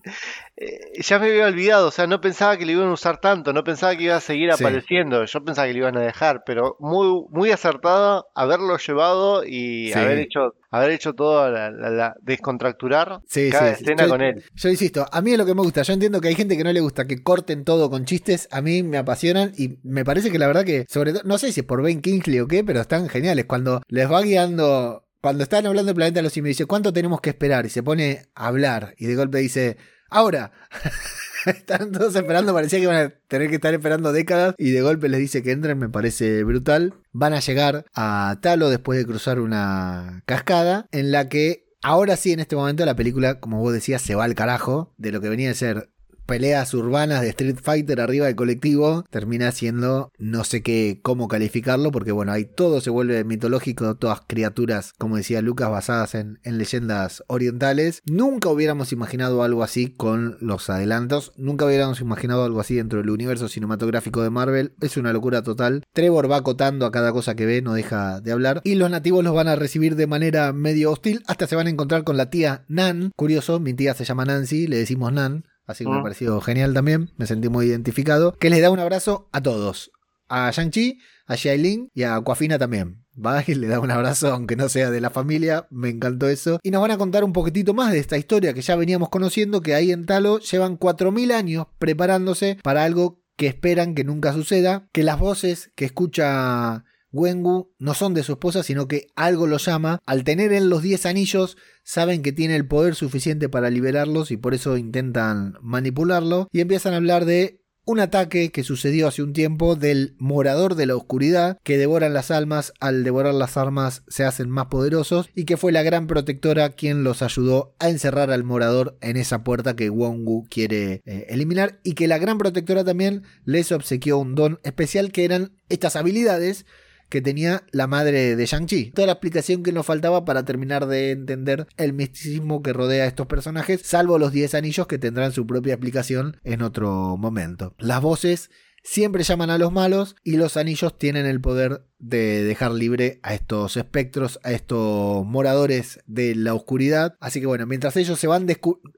eh, 0.62 1.02
ya 1.02 1.20
me 1.20 1.28
había 1.28 1.46
olvidado, 1.46 1.88
o 1.88 1.92
sea, 1.92 2.06
no 2.06 2.20
pensaba 2.20 2.58
que 2.58 2.66
le 2.66 2.74
iban 2.74 2.90
a 2.90 2.92
usar 2.94 3.22
tanto, 3.22 3.54
no 3.54 3.64
pensaba 3.64 3.96
que 3.96 4.04
iba 4.04 4.16
a 4.18 4.20
seguir 4.20 4.52
Sí. 4.54 4.62
apareciendo, 4.64 5.24
yo 5.24 5.44
pensaba 5.46 5.68
que 5.68 5.74
le 5.74 5.80
iban 5.80 5.96
a 5.98 6.02
dejar, 6.02 6.44
pero 6.46 6.76
muy, 6.80 7.26
muy 7.30 7.52
acertado 7.52 8.28
haberlo 8.36 8.78
llevado 8.78 9.46
y 9.46 9.88
Sí. 9.94 9.98
haber 9.98 10.20
hecho, 10.20 10.56
haber 10.70 10.92
hecho 10.92 11.14
todo 11.14 11.50
la, 11.50 11.72
la- 11.72 11.90
la- 11.90 12.16
descontracturar 12.22 13.22
Sí, 13.28 13.50
cada 13.52 13.74
sí, 13.76 13.84
escena 13.84 14.04
yo- 14.04 14.10
con 14.10 14.22
él. 14.22 14.44
Yo 14.54 14.70
insisto, 14.70 15.06
a 15.12 15.22
mí 15.22 15.32
es 15.32 15.38
lo 15.38 15.46
que 15.46 15.56
me 15.56 15.62
gusta. 15.62 15.82
Yo 15.84 15.94
entiendo 15.94 16.20
que 16.20 16.28
hay 16.28 16.36
gente 16.36 16.58
que 16.58 16.64
no 16.64 16.74
le 16.74 16.82
gusta 16.82 17.06
que 17.08 17.24
corten 17.24 17.64
todo 17.64 17.90
con 17.90 18.06
chistes. 18.06 18.48
A 18.52 18.62
mí 18.62 18.84
me 18.84 18.98
apasionan 18.98 19.54
y 19.58 19.80
me 19.84 20.04
parece 20.04 20.32
que 20.32 20.40
la 20.40 20.48
verdad 20.48 20.66
que, 20.66 20.86
sobre 20.90 21.14
todo, 21.14 21.22
no 21.26 21.38
sé 21.38 21.52
si 21.52 21.62
es 21.62 21.66
por 21.66 21.82
Ben 21.82 22.02
Kingsley 22.02 22.40
o 22.42 22.48
qué, 22.48 22.64
pero 22.64 22.82
están 22.82 23.08
geniales. 23.10 23.46
Cuando 23.46 23.82
les 23.88 24.12
va 24.12 24.22
guiando, 24.22 25.06
cuando 25.22 25.44
están 25.44 25.66
hablando 25.66 25.88
del 25.88 25.96
planeta 25.96 26.20
de 26.20 26.24
los 26.24 26.34
simios, 26.34 26.50
dice, 26.58 26.66
¿cuánto 26.66 26.92
tenemos 26.94 27.22
que 27.22 27.30
esperar? 27.30 27.66
Y 27.66 27.70
se 27.70 27.84
pone 27.84 28.24
a 28.36 28.48
hablar 28.48 28.94
y 28.98 29.06
de 29.06 29.16
golpe 29.16 29.38
dice, 29.40 29.78
ahora. 30.10 30.52
Están 31.46 31.92
todos 31.92 32.16
esperando, 32.16 32.54
parecía 32.54 32.80
que 32.80 32.84
iban 32.84 32.98
a 32.98 33.10
tener 33.28 33.50
que 33.50 33.56
estar 33.56 33.74
esperando 33.74 34.12
décadas 34.12 34.56
y 34.58 34.72
de 34.72 34.82
golpe 34.82 35.08
les 35.08 35.20
dice 35.20 35.42
que 35.42 35.52
entren, 35.52 35.80
me 35.80 35.90
parece 35.90 36.44
brutal. 36.44 36.96
Van 37.12 37.34
a 37.34 37.40
llegar 37.40 37.86
a 37.96 38.38
Talo 38.42 38.70
después 38.70 39.00
de 39.00 39.06
cruzar 39.06 39.40
una 39.40 40.22
cascada 40.26 40.88
en 40.92 41.12
la 41.12 41.30
que 41.30 41.70
ahora 41.82 42.18
sí 42.18 42.34
en 42.34 42.42
este 42.42 42.56
momento 42.56 42.86
la 42.86 42.96
película, 42.96 43.40
como 43.40 43.60
vos 43.60 43.74
decías, 43.74 44.02
se 44.02 44.16
va 44.16 44.26
al 44.26 44.36
carajo 44.36 44.94
de 44.98 45.12
lo 45.12 45.22
que 45.22 45.30
venía 45.30 45.52
a 45.52 45.56
ser 45.56 45.90
peleas 46.30 46.76
urbanas 46.76 47.22
de 47.22 47.30
Street 47.30 47.58
Fighter 47.60 48.00
arriba 48.00 48.28
del 48.28 48.36
colectivo, 48.36 49.04
termina 49.10 49.52
siendo 49.52 50.12
no 50.20 50.44
sé 50.44 50.62
qué 50.62 51.00
cómo 51.02 51.28
calificarlo, 51.28 51.92
porque 51.92 52.12
bueno, 52.12 52.32
ahí 52.32 52.46
todo 52.46 52.82
se 52.82 52.92
vuelve 52.92 53.24
mitológico, 53.24 53.96
todas 53.96 54.22
criaturas, 54.28 54.94
como 55.00 55.18
decía 55.18 55.42
Lucas, 55.42 55.72
basadas 55.72 56.14
en, 56.14 56.40
en 56.44 56.60
leyendas 56.60 57.24
orientales. 57.26 58.04
Nunca 58.06 58.50
hubiéramos 58.50 58.94
imaginado 58.94 59.42
algo 59.42 59.64
así 59.64 59.92
con 59.92 60.38
los 60.40 60.70
adelantos, 60.70 61.32
nunca 61.36 61.66
hubiéramos 61.66 62.00
imaginado 62.00 62.44
algo 62.44 62.60
así 62.60 62.76
dentro 62.76 63.00
del 63.00 63.10
universo 63.10 63.50
cinematográfico 63.50 64.22
de 64.22 64.30
Marvel, 64.30 64.74
es 64.82 64.98
una 64.98 65.14
locura 65.14 65.42
total. 65.42 65.82
Trevor 65.94 66.30
va 66.30 66.38
acotando 66.38 66.86
a 66.86 66.92
cada 66.92 67.12
cosa 67.12 67.34
que 67.34 67.48
ve, 67.48 67.64
no 67.64 67.74
deja 67.74 68.22
de 68.22 68.32
hablar, 68.32 68.62
y 68.64 68.76
los 68.76 68.92
nativos 68.92 69.24
los 69.24 69.34
van 69.34 69.48
a 69.48 69.56
recibir 69.56 69.96
de 69.96 70.06
manera 70.06 70.54
medio 70.54 70.92
hostil, 70.92 71.24
hasta 71.26 71.48
se 71.48 71.56
van 71.56 71.66
a 71.66 71.72
encontrar 71.72 72.04
con 72.04 72.18
la 72.18 72.30
tía 72.30 72.66
Nan, 72.68 73.14
curioso, 73.16 73.60
mi 73.60 73.74
tía 73.74 73.96
se 73.96 74.06
llama 74.06 74.26
Nancy, 74.26 74.68
le 74.68 74.78
decimos 74.78 75.12
Nan, 75.12 75.46
Así 75.70 75.84
que 75.84 75.92
me 75.92 76.00
Mm. 76.00 76.04
pareció 76.04 76.42
genial 76.42 76.74
también, 76.74 77.12
me 77.18 77.28
sentí 77.28 77.48
muy 77.48 77.68
identificado. 77.68 78.34
Que 78.40 78.50
les 78.50 78.60
da 78.62 78.72
un 78.72 78.80
abrazo 78.80 79.30
a 79.32 79.42
todos. 79.42 79.92
A 80.28 80.50
Shang-Chi, 80.52 81.00
a 81.28 81.38
Xiailin 81.38 81.90
y 81.94 82.04
a 82.04 82.16
Aquafina 82.16 82.58
también. 82.58 83.06
Va 83.16 83.44
y 83.48 83.54
le 83.54 83.68
da 83.68 83.80
un 83.80 83.92
abrazo, 83.92 84.32
aunque 84.34 84.56
no 84.56 84.68
sea 84.68 84.90
de 84.90 85.00
la 85.00 85.12
familia, 85.12 85.68
me 85.70 85.90
encantó 85.90 86.28
eso. 86.28 86.60
Y 86.64 86.72
nos 86.72 86.82
van 86.82 86.90
a 86.92 86.98
contar 86.98 87.24
un 87.24 87.34
poquitito 87.34 87.76
más 87.76 87.92
de 87.92 88.00
esta 88.00 88.18
historia 88.18 88.54
que 88.56 88.62
ya 88.64 88.76
veníamos 88.76 89.10
conociendo, 89.10 89.62
que 89.62 89.76
ahí 89.76 89.92
en 89.92 90.08
Talo 90.08 90.40
llevan 90.40 90.76
4.000 90.78 91.32
años 91.32 91.68
preparándose 91.78 92.58
para 92.64 92.84
algo 92.84 93.22
que 93.38 93.46
esperan 93.48 93.94
que 93.94 94.04
nunca 94.04 94.34
suceda, 94.34 94.88
que 94.92 95.04
las 95.04 95.20
voces 95.20 95.72
que 95.76 95.86
escucha 95.86 96.84
Wengu 97.12 97.72
no 97.80 97.94
son 97.94 98.14
de 98.14 98.24
su 98.24 98.34
esposa, 98.34 98.64
sino 98.64 98.88
que 98.88 99.08
algo 99.16 99.48
lo 99.48 99.58
llama. 99.58 100.00
Al 100.06 100.24
tener 100.24 100.54
en 100.54 100.70
los 100.70 100.82
10 100.82 101.06
anillos, 101.06 101.58
saben 101.84 102.22
que 102.22 102.32
tiene 102.32 102.56
el 102.56 102.68
poder 102.68 102.96
suficiente 102.96 103.50
para 103.50 103.70
liberarlos 103.70 104.32
y 104.32 104.38
por 104.38 104.54
eso 104.54 104.78
intentan 104.78 105.56
manipularlo. 105.62 106.48
Y 106.52 106.62
empiezan 106.62 106.94
a 106.94 106.98
hablar 106.98 107.26
de 107.26 107.60
un 107.90 108.00
ataque 108.00 108.52
que 108.52 108.64
sucedió 108.64 109.08
hace 109.08 109.24
un 109.24 109.34
tiempo 109.34 109.76
del 109.76 110.16
morador 110.20 110.76
de 110.76 110.86
la 110.86 110.96
oscuridad, 110.96 111.58
que 111.64 111.80
devoran 111.80 112.14
las 112.14 112.30
almas, 112.30 112.72
al 112.80 113.04
devorar 113.04 113.34
las 113.34 113.58
armas 113.58 114.04
se 114.08 114.26
hacen 114.26 114.48
más 114.48 114.68
poderosos, 114.68 115.28
y 115.34 115.46
que 115.46 115.58
fue 115.58 115.72
la 115.72 115.82
gran 115.82 116.06
protectora 116.06 116.70
quien 116.70 117.04
los 117.04 117.24
ayudó 117.24 117.76
a 117.80 117.90
encerrar 117.90 118.30
al 118.30 118.44
morador 118.44 119.00
en 119.02 119.18
esa 119.18 119.44
puerta 119.44 119.76
que 119.76 119.90
Wongu 119.90 120.46
quiere 120.52 121.02
eh, 121.06 121.26
eliminar, 121.30 121.80
y 121.84 121.94
que 121.94 122.08
la 122.08 122.20
gran 122.20 122.38
protectora 122.38 122.84
también 122.84 123.24
les 123.44 123.72
obsequió 123.72 124.20
un 124.20 124.36
don 124.36 124.60
especial 124.64 125.12
que 125.12 125.26
eran 125.26 125.58
estas 125.68 125.96
habilidades 125.96 126.68
que 127.10 127.22
tenía 127.22 127.64
la 127.72 127.88
madre 127.88 128.36
de 128.36 128.46
Shang-Chi. 128.46 128.92
Toda 128.92 129.08
la 129.08 129.14
explicación 129.14 129.64
que 129.64 129.72
nos 129.72 129.86
faltaba 129.86 130.26
para 130.26 130.46
terminar 130.46 130.88
de 130.88 131.12
entender 131.12 131.68
el 131.78 131.94
misticismo 131.94 132.62
que 132.62 132.74
rodea 132.74 133.04
a 133.04 133.08
estos 133.08 133.28
personajes, 133.28 133.82
salvo 133.84 134.18
los 134.20 134.32
10 134.32 134.54
anillos 134.54 134.88
que 134.88 135.00
tendrán 135.00 135.32
su 135.32 135.46
propia 135.46 135.74
explicación 135.74 136.38
en 136.44 136.62
otro 136.62 137.18
momento. 137.18 137.74
Las 137.80 138.02
voces 138.02 138.50
siempre 138.84 139.24
llaman 139.24 139.50
a 139.50 139.58
los 139.58 139.72
malos 139.72 140.16
y 140.24 140.38
los 140.38 140.58
anillos 140.58 140.98
tienen 140.98 141.26
el 141.26 141.42
poder 141.42 141.86
de 142.00 142.44
dejar 142.44 142.72
libre 142.72 143.20
a 143.24 143.34
estos 143.34 143.76
espectros, 143.78 144.40
a 144.44 144.52
estos 144.52 145.26
moradores 145.26 146.02
de 146.08 146.34
la 146.36 146.54
oscuridad. 146.54 147.16
Así 147.20 147.42
que 147.42 147.48
bueno, 147.48 147.66
mientras 147.66 147.98
ellos 147.98 148.20
se 148.20 148.28
van 148.28 148.48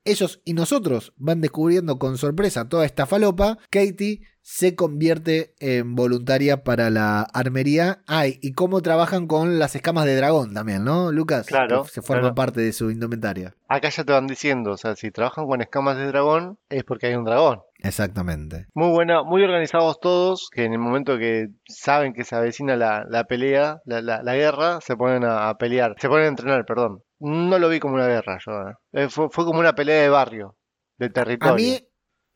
ellos 0.06 0.42
y 0.46 0.54
nosotros 0.54 1.14
van 1.18 1.42
descubriendo 1.42 1.98
con 2.00 2.18
sorpresa 2.18 2.70
toda 2.70 2.86
esta 2.86 3.06
falopa, 3.06 3.58
Katie 3.70 4.22
se 4.44 4.76
convierte 4.76 5.54
en 5.60 5.96
voluntaria 5.96 6.64
para 6.64 6.90
la 6.90 7.22
armería. 7.22 8.02
Ay, 8.08 8.40
y 8.42 8.54
cómo 8.54 8.82
trabajan 8.82 9.28
con 9.28 9.60
las 9.60 9.76
escamas 9.76 10.06
de 10.06 10.16
dragón 10.16 10.54
también, 10.54 10.84
¿no, 10.84 11.12
Lucas? 11.12 11.46
Claro, 11.46 11.84
Que 11.84 11.90
se 11.90 12.02
forma 12.02 12.22
claro. 12.22 12.36
parte 12.36 12.62
de 12.62 12.74
su 12.74 12.90
indumentaria. 12.90 13.56
Acá 13.68 13.90
ya 13.90 14.04
te 14.04 14.12
van 14.12 14.28
diciendo, 14.28 14.72
o 14.72 14.78
sea, 14.78 14.96
si 14.96 15.12
trabajan 15.12 15.46
con 15.46 15.62
escamas 15.62 15.98
de 15.98 16.08
dragón 16.08 16.58
es 16.70 16.84
porque 16.84 17.08
hay 17.08 17.16
un 17.16 17.26
dragón. 17.26 17.62
Exactamente. 17.82 18.68
Muy 18.74 18.90
buena, 18.92 19.24
muy 19.24 19.44
organizados 19.44 20.00
todos, 20.00 20.50
que 20.54 20.66
en 20.66 20.74
el 20.74 20.80
momento 20.80 21.18
que 21.18 21.48
saben 21.68 22.14
que 22.14 22.24
se 22.24 22.36
avecina 22.36 22.76
la, 22.76 23.06
la 23.10 23.24
pelea, 23.26 23.80
la, 23.86 24.02
la- 24.02 24.22
la 24.24 24.36
guerra, 24.36 24.80
se 24.82 24.96
ponen 24.96 25.24
a, 25.24 25.50
a 25.50 25.58
pelear, 25.58 25.96
se 26.00 26.08
ponen 26.08 26.26
a 26.26 26.30
entrenar, 26.30 26.66
perdón. 26.66 27.00
No 27.20 27.58
lo 27.60 27.70
vi 27.70 27.80
como 27.80 27.96
una 27.96 28.08
guerra, 28.08 28.38
yo. 28.46 28.52
eh. 28.70 28.74
Eh, 29.04 29.10
fue, 29.10 29.28
fue 29.32 29.46
como 29.46 29.60
una 29.60 29.74
pelea 29.74 30.02
de 30.02 30.10
barrio, 30.10 30.56
de 30.98 31.10
territorio. 31.10 31.54
A 31.54 31.58
mí, 31.58 31.80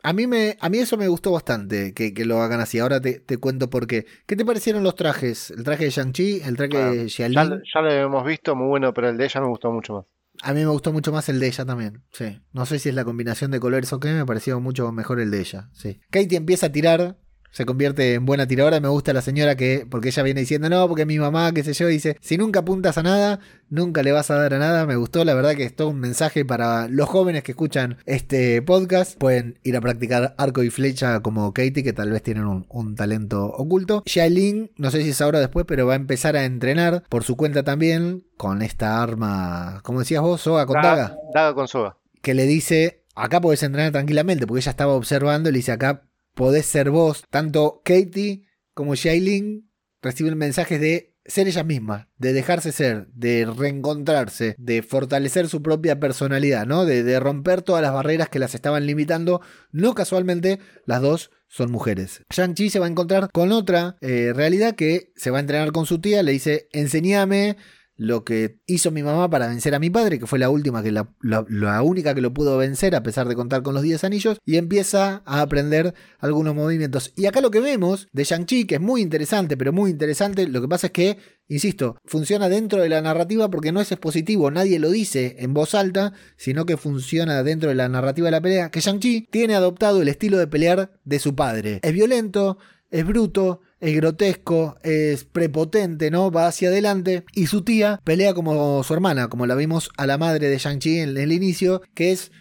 a 0.04 0.14
mí, 0.14 0.28
me, 0.28 0.58
a 0.60 0.70
mí 0.70 0.78
eso 0.80 0.98
me 0.98 1.08
gustó 1.08 1.32
bastante 1.32 1.94
que, 1.94 2.14
que 2.14 2.26
lo 2.26 2.42
hagan 2.42 2.60
así. 2.60 2.80
Ahora 2.80 3.00
te, 3.00 3.20
te 3.20 3.38
cuento 3.38 3.70
por 3.70 3.88
qué. 3.88 4.06
¿Qué 4.28 4.36
te 4.36 4.46
parecieron 4.46 4.84
los 4.84 4.96
trajes? 4.96 5.52
El 5.52 5.64
traje 5.64 5.86
de 5.86 5.90
Shang-Chi, 5.92 6.42
el 6.44 6.58
traje 6.58 6.78
Ah, 6.78 6.90
de 6.92 6.98
ya, 6.98 7.10
Xiaolin. 7.10 7.50
lo- 7.50 7.58
ya 7.74 7.82
lo 7.82 7.92
hemos 7.92 8.26
visto, 8.26 8.56
muy 8.56 8.68
bueno, 8.68 8.94
pero 8.94 9.10
el 9.10 9.18
de 9.18 9.26
ella 9.26 9.42
me 9.42 9.48
gustó 9.48 9.72
mucho 9.72 9.94
más. 9.94 10.06
A 10.46 10.54
mí 10.54 10.60
me 10.60 10.68
gustó 10.68 10.94
mucho 10.94 11.12
más 11.12 11.28
el 11.28 11.40
de 11.40 11.48
ella 11.48 11.66
también. 11.66 12.04
Sí. 12.12 12.40
No 12.54 12.68
sé 12.68 12.78
si 12.78 12.90
es 12.90 12.94
la 12.94 13.04
combinación 13.04 13.50
de 13.50 13.60
colores 13.60 13.92
o 13.94 14.00
qué, 14.00 14.14
me 14.14 14.28
pareció 14.28 14.60
mucho 14.60 14.92
mejor 14.92 15.20
el 15.20 15.32
de 15.32 15.40
ella. 15.40 15.72
Sí. 15.74 16.00
Katie 16.12 16.38
empieza 16.38 16.68
a 16.68 16.72
tirar, 16.72 17.18
se 17.56 17.66
convierte 17.66 18.16
en 18.16 18.26
buena 18.26 18.46
tiradora. 18.48 18.82
Me 18.82 18.90
gusta 18.90 19.14
la 19.14 19.22
señora 19.22 19.56
que, 19.56 19.88
porque 19.90 20.10
ella 20.10 20.24
viene 20.24 20.42
diciendo, 20.42 20.70
no, 20.70 20.86
porque 20.90 21.06
mi 21.06 21.18
mamá, 21.18 21.54
qué 21.54 21.64
sé 21.64 21.72
yo, 21.72 21.88
dice, 21.88 22.18
si 22.20 22.36
nunca 22.38 22.60
apuntas 22.60 22.98
a 22.98 23.04
nada, 23.04 23.40
nunca 23.70 24.04
le 24.04 24.12
vas 24.12 24.30
a 24.30 24.36
dar 24.36 24.54
a 24.56 24.60
nada. 24.60 24.86
Me 24.86 24.98
gustó, 24.98 25.24
la 25.24 25.34
verdad 25.34 25.56
que 25.56 25.64
es 25.64 25.74
todo 25.74 25.88
un 25.88 26.02
mensaje 26.02 26.44
para 26.44 26.90
los 26.90 27.08
jóvenes 27.08 27.44
que 27.44 27.54
escuchan 27.54 27.96
este 28.06 28.62
podcast. 28.62 29.18
Pueden 29.18 29.58
ir 29.64 29.78
a 29.78 29.80
practicar 29.82 30.36
arco 30.38 30.64
y 30.64 30.70
flecha 30.70 31.22
como 31.22 31.54
Katie, 31.54 31.82
que 31.82 31.94
tal 31.94 32.12
vez 32.12 32.24
tienen 32.24 32.44
un, 32.46 32.66
un 32.68 32.96
talento 32.96 33.46
oculto. 33.46 34.04
Xiaolin, 34.06 34.72
no 34.76 34.92
sé 34.92 35.02
si 35.04 35.12
es 35.12 35.22
ahora 35.22 35.38
o 35.38 35.42
después, 35.42 35.66
pero 35.66 35.88
va 35.88 35.94
a 35.94 35.96
empezar 35.96 36.36
a 36.36 36.44
entrenar 36.44 37.04
por 37.08 37.24
su 37.24 37.38
cuenta 37.38 37.64
también 37.64 38.26
con 38.36 38.64
esta 38.64 39.02
arma, 39.02 39.80
como 39.84 40.00
decías 40.00 40.22
vos, 40.22 40.42
soga 40.42 40.66
con 40.66 40.82
daga 40.82 41.16
Daga 41.34 41.54
con 41.54 41.70
soga. 41.70 41.96
que 42.22 42.34
le 42.34 42.46
dice, 42.48 43.06
acá 43.16 43.40
podés 43.40 43.64
entrenar 43.64 43.94
tranquilamente, 43.94 44.46
porque 44.46 44.60
ella 44.60 44.72
estaba 44.72 44.92
observando 44.92 45.48
y 45.48 45.54
le 45.54 45.60
dice, 45.60 45.72
acá 45.72 46.02
podés 46.36 46.68
ser 46.68 46.92
vos. 46.92 47.24
Tanto 47.32 47.82
Katie 47.84 48.48
como 48.74 48.94
Shailin 48.94 49.72
reciben 50.02 50.38
mensajes 50.38 50.80
de 50.80 51.16
ser 51.26 51.48
ellas 51.48 51.66
mismas, 51.66 52.08
de 52.18 52.34
dejarse 52.34 52.72
ser, 52.72 53.08
de 53.08 53.46
reencontrarse, 53.46 54.56
de 54.60 54.84
fortalecer 54.84 55.48
su 55.48 55.64
propia 55.64 56.00
personalidad, 56.00 56.68
¿no? 56.68 56.86
De, 56.86 57.02
de 57.02 57.20
romper 57.20 57.64
todas 57.64 57.82
las 57.82 57.94
barreras 57.94 58.30
que 58.30 58.38
las 58.38 58.54
estaban 58.54 58.86
limitando. 58.86 59.42
No 59.72 59.96
casualmente, 59.96 60.60
las 60.86 61.02
dos 61.02 61.32
son 61.48 61.72
mujeres. 61.72 62.22
Shang-Chi 62.30 62.70
se 62.70 62.80
va 62.80 62.86
a 62.86 62.90
encontrar 62.90 63.30
con 63.32 63.52
otra 63.52 63.98
eh, 64.02 64.34
realidad 64.36 64.76
que 64.76 65.12
se 65.16 65.32
va 65.32 65.38
a 65.38 65.42
entrenar 65.42 65.72
con 65.72 65.86
su 65.86 66.00
tía, 66.00 66.22
le 66.22 66.34
dice, 66.34 66.68
enseñame 66.72 67.58
lo 67.98 68.26
que 68.26 68.60
hizo 68.66 68.92
mi 68.92 69.04
mamá 69.04 69.30
para 69.30 69.48
vencer 69.48 69.74
a 69.74 69.80
mi 69.80 69.90
padre, 69.90 70.20
que 70.20 70.28
fue 70.28 70.38
la 70.40 70.50
última, 70.50 70.84
que 70.84 70.92
la, 70.92 71.10
la- 71.22 71.82
única 71.82 72.14
que 72.14 72.22
lo 72.22 72.34
pudo 72.34 72.58
vencer 72.58 72.96
a 72.96 73.04
pesar 73.04 73.28
de 73.28 73.36
contar 73.36 73.64
con 73.64 73.74
los 73.74 73.84
10 73.84 74.04
anillos, 74.04 74.38
y 74.46 74.58
empieza 74.58 75.22
a 75.26 75.42
aprender 75.42 75.94
algunos 76.20 76.56
movimientos. 76.56 77.14
Y 77.16 77.26
acá 77.26 77.40
lo 77.42 77.52
que 77.52 77.62
vemos 77.62 78.08
de 78.12 78.24
Shang-Chi, 78.26 78.66
que 78.66 78.76
es 78.76 78.82
muy 78.82 79.02
interesante, 79.02 79.56
pero 79.56 79.72
muy 79.72 79.92
interesante, 79.92 80.48
lo 80.48 80.62
que 80.62 80.68
pasa 80.68 80.88
es 80.88 80.94
que, 80.94 81.18
insisto, 81.48 81.98
funciona 82.06 82.50
dentro 82.50 82.82
de 82.82 82.90
la 82.90 83.02
narrativa 83.02 83.50
porque 83.50 83.72
no 83.72 83.80
es 83.80 83.92
expositivo, 83.92 84.52
nadie 84.52 84.80
lo 84.80 84.90
dice 84.90 85.38
en 85.40 85.54
voz 85.54 85.74
alta, 85.76 86.14
sino 86.38 86.66
que 86.66 86.76
funciona 86.78 87.44
dentro 87.44 87.70
de 87.70 87.76
la 87.76 87.88
narrativa 87.88 88.26
de 88.28 88.32
la 88.32 88.42
pelea, 88.42 88.72
que 88.72 88.82
Shang-Chi 88.82 89.28
tiene 89.32 89.56
adoptado 89.56 90.02
el 90.02 90.08
estilo 90.10 90.38
de 90.38 90.48
pelear 90.48 91.00
de 91.06 91.20
su 91.20 91.36
padre. 91.36 91.80
Es 91.82 91.94
violento, 91.94 92.58
es 92.92 93.06
bruto, 93.06 93.62
es 93.86 93.96
grotesco, 93.96 94.78
es 94.84 95.26
prepotente, 95.26 96.10
¿no? 96.10 96.32
Va 96.32 96.48
hacia 96.48 96.70
adelante. 96.70 97.24
Y 97.34 97.48
su 97.48 97.64
tía 97.64 98.02
pelea 98.04 98.34
como 98.34 98.84
su 98.84 98.94
hermana, 98.94 99.28
como 99.28 99.46
la 99.46 99.56
vimos 99.56 99.90
a 99.98 100.08
la 100.08 100.18
madre 100.18 100.50
de 100.50 100.58
Shang-Chi 100.58 101.00
en 101.00 101.18
el 101.18 101.32
inicio, 101.32 101.82
que 101.94 102.12
es 102.12 102.32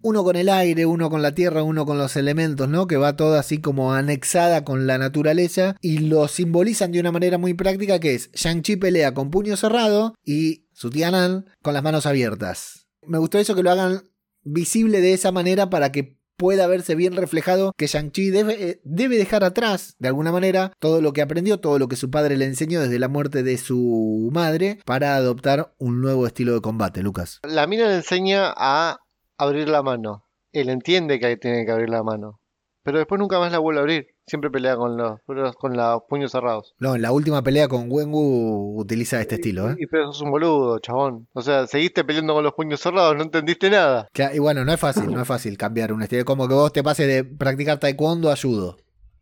uno 0.00 0.24
con 0.24 0.36
el 0.36 0.48
aire, 0.48 0.86
uno 0.86 1.10
con 1.10 1.22
la 1.22 1.34
tierra, 1.34 1.62
uno 1.62 1.84
con 1.86 1.98
los 1.98 2.16
elementos, 2.16 2.68
¿no? 2.68 2.86
Que 2.86 2.96
va 2.96 3.16
toda 3.16 3.40
así 3.40 3.58
como 3.58 3.92
anexada 3.92 4.64
con 4.64 4.86
la 4.86 4.98
naturaleza 4.98 5.76
y 5.80 5.98
lo 5.98 6.26
simbolizan 6.28 6.92
de 6.92 7.00
una 7.00 7.12
manera 7.12 7.38
muy 7.38 7.54
práctica 7.54 7.98
que 8.00 8.14
es 8.14 8.30
Shang-Chi 8.32 8.76
pelea 8.76 9.14
con 9.14 9.30
puño 9.30 9.56
cerrado 9.56 10.14
y 10.24 10.66
su 10.72 10.90
tía 10.90 11.10
Nan 11.10 11.46
con 11.62 11.74
las 11.74 11.82
manos 11.82 12.06
abiertas. 12.06 12.86
Me 13.06 13.18
gustó 13.18 13.38
eso 13.38 13.54
que 13.54 13.62
lo 13.62 13.70
hagan 13.70 14.02
visible 14.42 15.00
de 15.00 15.14
esa 15.14 15.32
manera 15.32 15.68
para 15.68 15.92
que 15.92 16.18
pueda 16.36 16.66
verse 16.66 16.94
bien 16.94 17.16
reflejado 17.16 17.72
que 17.76 17.86
Shang-Chi 17.86 18.30
debe, 18.30 18.70
eh, 18.70 18.80
debe 18.84 19.16
dejar 19.16 19.44
atrás, 19.44 19.96
de 19.98 20.08
alguna 20.08 20.32
manera, 20.32 20.72
todo 20.78 21.00
lo 21.00 21.12
que 21.12 21.22
aprendió, 21.22 21.60
todo 21.60 21.78
lo 21.78 21.88
que 21.88 21.96
su 21.96 22.10
padre 22.10 22.36
le 22.36 22.44
enseñó 22.44 22.80
desde 22.80 22.98
la 22.98 23.08
muerte 23.08 23.42
de 23.42 23.58
su 23.58 24.30
madre, 24.32 24.78
para 24.84 25.16
adoptar 25.16 25.74
un 25.78 26.00
nuevo 26.00 26.26
estilo 26.26 26.54
de 26.54 26.60
combate, 26.60 27.02
Lucas. 27.02 27.40
La 27.42 27.66
mina 27.66 27.88
le 27.88 27.96
enseña 27.96 28.52
a 28.56 28.98
abrir 29.38 29.68
la 29.68 29.82
mano. 29.82 30.24
Él 30.52 30.68
entiende 30.68 31.18
que 31.18 31.36
tiene 31.36 31.64
que 31.64 31.72
abrir 31.72 31.90
la 31.90 32.02
mano. 32.02 32.40
Pero 32.82 32.98
después 32.98 33.18
nunca 33.18 33.38
más 33.38 33.50
la 33.50 33.58
vuelve 33.58 33.80
a 33.80 33.82
abrir. 33.82 34.13
Siempre 34.26 34.50
pelea 34.50 34.76
con 34.76 34.96
los, 34.96 35.20
con 35.58 35.76
los 35.76 36.02
puños 36.08 36.32
cerrados. 36.32 36.74
No, 36.78 36.94
en 36.94 37.02
la 37.02 37.12
última 37.12 37.42
pelea 37.42 37.68
con 37.68 37.86
Wenwu 37.90 38.80
utiliza 38.80 39.20
este 39.20 39.34
estilo, 39.36 39.70
¿eh? 39.70 39.76
Y 39.78 39.86
pero 39.86 40.06
sos 40.12 40.22
un 40.22 40.30
boludo, 40.30 40.78
chabón. 40.78 41.28
O 41.34 41.42
sea, 41.42 41.66
seguiste 41.66 42.04
peleando 42.04 42.32
con 42.34 42.42
los 42.44 42.54
puños 42.54 42.80
cerrados, 42.80 43.16
no 43.16 43.22
entendiste 43.22 43.68
nada. 43.70 44.08
Cla- 44.14 44.34
Y 44.34 44.38
bueno, 44.38 44.64
no 44.64 44.72
es 44.72 44.80
fácil, 44.80 45.10
no 45.12 45.20
es 45.20 45.28
fácil 45.28 45.58
cambiar 45.58 45.92
un 45.92 46.02
estilo. 46.02 46.24
Como 46.24 46.48
que 46.48 46.54
vos 46.54 46.72
te 46.72 46.82
pases 46.82 47.06
de 47.06 47.24
practicar 47.24 47.78
taekwondo 47.78 48.30
a 48.30 48.36
judo. 48.36 48.76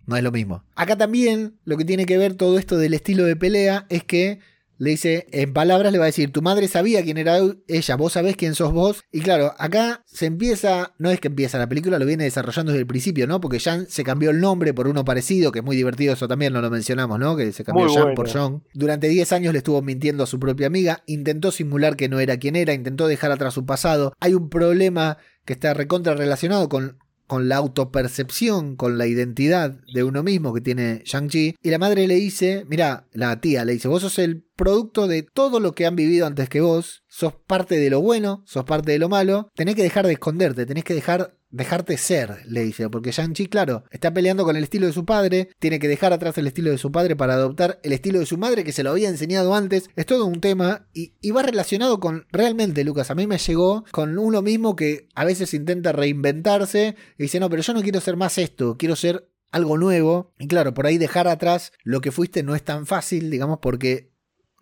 No 0.06 0.16
es 0.16 0.22
lo 0.22 0.32
mismo. 0.32 0.64
Acá 0.74 0.96
también 0.96 1.58
lo 1.64 1.76
que 1.76 1.84
tiene 1.84 2.06
que 2.06 2.18
ver 2.18 2.34
todo 2.34 2.58
esto 2.58 2.76
del 2.76 2.94
estilo 2.94 3.24
de 3.24 3.36
pelea 3.36 3.86
es 3.88 4.04
que 4.04 4.40
le 4.82 4.90
dice, 4.90 5.26
en 5.30 5.52
palabras 5.52 5.92
le 5.92 5.98
va 5.98 6.06
a 6.06 6.06
decir, 6.06 6.32
tu 6.32 6.42
madre 6.42 6.66
sabía 6.66 7.04
quién 7.04 7.16
era 7.16 7.38
ella, 7.68 7.94
vos 7.94 8.14
sabés 8.14 8.36
quién 8.36 8.56
sos 8.56 8.72
vos. 8.72 9.04
Y 9.12 9.20
claro, 9.20 9.54
acá 9.58 10.02
se 10.06 10.26
empieza, 10.26 10.92
no 10.98 11.08
es 11.12 11.20
que 11.20 11.28
empieza 11.28 11.56
la 11.56 11.68
película, 11.68 12.00
lo 12.00 12.04
viene 12.04 12.24
desarrollando 12.24 12.72
desde 12.72 12.80
el 12.80 12.88
principio, 12.88 13.28
¿no? 13.28 13.40
Porque 13.40 13.60
Jan 13.60 13.86
se 13.88 14.02
cambió 14.02 14.30
el 14.30 14.40
nombre 14.40 14.74
por 14.74 14.88
uno 14.88 15.04
parecido, 15.04 15.52
que 15.52 15.60
es 15.60 15.64
muy 15.64 15.76
divertido, 15.76 16.14
eso 16.14 16.26
también 16.26 16.52
no 16.52 16.60
lo 16.60 16.68
mencionamos, 16.68 17.20
¿no? 17.20 17.36
Que 17.36 17.52
se 17.52 17.62
cambió 17.62 17.84
Muy 17.84 17.94
Jan 17.94 18.02
bueno. 18.02 18.16
por 18.16 18.32
John. 18.32 18.64
Durante 18.74 19.06
10 19.06 19.30
años 19.30 19.52
le 19.52 19.58
estuvo 19.58 19.80
mintiendo 19.82 20.24
a 20.24 20.26
su 20.26 20.40
propia 20.40 20.66
amiga, 20.66 21.04
intentó 21.06 21.52
simular 21.52 21.94
que 21.94 22.08
no 22.08 22.18
era 22.18 22.38
quien 22.38 22.56
era, 22.56 22.74
intentó 22.74 23.06
dejar 23.06 23.30
atrás 23.30 23.54
su 23.54 23.64
pasado. 23.64 24.14
Hay 24.18 24.34
un 24.34 24.48
problema 24.48 25.16
que 25.44 25.52
está 25.52 25.74
recontra 25.74 26.14
relacionado 26.14 26.68
con, 26.68 26.98
con 27.32 27.48
la 27.48 27.56
autopercepción, 27.56 28.76
con 28.76 28.98
la 28.98 29.06
identidad 29.06 29.78
de 29.90 30.04
uno 30.04 30.22
mismo 30.22 30.52
que 30.52 30.60
tiene 30.60 31.00
Shang-Chi. 31.06 31.54
Y 31.62 31.70
la 31.70 31.78
madre 31.78 32.06
le 32.06 32.16
dice, 32.16 32.66
mira, 32.68 33.06
la 33.14 33.40
tía 33.40 33.64
le 33.64 33.72
dice, 33.72 33.88
vos 33.88 34.02
sos 34.02 34.18
el 34.18 34.44
producto 34.54 35.06
de 35.06 35.22
todo 35.22 35.58
lo 35.58 35.72
que 35.72 35.86
han 35.86 35.96
vivido 35.96 36.26
antes 36.26 36.50
que 36.50 36.60
vos, 36.60 37.04
sos 37.08 37.32
parte 37.32 37.78
de 37.78 37.88
lo 37.88 38.02
bueno, 38.02 38.42
sos 38.44 38.66
parte 38.66 38.92
de 38.92 38.98
lo 38.98 39.08
malo, 39.08 39.50
tenés 39.54 39.76
que 39.76 39.82
dejar 39.82 40.06
de 40.06 40.12
esconderte, 40.12 40.66
tenés 40.66 40.84
que 40.84 40.92
dejar 40.92 41.38
dejarte 41.52 41.96
ser, 41.98 42.38
le 42.46 42.64
dice, 42.64 42.88
porque 42.88 43.12
Shang-Chi, 43.12 43.46
claro, 43.46 43.84
está 43.90 44.12
peleando 44.12 44.44
con 44.44 44.56
el 44.56 44.64
estilo 44.64 44.86
de 44.86 44.92
su 44.92 45.04
padre, 45.04 45.50
tiene 45.58 45.78
que 45.78 45.86
dejar 45.86 46.12
atrás 46.12 46.36
el 46.38 46.46
estilo 46.46 46.70
de 46.70 46.78
su 46.78 46.90
padre 46.90 47.14
para 47.14 47.34
adoptar 47.34 47.78
el 47.82 47.92
estilo 47.92 48.18
de 48.18 48.26
su 48.26 48.38
madre 48.38 48.64
que 48.64 48.72
se 48.72 48.82
lo 48.82 48.90
había 48.90 49.08
enseñado 49.08 49.54
antes, 49.54 49.90
es 49.94 50.06
todo 50.06 50.26
un 50.26 50.40
tema 50.40 50.88
y, 50.92 51.14
y 51.20 51.30
va 51.30 51.42
relacionado 51.42 52.00
con, 52.00 52.26
realmente 52.32 52.84
Lucas, 52.84 53.10
a 53.10 53.14
mí 53.14 53.26
me 53.26 53.38
llegó 53.38 53.84
con 53.92 54.18
uno 54.18 54.42
mismo 54.42 54.74
que 54.74 55.08
a 55.14 55.24
veces 55.24 55.54
intenta 55.54 55.92
reinventarse 55.92 56.96
y 57.18 57.24
dice, 57.24 57.38
no, 57.38 57.50
pero 57.50 57.62
yo 57.62 57.74
no 57.74 57.82
quiero 57.82 58.00
ser 58.00 58.16
más 58.16 58.38
esto, 58.38 58.76
quiero 58.78 58.96
ser 58.96 59.28
algo 59.50 59.76
nuevo, 59.76 60.32
y 60.38 60.48
claro, 60.48 60.72
por 60.72 60.86
ahí 60.86 60.96
dejar 60.96 61.28
atrás 61.28 61.72
lo 61.84 62.00
que 62.00 62.10
fuiste 62.10 62.42
no 62.42 62.56
es 62.56 62.62
tan 62.62 62.86
fácil, 62.86 63.30
digamos, 63.30 63.58
porque 63.60 64.10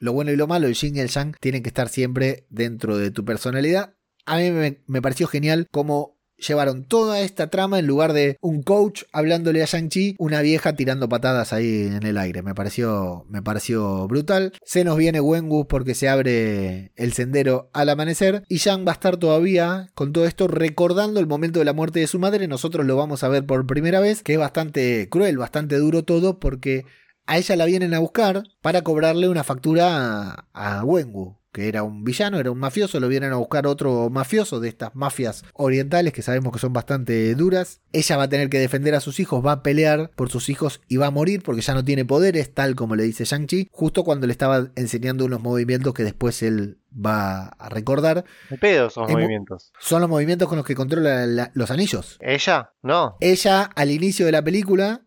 lo 0.01 0.13
bueno 0.13 0.33
y 0.33 0.37
lo 0.37 0.49
malo, 0.49 0.67
el 0.67 0.75
yin 0.75 0.97
y 0.97 1.01
el 1.01 1.09
yang, 1.09 1.35
tienen 1.41 1.63
que 1.63 1.69
estar 1.69 1.89
siempre 1.89 2.47
dentro 2.51 2.99
de 2.99 3.13
tu 3.13 3.25
personalidad. 3.25 3.95
A 4.27 4.39
mí 4.39 4.51
me, 4.51 4.83
me 4.87 5.01
pareció 5.01 5.29
genial 5.29 5.69
cómo 5.71 6.20
llevaron 6.47 6.85
toda 6.85 7.21
esta 7.21 7.49
trama 7.49 7.79
en 7.79 7.87
lugar 7.87 8.13
de 8.13 8.37
un 8.41 8.63
coach 8.63 9.05
hablándole 9.13 9.63
a 9.63 9.67
Shang-Chi, 9.67 10.17
una 10.19 10.43
vieja 10.43 10.75
tirando 10.75 11.09
patadas 11.09 11.53
ahí 11.53 11.87
en 11.87 12.05
el 12.05 12.19
aire. 12.19 12.43
Me 12.43 12.55
pareció, 12.55 13.25
me 13.29 13.43
pareció 13.43 14.07
brutal. 14.09 14.53
Se 14.65 14.85
nos 14.85 14.97
viene 14.97 15.21
Wenwu 15.21 15.67
porque 15.67 15.95
se 15.95 16.09
abre 16.09 16.93
el 16.97 17.13
sendero 17.13 17.71
al 17.73 17.89
amanecer 17.89 18.45
y 18.49 18.57
Shang 18.57 18.87
va 18.87 18.93
a 18.93 18.95
estar 18.95 19.17
todavía 19.17 19.91
con 19.95 20.13
todo 20.13 20.27
esto 20.27 20.49
recordando 20.49 21.21
el 21.21 21.27
momento 21.27 21.59
de 21.59 21.65
la 21.65 21.73
muerte 21.73 22.01
de 22.01 22.07
su 22.07 22.19
madre. 22.19 22.49
Nosotros 22.49 22.87
lo 22.87 22.97
vamos 22.97 23.23
a 23.23 23.29
ver 23.29 23.45
por 23.47 23.67
primera 23.67 24.01
vez, 24.01 24.23
que 24.23 24.35
es 24.35 24.39
bastante 24.39 25.09
cruel, 25.11 25.39
bastante 25.39 25.77
duro 25.77 26.05
todo 26.05 26.39
porque 26.39 26.85
a 27.27 27.39
ella 27.39 27.57
la 27.57 27.65
vienen 27.65 27.95
a 27.95 28.01
buscar 28.01 28.43
para 28.61 28.83
cobrarle 28.83 29.29
una 29.29 29.45
factura 29.45 30.45
a, 30.53 30.79
a 30.81 30.85
Wenwu, 30.85 31.40
que 31.53 31.69
era 31.69 31.83
un 31.83 32.05
villano, 32.05 32.39
era 32.39 32.51
un 32.51 32.59
mafioso, 32.59 33.01
lo 33.01 33.09
vienen 33.09 33.33
a 33.33 33.37
buscar 33.37 33.67
otro 33.67 34.09
mafioso 34.09 34.61
de 34.61 34.69
estas 34.69 34.95
mafias 34.95 35.45
orientales 35.55 36.13
que 36.13 36.23
sabemos 36.23 36.53
que 36.53 36.59
son 36.61 36.73
bastante 36.73 37.35
duras. 37.35 37.81
Ella 37.93 38.17
va 38.17 38.23
a 38.25 38.29
tener 38.29 38.49
que 38.51 38.59
defender 38.61 38.95
a 38.95 39.01
sus 39.01 39.19
hijos, 39.19 39.45
va 39.45 39.53
a 39.53 39.63
pelear 39.63 40.11
por 40.15 40.31
sus 40.31 40.49
hijos 40.49 40.81
y 40.87 40.97
va 40.97 41.07
a 41.07 41.11
morir 41.11 41.43
porque 41.43 41.61
ya 41.63 41.75
no 41.75 41.85
tiene 41.85 42.05
poderes, 42.05 42.55
tal 42.55 42.77
como 42.77 42.95
le 42.95 43.03
dice 43.03 43.25
Shang-Chi, 43.25 43.69
justo 43.73 44.05
cuando 44.05 44.27
le 44.29 44.33
estaba 44.33 44.69
enseñando 44.77 45.25
unos 45.25 45.41
movimientos 45.41 45.93
que 45.93 46.05
después 46.05 46.41
él 46.43 46.79
va 46.95 47.47
a 47.49 47.69
recordar. 47.69 48.25
Me 48.49 48.57
pedo 48.59 48.87
esos 48.87 49.05
Es 49.09 49.13
mu- 49.13 49.19
movimientos. 49.19 49.73
Son 49.81 50.01
los 50.01 50.09
movimientos 50.11 50.49
con 50.49 50.57
los 50.57 50.67
que 50.67 50.75
controla 50.77 51.27
la- 51.27 51.51
los 51.55 51.71
anillos. 51.73 52.17
¿Ella? 52.21 52.73
No. 52.83 53.17
Ella 53.21 53.63
al 53.75 53.91
inicio 53.91 54.25
de 54.27 54.33
la 54.33 54.43
película 54.43 55.03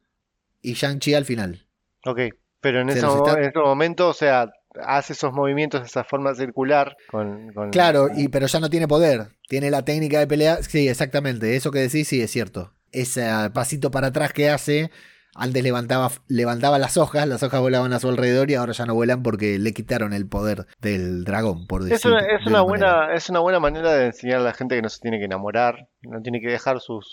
y 0.62 0.74
Shang-Chi 0.74 1.14
al 1.14 1.26
final. 1.26 1.68
Ok. 2.06 2.20
Pero 2.60 2.82
ese, 2.82 3.00
está- 3.00 3.34
en 3.40 3.44
ese 3.50 3.60
momento, 3.60 4.08
o 4.08 4.14
sea, 4.14 4.50
hace 4.82 5.14
esos 5.14 5.34
movimientos 5.34 5.86
esa 5.86 6.04
forma 6.04 6.34
circular 6.36 6.96
con... 7.12 7.52
con- 7.54 7.70
Claro, 7.72 8.08
y, 8.16 8.28
pero 8.30 8.48
ya 8.48 8.60
no 8.60 8.70
tiene 8.70 8.88
poder. 8.88 9.28
Tiene 9.48 9.70
la 9.72 9.84
técnica 9.86 10.20
de 10.20 10.28
pelea. 10.28 10.62
Sí, 10.64 10.88
exactamente. 10.88 11.56
Eso 11.56 11.72
que 11.72 11.80
decís, 11.80 12.08
sí, 12.08 12.22
es 12.22 12.32
cierto. 12.32 12.74
Ese 12.92 13.28
pasito 13.54 13.92
para 13.92 14.08
atrás 14.08 14.34
que 14.34 14.50
hace. 14.50 14.92
Antes 15.36 15.64
levantaba, 15.64 16.12
levantaba 16.28 16.78
las 16.78 16.96
hojas, 16.96 17.28
las 17.28 17.42
hojas 17.42 17.60
volaban 17.60 17.92
a 17.92 18.00
su 18.00 18.08
alrededor 18.08 18.52
y 18.52 18.54
ahora 18.54 18.72
ya 18.74 18.86
no 18.86 18.94
vuelan 18.94 19.24
porque 19.24 19.58
le 19.58 19.74
quitaron 19.74 20.14
el 20.14 20.28
poder 20.28 20.68
del 20.80 21.24
dragón, 21.24 21.66
por 21.66 21.82
Es 21.82 21.90
decir. 21.90 22.12
una, 22.12 22.20
es 22.20 22.44
de 22.46 22.50
una 22.52 22.64
manera. 22.64 22.64
buena, 22.64 23.14
es 23.16 23.30
una 23.32 23.40
buena 23.40 23.60
manera 23.60 23.94
de 23.94 24.06
enseñar 24.06 24.42
a 24.42 24.44
la 24.44 24.54
gente 24.54 24.76
que 24.76 24.84
no 24.84 24.90
se 24.90 25.00
tiene 25.00 25.18
que 25.18 25.26
enamorar, 25.26 25.88
no 26.04 26.22
tiene 26.22 26.40
que 26.40 26.52
dejar 26.52 26.80
sus, 26.82 27.08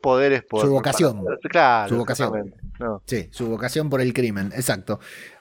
poderes 0.00 0.44
por... 0.48 0.62
Su 0.64 0.70
vocación. 0.72 1.22
claro, 1.50 1.90
Su 1.90 1.96
vocación. 1.98 2.54
No. 2.80 3.02
Sí, 3.04 3.28
su 3.32 3.48
vocación 3.50 3.90
por 3.90 4.00
el 4.00 4.14
crimen, 4.14 4.50
exacto. 4.54 4.98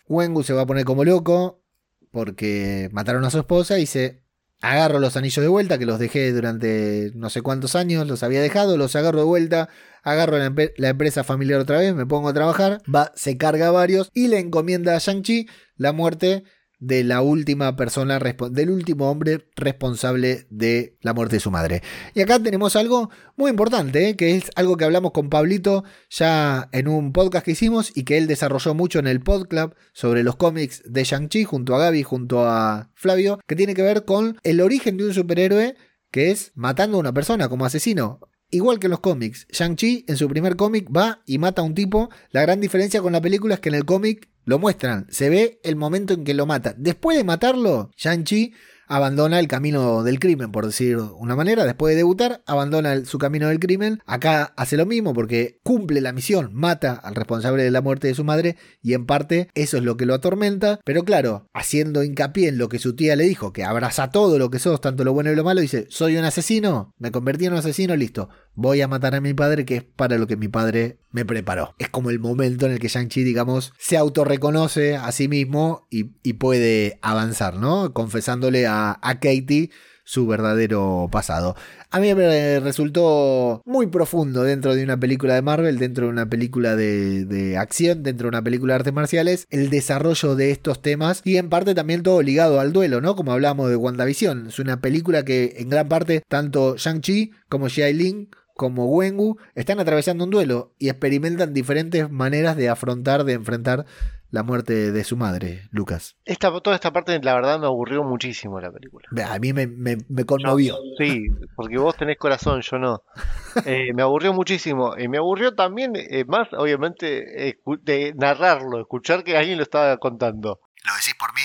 Wengu 0.08 0.44
se 0.44 0.54
va 0.54 0.62
a 0.62 0.66
poner 0.66 0.86
como 0.86 1.04
loco 1.04 1.64
porque 2.12 2.90
mataron 2.92 3.26
a 3.26 3.30
su 3.30 3.40
esposa 3.40 3.80
y 3.80 3.86
se 3.86 4.24
agarro 4.62 5.00
los 5.00 5.16
anillos 5.18 5.44
de 5.44 5.50
vuelta 5.50 5.78
que 5.78 5.86
los 5.86 6.00
dejé 6.00 6.32
durante 6.32 7.12
no 7.16 7.30
sé 7.30 7.42
cuántos 7.42 7.76
años, 7.76 8.08
los 8.08 8.24
había 8.24 8.42
dejado, 8.42 8.78
los 8.78 8.96
agarro 8.96 9.20
de 9.20 9.26
vuelta, 9.26 9.70
agarro 10.04 10.38
la, 10.38 10.54
la 10.78 10.90
empresa 10.90 11.24
familiar 11.24 11.60
otra 11.60 11.78
vez, 11.80 11.94
me 11.94 12.06
pongo 12.06 12.30
a 12.30 12.34
trabajar, 12.34 12.82
va, 12.94 13.12
se 13.16 13.38
carga 13.38 13.72
varios 13.72 14.10
y 14.14 14.30
le 14.30 14.40
encomienda 14.40 14.96
a 14.96 15.00
Shang-Chi 15.00 15.48
la 15.76 15.94
muerte 15.94 16.44
de 16.80 17.04
la 17.04 17.22
última 17.22 17.76
persona, 17.76 18.20
del 18.20 18.70
último 18.70 19.10
hombre 19.10 19.50
responsable 19.56 20.48
de 20.50 20.98
la 21.02 21.14
muerte 21.14 21.38
de 21.38 21.40
su 21.40 21.52
madre. 21.52 21.82
Y 22.14 22.22
acá 22.22 22.40
tenemos 22.42 22.76
algo 22.76 23.10
muy 23.36 23.50
importante, 23.50 24.10
¿eh? 24.10 24.16
que 24.16 24.36
es 24.36 24.52
algo 24.56 24.78
que 24.78 24.86
hablamos 24.86 25.12
con 25.12 25.30
Pablito 25.30 25.84
ya 26.10 26.70
en 26.72 26.88
un 26.88 27.14
podcast 27.14 27.46
que 27.46 27.52
hicimos 27.52 27.92
y 27.96 28.04
que 28.04 28.18
él 28.18 28.28
desarrolló 28.28 28.76
mucho 28.76 29.00
en 29.00 29.08
el 29.08 29.22
PodClub 29.22 29.76
sobre 29.94 30.24
los 30.24 30.36
cómics 30.36 30.84
de 30.86 31.04
Shang-Chi 31.04 31.44
junto 31.46 31.76
a 31.76 31.80
Gaby, 31.80 32.04
junto 32.04 32.46
a 32.46 32.92
Flavio, 32.94 33.40
que 33.48 33.56
tiene 33.56 33.74
que 33.74 33.82
ver 33.82 34.06
con 34.06 34.38
el 34.44 34.62
origen 34.62 34.98
de 34.98 35.06
un 35.06 35.14
superhéroe 35.14 35.76
que 36.12 36.32
es 36.32 36.52
matando 36.56 36.98
a 36.98 37.02
una 37.02 37.14
persona 37.14 37.50
como 37.50 37.66
asesino. 37.66 38.20
Igual 38.50 38.80
que 38.80 38.88
en 38.88 38.92
los 38.92 39.02
cómics, 39.02 39.46
Shang-Chi 39.50 40.06
en 40.08 40.16
su 40.16 40.30
primer 40.30 40.56
cómic 40.56 40.88
va 40.96 41.22
y 41.26 41.38
mata 41.38 41.62
a 41.62 41.66
un 41.66 41.76
tipo. 41.76 42.10
La 42.32 42.42
gran 42.44 42.62
diferencia 42.62 43.02
con 43.02 43.12
la 43.12 43.20
película 43.20 43.56
es 43.56 43.60
que 43.60 43.70
en 43.70 43.76
el 43.76 43.84
cómic 43.84 44.30
lo 44.48 44.60
muestran, 44.60 45.08
se 45.10 45.30
ve 45.30 45.60
el 45.64 45.76
momento 45.76 46.14
en 46.14 46.24
que 46.24 46.34
lo 46.34 46.46
mata. 46.46 46.74
Después 46.78 47.18
de 47.18 47.26
matarlo, 47.26 47.92
Shang-Chi 47.98 48.54
abandona 48.88 49.40
el 49.40 49.50
camino 49.50 50.04
del 50.04 50.20
crimen, 50.20 50.54
por 50.54 50.66
decir 50.66 50.98
una 50.98 51.36
manera. 51.36 51.66
Después 51.66 51.92
de 51.92 51.98
debutar, 51.98 52.44
abandona 52.46 53.04
su 53.04 53.18
camino 53.18 53.50
del 53.50 53.60
crimen. 53.60 54.00
Acá 54.06 54.54
hace 54.56 54.78
lo 54.78 54.86
mismo 54.86 55.14
porque 55.14 55.60
cumple 55.64 56.00
la 56.00 56.14
misión, 56.14 56.52
mata 56.54 56.94
al 56.94 57.16
responsable 57.16 57.64
de 57.64 57.72
la 57.72 57.82
muerte 57.82 58.08
de 58.08 58.16
su 58.16 58.24
madre 58.24 58.56
y 58.82 58.94
en 58.94 59.06
parte 59.06 59.50
eso 59.54 59.76
es 59.76 59.84
lo 59.84 59.98
que 59.98 60.06
lo 60.06 60.14
atormenta. 60.14 60.80
Pero 60.86 61.04
claro, 61.04 61.48
haciendo 61.54 62.04
hincapié 62.04 62.48
en 62.48 62.58
lo 62.58 62.70
que 62.70 62.80
su 62.80 62.96
tía 62.96 63.16
le 63.16 63.26
dijo, 63.26 63.52
que 63.52 63.66
abraza 63.66 64.12
todo 64.12 64.40
lo 64.40 64.50
que 64.50 64.60
sos, 64.60 64.80
tanto 64.80 65.04
lo 65.04 65.14
bueno 65.14 65.32
y 65.32 65.36
lo 65.36 65.44
malo, 65.44 65.60
dice, 65.62 65.88
soy 65.90 66.16
un 66.16 66.24
asesino, 66.24 66.94
me 66.98 67.12
convertí 67.12 67.46
en 67.46 67.52
un 67.52 67.60
asesino, 67.60 67.96
listo. 67.96 68.30
Voy 68.60 68.82
a 68.82 68.88
matar 68.88 69.14
a 69.14 69.22
mi 69.22 69.36
padre, 69.36 69.66
que 69.66 69.76
es 69.76 69.84
para 69.84 70.18
lo 70.18 70.26
que 70.26 70.36
mi 70.36 70.48
padre 70.48 70.98
me 71.12 71.26
preparó. 71.26 71.76
Es 71.78 71.90
como 71.90 72.10
el 72.10 72.18
momento 72.18 72.66
en 72.66 72.72
el 72.72 72.80
que 72.80 72.88
Shang-Chi, 72.88 73.24
digamos, 73.24 73.72
se 73.78 73.98
autorreconoce 73.98 74.96
a 74.96 75.12
sí 75.12 75.28
mismo 75.28 75.88
y, 75.92 76.06
puede 76.34 76.98
avanzar, 77.04 77.58
¿no? 77.58 77.94
Confesándole 77.94 78.66
a 78.66 78.98
a, 79.00 79.20
Katie 79.20 79.70
su 80.04 80.26
verdadero 80.26 81.08
pasado. 81.12 81.56
A 81.92 82.00
mí 82.00 82.16
me 82.16 82.60
resultó 82.60 83.62
muy 83.64 83.88
profundo 83.88 84.42
dentro 84.42 84.74
de 84.74 84.84
una 84.84 85.00
película 85.00 85.36
de 85.36 85.44
Marvel, 85.44 85.78
dentro 85.78 86.06
de 86.06 86.12
una 86.12 86.28
película 86.28 86.76
de, 86.76 87.58
acción, 87.60 88.02
dentro 88.02 88.26
de 88.26 88.30
una 88.30 88.42
película 88.42 88.74
de 88.74 88.78
artes 88.78 88.94
marciales, 88.94 89.46
el 89.52 89.70
desarrollo 89.70 90.36
de 90.36 90.50
estos 90.50 90.82
temas 90.82 91.22
y 91.24 91.38
en 91.38 91.50
parte 91.50 91.76
también 91.76 92.02
todo 92.02 92.24
ligado 92.24 92.60
al 92.60 92.74
duelo, 92.74 93.02
¿no? 93.02 93.16
Como 93.16 93.34
hablamos 93.34 93.70
de 93.70 93.76
WandaVision. 93.76 94.48
Es 94.48 94.58
una 94.58 94.82
película 94.82 95.24
que 95.24 95.58
en 95.60 95.70
gran 95.70 95.88
parte 95.88 96.24
tanto 96.28 96.76
Shang-Chi 96.76 97.34
como 97.50 97.70
Xia 97.70 97.90
Ling 97.92 98.30
como 98.58 98.88
Wengu 98.88 99.40
están 99.56 99.80
atravesando 99.80 100.26
un 100.26 100.32
duelo 100.32 100.74
y 100.78 100.90
experimentan 100.90 101.54
diferentes 101.54 102.10
maneras 102.10 102.58
de 102.58 102.70
afrontar, 102.70 103.24
de 103.24 103.34
enfrentar 103.34 103.86
la 104.30 104.44
muerte 104.44 104.92
de 104.92 105.04
su 105.04 105.16
madre, 105.16 105.70
Lucas. 105.72 106.18
Esta, 106.26 106.52
toda 106.60 106.76
esta 106.76 106.92
parte, 106.92 107.18
la 107.24 107.34
verdad, 107.34 107.60
me 107.60 107.68
aburrió 107.68 108.04
muchísimo 108.04 108.60
la 108.60 108.72
película. 108.72 109.08
A 109.32 109.40
mí 109.40 109.54
me, 109.54 110.26
conmovió. 110.26 110.78
sí, 110.98 111.28
porque 111.56 111.78
vos 111.78 111.96
tenés 111.96 112.18
corazón, 112.18 112.62
yo 112.62 112.78
no. 112.78 113.04
Eh, 113.66 113.92
me 113.96 114.04
aburrió 114.04 114.34
muchísimo. 114.34 114.96
Y 114.98 115.08
me 115.08 115.18
aburrió 115.18 115.56
también, 115.56 115.94
eh, 115.96 116.26
más 116.26 116.48
obviamente, 116.54 117.58
de 117.82 118.14
narrarlo, 118.16 118.80
escuchar 118.80 119.24
que 119.24 119.36
alguien 119.36 119.58
lo 119.58 119.64
estaba 119.64 119.98
contando. 119.98 120.60
¿Lo 120.86 120.94
decís 120.94 121.16
por 121.18 121.34
mí? 121.34 121.42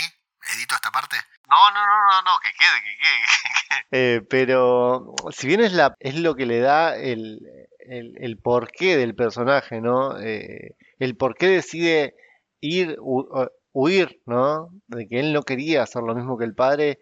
¿Edito 0.54 0.74
esta 0.74 0.90
parte? 0.90 1.16
No, 1.53 1.70
no, 1.70 1.86
no, 1.86 2.03
no, 2.09 2.22
no, 2.22 2.38
que 2.42 2.50
quede, 2.59 2.78
que 2.86 2.96
quede. 2.96 4.16
eh, 4.16 4.20
pero 4.28 5.14
si 5.30 5.46
bien 5.46 5.61
es, 5.61 5.74
la, 5.74 5.94
es 6.00 6.18
lo 6.18 6.34
que 6.34 6.46
le 6.46 6.61
da 6.61 6.96
el, 6.96 7.40
el, 7.78 8.38
porqué 8.38 8.96
del 8.96 9.14
personaje, 9.14 9.82
¿no? 9.82 10.18
Eh, 10.18 10.76
el 10.98 11.14
por 11.14 11.36
qué 11.36 11.48
decide 11.48 12.14
ir, 12.61 12.96
huir, 13.72 14.22
¿no? 14.24 14.70
De 14.86 15.07
que 15.07 15.20
él 15.20 15.34
no 15.34 15.42
quería 15.42 15.82
hacer 15.82 16.03
lo 16.03 16.14
mismo 16.14 16.38
que 16.38 16.46
el 16.46 16.55
padre, 16.55 16.98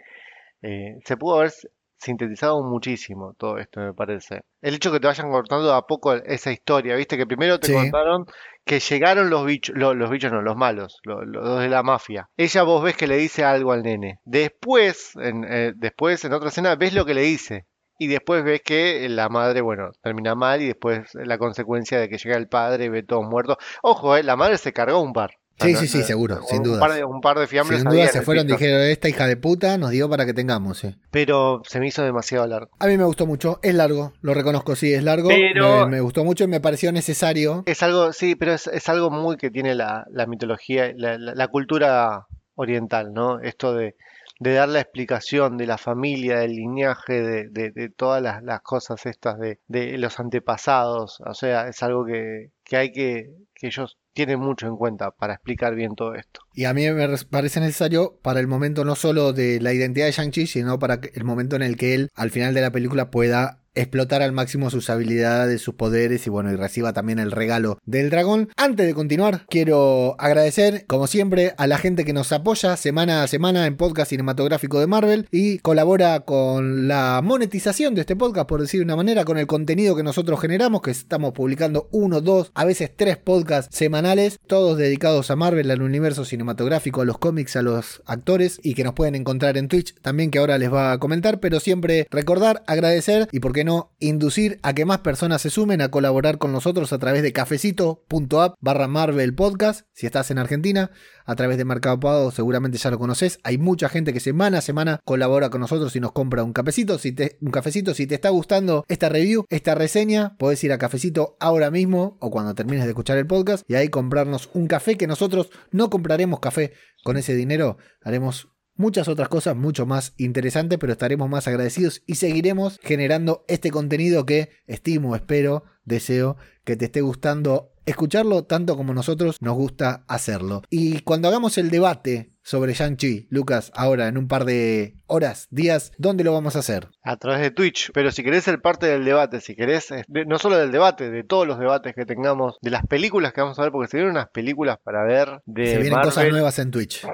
eh, 0.62 0.98
se 1.04 1.16
pudo 1.16 1.38
haber 1.38 1.52
sintetizado 2.00 2.62
muchísimo 2.62 3.34
todo 3.38 3.58
esto, 3.58 3.80
me 3.80 3.94
parece. 3.94 4.40
El 4.62 4.74
hecho 4.74 4.90
que 4.90 5.00
te 5.00 5.06
vayan 5.06 5.30
cortando 5.30 5.72
a 5.74 5.86
poco 5.86 6.14
esa 6.14 6.50
historia, 6.50 6.96
viste 6.96 7.16
que 7.16 7.26
primero 7.26 7.60
te 7.60 7.72
contaron 7.72 8.26
que 8.64 8.78
llegaron 8.78 9.30
los 9.30 9.44
bichos, 9.46 9.74
los, 9.76 10.10
bichos 10.10 10.32
no, 10.32 10.42
los 10.42 10.56
malos, 10.56 11.00
los, 11.04 11.60
de 11.60 11.68
la 11.68 11.82
mafia. 11.82 12.30
Ella 12.36 12.62
vos 12.62 12.82
ves 12.82 12.96
que 12.96 13.06
le 13.06 13.16
dice 13.16 13.44
algo 13.44 13.72
al 13.72 13.82
nene. 13.82 14.20
Después, 14.24 15.16
en, 15.16 15.44
eh, 15.44 15.72
después 15.74 16.24
en 16.24 16.32
otra 16.32 16.50
escena 16.50 16.76
ves 16.76 16.94
lo 16.94 17.04
que 17.04 17.14
le 17.14 17.22
dice. 17.22 17.66
Y 17.98 18.06
después 18.06 18.44
ves 18.44 18.62
que 18.62 19.08
la 19.08 19.28
madre, 19.28 19.60
bueno, 19.60 19.90
termina 20.02 20.34
mal 20.34 20.62
y 20.62 20.66
después 20.66 21.10
la 21.14 21.36
consecuencia 21.36 21.98
de 21.98 22.08
que 22.08 22.16
llega 22.16 22.36
el 22.36 22.48
padre 22.48 22.86
y 22.86 22.88
ve 22.88 23.02
todo 23.02 23.22
muerto. 23.22 23.58
Ojo, 23.82 24.16
eh, 24.16 24.22
la 24.22 24.36
madre 24.36 24.56
se 24.56 24.72
cargó 24.72 25.00
un 25.00 25.12
par. 25.12 25.39
Sí, 25.60 25.74
sí, 25.76 25.86
sí, 25.86 26.02
seguro, 26.02 26.40
sin 26.48 26.62
duda. 26.62 27.06
Un 27.06 27.20
par 27.20 27.38
de, 27.38 27.46
fiambres. 27.46 27.80
Sin 27.80 27.90
duda 27.90 28.06
se 28.08 28.22
fueron, 28.22 28.46
dijeron, 28.46 28.80
esta 28.82 29.08
hija 29.08 29.26
de 29.26 29.36
puta 29.36 29.76
nos 29.78 29.90
dio 29.90 30.08
para 30.08 30.26
que 30.26 30.34
tengamos, 30.34 30.78
sí. 30.78 30.96
Pero 31.10 31.62
se 31.66 31.80
me 31.80 31.88
hizo 31.88 32.02
demasiado 32.02 32.46
largo. 32.46 32.70
A 32.78 32.86
mí 32.86 32.96
me 32.96 33.04
gustó 33.04 33.26
mucho, 33.26 33.58
es 33.62 33.74
largo, 33.74 34.12
lo 34.22 34.34
reconozco, 34.34 34.74
sí, 34.76 34.92
es 34.92 35.02
largo. 35.02 35.28
Pero 35.28 35.88
me, 35.88 36.00
gustó 36.00 36.24
mucho 36.24 36.44
y 36.44 36.48
me 36.48 36.60
pareció 36.60 36.92
necesario. 36.92 37.62
Es 37.66 37.82
algo, 37.82 38.12
sí, 38.12 38.34
pero 38.34 38.54
es, 38.54 38.88
algo 38.88 39.10
muy 39.10 39.36
que 39.36 39.50
tiene 39.50 39.74
la, 39.74 40.06
mitología, 40.26 40.92
la, 40.96 41.48
cultura 41.48 42.26
oriental, 42.54 43.12
¿no? 43.12 43.40
Esto 43.40 43.74
de, 43.74 43.96
de 44.40 44.54
dar 44.54 44.70
la 44.70 44.80
explicación 44.80 45.58
de 45.58 45.66
la 45.66 45.76
familia, 45.76 46.38
del 46.38 46.52
linaje, 46.52 47.22
de, 47.22 47.92
todas 47.94 48.22
las, 48.22 48.60
cosas 48.62 49.04
estas 49.04 49.36
de, 49.38 49.98
los 49.98 50.18
antepasados. 50.18 51.20
O 51.26 51.34
sea, 51.34 51.68
es 51.68 51.82
algo 51.82 52.06
que, 52.06 52.50
que 52.64 52.76
hay 52.78 52.90
que, 52.90 53.34
que 53.54 53.66
ellos 53.66 53.98
tiene 54.14 54.38
mucho 54.38 54.66
en 54.66 54.76
cuenta 54.76 55.10
para 55.10 55.34
explicar 55.34 55.74
bien 55.74 55.94
todo 55.94 56.14
esto. 56.14 56.40
Y 56.54 56.64
a 56.64 56.72
mí 56.72 56.90
me 56.90 57.18
parece 57.30 57.60
necesario 57.60 58.18
para 58.22 58.40
el 58.40 58.48
momento 58.48 58.84
no 58.84 58.96
solo 58.96 59.34
de 59.34 59.60
la 59.60 59.74
identidad 59.74 60.06
de 60.06 60.12
Shang-Chi, 60.12 60.46
sino 60.46 60.78
para 60.78 61.00
el 61.14 61.24
momento 61.24 61.56
en 61.56 61.62
el 61.62 61.76
que 61.76 61.94
él 61.94 62.08
al 62.14 62.30
final 62.30 62.54
de 62.54 62.62
la 62.62 62.72
película 62.72 63.10
pueda 63.10 63.59
explotar 63.74 64.22
al 64.22 64.32
máximo 64.32 64.70
sus 64.70 64.90
habilidades, 64.90 65.62
sus 65.62 65.74
poderes 65.74 66.26
y 66.26 66.30
bueno, 66.30 66.52
y 66.52 66.56
reciba 66.56 66.92
también 66.92 67.18
el 67.18 67.30
regalo 67.30 67.78
del 67.84 68.10
dragón. 68.10 68.48
Antes 68.56 68.86
de 68.86 68.94
continuar, 68.94 69.46
quiero 69.48 70.16
agradecer, 70.18 70.84
como 70.86 71.06
siempre, 71.06 71.54
a 71.56 71.66
la 71.66 71.78
gente 71.78 72.04
que 72.04 72.12
nos 72.12 72.32
apoya 72.32 72.76
semana 72.76 73.22
a 73.22 73.28
semana 73.28 73.66
en 73.66 73.76
podcast 73.76 74.10
cinematográfico 74.10 74.80
de 74.80 74.86
Marvel 74.86 75.28
y 75.30 75.58
colabora 75.58 76.20
con 76.20 76.88
la 76.88 77.20
monetización 77.22 77.94
de 77.94 78.02
este 78.02 78.16
podcast, 78.16 78.48
por 78.48 78.60
decir 78.60 78.80
de 78.80 78.84
una 78.84 78.96
manera, 78.96 79.24
con 79.24 79.38
el 79.38 79.46
contenido 79.46 79.96
que 79.96 80.02
nosotros 80.02 80.40
generamos, 80.40 80.82
que 80.82 80.90
estamos 80.90 81.32
publicando 81.32 81.88
uno, 81.92 82.20
dos, 82.20 82.50
a 82.54 82.64
veces 82.64 82.90
tres 82.94 83.16
podcasts 83.16 83.76
semanales, 83.76 84.38
todos 84.46 84.78
dedicados 84.78 85.30
a 85.30 85.36
Marvel, 85.36 85.70
al 85.70 85.82
universo 85.82 86.24
cinematográfico, 86.24 87.02
a 87.02 87.04
los 87.04 87.18
cómics, 87.18 87.56
a 87.56 87.62
los 87.62 88.02
actores 88.06 88.60
y 88.62 88.74
que 88.74 88.84
nos 88.84 88.94
pueden 88.94 89.14
encontrar 89.14 89.56
en 89.56 89.68
Twitch 89.68 89.94
también, 90.00 90.30
que 90.30 90.38
ahora 90.38 90.58
les 90.58 90.72
va 90.72 90.92
a 90.92 90.98
comentar, 90.98 91.40
pero 91.40 91.60
siempre 91.60 92.06
recordar, 92.10 92.62
agradecer 92.66 93.28
y 93.32 93.40
porque 93.40 93.59
no 93.64 93.92
inducir 93.98 94.60
a 94.62 94.74
que 94.74 94.84
más 94.84 94.98
personas 94.98 95.42
se 95.42 95.50
sumen 95.50 95.80
a 95.80 95.90
colaborar 95.90 96.38
con 96.38 96.52
nosotros 96.52 96.92
a 96.92 96.98
través 96.98 97.22
de 97.22 97.32
cafecito.app 97.32 98.54
barra 98.60 98.88
Marvel 98.88 99.34
Podcast, 99.34 99.86
si 99.92 100.06
estás 100.06 100.30
en 100.30 100.38
Argentina, 100.38 100.90
a 101.24 101.36
través 101.36 101.58
de 101.58 101.64
Mercado 101.64 102.00
Pago, 102.00 102.30
seguramente 102.30 102.78
ya 102.78 102.90
lo 102.90 102.98
conoces. 102.98 103.38
Hay 103.44 103.58
mucha 103.58 103.88
gente 103.88 104.12
que 104.12 104.20
semana 104.20 104.58
a 104.58 104.62
semana 104.62 105.00
colabora 105.04 105.48
con 105.50 105.60
nosotros 105.60 105.94
y 105.96 106.00
nos 106.00 106.12
compra 106.12 106.42
un 106.42 106.52
cafecito. 106.52 106.98
Si 106.98 107.12
te, 107.12 107.38
un 107.40 107.50
cafecito, 107.50 107.94
si 107.94 108.06
te 108.06 108.16
está 108.16 108.30
gustando 108.30 108.84
esta 108.88 109.08
review, 109.08 109.44
esta 109.48 109.74
reseña, 109.74 110.36
puedes 110.38 110.62
ir 110.64 110.72
a 110.72 110.78
cafecito 110.78 111.36
ahora 111.40 111.70
mismo 111.70 112.18
o 112.20 112.30
cuando 112.30 112.54
termines 112.54 112.84
de 112.84 112.90
escuchar 112.90 113.16
el 113.18 113.26
podcast 113.26 113.64
y 113.68 113.74
ahí 113.76 113.88
comprarnos 113.88 114.50
un 114.54 114.66
café 114.66 114.96
que 114.96 115.06
nosotros 115.06 115.50
no 115.70 115.88
compraremos 115.88 116.40
café 116.40 116.72
con 117.04 117.16
ese 117.16 117.34
dinero, 117.34 117.78
haremos 118.02 118.49
muchas 118.80 119.08
otras 119.08 119.28
cosas 119.28 119.54
mucho 119.56 119.86
más 119.86 120.14
interesantes, 120.16 120.78
pero 120.78 120.92
estaremos 120.92 121.28
más 121.28 121.46
agradecidos 121.46 122.02
y 122.06 122.16
seguiremos 122.16 122.80
generando 122.82 123.44
este 123.46 123.70
contenido 123.70 124.26
que 124.26 124.50
estimo, 124.66 125.14
espero, 125.14 125.64
deseo 125.84 126.36
que 126.64 126.76
te 126.76 126.86
esté 126.86 127.02
gustando 127.02 127.72
escucharlo 127.90 128.44
tanto 128.44 128.76
como 128.76 128.94
nosotros 128.94 129.36
nos 129.40 129.54
gusta 129.54 130.04
hacerlo. 130.08 130.62
Y 130.70 131.00
cuando 131.00 131.28
hagamos 131.28 131.58
el 131.58 131.70
debate 131.70 132.32
sobre 132.42 132.72
Shang-Chi, 132.72 133.28
Lucas, 133.30 133.70
ahora 133.74 134.08
en 134.08 134.18
un 134.18 134.26
par 134.26 134.44
de 134.44 134.96
horas, 135.06 135.46
días, 135.50 135.92
¿dónde 135.98 136.24
lo 136.24 136.32
vamos 136.32 136.56
a 136.56 136.60
hacer? 136.60 136.88
A 137.02 137.16
través 137.16 137.40
de 137.40 137.50
Twitch, 137.50 137.90
pero 137.92 138.10
si 138.10 138.24
querés 138.24 138.44
ser 138.44 138.60
parte 138.60 138.86
del 138.86 139.04
debate, 139.04 139.40
si 139.40 139.54
querés, 139.54 139.90
eh, 139.90 140.04
no 140.26 140.38
solo 140.38 140.56
del 140.56 140.72
debate, 140.72 141.10
de 141.10 141.22
todos 141.22 141.46
los 141.46 141.58
debates 141.58 141.94
que 141.94 142.06
tengamos, 142.06 142.56
de 142.62 142.70
las 142.70 142.86
películas 142.86 143.32
que 143.32 143.40
vamos 143.42 143.58
a 143.58 143.62
ver, 143.62 143.72
porque 143.72 143.88
se 143.88 143.98
vienen 143.98 144.12
unas 144.12 144.30
películas 144.30 144.78
para 144.82 145.04
ver 145.04 145.42
de... 145.44 145.66
Se 145.66 145.78
vienen 145.78 146.00
cosas 146.00 146.28
nuevas 146.28 146.58
en 146.58 146.70
Twitch. 146.70 147.06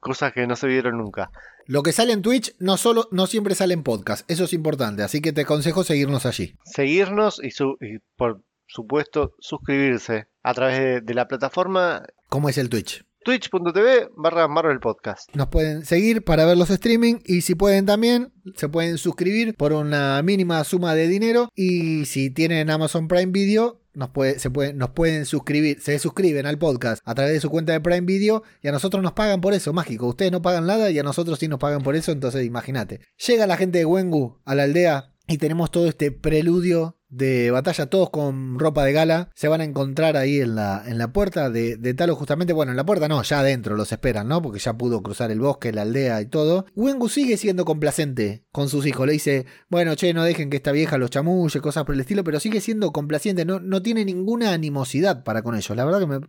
Cosas 0.00 0.32
que 0.32 0.46
no 0.46 0.56
se 0.56 0.66
vieron 0.66 0.98
nunca. 0.98 1.30
Lo 1.66 1.82
que 1.82 1.92
sale 1.92 2.12
en 2.12 2.22
Twitch 2.22 2.54
no 2.60 2.76
solo 2.76 3.08
no 3.10 3.26
siempre 3.26 3.56
sale 3.56 3.74
en 3.74 3.82
podcast, 3.82 4.28
eso 4.30 4.44
es 4.44 4.52
importante, 4.52 5.02
así 5.02 5.20
que 5.20 5.32
te 5.32 5.40
aconsejo 5.42 5.82
seguirnos 5.82 6.24
allí. 6.24 6.54
Seguirnos 6.64 7.40
y, 7.42 7.48
y 7.48 7.98
por 8.16 8.42
supuesto 8.66 9.34
suscribirse 9.38 10.28
a 10.42 10.54
través 10.54 11.04
de, 11.04 11.14
la 11.14 11.28
plataforma. 11.28 12.04
¿Cómo 12.28 12.48
es 12.48 12.58
el 12.58 12.68
Twitch? 12.68 13.04
twitch.tv 13.24 14.10
barra 14.16 14.46
Marvel 14.46 14.78
Podcast. 14.78 15.34
Nos 15.34 15.48
pueden 15.48 15.84
seguir 15.84 16.22
para 16.22 16.46
ver 16.46 16.56
los 16.56 16.70
streaming 16.70 17.16
y 17.24 17.40
si 17.40 17.56
pueden 17.56 17.84
también 17.84 18.32
se 18.54 18.68
pueden 18.68 18.98
suscribir 18.98 19.56
por 19.56 19.72
una 19.72 20.22
mínima 20.22 20.62
suma 20.62 20.94
de 20.94 21.08
dinero 21.08 21.48
y 21.56 22.04
si 22.04 22.30
tienen 22.30 22.70
Amazon 22.70 23.08
Prime 23.08 23.32
Video 23.32 23.80
nos, 23.94 24.10
puede, 24.10 24.38
se 24.38 24.50
nos 24.74 24.90
pueden 24.90 25.24
suscribir, 25.24 25.80
se 25.80 25.98
suscriben 25.98 26.46
al 26.46 26.58
podcast 26.58 27.02
a 27.04 27.14
través 27.14 27.32
de 27.32 27.40
su 27.40 27.50
cuenta 27.50 27.72
de 27.72 27.80
Prime 27.80 28.02
Video 28.02 28.44
y 28.62 28.68
a 28.68 28.72
nosotros 28.72 29.02
nos 29.02 29.14
pagan 29.14 29.40
por 29.40 29.54
eso, 29.54 29.72
mágico. 29.72 30.06
Ustedes 30.06 30.30
no 30.30 30.42
pagan 30.42 30.66
nada 30.66 30.90
y 30.90 30.98
a 30.98 31.02
nosotros 31.02 31.38
sí 31.38 31.48
nos 31.48 31.58
pagan 31.58 31.82
por 31.82 31.96
eso, 31.96 32.12
entonces 32.12 32.44
imagínate. 32.44 33.00
Llega 33.26 33.46
la 33.46 33.56
gente 33.56 33.78
de 33.78 33.86
Wengu 33.86 34.38
a 34.44 34.54
la 34.54 34.64
aldea 34.64 35.14
y 35.26 35.38
tenemos 35.38 35.70
todo 35.70 35.88
este 35.88 36.12
preludio 36.12 36.98
de 37.08 37.50
batalla, 37.50 37.86
todos 37.86 38.10
con 38.10 38.58
ropa 38.58 38.84
de 38.84 38.92
gala, 38.92 39.30
se 39.34 39.48
van 39.48 39.60
a 39.60 39.64
encontrar 39.64 40.16
ahí 40.16 40.40
en 40.40 40.54
la, 40.54 40.82
en 40.86 40.98
la 40.98 41.12
puerta 41.12 41.50
de, 41.50 41.76
de 41.76 41.94
Talo 41.94 42.16
justamente, 42.16 42.52
bueno, 42.52 42.72
en 42.72 42.76
la 42.76 42.86
puerta 42.86 43.08
no, 43.08 43.22
ya 43.22 43.40
adentro 43.40 43.76
los 43.76 43.92
esperan, 43.92 44.28
¿no? 44.28 44.42
Porque 44.42 44.58
ya 44.58 44.76
pudo 44.76 45.02
cruzar 45.02 45.30
el 45.30 45.40
bosque, 45.40 45.72
la 45.72 45.82
aldea 45.82 46.20
y 46.20 46.26
todo. 46.26 46.66
Wengu 46.74 47.08
sigue 47.08 47.36
siendo 47.36 47.64
complacente 47.64 48.44
con 48.52 48.68
sus 48.68 48.86
hijos, 48.86 49.06
le 49.06 49.12
dice, 49.12 49.46
bueno, 49.68 49.94
che, 49.94 50.12
no 50.14 50.24
dejen 50.24 50.50
que 50.50 50.56
esta 50.56 50.72
vieja 50.72 50.98
los 50.98 51.10
chamulle, 51.10 51.60
cosas 51.60 51.84
por 51.84 51.94
el 51.94 52.00
estilo, 52.00 52.24
pero 52.24 52.40
sigue 52.40 52.60
siendo 52.60 52.92
complaciente, 52.92 53.44
no, 53.44 53.60
no 53.60 53.82
tiene 53.82 54.04
ninguna 54.04 54.52
animosidad 54.52 55.24
para 55.24 55.42
con 55.42 55.54
ellos, 55.54 55.76
la 55.76 55.84
verdad 55.84 56.00
que 56.00 56.06
me 56.06 56.20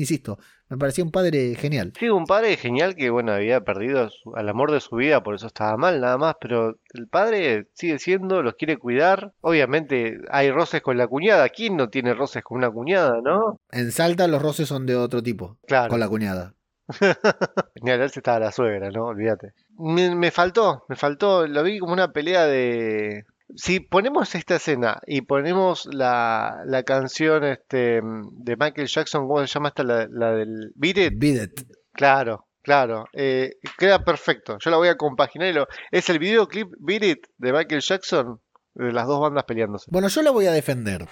insisto, 0.00 0.38
me 0.68 0.76
parecía 0.78 1.04
un 1.04 1.10
padre 1.10 1.54
genial. 1.56 1.92
Sí, 1.98 2.08
un 2.08 2.26
padre 2.26 2.56
genial 2.56 2.94
que, 2.94 3.10
bueno, 3.10 3.32
había 3.32 3.62
perdido 3.62 4.08
su- 4.10 4.34
al 4.34 4.48
amor 4.48 4.70
de 4.72 4.80
su 4.80 4.96
vida, 4.96 5.22
por 5.22 5.34
eso 5.34 5.46
estaba 5.46 5.76
mal 5.76 6.00
nada 6.00 6.18
más, 6.18 6.36
pero 6.40 6.78
el 6.94 7.08
padre 7.08 7.68
sigue 7.74 7.98
siendo, 7.98 8.42
los 8.42 8.54
quiere 8.54 8.76
cuidar. 8.78 9.32
Obviamente 9.40 10.18
hay 10.30 10.50
roces 10.50 10.82
con 10.82 10.96
la 10.98 11.06
cuñada. 11.06 11.48
¿Quién 11.48 11.76
no 11.76 11.88
tiene 11.88 12.14
roces 12.14 12.42
con 12.44 12.58
una 12.58 12.70
cuñada, 12.70 13.20
no? 13.22 13.60
En 13.70 13.90
Salta 13.92 14.26
los 14.28 14.42
roces 14.42 14.68
son 14.68 14.86
de 14.86 14.96
otro 14.96 15.22
tipo, 15.22 15.58
Claro. 15.66 15.90
con 15.90 16.00
la 16.00 16.08
cuñada. 16.08 16.54
Ni 17.82 17.90
hablar 17.90 18.10
si 18.10 18.20
estaba 18.20 18.38
la 18.38 18.52
suegra, 18.52 18.90
¿no? 18.90 19.06
Olvídate. 19.06 19.52
Me, 19.78 20.14
me 20.14 20.30
faltó, 20.30 20.84
me 20.88 20.96
faltó, 20.96 21.46
lo 21.46 21.62
vi 21.62 21.78
como 21.78 21.92
una 21.92 22.12
pelea 22.12 22.46
de... 22.46 23.24
Si 23.54 23.80
ponemos 23.80 24.34
esta 24.34 24.56
escena 24.56 25.00
y 25.06 25.20
ponemos 25.22 25.86
la, 25.92 26.62
la 26.66 26.82
canción 26.82 27.44
este, 27.44 28.00
de 28.02 28.56
Michael 28.56 28.88
Jackson, 28.88 29.28
¿cómo 29.28 29.40
se 29.40 29.46
llama 29.46 29.68
esta? 29.68 29.82
La, 29.84 30.08
la 30.10 30.32
del 30.32 30.72
Beat 30.74 30.98
It. 30.98 31.12
Beat 31.16 31.42
It. 31.60 31.60
Claro, 31.92 32.48
claro. 32.62 33.06
eh, 33.12 33.52
queda 33.78 34.04
perfecto. 34.04 34.58
Yo 34.58 34.70
la 34.70 34.76
voy 34.78 34.88
a 34.88 34.96
compaginar. 34.96 35.48
y 35.48 35.52
lo- 35.52 35.68
Es 35.90 36.08
el 36.10 36.18
videoclip 36.18 36.68
Beat 36.78 37.02
It 37.04 37.26
de 37.38 37.52
Michael 37.52 37.80
Jackson, 37.80 38.40
de 38.74 38.92
las 38.92 39.06
dos 39.06 39.20
bandas 39.20 39.44
peleándose. 39.44 39.86
Bueno, 39.90 40.08
yo 40.08 40.22
la 40.22 40.32
voy 40.32 40.46
a 40.46 40.52
defender. 40.52 41.06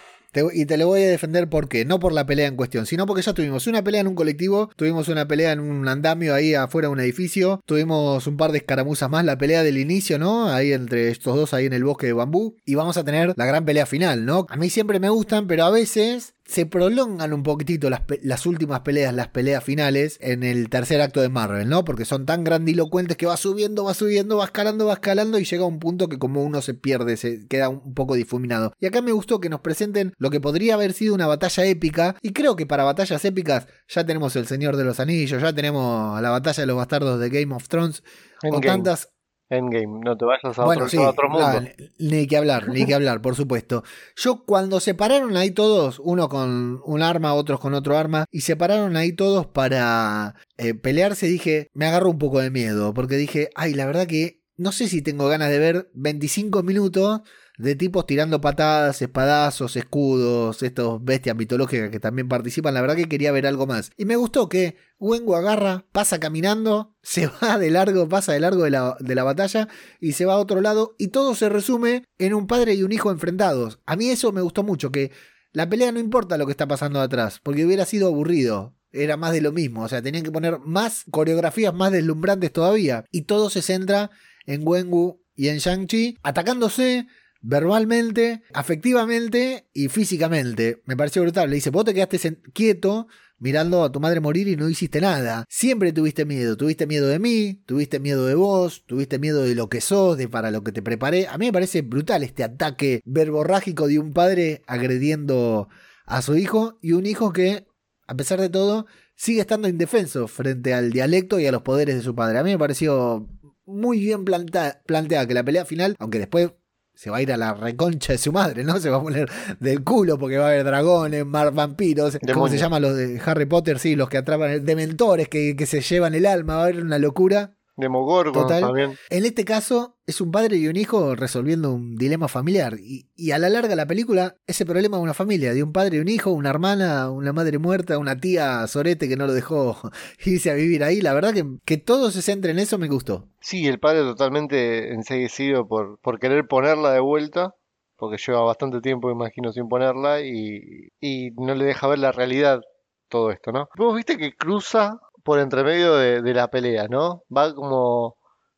Y 0.53 0.67
te 0.67 0.77
lo 0.77 0.87
voy 0.87 1.03
a 1.03 1.09
defender 1.09 1.49
porque 1.49 1.85
no 1.85 1.99
por 2.01 2.13
la 2.13 2.27
pelea 2.27 2.49
en 2.49 2.57
cuestión, 2.57 2.87
sino 2.87 3.07
porque 3.07 3.23
ya 3.23 3.35
tuvimos 3.35 3.67
una 3.67 3.83
pelea 3.85 4.01
en 4.01 4.09
un 4.09 4.15
colectivo, 4.15 4.71
tuvimos 4.77 5.09
una 5.09 5.29
pelea 5.29 5.53
en 5.53 5.61
un 5.61 5.87
andamio 5.89 6.35
ahí 6.35 6.55
afuera 6.55 6.89
de 6.89 6.93
un 6.93 7.01
edificio, 7.01 7.61
tuvimos 7.67 8.27
un 8.27 8.37
par 8.37 8.53
de 8.53 8.59
escaramuzas 8.59 9.11
más, 9.11 9.25
la 9.25 9.39
pelea 9.39 9.63
del 9.63 9.79
inicio, 9.79 10.19
¿no? 10.19 10.49
Ahí 10.49 10.73
entre 10.73 11.11
estos 11.11 11.37
dos, 11.37 11.55
ahí 11.55 11.67
en 11.67 11.73
el 11.73 11.85
bosque 11.85 12.07
de 12.07 12.13
bambú, 12.13 12.57
y 12.65 12.75
vamos 12.75 12.97
a 12.97 13.05
tener 13.05 13.35
la 13.37 13.47
gran 13.47 13.65
pelea 13.65 13.87
final, 13.87 14.25
¿no? 14.25 14.47
A 14.49 14.57
mí 14.57 14.71
siempre 14.71 15.01
me 15.01 15.09
gustan, 15.09 15.47
pero 15.47 15.65
a 15.65 15.71
veces 15.71 16.35
se 16.47 16.67
prolongan 16.67 17.33
un 17.33 17.43
poquitito 17.43 17.89
las, 17.89 18.03
las 18.23 18.45
últimas 18.47 18.81
peleas, 18.81 19.15
las 19.15 19.29
peleas 19.29 19.65
finales 19.65 20.19
en 20.21 20.43
el 20.43 20.69
tercer 20.69 21.01
acto 21.01 21.21
de 21.21 21.31
Marvel, 21.31 21.69
¿no? 21.69 21.85
Porque 21.85 22.05
son 22.05 22.27
tan 22.27 22.45
grandilocuentes 22.45 23.17
que 23.17 23.27
va 23.27 23.37
subiendo, 23.37 23.85
va 23.85 23.95
subiendo, 23.95 24.37
va 24.37 24.45
escalando, 24.45 24.87
va 24.87 24.95
escalando 24.95 25.39
y 25.39 25.45
llega 25.45 25.65
a 25.65 25.69
un 25.69 25.79
punto 25.79 26.09
que 26.09 26.19
como 26.19 26.43
uno 26.43 26.61
se 26.61 26.75
pierde, 26.75 27.17
se 27.17 27.47
queda 27.47 27.71
un 27.71 27.95
poco 27.95 28.15
difuminado. 28.15 28.73
Y 28.79 28.87
acá 28.87 29.01
me 29.01 29.13
gustó 29.13 29.41
que 29.41 29.49
nos 29.49 29.61
presenten 29.61 30.13
lo 30.19 30.31
que 30.31 30.41
podría 30.41 30.75
haber 30.75 30.93
sido 30.93 31.15
una 31.15 31.27
batalla 31.27 31.65
épica 31.65 32.17
y 32.21 32.33
creo 32.33 32.57
que 32.57 32.67
para 32.67 32.85
batallas 32.85 33.25
épicas 33.25 33.67
ya 33.89 34.05
tenemos 34.05 34.37
El 34.37 34.47
Señor 34.47 34.77
de 34.77 34.85
los 34.85 35.01
Anillos, 35.01 35.41
ya 35.41 35.53
tenemos 35.55 36.21
la 36.21 36.31
batalla 36.31 36.61
de 36.63 36.67
los 36.67 36.77
bastardos 36.77 37.19
de 37.21 37.31
Game 37.31 37.55
of 37.55 37.69
Thrones 37.69 38.03
o 38.43 38.61
tantas 38.61 39.09
Endgame, 39.51 40.01
no 40.03 40.17
te 40.17 40.25
vayas 40.25 40.59
a 40.59 40.65
bueno, 40.65 40.85
otro, 40.85 40.89
sí, 40.89 40.97
a 40.97 41.11
otro 41.11 41.29
mundo. 41.29 41.47
ah, 41.47 41.63
ni 41.99 42.27
que 42.27 42.37
hablar, 42.37 42.69
ni 42.69 42.87
que 42.87 42.95
hablar, 42.95 43.21
por 43.21 43.37
supuesto. 43.37 43.85
Yo 44.17 44.45
cuando 44.45 44.81
se 44.81 44.95
pararon 44.95 45.37
ahí 45.37 45.51
todos, 45.51 46.01
uno 46.03 46.29
con 46.29 46.81
un 46.85 47.03
arma, 47.03 47.35
otros 47.35 47.61
con 47.61 47.75
otro 47.75 47.97
arma, 47.97 48.25
y 48.31 48.41
se 48.41 48.57
pararon 48.57 48.97
ahí 48.97 49.13
todos 49.13 49.47
para 49.47 50.35
eh, 50.57 50.75
pelearse, 50.75 51.27
dije, 51.27 51.69
me 51.75 51.87
agarró 51.87 52.11
un 52.11 52.19
poco 52.19 52.41
de 52.41 52.51
miedo, 52.51 52.95
porque 52.95 53.17
dije, 53.17 53.51
ay, 53.55 53.75
la 53.75 53.87
verdad 53.87 54.07
que 54.07 54.43
no 54.57 54.73
sé 54.73 54.89
si 54.89 55.03
tengo 55.03 55.29
ganas 55.29 55.51
de 55.51 55.59
ver 55.59 55.91
25 55.95 56.63
minutos 56.63 57.23
de 57.57 57.77
tipos 57.77 58.07
tirando 58.07 58.41
patadas, 58.41 59.01
espadazos, 59.01 59.77
escudos, 59.77 60.63
estos 60.63 61.05
bestias 61.05 61.37
mitológicas 61.37 61.91
que 61.91 62.01
también 62.01 62.29
participan. 62.29 62.75
La 62.75 62.81
verdad 62.81 62.97
que 62.97 63.09
quería 63.09 63.33
ver 63.33 63.47
algo 63.47 63.67
más. 63.67 63.93
Y 63.97 64.05
me 64.05 64.17
gustó 64.17 64.49
que 64.49 64.77
Wengu 64.99 65.35
agarra, 65.35 65.87
pasa 65.93 66.19
caminando, 66.19 66.95
se 67.03 67.27
va 67.27 67.59
de 67.59 67.71
largo, 67.71 68.09
pasa 68.09 68.33
de 68.33 68.41
largo 68.41 68.65
de 68.65 68.71
la, 68.71 68.97
de 68.99 69.15
la 69.15 69.25
batalla 69.25 69.69
y 70.01 70.13
se 70.13 70.25
va 70.25 70.35
a 70.35 70.39
otro 70.39 70.61
lado 70.61 70.95
y 70.99 71.09
todo 71.09 71.35
se 71.35 71.49
resume 71.49 72.05
en 72.19 72.35
un 72.35 72.47
padre 72.47 72.75
y 72.75 72.83
un 72.83 72.93
hijo 72.93 73.11
enfrentados. 73.11 73.81
A 73.87 73.97
mí 73.97 74.11
eso 74.11 74.33
me 74.33 74.43
gustó 74.43 74.63
mucho, 74.63 74.91
que 74.91 75.13
la 75.53 75.69
pelea 75.69 75.93
no 75.93 76.01
importa 76.01 76.39
lo 76.39 76.47
que 76.47 76.53
está 76.53 76.67
pasando 76.67 77.01
atrás, 77.01 77.41
porque 77.43 77.65
hubiera 77.65 77.85
sido 77.85 78.09
aburrido. 78.09 78.75
Era 78.91 79.17
más 79.17 79.33
de 79.33 79.41
lo 79.41 79.51
mismo, 79.51 79.83
o 79.83 79.89
sea, 79.89 80.03
tenían 80.03 80.23
que 80.23 80.31
poner 80.31 80.61
más 80.61 81.05
coreografías 81.11 81.75
más 81.75 81.91
deslumbrantes 81.91 82.53
todavía. 82.53 83.05
Y 83.11 83.23
todo 83.23 83.51
se 83.51 83.61
centra 83.61 84.13
en 84.47 84.61
Wengu 84.65 85.21
y 85.35 85.49
en 85.49 85.59
Shang-Chi 85.59 86.19
atacándose 86.23 87.09
verbalmente, 87.45 88.43
afectivamente 88.55 89.69
y 89.75 89.89
físicamente. 89.89 90.83
Me 90.87 90.97
pareció 90.97 91.23
brutal. 91.23 91.51
Le 91.51 91.57
dice, 91.57 91.71
vos 91.71 91.85
te 91.85 91.93
quedaste 91.93 92.19
quieto 92.53 93.07
mirando 93.39 93.85
a 93.85 93.93
tu 93.93 94.01
madre 94.01 94.21
morir 94.21 94.49
y 94.49 94.57
no 94.57 94.69
hiciste 94.69 95.01
nada. 95.01 95.45
Siempre 95.49 95.93
tuviste 95.93 96.25
miedo. 96.25 96.57
Tuviste 96.57 96.87
miedo 96.87 97.07
de 97.07 97.19
mí, 97.19 97.63
tuviste 97.67 98.01
miedo 98.01 98.27
de 98.27 98.35
vos, 98.35 98.85
tuviste 98.87 99.19
miedo 99.19 99.43
de 99.43 99.55
lo 99.55 99.69
que 99.69 99.83
sos, 99.83 100.17
de 100.17 100.27
para 100.27 100.51
lo 100.51 100.65
que 100.65 100.73
te 100.73 100.83
preparé. 100.83 101.29
A 101.29 101.37
mí 101.37 101.47
me 101.47 101.53
parece 101.53 101.83
brutal 101.83 102.23
este 102.23 102.45
ataque 102.45 103.03
verborrágico 103.05 103.89
de 103.89 103.99
un 103.99 104.13
padre 104.15 104.63
agrediendo 104.67 105.69
a 106.07 106.23
su 106.23 106.37
hijo 106.37 106.79
y 106.81 106.93
un 106.93 107.05
hijo 107.05 107.33
que, 107.33 107.67
a 108.07 108.17
pesar 108.17 108.41
de 108.41 108.49
todo, 108.49 108.87
sigue 109.17 109.43
estando 109.43 109.69
indefenso 109.69 110.29
frente 110.29 110.73
al 110.73 110.91
dialecto 110.93 111.39
y 111.39 111.47
a 111.47 111.53
los 111.53 111.63
poderes 111.63 111.97
de 111.97 112.03
su 112.03 112.15
padre. 112.15 112.39
A 112.39 112.43
mí 112.43 112.53
me 112.53 112.59
pareció 112.59 113.29
muy 113.67 113.99
bien 113.99 114.25
planteada 114.25 115.27
que 115.27 115.35
la 115.35 115.45
pelea 115.45 115.67
final, 115.67 115.97
aunque 115.99 116.19
después 116.19 116.53
se 116.95 117.11
va 117.11 117.19
a 117.19 117.23
ir 117.23 117.33
a 117.33 117.37
la 117.37 117.55
reconcha 117.55 118.13
de 118.13 118.19
su 118.19 118.33
madre, 118.33 118.65
¿no? 118.65 118.79
Se 118.79 118.89
va 118.89 118.99
a 118.99 119.03
poner 119.03 119.29
del 119.61 119.83
culo 119.83 120.19
porque 120.19 120.39
va 120.39 120.47
a 120.47 120.49
haber 120.49 120.65
dragones, 120.65 121.27
mar 121.27 121.53
vampiros, 121.53 122.19
¿cómo 122.33 122.49
se 122.49 122.59
llaman 122.59 122.83
los 122.83 122.97
de 122.97 123.21
Harry 123.25 123.47
Potter? 123.47 123.79
Sí, 123.79 123.97
los 123.97 124.09
que 124.09 124.19
atrapan, 124.19 124.65
dementores 124.65 125.29
que, 125.29 125.57
que 125.57 125.67
se 125.67 125.81
llevan 125.81 126.15
el 126.15 126.27
alma, 126.27 126.57
va 126.57 126.61
a 126.61 126.65
haber 126.65 126.83
una 126.83 126.99
locura. 126.99 127.55
Demogorgon 127.77 128.33
Total. 128.33 128.61
también. 128.61 128.97
En 129.11 129.25
este 129.25 129.45
caso, 129.45 129.97
es 130.07 130.21
un 130.21 130.31
padre 130.31 130.57
y 130.57 130.69
un 130.69 130.77
hijo 130.77 131.15
resolviendo 131.15 131.73
un 131.73 131.97
dilema 131.97 132.29
familiar. 132.29 132.75
Y, 132.79 133.09
y 133.17 133.33
a 133.33 133.39
la 133.39 133.51
larga 133.51 133.75
la 133.75 133.87
película, 133.87 134.37
ese 134.47 134.65
problema 134.65 134.97
de 134.97 135.03
una 135.03 135.15
familia, 135.15 135.53
de 135.53 135.63
un 135.63 135.73
padre 135.73 135.97
y 135.97 136.01
un 136.01 136.09
hijo, 136.09 136.31
una 136.31 136.51
hermana, 136.51 137.11
una 137.11 137.33
madre 137.33 137.59
muerta, 137.59 137.99
una 137.99 138.19
tía 138.19 138.67
sorete 138.67 139.09
que 139.09 139.17
no 139.17 139.27
lo 139.27 139.33
dejó 139.33 139.77
irse 140.25 140.51
a 140.51 140.55
vivir 140.55 140.85
ahí. 140.85 141.01
La 141.01 141.15
verdad 141.15 141.33
que, 141.33 141.45
que 141.65 141.77
todo 141.77 142.11
se 142.11 142.23
centre 142.23 142.53
en 142.53 142.59
eso 142.59 142.79
me 142.79 142.89
gustó. 142.89 143.29
Sí, 143.41 143.67
el 143.67 143.81
padre 143.81 144.01
totalmente 144.01 144.93
enseguecido 144.93 145.67
por, 145.67 145.99
por 146.01 146.19
querer 146.19 146.47
ponerla 146.47 146.93
de 146.93 147.01
vuelta, 147.01 147.55
porque 147.97 148.17
lleva 148.25 148.43
bastante 148.43 148.81
tiempo, 148.81 149.11
imagino, 149.11 149.53
sin 149.53 149.69
ponerla, 149.69 150.21
y, 150.23 150.89
y 151.01 151.31
no 151.33 151.55
le 151.55 151.65
deja 151.65 151.89
ver 151.89 151.99
la 151.99 152.13
realidad 152.13 152.61
todo 153.09 153.31
esto, 153.31 153.53
¿no? 153.53 153.69
Vos 153.77 153.95
viste 153.97 154.17
que 154.17 154.35
cruza 154.35 154.99
por 155.25 155.39
entre 155.41 155.65
medio 155.65 155.97
de, 155.97 156.23
de 156.23 156.35
la 156.35 156.49
pelea, 156.49 156.87
¿no? 156.89 157.23
Va 157.35 157.55
como 157.55 158.17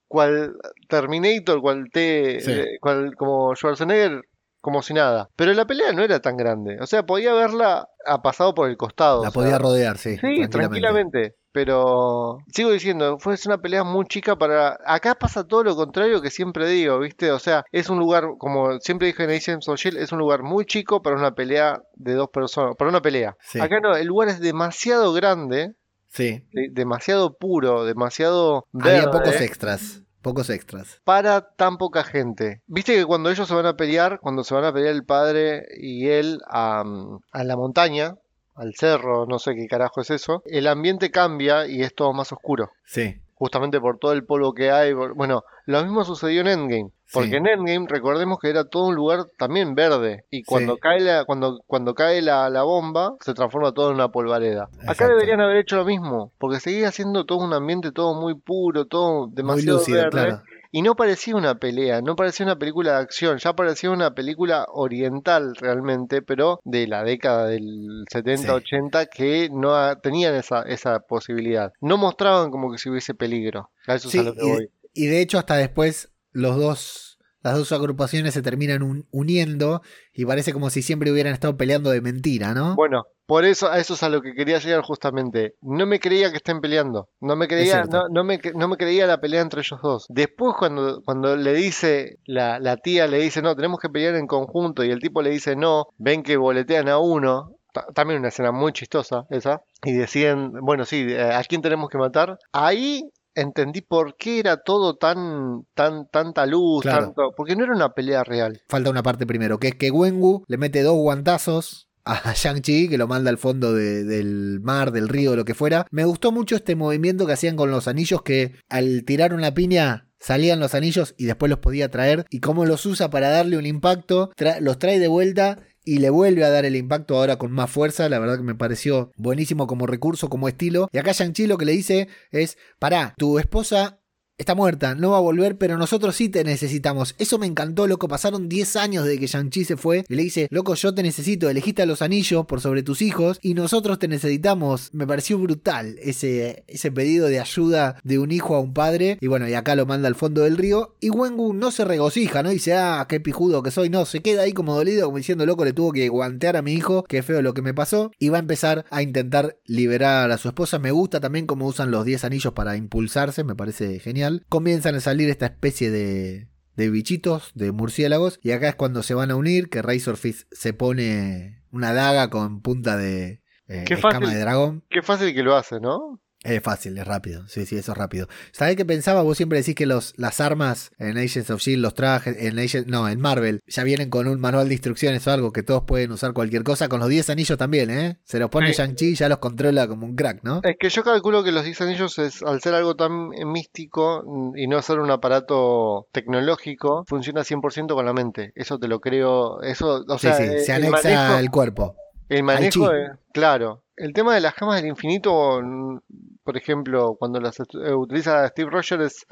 cual 0.09 0.57
Terminator, 0.89 1.61
cual 1.61 1.87
T, 1.93 2.41
Sí. 2.41 2.53
eh, 2.53 2.65
cual 2.81 3.15
como 3.17 3.55
Schwarzenegger, 3.55 4.21
como 4.61 4.83
si 4.83 4.95
nada. 4.95 5.29
Pero 5.37 5.53
la 5.55 5.65
pelea 5.67 5.93
no 5.93 6.03
era 6.03 6.21
tan 6.21 6.37
grande, 6.37 6.79
o 6.81 6.87
sea, 6.87 7.05
podía 7.05 7.33
verla 7.35 7.89
ha 8.05 8.23
pasado 8.23 8.55
por 8.55 8.69
el 8.69 8.77
costado. 8.77 9.23
La 9.25 9.31
sea, 9.31 9.43
podía 9.43 9.59
rodear, 9.59 9.99
sí. 9.99 10.17
Sí, 10.19 10.47
tranquilamente. 10.49 11.35
Pero 11.53 12.37
sigo 12.53 12.71
diciendo, 12.71 13.17
fue 13.19 13.35
una 13.47 13.57
pelea 13.57 13.83
muy 13.83 14.05
chica 14.05 14.37
para... 14.37 14.77
Acá 14.85 15.15
pasa 15.15 15.43
todo 15.43 15.65
lo 15.65 15.75
contrario 15.75 16.21
que 16.21 16.29
siempre 16.29 16.69
digo, 16.69 16.99
¿viste? 16.99 17.33
O 17.33 17.39
sea, 17.39 17.65
es 17.73 17.89
un 17.89 17.99
lugar, 17.99 18.25
como 18.39 18.79
siempre 18.81 19.07
dije 19.07 19.25
en 19.25 19.31
Agents 19.31 19.67
of 19.67 19.79
Shield, 19.81 19.97
es 19.97 20.13
un 20.13 20.19
lugar 20.19 20.43
muy 20.43 20.67
chico 20.67 21.01
para 21.01 21.17
una 21.17 21.31
pelea 21.35 21.81
de 21.95 22.13
dos 22.13 22.29
personas, 22.31 22.77
para 22.77 22.91
una 22.91 23.01
pelea. 23.01 23.37
Sí. 23.41 23.59
Acá 23.59 23.81
no, 23.81 23.97
el 23.97 24.07
lugar 24.07 24.29
es 24.29 24.39
demasiado 24.39 25.15
grande, 25.15 25.73
Sí. 26.17 26.43
de- 26.53 26.69
demasiado 26.71 27.35
puro, 27.37 27.85
demasiado 27.85 28.65
Había 28.81 29.11
pocos 29.11 29.41
extras. 29.41 30.03
Pocos 30.23 30.51
extras. 30.51 31.01
para 31.05 31.43
tan 31.55 31.77
poca 31.79 32.03
gente. 32.03 32.61
Viste 32.67 32.97
que 32.97 33.05
cuando 33.05 33.31
ellos 33.31 33.47
se 33.47 33.55
van 33.55 33.67
a 33.67 33.77
pelear, 33.77 34.19
cuando 34.21 34.43
se 34.43 34.55
van 34.55 34.65
a 34.65 34.73
pelear 34.73 34.95
el 34.95 35.05
padre 35.05 35.67
y 35.79 36.09
él 36.09 36.41
a, 36.49 36.83
a 37.31 37.45
la 37.45 37.57
montaña, 37.57 38.17
al 38.57 38.75
cerro, 38.75 39.27
no 39.27 39.39
sé 39.39 39.55
qué 39.55 39.69
carajo 39.69 40.01
es 40.01 40.11
eso, 40.11 40.43
el 40.47 40.67
ambiente 40.67 41.11
cambia 41.13 41.67
y 41.69 41.83
es 41.83 41.95
todo 41.95 42.13
más 42.13 42.33
oscuro. 42.33 42.71
Sí. 42.85 43.21
Justamente 43.39 43.81
por 43.81 43.99
todo 43.99 44.13
el 44.13 44.25
polvo 44.25 44.53
que 44.55 44.71
hay. 44.71 44.95
por- 44.95 45.15
Bueno, 45.15 45.45
lo 45.67 45.83
mismo 45.83 46.05
sucedió 46.05 46.41
en 46.41 46.49
Endgame. 46.49 46.91
Porque 47.13 47.29
Sí. 47.31 47.37
en 47.37 47.47
Endgame 47.47 47.87
recordemos 47.89 48.39
que 48.41 48.51
era 48.51 48.65
todo 48.65 48.87
un 48.89 48.95
lugar 48.97 49.27
también 49.39 49.75
verde. 49.77 50.25
Y 50.31 50.43
cuando 50.43 50.75
Sí. 50.75 50.81
cae 50.81 51.01
la, 51.01 51.25
cuando, 51.25 51.61
cuando 51.67 51.95
cae 51.95 52.21
la, 52.23 52.49
la 52.51 52.63
bomba, 52.65 53.15
se 53.21 53.33
transforma 53.35 53.73
todo 53.73 53.91
en 53.91 53.95
una 53.97 54.09
polvareda. 54.09 54.69
Acá 54.89 55.07
deberían 55.07 55.41
haber 55.41 55.59
hecho 55.59 55.77
lo 55.77 55.85
mismo. 55.85 56.33
Porque 56.39 56.59
seguía 56.61 56.91
siendo 56.91 57.25
todo 57.25 57.39
un 57.45 57.53
ambiente 57.53 57.93
todo 57.93 58.21
muy 58.21 58.35
puro, 58.35 58.87
todo 58.87 59.27
Muy 59.29 59.37
demasiado 59.37 59.79
lúcido, 59.79 59.99
verde. 59.99 60.11
claro. 60.11 60.43
Y 60.73 60.83
no 60.83 60.97
parecía 60.97 61.37
una 61.37 61.55
pelea, 61.57 62.03
no 62.03 62.17
parecía 62.17 62.45
una 62.47 62.59
película 62.59 62.93
de 62.93 62.99
acción, 62.99 63.39
ya 63.39 63.55
parecía 63.55 63.91
una 63.91 64.15
película 64.15 64.67
oriental 64.73 65.55
realmente, 65.57 66.23
pero 66.23 66.61
de 66.65 66.87
la 66.87 67.05
década 67.05 67.47
del 67.47 68.05
70-80 68.13 69.07
que 69.07 69.49
no 69.53 69.75
ha- 69.75 70.01
tenían 70.01 70.35
esa, 70.35 70.63
esa 70.63 71.01
posibilidad. 71.01 71.73
No 71.81 71.97
mostraban 71.97 72.51
como 72.51 72.71
que 72.73 72.79
si 72.79 72.89
hubiese 72.91 73.15
peligro. 73.15 73.71
A 73.87 73.95
eso 73.95 74.11
Sí, 74.11 74.19
es 74.19 74.27
a 74.27 74.31
lo 74.31 74.35
que 74.35 74.45
y, 74.47 74.49
voy. 74.51 74.71
y 74.95 75.07
de 75.07 75.21
hecho 75.21 75.39
hasta 75.39 75.57
después 75.57 76.11
los 76.33 76.57
dos, 76.57 77.16
las 77.47 77.57
dos 77.59 77.73
agrupaciones 77.73 78.35
se 78.35 78.43
terminan 78.43 78.83
un- 78.83 79.07
uniendo 79.11 79.83
y 80.13 80.25
parece 80.25 80.53
como 80.53 80.71
si 80.71 80.83
siempre 80.83 81.11
hubieran 81.11 81.33
estado 81.33 81.57
peleando 81.57 81.91
de 81.91 82.01
mentira, 82.01 82.55
¿no? 82.55 82.75
Bueno, 82.77 83.05
por 83.27 83.45
eso, 83.45 83.71
a 83.71 83.79
eso 83.79 83.95
es 83.95 84.03
a 84.03 84.09
lo 84.09 84.23
que 84.23 84.35
quería 84.35 84.59
llegar 84.59 84.83
justamente. 84.83 85.55
No 85.61 85.85
me 85.87 85.99
creía 86.01 86.31
que 86.31 86.37
estén 86.37 86.61
peleando. 86.61 87.09
No 87.21 87.35
me 87.37 87.49
creía, 87.49 87.85
no, 87.85 88.09
no 88.09 88.25
me, 88.25 88.41
no 88.55 88.69
me 88.69 88.77
creía 88.77 89.07
la 89.07 89.21
pelea 89.21 89.41
entre 89.43 89.61
ellos 89.63 89.81
dos. 89.83 90.07
Después 90.09 90.55
cuando, 90.59 91.03
cuando 91.05 91.37
le 91.37 91.53
dice, 91.55 92.19
la, 92.27 92.59
la 92.61 92.77
tía 92.77 93.07
le 93.09 93.19
dice, 93.19 93.43
no, 93.43 93.57
tenemos 93.57 93.81
que 93.81 93.89
pelear 93.89 94.15
en 94.15 94.27
conjunto, 94.27 94.85
y 94.85 94.91
el 94.91 95.01
tipo 95.01 95.23
le 95.23 95.31
dice 95.31 95.57
no, 95.57 95.87
ven 95.99 96.23
que 96.23 96.37
boletean 96.37 96.89
a 96.89 96.99
uno. 96.99 97.51
Ta- 97.73 97.87
También 97.95 98.21
una 98.21 98.29
escena 98.29 98.53
muy 98.53 98.73
chistosa 98.73 99.25
esa. 99.31 99.61
y 99.85 99.93
deciden, 99.93 100.53
bueno, 100.63 100.85
sí, 100.85 101.05
eh, 101.09 101.21
¿a 101.21 101.43
quién 101.45 101.61
tenemos 101.63 101.91
que 101.91 101.99
matar? 101.99 102.39
Ahí 102.53 103.03
entendí 103.37 103.83
por 103.83 104.17
qué 104.17 104.41
era 104.41 104.57
todo 104.63 104.97
tan, 104.97 105.65
tan, 105.75 106.09
tanta 106.11 106.47
luz, 106.47 106.83
Claro. 106.83 107.05
tanto, 107.07 107.33
porque 107.37 107.55
no 107.55 107.65
era 107.65 107.75
una 107.75 107.91
pelea 107.91 108.25
real. 108.25 108.61
Falta 108.69 108.91
una 108.91 109.03
parte 109.03 109.27
primero, 109.27 109.59
que 109.59 109.69
es 109.69 109.75
que 109.77 109.91
Wengu 109.91 110.45
le 110.49 110.57
mete 110.59 110.83
dos 110.83 110.97
guantazos 110.97 111.89
a 112.05 112.33
Shang-Chi, 112.35 112.89
que 112.89 112.99
lo 112.99 113.09
manda 113.09 113.31
al 113.31 113.39
fondo 113.39 113.73
de- 113.73 114.05
del 114.05 114.61
mar, 114.63 114.93
del 114.93 115.09
río, 115.09 115.37
lo 115.37 115.45
que 115.45 115.55
fuera. 115.55 115.87
Me 115.91 116.05
gustó 116.05 116.33
mucho 116.33 116.57
este 116.57 116.77
movimiento 116.77 117.27
que 117.27 117.33
hacían 117.33 117.57
con 117.57 117.71
los 117.71 117.89
anillos, 117.89 118.23
que 118.23 118.55
al 118.69 119.05
tirar 119.05 119.35
una 119.35 119.53
piña 119.55 120.09
salían 120.19 120.61
los 120.61 120.75
anillos 120.75 121.15
y 121.19 121.27
después 121.27 121.51
los 121.51 121.59
podía 121.59 121.91
traer, 121.91 122.25
y 122.31 122.41
cómo 122.41 122.65
los 122.65 122.87
usa 122.87 123.11
para 123.11 123.29
darle 123.29 123.59
un 123.59 123.67
impacto, 123.67 124.31
tra- 124.37 124.61
los 124.61 124.79
trae 124.79 124.99
de 124.99 125.09
vuelta. 125.09 125.59
Y 125.89 126.01
le 126.01 126.11
vuelve 126.11 126.45
a 126.45 126.51
dar 126.51 126.65
el 126.65 126.75
impacto 126.75 127.17
ahora 127.17 127.39
con 127.39 127.53
más 127.53 127.71
fuerza. 127.71 128.09
La 128.09 128.19
verdad 128.19 128.37
que 128.37 128.43
me 128.43 128.57
pareció 128.57 129.13
buenísimo 129.17 129.69
como 129.69 129.87
recurso, 129.87 130.29
como 130.29 130.49
estilo. 130.49 130.89
Y 130.93 130.99
acá 130.99 131.13
Shang-Chi 131.13 131.47
lo 131.47 131.57
que 131.57 131.65
le 131.65 131.73
dice 131.73 132.09
es: 132.33 132.59
Pará, 132.81 133.15
tu 133.17 133.39
esposa 133.39 134.01
está 134.39 134.55
muerta, 134.55 134.95
no 134.95 135.11
va 135.11 135.17
a 135.17 135.21
volver, 135.21 135.57
pero 135.57 135.79
nosotros 135.79 136.15
sí 136.15 136.29
te 136.29 136.45
necesitamos. 136.45 137.15
Eso 137.19 137.39
me 137.39 137.47
encantó, 137.47 137.87
loco. 137.87 138.07
Pasaron 138.09 138.49
10 138.49 138.77
años 138.77 139.05
desde 139.05 139.19
que 139.19 139.27
Shang-Chi 139.27 139.65
se 139.65 139.77
fue 139.77 140.05
y 140.09 140.15
le 140.15 140.23
dice, 140.23 140.49
loco, 140.51 140.75
yo 140.75 140.95
te 140.95 141.03
necesito, 141.03 141.49
elegiste 141.49 141.83
a 141.83 141.87
los 141.87 142.03
anillos 142.03 142.45
por 142.47 142.61
sobre 142.61 142.83
tus 142.83 143.03
hijos 143.03 143.39
y 143.41 143.55
nosotros 143.55 143.99
te 143.99 144.09
necesitamos. 144.09 144.91
Me 144.93 145.07
pareció 145.07 145.39
brutal 145.39 145.97
ese, 146.03 146.65
ese 146.67 146.93
pedido 146.93 147.29
de 147.29 147.41
ayuda 147.41 147.99
de 148.05 148.19
un 148.19 148.31
hijo 148.31 148.55
a 148.55 148.61
un 148.61 148.75
padre. 148.75 149.17
Y 149.21 149.27
bueno, 149.27 149.49
y 149.49 149.55
acá 149.55 149.75
lo 149.75 149.87
manda 149.87 150.09
al 150.09 150.15
fondo 150.15 150.43
del 150.43 150.59
río. 150.59 150.95
Y 151.01 151.11
Wengu 151.11 151.55
no 151.55 151.71
se 151.71 151.85
regocija, 151.85 152.43
¿no? 152.43 152.51
Dice, 152.51 152.75
ah, 152.75 153.07
qué 153.09 153.21
pijudo 153.21 153.63
que 153.63 153.71
soy. 153.71 153.89
No, 153.89 154.05
se 154.05 154.21
queda 154.21 154.43
ahí 154.43 154.53
como 154.53 154.75
dolido, 154.75 155.07
como 155.07 155.17
diciendo, 155.17 155.47
loco, 155.47 155.65
le 155.65 155.73
tuvo 155.73 155.93
que 155.93 156.09
guantear 156.09 156.57
a 156.57 156.63
mi 156.63 156.75
hijo, 156.75 157.05
qué 157.05 157.23
feo 157.23 157.41
lo 157.41 157.55
que 157.55 157.63
me 157.63 157.73
pasó. 157.73 158.11
Y 158.19 158.29
va 158.29 158.37
a 158.37 158.41
empezar 158.41 158.85
a 158.91 159.03
intentar 159.03 159.57
liberar 159.65 160.31
a 160.31 160.39
su 160.39 160.49
esposa. 160.49 160.79
Me 160.79 160.91
gusta 160.91 161.21
también 161.21 161.47
cómo 161.47 161.67
usan 161.67 161.91
los 161.91 162.05
10 162.05 162.25
anillos 162.25 162.53
para 162.53 162.77
impulsarse, 162.77 163.43
me 163.43 163.55
parece 163.55 163.99
genial. 163.99 164.26
Comienzan 164.49 164.95
a 164.95 165.01
salir 165.01 165.31
esta 165.31 165.47
especie 165.47 165.91
de, 165.91 166.49
de 166.77 166.91
bichitos, 166.91 167.53
de 167.55 167.73
murciélagos. 167.73 168.39
Y 168.43 168.53
acá 168.53 168.69
es 168.69 168.75
cuando 168.75 169.03
se 169.03 169.15
van 169.15 169.31
a 169.31 169.37
unir, 169.37 169.69
que 169.69 169.83
Razor 169.83 170.17
Fist 170.17 170.49
se 170.53 170.73
pone 170.73 171.63
una 171.71 171.93
daga 171.93 172.31
con 172.31 172.61
punta 172.63 172.97
de 172.97 173.43
eh, 173.69 173.85
Qué 173.87 173.95
escama 173.95 174.21
fácil. 174.21 174.35
de 174.35 174.41
dragón. 174.41 174.85
Qué 174.91 175.03
fácil 175.03 175.35
que 175.35 175.43
lo 175.43 175.57
hace, 175.57 175.81
¿no? 175.81 176.21
Es 176.49 176.63
fácil, 176.63 176.97
es 176.97 177.05
rápido. 177.07 177.47
Sí, 177.49 177.67
sí, 177.67 177.77
eso 177.77 177.91
es 177.93 177.99
rápido. 177.99 178.29
¿Sabés 178.53 178.77
qué 178.77 178.85
pensaba? 178.85 179.23
Vos 179.23 179.37
siempre 179.37 179.59
decís 179.59 179.75
que 179.75 179.85
los, 179.87 180.15
las 180.17 180.41
armas 180.41 180.91
en 180.99 181.19
Agents 181.19 181.51
of 181.51 181.61
Shield, 181.61 181.83
los 181.83 181.95
trajes, 181.95 182.37
en 182.39 182.57
Agent- 182.57 182.87
no, 182.87 183.09
en 183.09 183.21
Marvel, 183.21 183.61
ya 183.67 183.83
vienen 183.83 184.11
con 184.11 184.29
un 184.29 184.41
manual 184.41 184.69
de 184.69 184.75
instrucciones 184.75 185.27
o 185.27 185.33
algo 185.33 185.53
que 185.53 185.63
todos 185.65 185.83
pueden 185.85 186.13
usar 186.13 186.33
cualquier 186.35 186.63
cosa. 186.63 186.89
Con 186.89 187.01
los 187.01 187.09
10 187.09 187.31
anillos 187.31 187.59
también, 187.59 187.91
¿eh? 187.91 188.19
Se 188.25 188.39
los 188.39 188.49
pone 188.49 188.73
Sí. 188.73 188.81
Shang-Chi 188.81 189.07
y 189.07 189.15
ya 189.17 189.29
los 189.29 189.39
controla 189.39 189.89
como 189.89 190.07
un 190.07 190.15
crack, 190.15 190.45
¿no? 190.45 190.61
Es 190.63 190.77
que 190.79 190.89
yo 190.89 191.03
calculo 191.03 191.43
que 191.43 191.51
los 191.51 191.65
10 191.65 191.81
anillos, 191.81 192.19
es, 192.21 192.43
al 192.45 192.61
ser 192.61 192.75
algo 192.75 192.95
tan 192.95 193.33
eh, 193.35 193.45
místico 193.45 194.23
mm, 194.25 194.57
y 194.57 194.67
no 194.69 194.81
ser 194.83 195.01
un 195.01 195.11
aparato 195.11 196.07
tecnológico, 196.13 197.05
funciona 197.09 197.43
100% 197.43 197.95
con 197.95 198.05
la 198.07 198.13
mente. 198.13 198.53
Eso 198.55 198.79
te 198.79 198.89
lo 198.89 199.01
creo. 199.01 199.61
Eso, 199.63 200.05
o 200.07 200.19
sí, 200.19 200.29
sea, 200.29 200.37
sí, 200.37 200.43
eh, 200.45 200.59
se 200.61 200.75
el 200.77 200.85
anexa 200.87 201.41
el 201.41 201.51
cuerpo. 201.51 201.97
El 202.29 202.43
manejo, 202.43 202.89
de- 202.91 203.11
claro. 203.33 203.83
El 203.97 204.13
tema 204.13 204.35
de 204.35 204.41
las 204.43 204.55
gemas 204.55 204.77
del 204.83 204.91
infinito, 204.91 205.61
mm, 205.63 205.99
por 206.47 206.57
ejemplo, 206.57 207.17
cuando 207.19 207.41
las 207.41 207.59
eh, 207.61 207.93
utiliza 207.93 208.47
Steve 208.49 208.71
Rogers, 208.71 209.27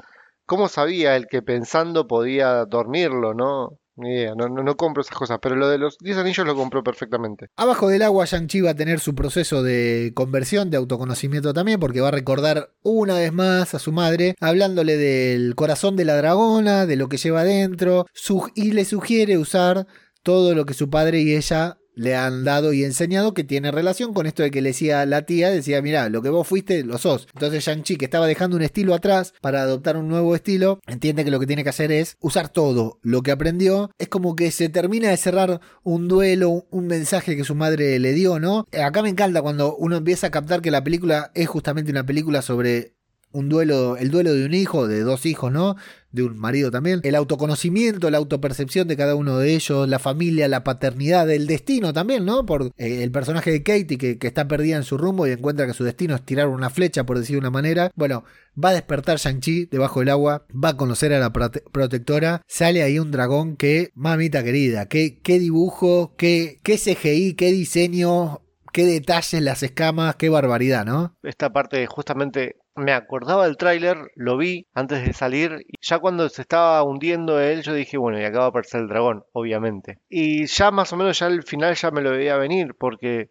cómo 0.45 0.67
sabía 0.67 1.15
el 1.15 1.27
que 1.27 1.41
pensando 1.41 2.07
podía 2.07 2.65
dormirlo, 2.65 3.33
¿no? 3.33 3.79
No, 3.97 4.49
no, 4.49 4.61
no 4.61 4.75
compro 4.75 5.01
esas 5.01 5.15
cosas, 5.15 5.39
pero 5.41 5.55
lo 5.55 5.69
de 5.69 5.77
los 5.77 5.97
10 5.99 6.17
anillos 6.17 6.45
lo 6.45 6.53
compró 6.53 6.83
perfectamente. 6.83 7.47
Abajo 7.55 7.87
del 7.87 8.01
agua, 8.01 8.25
Shang-Chi 8.25 8.59
va 8.59 8.71
a 8.71 8.75
tener 8.75 8.99
su 8.99 9.15
proceso 9.15 9.63
de 9.63 10.11
conversión, 10.13 10.69
de 10.69 10.75
autoconocimiento 10.75 11.53
también, 11.53 11.79
porque 11.79 12.01
va 12.01 12.09
a 12.09 12.11
recordar 12.11 12.71
una 12.83 13.15
vez 13.15 13.31
más 13.31 13.73
a 13.73 13.79
su 13.79 13.93
madre, 13.93 14.35
hablándole 14.41 14.97
del 14.97 15.55
corazón 15.55 15.95
de 15.95 16.03
la 16.03 16.17
dragona, 16.17 16.85
de 16.85 16.97
lo 16.97 17.07
que 17.07 17.15
lleva 17.15 17.41
adentro, 17.41 18.05
y 18.53 18.73
le 18.73 18.83
sugiere 18.83 19.37
usar 19.37 19.87
todo 20.23 20.55
lo 20.55 20.65
que 20.65 20.73
su 20.73 20.89
padre 20.89 21.21
y 21.21 21.33
ella 21.33 21.77
le 21.95 22.15
han 22.15 22.43
dado 22.43 22.73
y 22.73 22.83
enseñado 22.83 23.33
que 23.33 23.43
tiene 23.43 23.71
relación 23.71 24.13
con 24.13 24.25
esto 24.25 24.43
de 24.43 24.51
que 24.51 24.61
le 24.61 24.69
decía 24.69 25.05
la 25.05 25.23
tía, 25.23 25.49
decía, 25.49 25.81
mira, 25.81 26.09
lo 26.09 26.21
que 26.21 26.29
vos 26.29 26.47
fuiste, 26.47 26.83
lo 26.83 26.97
sos. 26.97 27.27
Entonces 27.33 27.65
Shang-Chi, 27.65 27.95
que 27.95 28.05
estaba 28.05 28.27
dejando 28.27 28.57
un 28.57 28.63
estilo 28.63 28.93
atrás 28.93 29.33
para 29.41 29.61
adoptar 29.61 29.97
un 29.97 30.07
nuevo 30.07 30.35
estilo, 30.35 30.79
entiende 30.87 31.23
que 31.23 31.31
lo 31.31 31.39
que 31.39 31.47
tiene 31.47 31.63
que 31.63 31.69
hacer 31.69 31.91
es 31.91 32.17
usar 32.19 32.49
todo 32.49 32.99
lo 33.01 33.23
que 33.23 33.31
aprendió. 33.31 33.89
Es 33.97 34.09
como 34.09 34.35
que 34.35 34.51
se 34.51 34.69
termina 34.69 35.09
de 35.09 35.17
cerrar 35.17 35.61
un 35.83 36.07
duelo, 36.07 36.65
un 36.69 36.87
mensaje 36.87 37.35
que 37.35 37.43
su 37.43 37.55
madre 37.55 37.97
le 37.99 38.13
dio, 38.13 38.39
¿no? 38.39 38.67
Acá 38.83 39.01
me 39.01 39.09
encanta 39.09 39.41
cuando 39.41 39.75
uno 39.75 39.97
empieza 39.97 40.27
a 40.27 40.31
captar 40.31 40.61
que 40.61 40.71
la 40.71 40.83
película 40.83 41.31
es 41.33 41.47
justamente 41.47 41.91
una 41.91 42.05
película 42.05 42.41
sobre 42.41 42.95
un 43.35 43.49
duelo, 43.49 43.97
el 43.97 44.11
duelo 44.11 44.33
de 44.33 44.45
un 44.45 44.53
hijo, 44.53 44.87
de 44.87 45.01
dos 45.01 45.25
hijos, 45.25 45.51
¿no? 45.51 45.75
De 46.15 46.23
un 46.23 46.37
marido 46.39 46.71
también. 46.71 47.01
El 47.03 47.15
autoconocimiento, 47.15 48.09
la 48.09 48.17
autopercepción 48.17 48.87
de 48.87 48.95
cada 48.95 49.15
uno 49.15 49.37
de 49.37 49.53
ellos, 49.53 49.87
la 49.89 49.99
familia, 49.99 50.47
la 50.47 50.63
paternidad, 50.63 51.29
el 51.29 51.45
destino 51.45 51.91
también, 51.91 52.23
¿no? 52.25 52.45
Por 52.45 52.71
eh, 52.77 53.03
el 53.03 53.11
personaje 53.11 53.51
de 53.51 53.63
Katie 53.63 53.97
que, 53.97 54.17
que 54.17 54.27
está 54.27 54.47
perdida 54.47 54.77
en 54.77 54.83
su 54.83 54.97
rumbo 54.97 55.27
y 55.27 55.31
encuentra 55.31 55.67
que 55.67 55.73
su 55.73 55.83
destino 55.83 56.15
es 56.15 56.21
tirar 56.23 56.47
una 56.47 56.69
flecha, 56.69 57.05
por 57.05 57.19
decir 57.19 57.35
de 57.35 57.39
una 57.39 57.49
manera. 57.51 57.91
Bueno, 57.95 58.23
va 58.63 58.69
a 58.69 58.73
despertar 58.73 59.17
Shang-Chi 59.17 59.65
debajo 59.65 59.99
del 59.99 60.09
agua, 60.09 60.45
va 60.51 60.69
a 60.69 60.77
conocer 60.77 61.13
a 61.13 61.19
la 61.19 61.33
prote- 61.33 61.63
protectora, 61.71 62.41
sale 62.47 62.81
ahí 62.83 62.97
un 62.97 63.11
dragón 63.11 63.57
que, 63.57 63.91
mamita 63.93 64.43
querida, 64.43 64.87
qué, 64.87 65.19
qué 65.21 65.37
dibujo, 65.39 66.15
qué, 66.17 66.59
qué 66.63 66.77
CGI, 66.77 67.33
qué 67.33 67.51
diseño, 67.51 68.41
qué 68.71 68.85
detalles, 68.85 69.41
las 69.41 69.63
escamas, 69.63 70.15
qué 70.15 70.29
barbaridad, 70.29 70.85
¿no? 70.85 71.15
Esta 71.23 71.51
parte 71.51 71.85
justamente 71.87 72.55
me 72.75 72.91
acordaba 72.91 73.45
del 73.45 73.57
tráiler, 73.57 73.97
lo 74.15 74.37
vi 74.37 74.67
antes 74.73 75.05
de 75.05 75.13
salir, 75.13 75.65
y 75.67 75.73
ya 75.81 75.99
cuando 75.99 76.27
se 76.29 76.41
estaba 76.41 76.83
hundiendo 76.83 77.39
él, 77.39 77.61
yo 77.63 77.73
dije, 77.73 77.97
bueno, 77.97 78.19
y 78.19 78.23
acá 78.23 78.39
va 78.39 78.45
a 78.45 78.49
aparecer 78.49 78.81
el 78.81 78.87
dragón, 78.87 79.23
obviamente. 79.31 79.99
Y 80.09 80.45
ya 80.45 80.71
más 80.71 80.91
o 80.93 80.97
menos 80.97 81.19
ya 81.19 81.27
al 81.27 81.43
final 81.43 81.75
ya 81.75 81.91
me 81.91 82.01
lo 82.01 82.11
veía 82.11 82.37
venir, 82.37 82.75
porque 82.77 83.29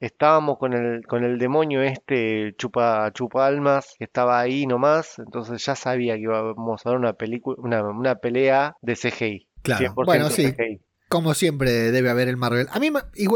estábamos 0.00 0.58
con 0.58 0.72
el, 0.72 1.06
con 1.06 1.24
el 1.24 1.38
demonio 1.38 1.82
este 1.82 2.54
chupa, 2.56 3.10
chupa 3.12 3.46
almas, 3.46 3.94
que 3.98 4.04
estaba 4.04 4.38
ahí 4.40 4.66
nomás, 4.66 5.18
entonces 5.18 5.64
ya 5.64 5.74
sabía 5.74 6.14
que 6.14 6.22
íbamos 6.22 6.84
a 6.84 6.90
ver 6.90 6.98
una 6.98 7.12
película, 7.14 7.56
una, 7.58 7.82
una 7.82 8.14
pelea 8.16 8.76
de 8.82 8.94
CGI. 8.94 9.48
Claro. 9.62 9.94
100% 9.94 10.04
Bueno, 10.04 10.30
sí. 10.30 10.52
CGI. 10.52 10.80
Como 11.08 11.34
siempre 11.34 11.92
debe 11.92 12.10
haber 12.10 12.26
el 12.28 12.36
Marvel. 12.36 12.66
A 12.72 12.80
mí, 12.80 12.90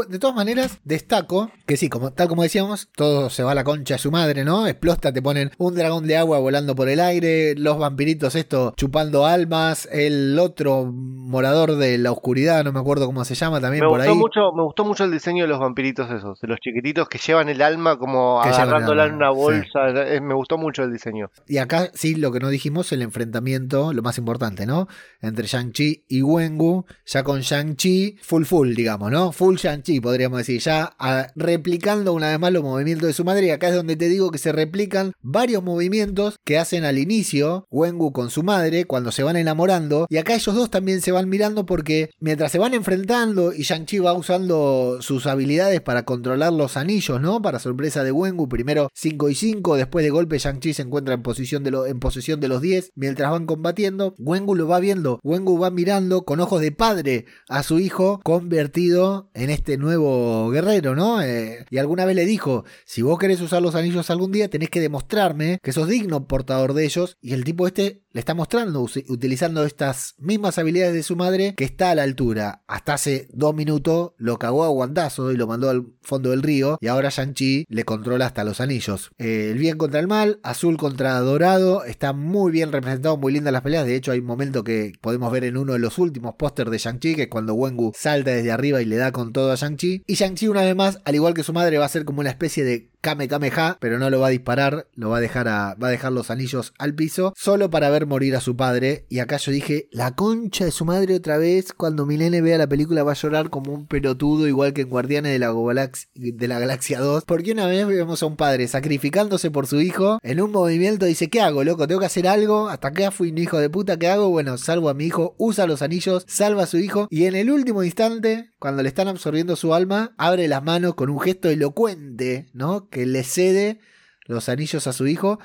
de 0.09 0.19
todas 0.19 0.35
maneras, 0.35 0.79
destaco 0.83 1.51
que 1.65 1.77
sí, 1.77 1.87
como, 1.87 2.11
tal 2.11 2.27
como 2.27 2.43
decíamos, 2.43 2.89
todo 2.95 3.29
se 3.29 3.43
va 3.43 3.51
a 3.51 3.55
la 3.55 3.63
concha 3.63 3.93
de 3.95 3.99
su 3.99 4.11
madre, 4.11 4.43
¿no? 4.43 4.67
Explota, 4.67 5.13
te 5.13 5.21
ponen 5.21 5.51
un 5.57 5.73
dragón 5.75 6.05
de 6.05 6.17
agua 6.17 6.39
volando 6.39 6.75
por 6.75 6.89
el 6.89 6.99
aire, 6.99 7.55
los 7.55 7.77
vampiritos 7.77 8.35
esto 8.35 8.73
chupando 8.75 9.25
almas, 9.25 9.87
el 9.91 10.37
otro 10.37 10.91
morador 10.91 11.75
de 11.77 11.97
la 11.97 12.11
oscuridad, 12.11 12.63
no 12.65 12.73
me 12.73 12.79
acuerdo 12.81 13.05
cómo 13.05 13.23
se 13.23 13.35
llama 13.35 13.61
también 13.61 13.83
Me 13.85 13.89
por 13.89 13.99
gustó 13.99 14.11
ahí. 14.11 14.17
mucho, 14.17 14.51
me 14.53 14.63
gustó 14.63 14.83
mucho 14.85 15.03
el 15.05 15.11
diseño 15.11 15.45
de 15.45 15.47
los 15.49 15.59
vampiritos 15.59 16.11
esos, 16.11 16.39
de 16.41 16.47
los 16.49 16.59
chiquititos 16.59 17.07
que 17.07 17.19
llevan 17.19 17.47
el 17.47 17.61
alma 17.61 17.97
como 17.97 18.41
agarrándola 18.41 19.05
en 19.05 19.13
una 19.15 19.29
bolsa. 19.29 19.87
eh, 19.89 20.19
Me 20.19 20.33
gustó 20.33 20.57
mucho 20.57 20.83
el 20.83 20.91
diseño. 20.91 21.29
Y 21.47 21.57
acá 21.57 21.89
sí, 21.93 22.15
lo 22.15 22.31
que 22.33 22.39
no 22.41 22.49
dijimos, 22.49 22.91
el 22.91 23.01
enfrentamiento, 23.01 23.93
lo 23.93 24.01
más 24.01 24.17
importante, 24.17 24.65
¿no? 24.65 24.87
Entre 25.21 25.47
Shang-Chi 25.47 26.03
y 26.09 26.21
Wengu, 26.21 26.85
ya 27.05 27.23
con 27.23 27.39
Shang-Chi 27.61 28.17
full 28.21 28.43
full, 28.45 28.73
digamos, 28.73 29.11
¿no? 29.11 29.31
Full 29.31 29.55
Shang-Chi, 29.55 29.99
podríamos 29.99 30.39
decir, 30.39 30.59
ya 30.61 30.93
replicando 31.35 32.13
una 32.13 32.29
vez 32.29 32.39
más 32.39 32.51
los 32.51 32.63
movimientos 32.63 33.07
de 33.07 33.13
su 33.13 33.23
madre. 33.23 33.47
Y 33.47 33.49
acá 33.51 33.69
es 33.69 33.75
donde 33.75 33.95
te 33.95 34.09
digo 34.09 34.31
que 34.31 34.37
se 34.37 34.51
replican 34.51 35.13
varios 35.21 35.63
movimientos 35.63 36.39
que 36.43 36.57
hacen 36.57 36.83
al 36.85 36.97
inicio 36.97 37.67
Wengu 37.71 38.11
con 38.11 38.29
su 38.29 38.43
madre 38.43 38.85
cuando 38.85 39.11
se 39.11 39.23
van 39.23 39.35
enamorando. 39.35 40.07
Y 40.09 40.17
acá 40.17 40.33
ellos 40.35 40.55
dos 40.55 40.69
también 40.71 41.01
se 41.01 41.11
van 41.11 41.29
mirando 41.29 41.65
porque 41.65 42.09
mientras 42.19 42.51
se 42.51 42.59
van 42.59 42.73
enfrentando 42.73 43.53
y 43.53 43.63
Shang-Chi 43.63 43.99
va 43.99 44.13
usando 44.13 44.97
sus 45.01 45.27
habilidades 45.27 45.81
para 45.81 46.03
controlar 46.03 46.53
los 46.53 46.77
anillos, 46.77 47.21
¿no? 47.21 47.41
Para 47.41 47.59
sorpresa 47.59 48.03
de 48.03 48.11
Wengu, 48.11 48.47
primero 48.49 48.89
5 48.93 49.29
y 49.29 49.35
5, 49.35 49.75
después 49.75 50.03
de 50.03 50.09
golpe 50.11 50.37
Shang-Chi 50.39 50.73
se 50.73 50.81
encuentra 50.81 51.13
en, 51.13 51.21
posición 51.21 51.63
de 51.63 51.71
lo- 51.71 51.85
en 51.85 51.99
posesión 51.99 52.39
de 52.39 52.47
los 52.47 52.61
10 52.61 52.91
mientras 52.95 53.31
van 53.31 53.45
combatiendo. 53.45 54.15
Wengu 54.17 54.55
lo 54.55 54.67
va 54.67 54.79
viendo, 54.79 55.19
Wengu 55.23 55.59
va 55.59 55.69
mirando 55.71 56.23
con 56.23 56.39
ojos 56.39 56.61
de 56.61 56.71
padre 56.71 57.25
a 57.51 57.63
su 57.63 57.79
hijo 57.79 58.21
convertido 58.23 59.29
en 59.33 59.49
este 59.49 59.77
nuevo 59.77 60.49
guerrero, 60.49 60.95
¿no? 60.95 61.21
Eh, 61.21 61.65
y 61.69 61.77
alguna 61.77 62.05
vez 62.05 62.15
le 62.15 62.25
dijo, 62.25 62.63
si 62.85 63.01
vos 63.01 63.19
querés 63.19 63.41
usar 63.41 63.61
los 63.61 63.75
anillos 63.75 64.09
algún 64.09 64.31
día, 64.31 64.49
tenés 64.49 64.69
que 64.69 64.79
demostrarme 64.79 65.59
que 65.61 65.73
sos 65.73 65.89
digno 65.89 66.27
portador 66.27 66.73
de 66.73 66.85
ellos. 66.85 67.17
Y 67.21 67.33
el 67.33 67.43
tipo 67.43 67.67
este 67.67 68.03
le 68.13 68.19
está 68.19 68.33
mostrando, 68.33 68.81
utilizando 68.81 69.63
estas 69.63 70.15
mismas 70.17 70.57
habilidades 70.57 70.93
de 70.93 71.03
su 71.03 71.15
madre, 71.15 71.53
que 71.55 71.63
está 71.63 71.91
a 71.91 71.95
la 71.95 72.03
altura. 72.03 72.63
Hasta 72.67 72.93
hace 72.93 73.27
dos 73.33 73.55
minutos 73.55 74.11
lo 74.17 74.37
cagó 74.37 74.63
a 74.63 74.69
guantazo 74.69 75.31
y 75.31 75.37
lo 75.37 75.47
mandó 75.47 75.69
al 75.69 75.87
fondo 76.01 76.31
del 76.31 76.43
río. 76.43 76.77
Y 76.81 76.87
ahora 76.87 77.09
Shang-Chi 77.09 77.65
le 77.69 77.85
controla 77.85 78.25
hasta 78.25 78.43
los 78.43 78.61
anillos. 78.61 79.11
Eh, 79.17 79.49
el 79.51 79.57
bien 79.57 79.77
contra 79.77 79.99
el 79.99 80.07
mal, 80.07 80.39
azul 80.43 80.77
contra 80.77 81.19
dorado. 81.19 81.83
Está 81.83 82.13
muy 82.13 82.51
bien 82.51 82.71
representado, 82.71 83.17
muy 83.17 83.33
lindas 83.33 83.53
las 83.53 83.61
peleas. 83.61 83.85
De 83.85 83.95
hecho, 83.95 84.11
hay 84.11 84.19
un 84.19 84.25
momento 84.25 84.63
que 84.63 84.93
podemos 85.01 85.31
ver 85.31 85.45
en 85.45 85.57
uno 85.57 85.73
de 85.73 85.79
los 85.79 85.97
últimos 85.97 86.35
pósters 86.35 86.71
de 86.71 86.77
Shang-Chi, 86.77 87.15
que 87.15 87.23
es 87.23 87.27
cuando 87.29 87.40
Wengu 87.49 87.93
salta 87.95 88.31
desde 88.31 88.51
arriba 88.51 88.81
y 88.81 88.85
le 88.85 88.97
da 88.97 89.11
con 89.11 89.33
todo 89.33 89.51
a 89.51 89.55
Shang-Chi. 89.55 90.03
Y 90.05 90.13
Shang-Chi, 90.13 90.47
una 90.47 90.61
vez 90.61 90.75
más, 90.75 90.99
al 91.05 91.15
igual 91.15 91.33
que 91.33 91.43
su 91.43 91.53
madre, 91.53 91.77
va 91.77 91.85
a 91.85 91.89
ser 91.89 92.05
como 92.05 92.19
una 92.19 92.29
especie 92.29 92.63
de 92.63 92.90
Kame 93.01 93.27
Kameha, 93.27 93.77
pero 93.79 93.97
no 93.97 94.09
lo 94.09 94.19
va 94.19 94.27
a 94.27 94.31
disparar, 94.31 94.87
lo 94.93 95.09
va 95.09 95.17
a 95.17 95.21
dejar 95.21 95.47
a, 95.47 95.75
va 95.75 95.87
a 95.87 95.91
dejar 95.91 96.11
los 96.11 96.29
anillos 96.29 96.73
al 96.77 96.93
piso, 96.93 97.33
solo 97.35 97.69
para 97.69 97.89
ver 97.89 98.05
morir 98.05 98.35
a 98.35 98.41
su 98.41 98.55
padre. 98.55 99.05
Y 99.09 99.19
acá 99.19 99.37
yo 99.37 99.51
dije, 99.51 99.89
la 99.91 100.15
concha 100.15 100.65
de 100.65 100.71
su 100.71 100.85
madre 100.85 101.15
otra 101.15 101.37
vez, 101.37 101.73
cuando 101.73 102.05
Milene 102.05 102.41
vea 102.41 102.59
la 102.59 102.67
película 102.67 103.03
va 103.03 103.13
a 103.13 103.15
llorar 103.15 103.49
como 103.49 103.73
un 103.73 103.87
pelotudo, 103.87 104.47
igual 104.47 104.73
que 104.73 104.81
en 104.81 104.89
Guardianes 104.89 105.31
de 105.31 105.39
la, 105.39 105.51
Galaxia, 105.51 106.09
de 106.13 106.47
la 106.47 106.59
Galaxia 106.59 106.99
2. 106.99 107.25
Porque 107.25 107.51
una 107.51 107.65
vez 107.65 107.87
vemos 107.87 108.21
a 108.21 108.27
un 108.27 108.35
padre 108.35 108.67
sacrificándose 108.67 109.49
por 109.49 109.65
su 109.65 109.81
hijo, 109.81 110.19
en 110.21 110.39
un 110.39 110.51
movimiento 110.51 111.05
dice, 111.05 111.29
¿qué 111.29 111.41
hago, 111.41 111.63
loco? 111.63 111.87
¿Tengo 111.87 112.01
que 112.01 112.05
hacer 112.05 112.27
algo? 112.27 112.69
Hasta 112.69 112.89
acá 112.89 113.09
fui 113.09 113.31
un 113.31 113.39
hijo 113.39 113.57
de 113.57 113.69
puta, 113.69 113.97
¿qué 113.97 114.09
hago? 114.09 114.29
Bueno, 114.29 114.57
salvo 114.57 114.89
a 114.89 114.93
mi 114.93 115.05
hijo, 115.05 115.35
usa 115.39 115.65
los 115.65 115.81
anillos, 115.81 116.25
salva 116.27 116.63
a 116.63 116.67
su 116.67 116.77
hijo. 116.77 117.07
Y 117.09 117.25
en 117.25 117.35
el 117.35 117.49
último 117.49 117.83
instante, 117.83 118.51
cuando 118.59 118.83
le 118.83 118.89
están 118.89 119.07
absorbiendo 119.07 119.55
su 119.55 119.73
alma, 119.73 120.13
abre 120.17 120.47
las 120.47 120.63
manos 120.63 120.93
con 120.93 121.09
un 121.09 121.19
gesto 121.19 121.49
elocuente, 121.49 122.47
¿no? 122.53 122.89
Que 122.91 123.07
le 123.07 123.23
cede 123.23 123.79
los 124.27 124.49
anillos 124.49 124.85
a 124.85 124.93
su 124.93 125.07
hijo. 125.07 125.39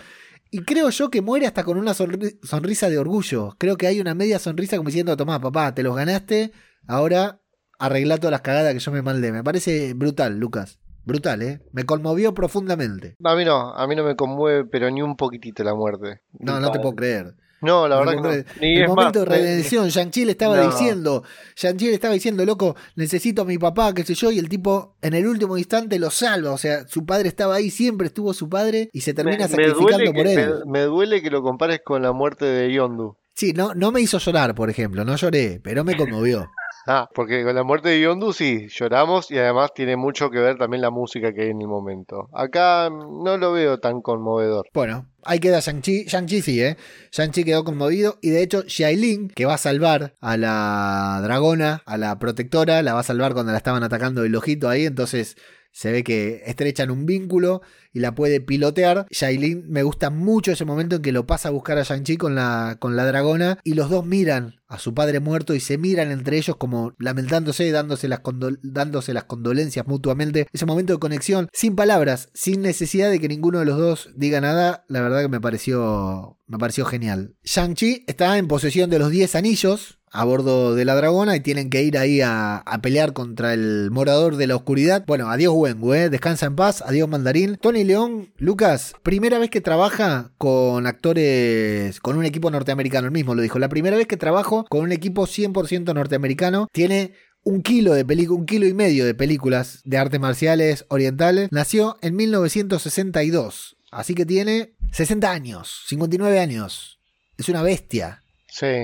Y 0.50 0.62
creo 0.62 0.90
yo 0.90 1.10
que 1.10 1.22
muere 1.22 1.46
hasta 1.46 1.64
con 1.64 1.78
una 1.78 1.94
sonrisa 1.94 2.90
de 2.90 2.98
orgullo. 2.98 3.56
Creo 3.58 3.76
que 3.76 3.86
hay 3.86 4.00
una 4.00 4.14
media 4.14 4.38
sonrisa 4.38 4.76
como 4.76 4.88
diciendo, 4.88 5.16
tomá, 5.16 5.40
papá, 5.40 5.74
te 5.74 5.82
los 5.82 5.96
ganaste, 5.96 6.52
ahora 6.86 7.40
arregla 7.78 8.18
todas 8.18 8.32
las 8.32 8.42
cagadas 8.42 8.72
que 8.72 8.80
yo 8.80 8.92
me 8.92 9.02
maldé. 9.02 9.32
Me 9.32 9.42
parece 9.42 9.94
brutal, 9.94 10.38
Lucas. 10.38 10.78
Brutal, 11.04 11.42
¿eh? 11.42 11.62
Me 11.72 11.84
conmovió 11.84 12.34
profundamente. 12.34 13.16
A 13.22 13.36
mí 13.36 13.44
no, 13.44 13.72
a 13.74 13.86
mí 13.86 13.94
no 13.94 14.02
me 14.02 14.16
conmueve, 14.16 14.64
pero 14.64 14.90
ni 14.90 15.02
un 15.02 15.16
poquitito 15.16 15.62
la 15.62 15.74
muerte. 15.74 16.22
No, 16.32 16.58
no 16.58 16.72
te 16.72 16.80
puedo 16.80 16.96
creer. 16.96 17.36
No, 17.62 17.88
la 17.88 17.98
verdad 17.98 18.12
que 18.14 18.20
no. 18.20 18.66
el 18.66 18.88
momento 18.88 19.20
de 19.20 19.24
redención, 19.24 19.88
Shang-Chi 19.88 20.24
le 20.24 20.32
estaba 20.32 20.60
diciendo, 20.60 21.22
Shang-Chi 21.56 21.86
le 21.86 21.94
estaba 21.94 22.14
diciendo, 22.14 22.44
loco, 22.44 22.76
necesito 22.96 23.42
a 23.42 23.44
mi 23.44 23.58
papá, 23.58 23.94
qué 23.94 24.04
sé 24.04 24.14
yo, 24.14 24.30
y 24.30 24.38
el 24.38 24.48
tipo 24.48 24.96
en 25.00 25.14
el 25.14 25.26
último 25.26 25.56
instante 25.56 25.98
lo 25.98 26.10
salva, 26.10 26.52
o 26.52 26.58
sea, 26.58 26.86
su 26.86 27.06
padre 27.06 27.28
estaba 27.28 27.54
ahí, 27.54 27.70
siempre 27.70 28.08
estuvo 28.08 28.34
su 28.34 28.48
padre 28.48 28.90
y 28.92 29.00
se 29.00 29.14
termina 29.14 29.48
sacrificando 29.48 30.12
por 30.12 30.26
él. 30.26 30.62
Me, 30.66 30.82
duele 30.82 31.22
que 31.22 31.30
lo 31.30 31.42
compares 31.42 31.80
con 31.84 32.02
la 32.02 32.12
muerte 32.12 32.44
de 32.44 32.72
Yondu. 32.72 33.16
Sí, 33.34 33.52
no, 33.52 33.74
no 33.74 33.92
me 33.92 34.00
hizo 34.00 34.18
llorar, 34.18 34.54
por 34.54 34.70
ejemplo, 34.70 35.04
no 35.04 35.16
lloré, 35.16 35.60
pero 35.62 35.84
me 35.84 35.96
conmovió. 35.96 36.50
Ah, 36.88 37.08
porque 37.12 37.42
con 37.42 37.56
la 37.56 37.64
muerte 37.64 37.88
de 37.88 38.00
Yondu 38.00 38.32
sí, 38.32 38.68
lloramos 38.68 39.30
y 39.32 39.38
además 39.38 39.74
tiene 39.74 39.96
mucho 39.96 40.30
que 40.30 40.38
ver 40.38 40.56
también 40.56 40.82
la 40.82 40.90
música 40.90 41.32
que 41.32 41.42
hay 41.42 41.50
en 41.50 41.60
el 41.60 41.66
momento. 41.66 42.28
Acá 42.32 42.88
no 42.90 43.36
lo 43.36 43.52
veo 43.52 43.80
tan 43.80 44.00
conmovedor. 44.02 44.68
Bueno, 44.72 45.08
ahí 45.24 45.40
queda 45.40 45.58
Shang-Chi. 45.58 46.04
Shang-Chi 46.04 46.42
sí, 46.42 46.62
¿eh? 46.62 46.76
Shang-Chi 47.10 47.42
quedó 47.42 47.64
conmovido 47.64 48.18
y 48.22 48.30
de 48.30 48.42
hecho 48.42 48.62
Xiailin, 48.62 49.28
que 49.30 49.46
va 49.46 49.54
a 49.54 49.58
salvar 49.58 50.14
a 50.20 50.36
la 50.36 51.18
dragona, 51.24 51.82
a 51.86 51.98
la 51.98 52.18
protectora, 52.20 52.80
la 52.82 52.94
va 52.94 53.00
a 53.00 53.02
salvar 53.02 53.34
cuando 53.34 53.50
la 53.50 53.58
estaban 53.58 53.82
atacando 53.82 54.22
el 54.24 54.36
ojito 54.36 54.68
ahí, 54.68 54.86
entonces 54.86 55.36
se 55.76 55.92
ve 55.92 56.02
que 56.02 56.42
estrechan 56.46 56.90
un 56.90 57.04
vínculo 57.04 57.60
y 57.92 58.00
la 58.00 58.14
puede 58.14 58.40
pilotear. 58.40 59.06
Shailin 59.10 59.70
me 59.70 59.82
gusta 59.82 60.08
mucho 60.08 60.50
ese 60.50 60.64
momento 60.64 60.96
en 60.96 61.02
que 61.02 61.12
lo 61.12 61.26
pasa 61.26 61.48
a 61.48 61.52
buscar 61.52 61.76
a 61.76 61.82
Shang-Chi 61.82 62.16
con 62.16 62.34
la, 62.34 62.78
con 62.80 62.96
la 62.96 63.04
dragona 63.04 63.58
y 63.62 63.74
los 63.74 63.90
dos 63.90 64.06
miran 64.06 64.56
a 64.68 64.78
su 64.78 64.94
padre 64.94 65.20
muerto 65.20 65.54
y 65.54 65.60
se 65.60 65.76
miran 65.76 66.12
entre 66.12 66.38
ellos 66.38 66.56
como 66.56 66.94
lamentándose, 66.98 67.70
dándose 67.70 68.08
las, 68.08 68.20
dándose 68.62 69.12
las 69.12 69.24
condolencias 69.24 69.86
mutuamente. 69.86 70.46
Ese 70.50 70.64
momento 70.64 70.94
de 70.94 70.98
conexión, 70.98 71.50
sin 71.52 71.76
palabras, 71.76 72.30
sin 72.32 72.62
necesidad 72.62 73.10
de 73.10 73.20
que 73.20 73.28
ninguno 73.28 73.58
de 73.58 73.66
los 73.66 73.76
dos 73.76 74.08
diga 74.16 74.40
nada, 74.40 74.86
la 74.88 75.02
verdad 75.02 75.20
que 75.20 75.28
me 75.28 75.42
pareció, 75.42 76.38
me 76.46 76.56
pareció 76.56 76.86
genial. 76.86 77.36
Shang-Chi 77.44 78.04
está 78.06 78.38
en 78.38 78.48
posesión 78.48 78.88
de 78.88 78.98
los 78.98 79.10
10 79.10 79.34
anillos, 79.34 79.95
a 80.12 80.24
bordo 80.24 80.74
de 80.74 80.84
la 80.84 80.94
dragona 80.94 81.36
y 81.36 81.40
tienen 81.40 81.70
que 81.70 81.82
ir 81.82 81.98
ahí 81.98 82.20
a, 82.22 82.62
pelear 82.82 83.12
contra 83.12 83.54
el 83.54 83.90
morador 83.90 84.36
de 84.36 84.46
la 84.46 84.56
oscuridad. 84.56 85.04
Bueno, 85.06 85.30
adiós 85.30 85.54
Wengu, 85.56 85.94
¿eh? 85.94 86.10
descansa 86.10 86.46
en 86.46 86.56
paz, 86.56 86.82
adiós 86.86 87.08
Mandarín. 87.08 87.56
Tony 87.56 87.84
León, 87.84 88.32
Lucas, 88.36 88.94
primera 89.02 89.38
vez 89.38 89.50
que 89.50 89.60
trabaja 89.60 90.32
con 90.38 90.86
actores, 90.86 92.00
con 92.00 92.16
un 92.16 92.24
equipo 92.24 92.50
norteamericano, 92.50 93.06
el 93.06 93.12
mismo 93.12 93.34
lo 93.34 93.42
dijo, 93.42 93.58
la 93.58 93.68
primera 93.68 93.96
vez 93.96 94.06
que 94.06 94.16
trabajo 94.16 94.64
con 94.68 94.82
un 94.82 94.92
equipo 94.92 95.26
100% 95.26 95.94
norteamericano, 95.94 96.68
tiene 96.72 97.12
un 97.46 97.62
kilo 97.62 97.94
de 97.94 98.02
un 98.28 98.44
kilo 98.44 98.66
y 98.66 98.74
medio 98.74 99.04
de 99.04 99.14
películas 99.14 99.80
de 99.84 99.98
artes 99.98 100.18
marciales 100.18 100.84
orientales. 100.88 101.48
Nació 101.52 101.96
en 102.02 102.16
1962, 102.16 103.76
así 103.92 104.14
que 104.14 104.26
tiene 104.26 104.74
60 104.90 105.30
años, 105.30 105.82
59 105.86 106.40
años. 106.40 106.98
Es 107.38 107.48
una 107.48 107.62
bestia. 107.62 108.24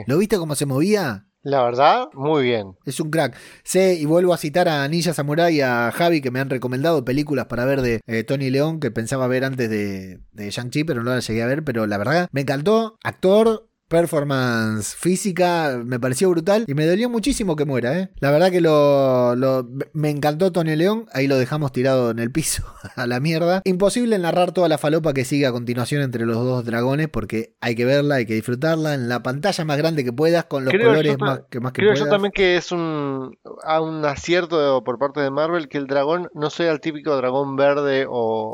¿Lo 0.07 0.19
viste 0.19 0.37
cómo 0.37 0.55
se 0.55 0.67
movía? 0.67 1.27
La 1.45 1.65
verdad, 1.65 2.07
muy 2.15 2.45
bien. 2.45 2.77
Es 2.85 3.01
un 3.01 3.11
crack. 3.11 3.37
Sé, 3.65 3.95
y 3.95 4.05
vuelvo 4.05 4.33
a 4.33 4.37
citar 4.37 4.69
a 4.69 4.87
Ninja 4.87 5.13
Samurai 5.13 5.57
y 5.57 5.61
a 5.61 5.91
Javi, 5.91 6.21
que 6.21 6.31
me 6.31 6.39
han 6.39 6.51
recomendado 6.51 7.05
películas 7.05 7.47
para 7.47 7.65
ver 7.65 7.83
de 7.83 8.01
eh, 8.07 8.23
Tony 8.23 8.49
León, 8.51 8.79
que 8.79 8.93
pensaba 8.93 9.27
ver 9.27 9.45
antes 9.45 9.69
de, 9.69 10.21
de 10.31 10.51
Shang-Chi, 10.51 10.85
pero 10.85 11.03
no 11.03 11.11
la 11.11 11.19
llegué 11.19 11.43
a 11.43 11.47
ver. 11.47 11.65
Pero 11.65 11.89
la 11.89 11.99
verdad, 11.99 12.29
me 12.31 12.43
encantó. 12.43 12.97
Actor, 13.03 13.69
performance 13.93 14.97
física 14.97 15.79
me 15.85 16.01
pareció 16.01 16.31
brutal 16.31 16.65
y 16.67 16.73
me 16.73 16.87
dolió 16.87 17.11
muchísimo 17.11 17.57
que 17.57 17.67
muera, 17.67 17.99
¿eh? 17.99 18.09
La 18.21 18.31
verdad 18.31 18.51
que 18.51 18.63
lo, 18.63 19.37
me 19.93 20.09
encantó 20.09 20.51
Tony 20.51 20.77
León, 20.77 21.05
ahí 21.13 21.27
lo 21.27 21.37
dejamos 21.37 21.73
tirado 21.73 22.11
en 22.11 22.19
el 22.19 22.33
piso 22.33 22.65
a 22.97 23.07
la 23.07 23.21
mierda. 23.21 23.61
Imposible 23.65 24.19
narrar 24.19 24.53
toda 24.53 24.71
la 24.71 24.79
falopa 24.79 25.13
que 25.13 25.27
sigue 25.27 25.47
a 25.47 25.53
continuación 25.53 26.01
entre 26.01 26.25
los 26.25 26.37
dos 26.39 26.65
dragones 26.65 27.09
porque 27.09 27.55
hay 27.61 27.75
que 27.75 27.85
verla, 27.85 28.15
hay 28.15 28.25
que 28.25 28.33
disfrutarla 28.33 28.95
en 28.95 29.11
la 29.11 29.23
pantalla 29.23 29.63
más 29.67 29.77
grande 29.77 30.05
que 30.05 30.13
puedas 30.13 30.47
con 30.47 30.65
los 30.65 30.73
colores 30.73 31.19
más 31.19 31.43
que 31.51 31.61
más 31.61 31.73
que 31.73 31.83
Creo 31.83 31.95
yo 31.95 32.09
también 32.09 32.33
que 32.33 32.57
es 32.57 32.73
un, 32.73 33.37
un 33.43 34.05
acierto 34.07 34.83
por 34.85 34.99
parte 34.99 35.21
de 35.21 35.31
Marvel 35.31 35.69
que 35.69 35.77
el 35.77 35.87
dragón 35.87 36.31
no 36.33 36.49
sea 36.49 36.73
el 36.73 36.81
típico 36.81 37.15
dragón 37.15 37.57
verde 37.57 38.07
o, 38.09 38.53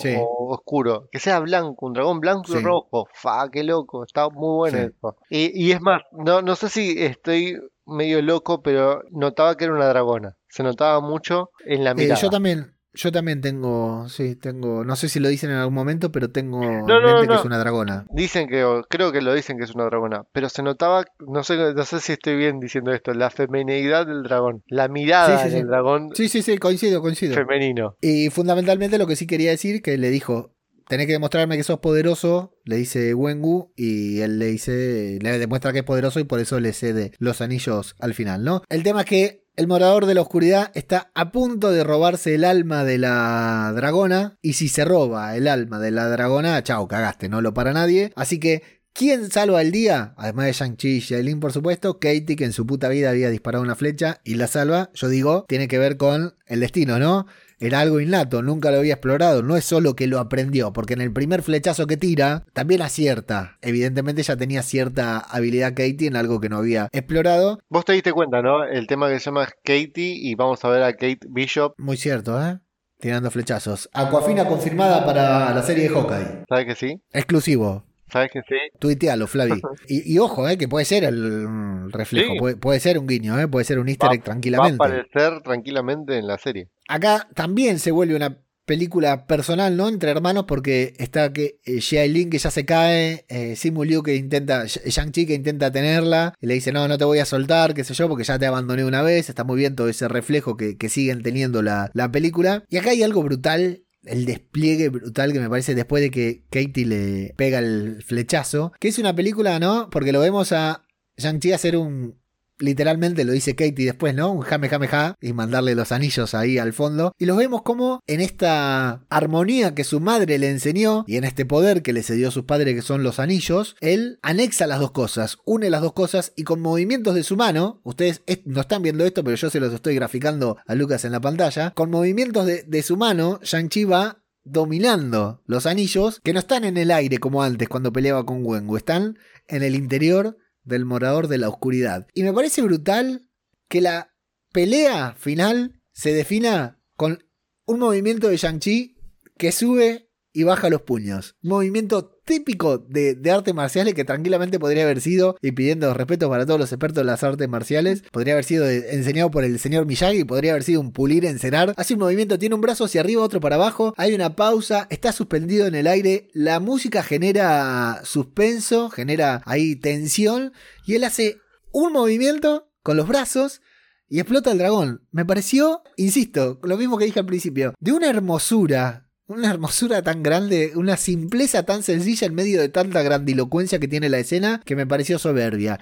oscuro, 0.49 1.09
que 1.13 1.21
sea 1.21 1.39
blanco, 1.39 1.87
un 1.87 1.93
dragón 1.93 2.19
blanco 2.19 2.59
y 2.59 2.61
rojo. 2.61 3.07
Fa, 3.13 3.49
qué 3.53 3.63
loco, 3.63 4.03
está 4.03 4.29
muy 4.31 4.57
bueno 4.57 4.79
eso. 4.79 5.17
Y, 5.31 5.73
es 5.73 5.81
más, 5.81 6.03
no, 6.13 6.43
no 6.43 6.57
sé 6.57 6.69
si 6.69 7.03
estoy 7.03 7.59
medio 7.87 8.23
loco, 8.23 8.63
pero 8.63 9.03
notaba 9.11 9.57
que 9.57 9.65
era 9.65 9.75
una 9.75 9.87
dragona. 9.89 10.37
Se 10.49 10.63
notaba 10.63 11.01
mucho 11.01 11.51
en 11.65 11.85
la 11.85 11.91
eh, 11.91 11.95
mirada. 11.95 12.21
yo 12.21 12.31
también, 12.31 12.75
yo 12.95 13.13
también 13.13 13.41
tengo, 13.41 14.09
sí, 14.09 14.35
tengo, 14.35 14.85
no 14.85 14.97
sé 14.97 15.09
si 15.09 15.21
lo 15.21 15.29
dicen 15.29 15.51
en 15.51 15.57
algún 15.57 15.75
momento, 15.75 16.11
pero 16.11 16.31
tengo 16.31 16.63
en 16.63 16.85
mente 16.85 17.29
que 17.29 17.35
es 17.35 17.45
una 17.45 17.59
dragona. 17.59 18.07
Dicen 18.11 18.49
que, 18.49 18.83
creo 18.89 19.13
que 19.13 19.21
lo 19.21 19.35
dicen 19.35 19.59
que 19.59 19.65
es 19.65 19.75
una 19.75 19.85
dragona, 19.85 20.25
pero 20.33 20.49
se 20.49 20.63
notaba, 20.63 21.05
no 21.19 21.45
sé, 21.45 21.57
no 21.75 21.85
sé 21.85 22.01
si 22.01 22.13
estoy 22.13 22.37
bien 22.37 22.61
diciendo 22.61 22.93
esto, 22.93 23.13
la 23.13 23.31
feminidad 23.31 24.07
del 24.07 24.23
dragón, 24.23 24.63
la 24.67 24.89
mirada 24.89 25.45
del 25.45 25.67
dragón. 25.67 26.11
Sí, 26.15 26.29
sí, 26.29 26.43
sí, 26.43 26.59
coincido, 26.59 27.01
coincido. 27.03 27.35
Femenino. 27.35 27.97
Y 28.01 28.31
fundamentalmente 28.31 28.99
lo 28.99 29.07
que 29.07 29.17
sí 29.17 29.27
quería 29.27 29.51
decir, 29.51 29.83
que 29.83 29.97
le 29.99 30.11
dijo, 30.11 30.55
tenés 30.89 31.07
que 31.07 31.13
demostrarme 31.13 31.57
que 31.57 31.65
sos 31.65 31.81
poderoso, 31.81 32.57
le 32.65 32.77
dice 32.77 33.15
Wengu, 33.15 33.73
y 33.77 34.21
él 34.21 34.39
le 34.39 34.47
dice, 34.47 35.19
le 35.21 35.39
demuestra 35.39 35.73
que 35.73 35.81
es 35.81 35.85
poderoso 35.85 36.21
y 36.21 36.25
por 36.25 36.41
eso 36.41 36.61
le 36.61 36.73
cede 36.73 37.13
los 37.19 37.41
anillos 37.41 37.95
al 37.99 38.15
final, 38.15 38.45
¿no? 38.45 38.63
El 38.69 38.83
tema 38.83 39.01
es 39.01 39.07
que 39.07 39.49
el 39.57 39.67
morador 39.67 40.07
de 40.07 40.15
la 40.15 40.21
oscuridad 40.21 40.71
está 40.75 41.11
a 41.15 41.33
punto 41.33 41.73
de 41.73 41.83
robarse 41.83 42.35
el 42.37 42.45
alma 42.45 42.85
de 42.85 42.99
la 42.99 43.73
dragona, 43.75 44.39
y 44.41 44.53
si 44.53 44.69
se 44.69 44.85
roba 44.85 45.37
el 45.37 45.49
alma 45.49 45.81
de 45.81 45.91
la 45.91 46.09
dragona, 46.09 46.63
chao, 46.63 46.87
cagaste, 46.87 47.29
no 47.29 47.41
lo 47.41 47.55
para 47.55 47.73
nadie. 47.73 48.13
Así 48.15 48.39
que 48.39 48.79
¿Quién 48.99 49.31
salva 49.31 49.63
el 49.63 49.71
día? 49.71 50.13
Además 50.17 50.47
de 50.47 50.53
Shang-Chi 50.55 50.97
y 50.97 50.99
Shailin, 50.99 51.39
por 51.39 51.53
supuesto, 51.53 52.01
Katie, 52.01 52.35
que 52.35 52.45
en 52.45 52.53
su 52.53 52.67
puta 52.67 52.89
vida 52.89 53.11
había 53.11 53.31
disparado 53.31 53.63
una 53.63 53.77
flecha 53.77 54.21
y 54.25 54.35
la 54.35 54.49
salva, 54.49 54.91
yo 54.93 55.09
digo, 55.09 55.45
tiene 55.47 55.69
que 55.69 55.79
ver 55.79 55.97
con 55.97 56.35
el 56.47 56.59
destino, 56.59 56.99
¿no? 56.99 57.27
Era 57.61 57.81
algo 57.81 58.01
innato, 58.01 58.43
nunca 58.43 58.71
lo 58.71 58.79
había 58.79 58.95
explorado, 58.95 59.43
no 59.43 59.57
es 59.57 59.65
solo 59.65 59.97
que 59.97 60.07
lo 60.07 60.21
aprendió, 60.21 60.73
porque 60.73 60.95
en 60.95 61.01
el 61.01 61.13
primer 61.13 61.43
flechazo 61.43 61.87
que 61.87 61.97
tira, 61.97 62.45
también 62.53 62.83
acierta. 62.83 63.59
Evidentemente 63.63 64.23
ya 64.23 64.37
tenía 64.37 64.63
cierta 64.63 65.19
habilidad 65.19 65.75
Katie 65.75 66.07
en 66.07 66.17
algo 66.17 66.41
que 66.41 66.49
no 66.49 66.59
había 66.59 66.89
explorado. 66.93 67.59
Vos 67.69 67.85
te 67.85 67.95
diste 67.95 68.13
cuenta, 68.13 68.43
¿no? 68.43 68.65
El 68.65 68.87
tema 68.87 69.09
que 69.09 69.19
se 69.19 69.27
llama 69.27 69.49
Katie 69.65 70.15
y 70.17 70.35
vamos 70.35 70.65
a 70.65 70.69
ver 70.69 70.83
a 70.83 70.93
Kate 70.93 71.21
Bishop. 71.29 71.75
Muy 71.79 71.97
cierto, 71.97 72.41
¿eh? 72.41 72.59
Tirando 73.01 73.31
flechazos. 73.31 73.89
Aquafina 73.93 74.47
confirmada 74.47 75.05
para 75.05 75.55
la 75.55 75.63
serie 75.63 75.89
de 75.89 75.95
Hawkeye. 75.95 76.45
¿Sabes 76.49 76.67
que 76.67 76.75
sí? 76.75 77.01
Exclusivo. 77.13 77.88
¿Sabes 78.11 78.31
que 78.33 78.41
sí? 78.49 78.57
Tuitealo, 78.79 79.27
Flavi. 79.27 79.61
y, 79.89 80.13
y, 80.15 80.19
ojo, 80.19 80.49
eh, 80.49 80.57
que 80.57 80.69
puede 80.69 80.85
ser 80.85 81.05
el 81.05 81.93
reflejo, 81.93 82.35
puede, 82.61 82.81
ser 82.81 82.99
un 82.99 83.07
guiño, 83.07 83.39
eh, 83.39 83.49
puede 83.49 83.65
ser 83.65 83.79
un 83.79 83.89
easter 83.89 84.13
egg 84.13 84.25
tranquilamente. 84.25 84.79
Va 84.79 84.87
a 84.87 84.89
aparecer 84.89 85.43
tranquilamente 85.43 86.19
en 86.19 86.27
la 86.27 86.39
serie. 86.39 86.69
Acá 86.89 87.29
también 87.35 87.79
se 87.79 87.91
vuelve 87.91 88.17
una 88.17 88.39
película 88.69 89.27
personal, 89.27 89.77
¿no? 89.77 89.89
Entre 89.89 90.11
hermanos, 90.11 90.45
porque 90.47 90.93
está 90.99 91.33
que 91.33 91.59
eh, 91.65 92.09
Lin 92.09 92.29
que 92.29 92.39
ya 92.39 92.51
se 92.51 92.67
cae, 92.67 93.25
eh, 93.29 93.57
Simu 93.57 93.83
Liu 93.83 94.03
que 94.03 94.15
intenta, 94.15 94.67
Shang-Chi 94.67 95.27
que 95.27 95.35
intenta 95.35 95.73
tenerla, 95.73 96.35
y 96.41 96.47
le 96.47 96.55
dice, 96.55 96.71
no, 96.71 96.87
no 96.87 96.99
te 96.99 97.05
voy 97.05 97.19
a 97.19 97.25
soltar, 97.25 97.73
qué 97.73 97.83
sé 97.83 97.95
yo, 97.95 98.09
porque 98.09 98.25
ya 98.25 98.39
te 98.39 98.45
abandoné 98.45 98.85
una 98.85 99.01
vez, 99.03 99.31
está 99.31 99.43
muy 99.43 99.57
bien 99.57 99.75
todo 99.75 99.89
ese 99.89 100.07
reflejo 100.07 100.57
que, 100.59 100.77
que 100.77 100.91
siguen 100.91 101.23
teniendo 101.23 101.63
la, 101.63 101.91
la 101.95 102.13
película. 102.13 102.63
Y 102.69 102.77
acá 102.77 102.91
hay 102.91 103.03
algo 103.03 103.23
brutal 103.23 103.85
el 104.05 104.25
despliegue 104.25 104.89
brutal 104.89 105.33
que 105.33 105.41
me 105.41 105.51
parece 105.51 105.75
después 105.75 106.03
de 106.03 106.11
que 106.11 106.45
Katie 106.51 106.87
le 106.87 107.35
pega 107.37 107.59
el 107.59 108.03
flechazo. 108.03 108.73
Que 108.81 108.89
es 108.89 108.99
una 108.99 109.15
película, 109.15 109.59
¿no? 109.59 109.91
Porque 109.91 110.13
lo 110.13 110.21
vemos 110.21 110.53
a 110.53 110.87
Shang-Chi 111.17 111.53
hacer 111.53 111.77
un, 111.77 112.21
literalmente 112.59 113.25
lo 113.25 113.33
dice 113.33 113.55
Katie 113.55 113.87
después, 113.87 114.15
¿no? 114.15 114.33
Un 114.33 114.43
jame 114.43 114.69
jame 114.69 114.89
ja 114.89 115.17
y 115.21 115.33
mandarle 115.33 115.75
los 115.75 115.93
anillos 115.93 116.35
ahí 116.35 116.59
al 116.59 116.73
fondo. 116.73 117.13
Y 117.19 117.27
los 117.27 117.37
vemos 117.37 117.63
como 117.63 118.01
en 118.07 118.21
esta 118.21 119.05
armonía 119.09 119.75
que 119.75 119.85
su 119.85 120.01
madre 120.01 120.39
le 120.39 120.51
enseñó 120.51 121.05
y 121.07 121.17
en 121.17 121.25
este 121.25 121.47
poder 121.47 121.83
que 121.83 121.93
le 121.93 122.03
cedió 122.03 122.29
a 122.29 122.33
sus 122.33 122.45
padres 122.45 122.75
que 122.75 122.83
son 122.83 123.03
los 123.03 123.19
anillos, 123.19 123.77
él 123.81 124.19
anexa 124.23 124.67
las 124.67 124.81
dos 124.81 124.93
cosas, 124.93 125.39
une 125.45 125.71
las 125.71 125.83
dos 125.83 125.93
cosas 125.93 126.33
y 126.37 126.45
con 126.45 126.61
movimientos 126.61 127.15
de 127.15 127.23
su 127.23 127.37
mano, 127.37 127.81
ustedes 127.85 128.23
no 128.45 128.61
están 128.61 128.83
viendo 128.83 129.05
esto, 129.05 129.25
pero 129.25 129.37
yo 129.37 129.51
se 129.51 129.61
los 129.61 129.73
estoy 129.73 129.95
graficando 129.95 130.59
a 130.67 130.75
Lucas 130.75 131.05
en 131.05 131.13
la 131.13 131.21
pantalla, 131.21 131.73
con 131.75 131.91
movimientos 131.91 132.47
de, 132.47 132.83
su 132.83 132.97
mano, 132.97 133.41
Shang-Chi 133.43 133.85
va 133.85 134.23
dominando 134.45 135.43
los 135.47 135.67
anillos 135.67 136.21
que 136.23 136.33
no 136.33 136.39
están 136.39 136.65
en 136.65 136.77
el 136.77 136.91
aire 136.91 137.19
como 137.19 137.43
antes 137.43 137.69
cuando 137.69 137.93
peleaba 137.93 138.25
con 138.25 138.45
Wengu, 138.45 138.77
están 138.77 139.19
en 139.47 139.63
el 139.63 139.75
interior 139.75 140.39
del 140.69 140.85
morador 140.85 141.29
de 141.29 141.39
la 141.39 141.49
oscuridad. 141.49 142.07
Y 142.15 142.23
me 142.23 142.33
parece 142.33 142.63
brutal 142.63 143.29
que 143.69 143.81
la 143.81 144.15
pelea 144.53 145.15
final 145.15 145.81
se 145.93 146.13
defina 146.13 146.81
con 146.97 147.25
un 147.67 147.81
movimiento 147.81 148.29
de 148.29 148.37
Shang-Chi 148.37 148.97
que 149.37 149.53
sube 149.53 150.08
y 150.33 150.45
baja 150.45 150.71
los 150.71 150.83
puños. 150.83 151.37
movimiento 151.43 152.15
típico 152.25 152.79
de, 152.79 153.15
de 153.15 153.31
artes 153.31 153.55
marciales 153.55 153.95
que 153.95 154.05
tranquilamente 154.05 154.59
podría 154.59 154.85
haber 154.85 155.01
sido, 155.01 155.37
y 155.41 155.53
pidiendo 155.53 155.95
respeto 155.95 156.29
para 156.29 156.45
todos 156.45 156.61
los 156.61 156.71
expertos 156.71 157.03
de 157.03 157.07
las 157.07 157.25
artes 157.25 157.49
marciales, 157.49 158.03
podría 158.13 158.35
haber 158.35 158.45
sido 158.45 158.69
enseñado 158.69 159.31
por 159.31 159.45
el 159.45 159.59
señor 159.59 159.87
Miyagi, 159.87 160.25
podría 160.25 160.53
haber 160.53 160.63
sido 160.63 160.81
un 160.81 160.93
pulir, 160.93 161.25
encerar. 161.25 161.73
Hace 161.77 161.95
un 161.95 162.01
movimiento, 162.01 162.39
tiene 162.39 162.55
un 162.55 162.61
brazo 162.61 162.85
hacia 162.85 163.01
arriba, 163.01 163.23
otro 163.23 163.41
para 163.41 163.57
abajo, 163.57 163.95
hay 163.97 164.15
una 164.15 164.37
pausa, 164.37 164.87
está 164.91 165.13
suspendido 165.13 165.67
en 165.67 165.75
el 165.75 165.87
aire, 165.87 166.29
la 166.35 166.61
música 166.61 167.03
genera 167.03 168.03
suspenso, 168.05 168.91
genera 168.91 169.43
ahí 169.47 169.77
tensión, 169.77 170.53
y 170.87 170.95
él 170.95 171.05
hace 171.05 171.39
un 171.73 171.93
movimiento 171.93 172.71
con 172.83 172.97
los 172.97 173.09
brazos 173.09 173.63
y 174.09 174.21
explota 174.21 174.53
el 174.53 174.59
dragón. 174.59 175.07
Me 175.11 175.25
pareció, 175.25 175.83
insisto, 175.97 176.59
lo 176.63 176.77
mismo 176.77 176.99
que 176.99 177.05
dije 177.05 177.21
al 177.21 177.27
principio, 177.27 177.75
de 177.79 177.93
una 177.93 178.09
hermosura 178.09 179.08
una 179.29 179.51
hermosura 179.51 180.03
tan 180.03 180.23
grande, 180.23 180.73
una 180.75 180.97
simpleza 180.97 181.63
tan 181.63 181.83
sencilla 181.83 182.27
en 182.27 182.35
medio 182.35 182.61
de 182.61 182.71
tanta 182.71 183.03
grandilocuencia 183.03 183.79
que 183.79 183.87
tiene 183.87 184.09
la 184.09 184.19
escena 184.19 184.61
que 184.65 184.75
me 184.75 184.87
pareció 184.87 185.19
soberbia. 185.19 185.79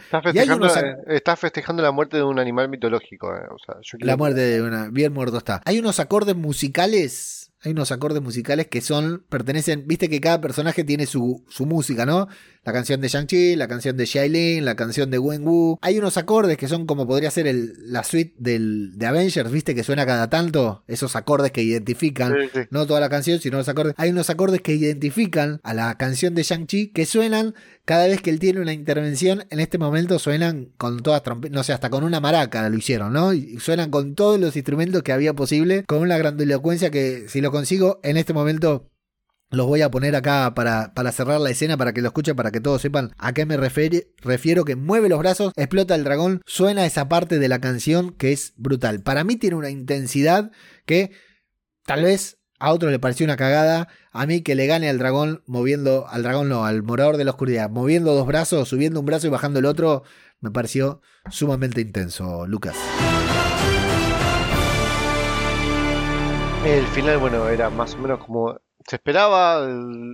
Estás 1.07 1.39
festejando, 1.39 1.83
la 1.83 1.93
muerte 1.93 2.17
de 2.17 2.25
un 2.25 2.41
animal 2.41 2.69
mitológico. 2.69 3.35
Eh, 3.35 3.43
la 4.01 4.17
muerte 4.17 4.41
de 4.41 4.63
una... 4.63 4.89
Bien 4.91 5.13
muerto 5.13 5.39
está. 5.39 5.63
Hay 5.65 5.79
unos 5.79 6.01
acordes 6.01 6.37
musicales 6.37 7.47
hay 7.63 7.73
unos 7.73 7.91
acordes 7.91 8.23
musicales 8.23 8.69
que 8.69 8.81
son, 8.81 9.25
pertenecen, 9.29 9.89
viste 9.89 10.09
que 10.09 10.21
cada 10.21 10.41
personaje 10.41 10.85
tiene 10.85 11.07
su, 11.07 11.45
su 11.49 11.67
música, 11.67 12.07
¿no? 12.07 12.29
La 12.67 12.73
canción 12.73 13.01
de 13.01 13.07
Shang-Chi, 13.07 13.55
la 13.55 13.69
canción 13.69 13.97
de 13.97 14.07
Shailin, 14.07 14.65
la 14.65 14.75
canción 14.75 15.09
de 15.09 15.21
Wen 15.21 15.47
Wu. 15.47 15.79
Hay 15.83 16.01
unos 16.01 16.17
acordes 16.17 16.57
que 16.57 16.67
son 16.67 16.85
como 16.85 17.07
podría 17.07 17.31
ser 17.31 17.47
el, 17.47 17.75
la 17.79 18.03
suite 18.03 18.35
del, 18.39 18.99
de 18.99 19.07
Avengers, 19.07 19.53
¿viste? 19.53 19.73
Que 19.73 19.85
suena 19.85 20.05
cada 20.05 20.29
tanto. 20.31 20.83
Esos 20.89 21.15
acordes 21.15 21.53
que 21.53 21.63
identifican, 21.63 22.35
no 22.71 22.85
toda 22.89 22.99
la 22.99 23.09
canción, 23.09 23.39
sino 23.39 23.59
los 23.59 23.69
acordes. 23.69 23.95
Hay 23.97 24.11
unos 24.11 24.31
acordes 24.31 24.63
que 24.63 24.75
identifican 24.75 25.61
a 25.63 25.75
la 25.75 25.97
canción 25.97 26.35
de 26.35 26.43
Shang-Chi 26.43 26.89
que 26.89 27.07
suenan 27.07 27.55
cada 27.85 28.09
vez 28.09 28.21
que 28.21 28.31
él 28.31 28.41
tiene 28.41 28.59
una 28.59 28.73
intervención. 28.73 29.45
En 29.51 29.61
este 29.61 29.79
momento 29.79 30.19
suenan 30.19 30.73
con 30.77 31.05
todas 31.05 31.23
trompetas, 31.23 31.55
no 31.55 31.63
sé, 31.63 31.73
hasta 31.73 31.89
con 31.89 32.03
una 32.03 32.19
maraca 32.19 32.69
lo 32.69 32.77
hicieron, 32.77 33.13
¿no? 33.13 33.33
Y 33.33 33.61
suenan 33.61 33.93
con 33.93 34.17
todos 34.17 34.41
los 34.41 34.57
instrumentos 34.57 35.05
que 35.05 35.13
había 35.13 35.35
posible, 35.35 35.85
con 35.85 36.01
una 36.01 36.19
grandilocuencia 36.19 36.91
que 36.91 37.29
si 37.29 37.41
lo 37.41 37.53
consigo 37.53 38.01
en 38.03 38.17
este 38.17 38.33
momento 38.33 38.91
los 39.51 39.67
voy 39.67 39.83
a 39.83 39.91
poner 39.91 40.17
acá 40.17 40.55
para, 40.55 40.93
para, 40.95 41.13
cerrar 41.13 41.41
la 41.41 41.51
escena, 41.51 41.77
para 41.77 41.93
que 41.93 42.03
lo 42.03 42.09
escuchen, 42.09 42.35
para 42.35 42.51
que 42.51 42.61
todos 42.61 42.83
sepan 42.83 43.13
a 43.19 43.33
qué 43.33 43.47
me 43.47 43.57
refiero. 43.57 44.65
Que 44.65 44.77
mueve 44.77 45.09
los 45.09 45.19
brazos, 45.19 45.53
explota 45.57 45.95
el 45.95 46.05
dragón, 46.05 46.43
suena 46.47 46.85
esa 46.85 47.09
parte 47.09 47.39
de 47.39 47.49
la 47.49 47.61
canción 47.61 48.13
que 48.13 48.33
es 48.33 48.55
brutal. 48.57 49.03
Para 49.03 49.25
mí 49.25 49.37
tiene 49.37 49.57
una 49.57 49.71
intensidad 49.71 50.51
que 50.85 51.13
tal 51.85 52.03
vez 52.03 52.39
a 52.59 52.73
otros 52.73 52.91
le 52.91 52.99
pareció 52.99 53.25
una 53.25 53.37
cagada. 53.37 53.89
A 54.13 54.27
mí 54.27 54.43
que 54.43 54.55
le 54.55 54.67
gane 54.67 54.89
al 54.89 54.99
dragón 54.99 55.43
moviendo, 55.47 56.07
al 56.09 56.23
dragón 56.23 56.49
no, 56.49 56.65
al 56.65 56.83
morador 56.83 57.17
de 57.17 57.25
la 57.25 57.33
oscuridad, 57.33 57.71
moviendo 57.71 58.15
dos 58.15 58.27
brazos, 58.27 58.69
subiendo 58.69 59.01
un 59.01 59.07
brazo 59.07 59.27
y 59.27 59.31
bajando 59.31 59.59
el 59.59 59.67
otro, 59.67 60.03
me 60.41 60.51
pareció 60.51 61.01
sumamente 61.31 61.81
intenso, 61.81 62.47
Lucas. 62.47 62.77
El 66.65 66.87
final, 66.89 67.19
bueno, 67.19 67.49
era 67.49 67.71
más 67.71 67.95
o 67.95 67.99
menos 67.99 68.25
como 68.25 68.59
se 68.87 68.97
esperaba 68.97 69.67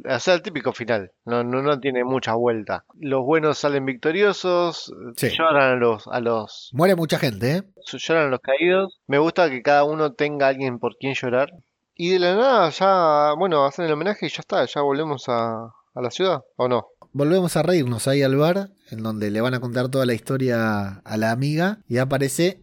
hacer 0.07 0.35
el 0.35 0.43
típico 0.43 0.73
final. 0.73 1.13
No, 1.25 1.45
no, 1.45 1.63
no 1.63 1.79
tiene 1.79 2.05
mucha 2.05 2.35
vuelta. 2.35 2.85
Los 2.99 3.23
buenos 3.25 3.59
salen 3.59 3.85
victoriosos. 3.85 4.93
Lloran 5.17 5.73
a 5.73 5.77
los, 5.77 6.07
a 6.07 6.21
los. 6.21 6.71
Muere 6.73 6.97
mucha 6.97 7.19
gente, 7.19 7.57
¿eh? 7.57 7.63
Lloran 7.93 8.29
a 8.29 8.31
los 8.31 8.41
caídos. 8.41 8.99
Me 9.07 9.19
gusta 9.19 9.51
que 9.51 9.63
cada 9.63 9.85
uno 9.85 10.13
tenga 10.15 10.49
alguien 10.49 10.79
por 10.79 10.97
quien 10.97 11.15
llorar. 11.15 11.53
Y 11.95 12.11
de 12.11 12.19
la 12.19 12.35
nada 12.35 12.71
ya, 12.71 13.35
bueno, 13.39 13.67
hacen 13.67 13.85
el 13.85 13.93
homenaje 13.93 14.27
y 14.27 14.31
ya 14.31 14.41
está, 14.41 14.65
ya 14.65 14.81
volvemos 14.81 15.29
a, 15.29 15.65
a 15.95 16.01
la 16.01 16.11
ciudad, 16.11 16.43
¿o 16.57 16.67
no? 16.67 16.87
Volvemos 17.13 17.57
a 17.57 17.63
reírnos 17.63 18.09
ahí 18.09 18.23
al 18.23 18.37
bar, 18.37 18.71
en 18.91 19.03
donde 19.03 19.31
le 19.31 19.43
van 19.43 19.53
a 19.53 19.61
contar 19.61 19.91
toda 19.91 20.07
la 20.07 20.15
historia 20.15 21.03
a 21.05 21.17
la 21.19 21.31
amiga, 21.31 21.81
y 21.87 21.99
aparece 21.99 22.63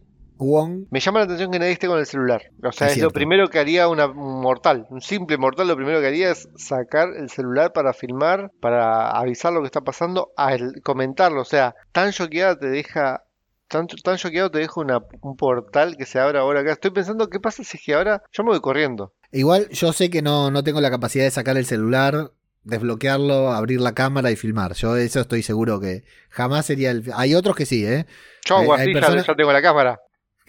me 0.90 1.00
llama 1.00 1.18
la 1.18 1.24
atención 1.26 1.50
que 1.50 1.58
nadie 1.58 1.72
esté 1.72 1.86
con 1.86 1.98
el 1.98 2.06
celular. 2.06 2.42
O 2.62 2.72
sea, 2.72 2.88
es, 2.88 2.98
lo 2.98 3.10
primero 3.10 3.48
que 3.48 3.58
haría 3.58 3.88
una, 3.88 4.06
un 4.06 4.40
mortal. 4.40 4.86
Un 4.90 5.02
simple 5.02 5.36
mortal 5.36 5.68
lo 5.68 5.76
primero 5.76 6.00
que 6.00 6.06
haría 6.06 6.30
es 6.30 6.48
sacar 6.56 7.10
el 7.16 7.28
celular 7.28 7.72
para 7.72 7.92
filmar, 7.92 8.50
para 8.60 9.10
avisar 9.10 9.52
lo 9.52 9.60
que 9.60 9.66
está 9.66 9.82
pasando, 9.82 10.32
a 10.36 10.56
comentarlo. 10.82 11.42
O 11.42 11.44
sea, 11.44 11.74
tan 11.92 12.12
choqueada 12.12 12.58
te 12.58 12.68
deja 12.68 13.24
tan, 13.68 13.86
tan 13.86 14.16
choqueado 14.16 14.50
te 14.50 14.58
deja 14.58 14.80
un 15.20 15.36
portal 15.36 15.96
que 15.96 16.06
se 16.06 16.18
abra 16.18 16.40
ahora 16.40 16.60
acá. 16.60 16.72
Estoy 16.72 16.90
pensando, 16.90 17.28
¿qué 17.28 17.38
pasa 17.38 17.62
si 17.62 17.76
es 17.76 17.82
que 17.84 17.94
ahora 17.94 18.22
yo 18.32 18.42
me 18.42 18.50
voy 18.50 18.60
corriendo? 18.60 19.12
Igual 19.32 19.68
yo 19.70 19.92
sé 19.92 20.10
que 20.10 20.22
no, 20.22 20.50
no 20.50 20.64
tengo 20.64 20.80
la 20.80 20.90
capacidad 20.90 21.24
de 21.24 21.30
sacar 21.30 21.56
el 21.56 21.66
celular, 21.66 22.32
desbloquearlo, 22.64 23.52
abrir 23.52 23.80
la 23.80 23.92
cámara 23.92 24.30
y 24.30 24.36
filmar. 24.36 24.72
Yo 24.72 24.96
eso 24.96 25.20
estoy 25.20 25.42
seguro 25.42 25.80
que 25.80 26.02
jamás 26.30 26.66
sería 26.66 26.90
el... 26.90 27.04
Hay 27.14 27.34
otros 27.34 27.54
que 27.54 27.66
sí, 27.66 27.86
¿eh? 27.86 28.06
Yo 28.44 28.56
hago 28.56 28.74
así, 28.74 28.92
ya 28.92 29.34
tengo 29.36 29.52
la 29.52 29.62
cámara. 29.62 30.00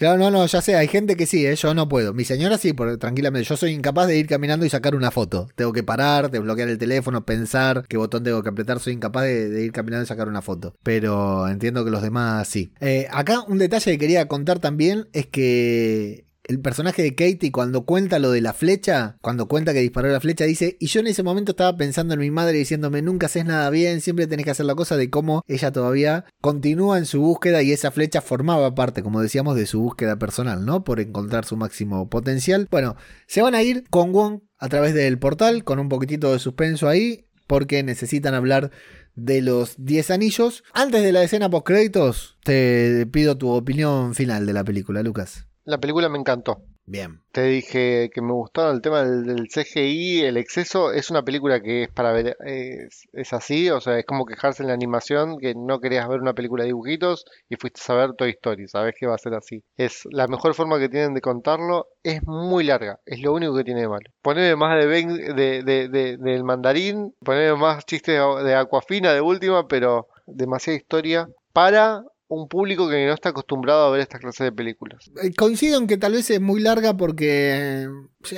Claro, 0.01 0.17
no, 0.17 0.31
no, 0.31 0.43
ya 0.47 0.61
sé, 0.61 0.75
hay 0.75 0.87
gente 0.87 1.15
que 1.15 1.27
sí, 1.27 1.45
¿eh? 1.45 1.55
yo 1.55 1.75
no 1.75 1.87
puedo. 1.87 2.11
Mi 2.11 2.25
señora 2.25 2.57
sí, 2.57 2.73
por, 2.73 2.97
tranquilamente. 2.97 3.47
Yo 3.47 3.55
soy 3.55 3.73
incapaz 3.73 4.07
de 4.07 4.17
ir 4.17 4.25
caminando 4.25 4.65
y 4.65 4.69
sacar 4.71 4.95
una 4.95 5.11
foto. 5.11 5.47
Tengo 5.53 5.73
que 5.73 5.83
parar, 5.83 6.31
desbloquear 6.31 6.69
el 6.69 6.79
teléfono, 6.79 7.23
pensar 7.23 7.85
qué 7.87 7.97
botón 7.97 8.23
tengo 8.23 8.41
que 8.41 8.49
apretar. 8.49 8.79
Soy 8.79 8.93
incapaz 8.93 9.25
de, 9.25 9.63
ir 9.63 9.71
caminando 9.71 10.03
y 10.03 10.07
sacar 10.07 10.27
una 10.27 10.41
foto. 10.41 10.73
Pero 10.81 11.47
entiendo 11.47 11.85
que 11.85 11.91
los 11.91 12.01
demás 12.01 12.47
sí. 12.47 12.73
Eh, 12.81 13.09
acá 13.11 13.41
un 13.47 13.59
detalle 13.59 13.91
que 13.91 13.99
quería 13.99 14.27
contar 14.27 14.57
también 14.57 15.07
es 15.13 15.27
que 15.27 16.25
el 16.43 16.59
personaje 16.59 17.03
de 17.03 17.15
Katie 17.15 17.51
cuando 17.51 17.85
cuenta 17.85 18.19
lo 18.19 18.31
de 18.31 18.41
la 18.41 18.53
flecha, 18.53 19.17
cuando 19.21 19.47
cuenta 19.47 19.73
que 19.73 19.81
disparó 19.81 20.09
la 20.09 20.19
flecha, 20.19 20.45
dice, 20.45 20.77
y 20.79 20.87
yo 20.87 20.99
en 20.99 21.07
ese 21.07 21.23
momento 21.23 21.51
estaba 21.51 21.77
pensando 21.77 22.13
en 22.13 22.19
mi 22.19 22.31
madre 22.31 22.57
diciéndome, 22.57 23.01
nunca 23.01 23.27
haces 23.27 23.45
nada 23.45 23.69
bien, 23.69 24.01
siempre 24.01 24.27
tenés 24.27 24.45
que 24.45 24.51
hacer 24.51 24.65
la 24.65 24.75
cosa 24.75 24.97
de 24.97 25.09
cómo 25.09 25.43
ella 25.47 25.71
todavía 25.71 26.25
continúa 26.41 26.97
en 26.97 27.05
su 27.05 27.21
búsqueda 27.21 27.61
y 27.61 27.71
esa 27.71 27.91
flecha 27.91 28.21
formaba 28.21 28.75
parte, 28.75 29.03
como 29.03 29.21
decíamos, 29.21 29.55
de 29.55 29.65
su 29.65 29.81
búsqueda 29.81 30.17
personal, 30.17 30.65
¿no? 30.65 30.83
Por 30.83 30.99
encontrar 30.99 31.45
su 31.45 31.57
máximo 31.57 32.09
potencial. 32.09 32.67
Bueno, 32.71 32.95
se 33.27 33.41
van 33.41 33.55
a 33.55 33.63
ir 33.63 33.83
con 33.89 34.11
Wong 34.11 34.41
a 34.57 34.69
través 34.69 34.93
del 34.93 35.19
portal, 35.19 35.63
con 35.63 35.79
un 35.79 35.89
poquitito 35.89 36.31
de 36.31 36.39
suspenso 36.39 36.87
ahí, 36.87 37.25
porque 37.47 37.83
necesitan 37.83 38.33
hablar 38.33 38.71
de 39.15 39.41
los 39.41 39.75
10 39.77 40.11
anillos. 40.11 40.63
Antes 40.73 41.03
de 41.03 41.11
la 41.11 41.23
escena 41.23 41.49
post 41.49 41.65
créditos, 41.65 42.37
te 42.43 43.05
pido 43.07 43.37
tu 43.37 43.49
opinión 43.49 44.15
final 44.15 44.45
de 44.45 44.53
la 44.53 44.63
película, 44.63 45.03
Lucas. 45.03 45.50
La 45.63 45.77
película 45.77 46.09
me 46.09 46.17
encantó. 46.17 46.63
Bien. 46.85 47.21
Te 47.31 47.43
dije 47.43 48.09
que 48.13 48.21
me 48.21 48.33
gustaba 48.33 48.71
el 48.71 48.81
tema 48.81 49.03
del, 49.03 49.47
CGI, 49.47 50.23
el 50.23 50.37
exceso. 50.37 50.91
Es 50.91 51.09
una 51.11 51.23
película 51.23 51.61
que 51.61 51.83
es 51.83 51.89
para 51.89 52.11
ver, 52.11 52.35
es, 52.43 53.33
así, 53.33 53.69
o 53.69 53.79
sea, 53.79 53.97
es 53.99 54.05
como 54.05 54.25
quejarse 54.25 54.63
en 54.63 54.67
la 54.67 54.73
animación, 54.73 55.37
que 55.37 55.53
no 55.55 55.79
querías 55.79 56.09
ver 56.09 56.19
una 56.19 56.33
película 56.33 56.63
de 56.63 56.69
dibujitos 56.69 57.25
y 57.47 57.55
fuiste 57.55 57.79
a 57.87 57.95
ver 57.95 58.13
Toy 58.13 58.31
Story, 58.31 58.67
sabes 58.67 58.95
que 58.99 59.05
va 59.05 59.15
a 59.15 59.19
ser 59.19 59.35
así. 59.35 59.63
Es 59.77 60.05
la 60.11 60.27
mejor 60.27 60.55
forma 60.55 60.79
que 60.79 60.89
tienen 60.89 61.13
de 61.13 61.21
contarlo, 61.21 61.87
es 62.03 62.23
muy 62.23 62.63
larga, 62.63 62.99
es 63.05 63.21
lo 63.21 63.31
único 63.33 63.55
que 63.55 63.63
tiene 63.63 63.81
de 63.81 63.87
malo. 63.87 64.09
Poneme 64.21 64.55
más 64.55 64.83
de, 64.83 65.63
de, 65.63 65.87
de, 65.87 66.17
del 66.17 66.43
mandarín, 66.43 67.13
poneme 67.23 67.55
más 67.55 67.85
chistes 67.85 68.19
de 68.43 68.55
Aquafina 68.55 69.13
de 69.13 69.21
última, 69.21 69.67
pero 69.67 70.07
demasiada 70.25 70.77
historia 70.77 71.29
para 71.53 72.03
un 72.31 72.47
público 72.47 72.89
que 72.89 73.05
no 73.05 73.13
está 73.13 73.29
acostumbrado 73.29 73.85
a 73.85 73.91
ver 73.91 74.01
esta 74.01 74.17
clase 74.17 74.45
de 74.45 74.51
películas. 74.51 75.11
Eh, 75.21 75.33
coincido 75.33 75.77
en 75.77 75.87
que 75.87 75.97
tal 75.97 76.13
vez 76.13 76.29
es 76.29 76.39
muy 76.39 76.61
larga 76.61 76.95
porque 76.95 77.87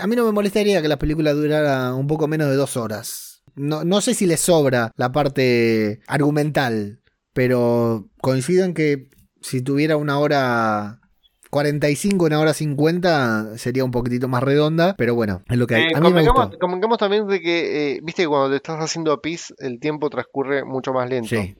a 0.02 0.08
mí 0.08 0.16
no 0.16 0.26
me 0.26 0.32
molestaría 0.32 0.82
que 0.82 0.88
la 0.88 0.98
película 0.98 1.34
durara 1.34 1.94
un 1.94 2.08
poco 2.08 2.28
menos 2.28 2.50
de 2.50 2.56
dos 2.56 2.76
horas. 2.76 3.44
No, 3.56 3.84
no 3.84 4.02
sé 4.02 4.16
si 4.16 4.26
le 4.26 4.38
sobra 4.38 4.92
la 4.98 5.12
parte 5.12 6.02
argumental, 6.08 7.02
pero 7.34 8.10
coincido 8.20 8.66
en 8.66 8.74
que 8.74 9.10
si 9.42 9.62
tuviera 9.62 9.96
una 9.96 10.18
hora 10.18 11.00
45, 11.52 12.26
una 12.26 12.40
hora 12.40 12.54
50 12.54 13.60
sería 13.60 13.86
un 13.86 13.92
poquitito 13.92 14.28
más 14.28 14.42
redonda, 14.42 14.96
pero 14.98 15.14
bueno, 15.14 15.44
es 15.48 15.58
lo 15.58 15.68
que 15.68 15.76
hay. 15.76 15.94
a 15.94 16.02
mí 16.02 16.12
me 16.12 16.98
también 16.98 17.28
de 17.28 17.42
que, 17.42 17.92
eh, 17.92 18.00
viste, 18.02 18.28
cuando 18.28 18.50
te 18.50 18.56
estás 18.56 18.80
haciendo 18.80 19.22
pis, 19.22 19.54
el 19.60 19.80
tiempo 19.80 20.10
transcurre 20.10 20.66
mucho 20.66 20.94
más 20.94 21.08
lento. 21.08 21.30
Sí. 21.30 21.56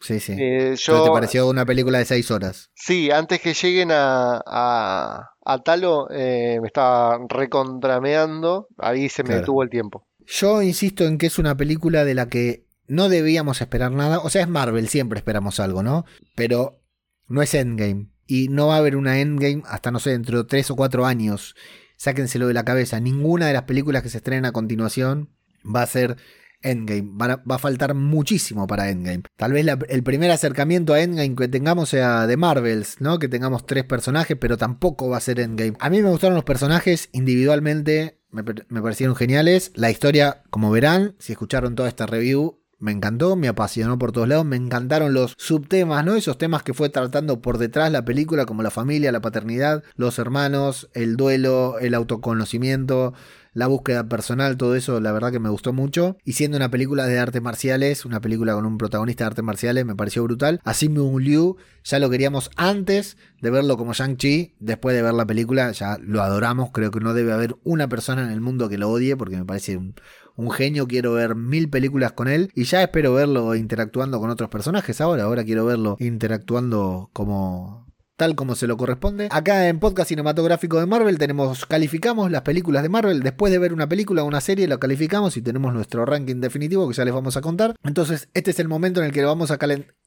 Sí, 0.00 0.20
sí. 0.20 0.32
Eh, 0.38 0.76
¿Pero 0.86 0.98
yo, 0.98 1.04
te 1.04 1.10
pareció 1.10 1.48
una 1.48 1.66
película 1.66 1.98
de 1.98 2.04
seis 2.04 2.30
horas? 2.30 2.70
sí, 2.74 3.10
antes 3.10 3.40
que 3.40 3.52
lleguen 3.54 3.90
a, 3.92 4.40
a, 4.46 5.30
a 5.44 5.58
Talo, 5.62 6.08
eh, 6.10 6.58
me 6.60 6.66
estaba 6.68 7.18
recontrameando. 7.28 8.68
Ahí 8.78 9.08
se 9.08 9.22
me 9.22 9.28
Claro. 9.28 9.40
detuvo 9.40 9.62
el 9.62 9.70
tiempo. 9.70 10.06
Yo 10.26 10.62
insisto 10.62 11.04
en 11.04 11.18
que 11.18 11.26
es 11.26 11.38
una 11.38 11.56
película 11.56 12.04
de 12.04 12.14
la 12.14 12.28
que 12.28 12.66
no 12.86 13.08
debíamos 13.08 13.60
esperar 13.60 13.92
nada. 13.92 14.18
O 14.20 14.30
sea, 14.30 14.42
es 14.42 14.48
Marvel, 14.48 14.88
siempre 14.88 15.18
esperamos 15.18 15.60
algo, 15.60 15.82
¿no? 15.82 16.04
Pero 16.34 16.80
no 17.26 17.42
es 17.42 17.54
Endgame. 17.54 18.08
Y 18.26 18.48
no 18.48 18.66
va 18.68 18.74
a 18.76 18.78
haber 18.78 18.96
una 18.96 19.20
Endgame 19.20 19.62
hasta, 19.66 19.90
no 19.90 20.00
sé, 20.00 20.10
dentro 20.10 20.38
de 20.38 20.44
tres 20.48 20.70
o 20.70 20.76
cuatro 20.76 21.06
años. 21.06 21.54
Sáquenselo 21.96 22.46
de 22.46 22.54
la 22.54 22.64
cabeza. 22.64 23.00
Ninguna 23.00 23.46
de 23.46 23.54
las 23.54 23.62
películas 23.64 24.02
que 24.02 24.10
se 24.10 24.18
estrenen 24.18 24.44
a 24.44 24.52
continuación 24.52 25.30
va 25.64 25.82
a 25.82 25.86
ser 25.86 26.16
Endgame. 26.62 27.10
Va 27.18 27.54
a 27.54 27.58
faltar 27.58 27.94
muchísimo 27.94 28.66
para 28.66 28.90
Endgame. 28.90 29.22
Tal 29.36 29.52
vez 29.52 29.66
el 29.88 30.02
primer 30.02 30.30
acercamiento 30.30 30.92
a 30.92 31.00
Endgame 31.00 31.36
que 31.36 31.48
tengamos 31.48 31.88
sea 31.90 32.26
de 32.26 32.36
Marvels, 32.36 33.00
¿no? 33.00 33.18
Que 33.18 33.28
tengamos 33.28 33.66
tres 33.66 33.84
personajes, 33.84 34.36
pero 34.40 34.56
tampoco 34.56 35.08
va 35.08 35.18
a 35.18 35.20
ser 35.20 35.40
Endgame. 35.40 35.76
A 35.80 35.90
mí 35.90 36.02
me 36.02 36.10
gustaron 36.10 36.34
los 36.34 36.44
personajes 36.44 37.08
individualmente, 37.12 38.18
me, 38.30 38.42
me 38.68 38.82
parecieron 38.82 39.16
geniales. 39.16 39.72
La 39.74 39.90
historia, 39.90 40.42
como 40.50 40.70
verán, 40.70 41.14
si 41.18 41.32
escucharon 41.32 41.74
toda 41.74 41.88
esta 41.88 42.06
review, 42.06 42.58
me 42.80 42.92
encantó, 42.92 43.34
me 43.34 43.48
apasionó 43.48 43.98
por 43.98 44.12
todos 44.12 44.28
lados, 44.28 44.44
me 44.44 44.56
encantaron 44.56 45.12
los 45.12 45.34
subtemas, 45.36 46.04
¿no? 46.04 46.14
Esos 46.14 46.38
temas 46.38 46.62
que 46.62 46.74
fue 46.74 46.88
tratando 46.88 47.42
por 47.42 47.58
detrás 47.58 47.90
la 47.90 48.04
película, 48.04 48.46
como 48.46 48.62
la 48.62 48.70
familia, 48.70 49.10
la 49.10 49.20
paternidad, 49.20 49.82
los 49.96 50.18
hermanos, 50.18 50.88
el 50.94 51.16
duelo, 51.16 51.78
el 51.80 51.94
autoconocimiento, 51.94 53.14
la 53.52 53.66
búsqueda 53.66 54.08
personal, 54.08 54.56
todo 54.56 54.74
eso, 54.74 55.00
la 55.00 55.12
verdad 55.12 55.32
que 55.32 55.40
me 55.40 55.48
gustó 55.48 55.72
mucho. 55.72 56.16
Y 56.24 56.34
siendo 56.34 56.56
una 56.56 56.70
película 56.70 57.06
de 57.06 57.18
artes 57.18 57.42
marciales, 57.42 58.04
una 58.04 58.20
película 58.20 58.54
con 58.54 58.66
un 58.66 58.78
protagonista 58.78 59.24
de 59.24 59.28
artes 59.28 59.44
marciales, 59.44 59.84
me 59.84 59.96
pareció 59.96 60.22
brutal. 60.24 60.60
Así 60.64 60.88
Moon 60.88 61.22
Liu, 61.22 61.56
ya 61.84 61.98
lo 61.98 62.10
queríamos 62.10 62.50
antes 62.56 63.16
de 63.40 63.50
verlo 63.50 63.76
como 63.76 63.92
Shang-Chi, 63.92 64.54
después 64.60 64.94
de 64.94 65.02
ver 65.02 65.14
la 65.14 65.26
película, 65.26 65.72
ya 65.72 65.98
lo 66.00 66.22
adoramos. 66.22 66.70
Creo 66.72 66.90
que 66.90 67.00
no 67.00 67.14
debe 67.14 67.32
haber 67.32 67.56
una 67.64 67.88
persona 67.88 68.22
en 68.22 68.30
el 68.30 68.40
mundo 68.40 68.68
que 68.68 68.78
lo 68.78 68.90
odie, 68.90 69.16
porque 69.16 69.36
me 69.36 69.44
parece 69.44 69.76
un, 69.76 69.94
un 70.36 70.50
genio. 70.50 70.86
Quiero 70.86 71.12
ver 71.12 71.34
mil 71.34 71.68
películas 71.68 72.12
con 72.12 72.28
él 72.28 72.50
y 72.54 72.64
ya 72.64 72.82
espero 72.82 73.14
verlo 73.14 73.54
interactuando 73.54 74.20
con 74.20 74.30
otros 74.30 74.48
personajes 74.48 75.00
ahora. 75.00 75.24
Ahora 75.24 75.44
quiero 75.44 75.66
verlo 75.66 75.96
interactuando 75.98 77.10
como 77.12 77.87
tal 78.18 78.34
como 78.34 78.56
se 78.56 78.66
lo 78.66 78.76
corresponde. 78.76 79.28
Acá 79.30 79.68
en 79.68 79.78
Podcast 79.78 80.08
Cinematográfico 80.08 80.80
de 80.80 80.86
Marvel 80.86 81.18
tenemos, 81.18 81.64
calificamos 81.66 82.32
las 82.32 82.42
películas 82.42 82.82
de 82.82 82.88
Marvel. 82.88 83.22
Después 83.22 83.52
de 83.52 83.60
ver 83.60 83.72
una 83.72 83.88
película 83.88 84.24
o 84.24 84.26
una 84.26 84.40
serie, 84.40 84.66
la 84.66 84.78
calificamos 84.78 85.36
y 85.36 85.42
tenemos 85.42 85.72
nuestro 85.72 86.04
ranking 86.04 86.40
definitivo 86.40 86.88
que 86.88 86.94
ya 86.94 87.04
les 87.04 87.14
vamos 87.14 87.36
a 87.36 87.40
contar. 87.40 87.76
Entonces, 87.84 88.28
este 88.34 88.50
es 88.50 88.58
el 88.58 88.66
momento 88.66 88.98
en 88.98 89.06
el 89.06 89.12
que 89.12 89.22
lo 89.22 89.28
vamos 89.28 89.52
a 89.52 89.58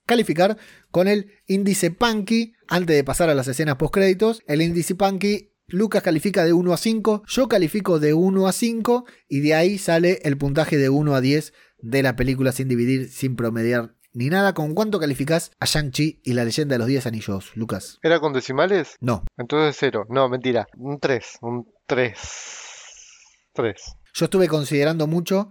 calificar 0.05 0.57
con 0.91 1.07
el 1.07 1.31
índice 1.47 1.89
Punky. 1.89 2.53
Antes 2.67 2.97
de 2.97 3.03
pasar 3.05 3.29
a 3.29 3.33
las 3.33 3.47
escenas 3.47 3.77
post 3.77 3.93
créditos, 3.93 4.43
el 4.45 4.61
índice 4.61 4.93
Punky. 4.93 5.53
Lucas 5.67 6.03
califica 6.03 6.43
de 6.43 6.51
1 6.51 6.73
a 6.73 6.77
5, 6.77 7.23
yo 7.25 7.47
califico 7.47 8.01
de 8.01 8.13
1 8.13 8.45
a 8.45 8.51
5 8.51 9.05
y 9.29 9.39
de 9.39 9.55
ahí 9.55 9.77
sale 9.77 10.19
el 10.23 10.37
puntaje 10.37 10.77
de 10.77 10.89
1 10.89 11.15
a 11.15 11.21
10 11.21 11.53
de 11.79 12.03
la 12.03 12.17
película 12.17 12.51
sin 12.51 12.67
dividir, 12.67 13.09
sin 13.09 13.37
promediar 13.37 13.95
ni 14.13 14.29
nada. 14.29 14.53
¿Con 14.53 14.73
cuánto 14.73 14.99
calificás 14.99 15.51
a 15.59 15.65
Shang-Chi 15.65 16.21
y 16.23 16.33
la 16.33 16.45
leyenda 16.45 16.75
de 16.75 16.79
los 16.79 16.87
10 16.87 17.07
anillos, 17.07 17.51
Lucas? 17.55 17.99
¿Era 18.01 18.19
con 18.19 18.33
decimales? 18.33 18.95
No, 18.99 19.23
Entonces 19.37 19.75
cero. 19.79 20.05
No, 20.09 20.29
mentira. 20.29 20.67
Un 20.77 20.99
3. 20.99 21.37
Un 21.41 21.67
3. 21.87 22.17
3. 23.53 23.75
Yo 24.13 24.25
estuve 24.25 24.47
considerando 24.47 25.07
mucho 25.07 25.49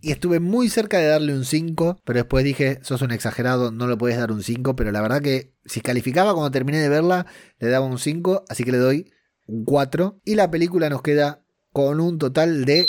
y 0.00 0.12
estuve 0.12 0.38
muy 0.40 0.68
cerca 0.68 0.98
de 0.98 1.08
darle 1.08 1.34
un 1.34 1.44
5, 1.44 2.00
pero 2.04 2.18
después 2.18 2.44
dije, 2.44 2.78
sos 2.82 3.02
un 3.02 3.10
exagerado, 3.10 3.72
no 3.72 3.88
le 3.88 3.96
puedes 3.96 4.16
dar 4.16 4.30
un 4.30 4.42
5, 4.42 4.76
pero 4.76 4.92
la 4.92 5.00
verdad 5.00 5.20
que 5.20 5.54
si 5.64 5.80
calificaba 5.80 6.34
cuando 6.34 6.50
terminé 6.50 6.78
de 6.78 6.88
verla, 6.88 7.26
le 7.58 7.68
daba 7.68 7.86
un 7.86 7.98
5, 7.98 8.44
así 8.48 8.64
que 8.64 8.72
le 8.72 8.78
doy 8.78 9.12
un 9.46 9.64
4. 9.64 10.20
Y 10.24 10.34
la 10.36 10.50
película 10.50 10.88
nos 10.88 11.02
queda 11.02 11.42
con 11.72 12.00
un 12.00 12.18
total 12.18 12.64
de... 12.64 12.86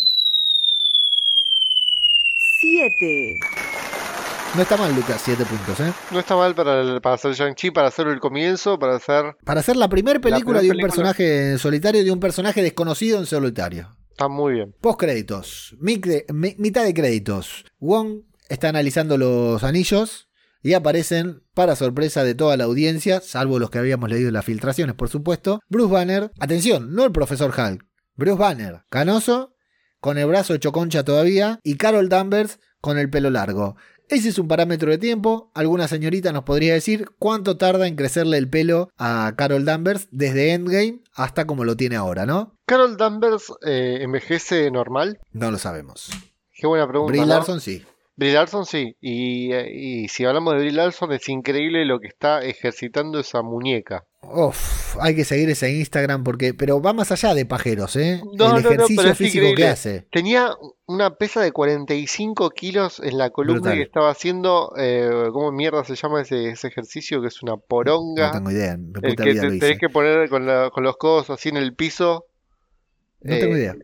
7. 2.61 3.39
No 4.55 4.63
está 4.63 4.77
mal, 4.77 4.93
Lucas, 4.95 5.21
7 5.23 5.45
puntos, 5.45 5.79
¿eh? 5.79 5.93
No 6.11 6.19
está 6.19 6.35
mal 6.35 6.55
para, 6.55 6.81
el- 6.81 7.01
para 7.01 7.15
hacer 7.15 7.33
Shang-Chi, 7.33 7.71
para 7.71 7.87
hacer 7.89 8.07
el 8.07 8.19
comienzo, 8.19 8.77
para 8.79 8.95
hacer... 8.95 9.35
Para 9.45 9.59
hacer 9.59 9.75
la 9.77 9.87
primera 9.87 10.19
película 10.19 10.59
primer 10.59 10.61
de 10.63 10.67
un 10.67 10.71
película. 10.71 10.87
personaje 11.13 11.57
solitario, 11.59 12.03
de 12.03 12.11
un 12.11 12.19
personaje 12.19 12.61
desconocido 12.63 13.19
en 13.19 13.25
solitario. 13.25 13.95
Está 14.09 14.27
muy 14.27 14.53
bien. 14.55 14.75
Post 14.81 14.99
créditos, 14.99 15.75
mitad 15.79 16.83
de 16.83 16.93
créditos. 16.93 17.63
Wong 17.79 18.23
está 18.49 18.69
analizando 18.69 19.17
los 19.17 19.63
anillos 19.63 20.27
y 20.61 20.73
aparecen, 20.73 21.43
para 21.53 21.75
sorpresa 21.77 22.23
de 22.23 22.35
toda 22.35 22.57
la 22.57 22.65
audiencia, 22.65 23.21
salvo 23.21 23.59
los 23.59 23.69
que 23.69 23.77
habíamos 23.77 24.09
leído 24.09 24.27
en 24.29 24.33
las 24.33 24.43
filtraciones, 24.45 24.95
por 24.95 25.07
supuesto, 25.09 25.61
Bruce 25.69 25.93
Banner. 25.93 26.31
Atención, 26.39 26.93
no 26.93 27.05
el 27.05 27.11
profesor 27.13 27.53
Hulk, 27.57 27.85
Bruce 28.15 28.37
Banner, 28.39 28.81
canoso, 28.89 29.53
con 30.01 30.17
el 30.17 30.25
brazo 30.25 30.53
hecho 30.55 30.71
concha 30.73 31.03
todavía, 31.05 31.59
y 31.63 31.75
Carol 31.75 32.09
Danvers 32.09 32.59
con 32.81 32.97
el 32.97 33.09
pelo 33.09 33.29
largo. 33.29 33.77
Ese 34.09 34.29
es 34.29 34.39
un 34.39 34.47
parámetro 34.47 34.89
de 34.89 34.97
tiempo. 34.97 35.51
Alguna 35.53 35.87
señorita 35.87 36.31
nos 36.33 36.43
podría 36.43 36.73
decir 36.73 37.11
cuánto 37.19 37.57
tarda 37.57 37.87
en 37.87 37.95
crecerle 37.95 38.39
el 38.39 38.49
pelo 38.49 38.89
a 38.97 39.33
Carol 39.37 39.65
Danvers 39.65 40.07
desde 40.09 40.53
Endgame 40.53 41.01
hasta 41.13 41.45
como 41.45 41.63
lo 41.63 41.77
tiene 41.77 41.95
ahora, 41.95 42.25
¿no? 42.25 42.55
¿Carol 42.65 42.97
Danvers 42.97 43.53
eh, 43.63 43.99
envejece 44.01 44.71
normal? 44.71 45.19
No 45.31 45.51
lo 45.51 45.59
sabemos. 45.59 46.09
Qué 46.51 46.65
buena 46.65 46.87
pregunta. 46.87 47.11
Brie 47.11 47.21
¿no? 47.21 47.27
Larson 47.27 47.61
sí. 47.61 47.85
Brie 48.19 48.33
Larson 48.33 48.65
sí. 48.65 48.97
Y, 48.99 49.53
eh, 49.53 49.71
y 49.73 50.07
si 50.09 50.25
hablamos 50.25 50.53
de 50.53 50.59
Brie 50.59 50.71
Larson, 50.73 51.13
es 51.13 51.29
increíble 51.29 51.85
lo 51.85 52.01
que 52.01 52.07
está 52.07 52.41
ejercitando 52.43 53.17
esa 53.19 53.41
muñeca. 53.41 54.03
Uf, 54.21 54.97
hay 54.99 55.15
que 55.15 55.23
seguir 55.23 55.49
ese 55.49 55.71
Instagram 55.71 56.25
porque, 56.25 56.53
pero 56.53 56.81
va 56.81 56.91
más 56.91 57.13
allá 57.13 57.33
de 57.33 57.45
pajeros, 57.45 57.95
¿eh? 57.95 58.21
No, 58.37 58.57
el 58.57 58.63
no, 58.63 58.69
ejercicio 58.71 59.15
físico 59.15 59.47
que 59.55 59.65
hace. 59.67 60.05
Tenía 60.11 60.51
una 60.85 61.15
pesa 61.15 61.39
de 61.41 61.53
45 61.53 62.49
kilos 62.49 62.99
en 62.99 63.17
la 63.17 63.29
columna 63.29 63.61
Brutal. 63.61 63.77
que 63.77 63.83
estaba 63.83 64.09
haciendo. 64.11 64.73
eh, 64.77 65.09
¿Cómo 65.31 65.53
mierda 65.53 65.85
se 65.85 65.95
llama 65.95 66.21
ese, 66.21 66.49
ese 66.49 66.67
ejercicio? 66.67 67.21
Que 67.21 67.29
es 67.29 67.41
una 67.41 67.55
poronga. 67.55 68.27
No 68.27 68.33
tengo 68.33 68.51
idea, 68.51 68.75
mi 68.75 68.87
el 68.87 68.91
puta 69.11 69.23
que 69.23 69.33
te 69.35 69.59
tenés 69.59 69.79
que 69.79 69.87
poner 69.87 70.27
con, 70.27 70.45
la- 70.45 70.69
con 70.71 70.83
los 70.83 70.97
codos 70.97 71.29
así 71.29 71.47
en 71.47 71.55
el 71.57 71.73
piso. 71.73 72.25
No 73.21 73.37
tengo 73.37 73.55
eh, 73.55 73.59
idea. 73.59 73.75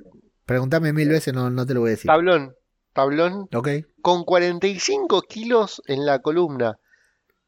Preguntame 0.45 0.91
mil 0.91 1.07
veces, 1.07 1.34
no, 1.34 1.49
no 1.49 1.66
te 1.66 1.74
lo 1.74 1.80
voy 1.80 1.90
a 1.90 1.91
decir. 1.91 2.07
Tablón. 2.07 2.53
Tablón. 2.95 3.49
Ok. 3.53 3.69
Con 4.01 4.23
45 4.23 5.22
kilos 5.23 5.84
en 5.85 6.05
la 6.05 6.19
columna. 6.19 6.80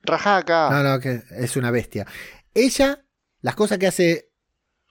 Rajá 0.04 0.38
acá. 0.38 0.70
No, 0.70 0.84
no, 0.84 1.00
que 1.00 1.24
es 1.32 1.56
una 1.56 1.72
bestia. 1.72 2.06
Ella, 2.54 3.04
las 3.42 3.56
cosas 3.56 3.78
que 3.78 3.88
hace 3.88 4.30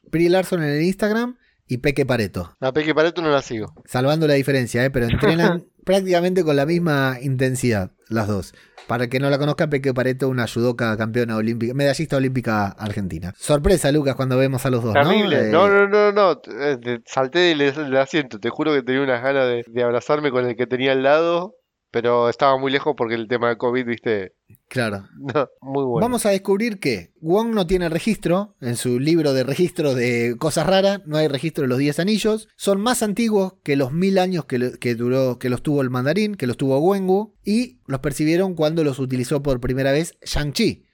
Brie 0.05 0.31
Larson 0.31 0.63
en 0.63 0.71
el 0.71 0.83
Instagram 0.83 1.37
y 1.69 1.79
Peque 1.79 2.07
Pareto. 2.07 2.55
La 2.61 2.73
Peque 2.73 2.95
Pareto 2.95 3.23
no 3.23 3.31
la 3.31 3.43
sigo. 3.43 3.73
Salvando 3.87 4.27
la 4.27 4.35
diferencia, 4.35 4.85
¿eh? 4.85 4.91
pero 4.91 5.07
entrenan 5.07 5.65
prácticamente 5.85 6.45
con 6.45 6.57
la 6.57 6.67
misma 6.67 7.19
intensidad, 7.23 7.91
las 8.09 8.29
dos. 8.29 8.55
Para 8.87 9.05
el 9.05 9.11
que 9.11 9.19
no 9.19 9.29
la 9.31 9.39
conozca, 9.39 9.69
Peque 9.69 9.93
Pareto, 9.93 10.29
una 10.29 10.47
judoka 10.47 10.97
campeona 10.97 11.37
olímpica, 11.37 11.75
medallista 11.75 12.17
olímpica 12.19 12.69
argentina. 12.69 13.35
Sorpresa, 13.37 13.91
Lucas, 13.91 14.15
cuando 14.15 14.37
vemos 14.39 14.65
a 14.65 14.71
los 14.71 14.85
dos, 14.85 14.95
¿no? 14.95 15.03
Terrible. 15.03 15.49
Eh, 15.49 15.51
No, 15.51 15.69
no, 15.69 15.89
no, 15.89 16.13
no. 16.13 16.41
eh, 16.61 16.79
te- 16.81 17.01
Salté 17.05 17.41
del, 17.41 17.59
del 17.59 17.97
asiento. 17.97 18.39
Te 18.39 18.49
juro 18.49 18.73
que 18.73 18.83
tenía 18.83 19.03
unas 19.03 19.21
ganas 19.23 19.47
de, 19.49 19.65
de 19.67 19.83
abrazarme 19.83 20.31
con 20.31 20.47
el 20.47 20.55
que 20.55 20.69
tenía 20.69 20.93
al 20.93 21.03
lado. 21.03 21.55
Pero 21.97 22.29
estaba 22.29 22.59
muy 22.59 22.71
lejos 22.71 22.95
porque 22.95 23.15
el 23.15 23.27
tema 23.27 23.49
de 23.49 23.57
COVID, 23.57 23.87
viste. 23.87 24.35
Claro. 24.69 25.09
No, 25.17 25.49
muy 25.63 25.83
bueno. 25.83 26.05
Vamos 26.05 26.27
a 26.27 26.29
descubrir 26.29 26.79
que 26.79 27.15
Wong 27.23 27.55
no 27.55 27.67
tiene 27.67 27.89
registro 27.89 28.55
en 28.61 28.77
su 28.77 29.01
libro 29.01 29.33
de 29.33 29.45
registro 29.45 29.95
de 29.95 30.37
cosas 30.39 30.67
raras, 30.67 31.01
no 31.07 31.17
hay 31.17 31.27
registro 31.27 31.63
de 31.63 31.69
los 31.69 31.79
10 31.79 32.01
anillos, 32.01 32.49
son 32.55 32.83
más 32.83 33.03
antiguos 33.03 33.55
que 33.63 33.77
los 33.77 33.93
mil 33.93 34.19
años 34.19 34.45
que, 34.45 34.73
que 34.79 34.95
duró, 34.95 35.39
que 35.39 35.49
los 35.49 35.63
tuvo 35.63 35.81
el 35.81 35.89
mandarín, 35.89 36.35
que 36.35 36.47
los 36.47 36.59
tuvo 36.59 36.79
Wenwu, 36.81 37.33
y 37.43 37.81
los 37.87 38.01
percibieron 38.01 38.55
cuando 38.55 38.85
los 38.85 38.99
utilizó 38.99 39.43
por 39.43 39.59
primera 39.59 39.93
vez 39.93 40.19
Shang-Chi. 40.23 40.85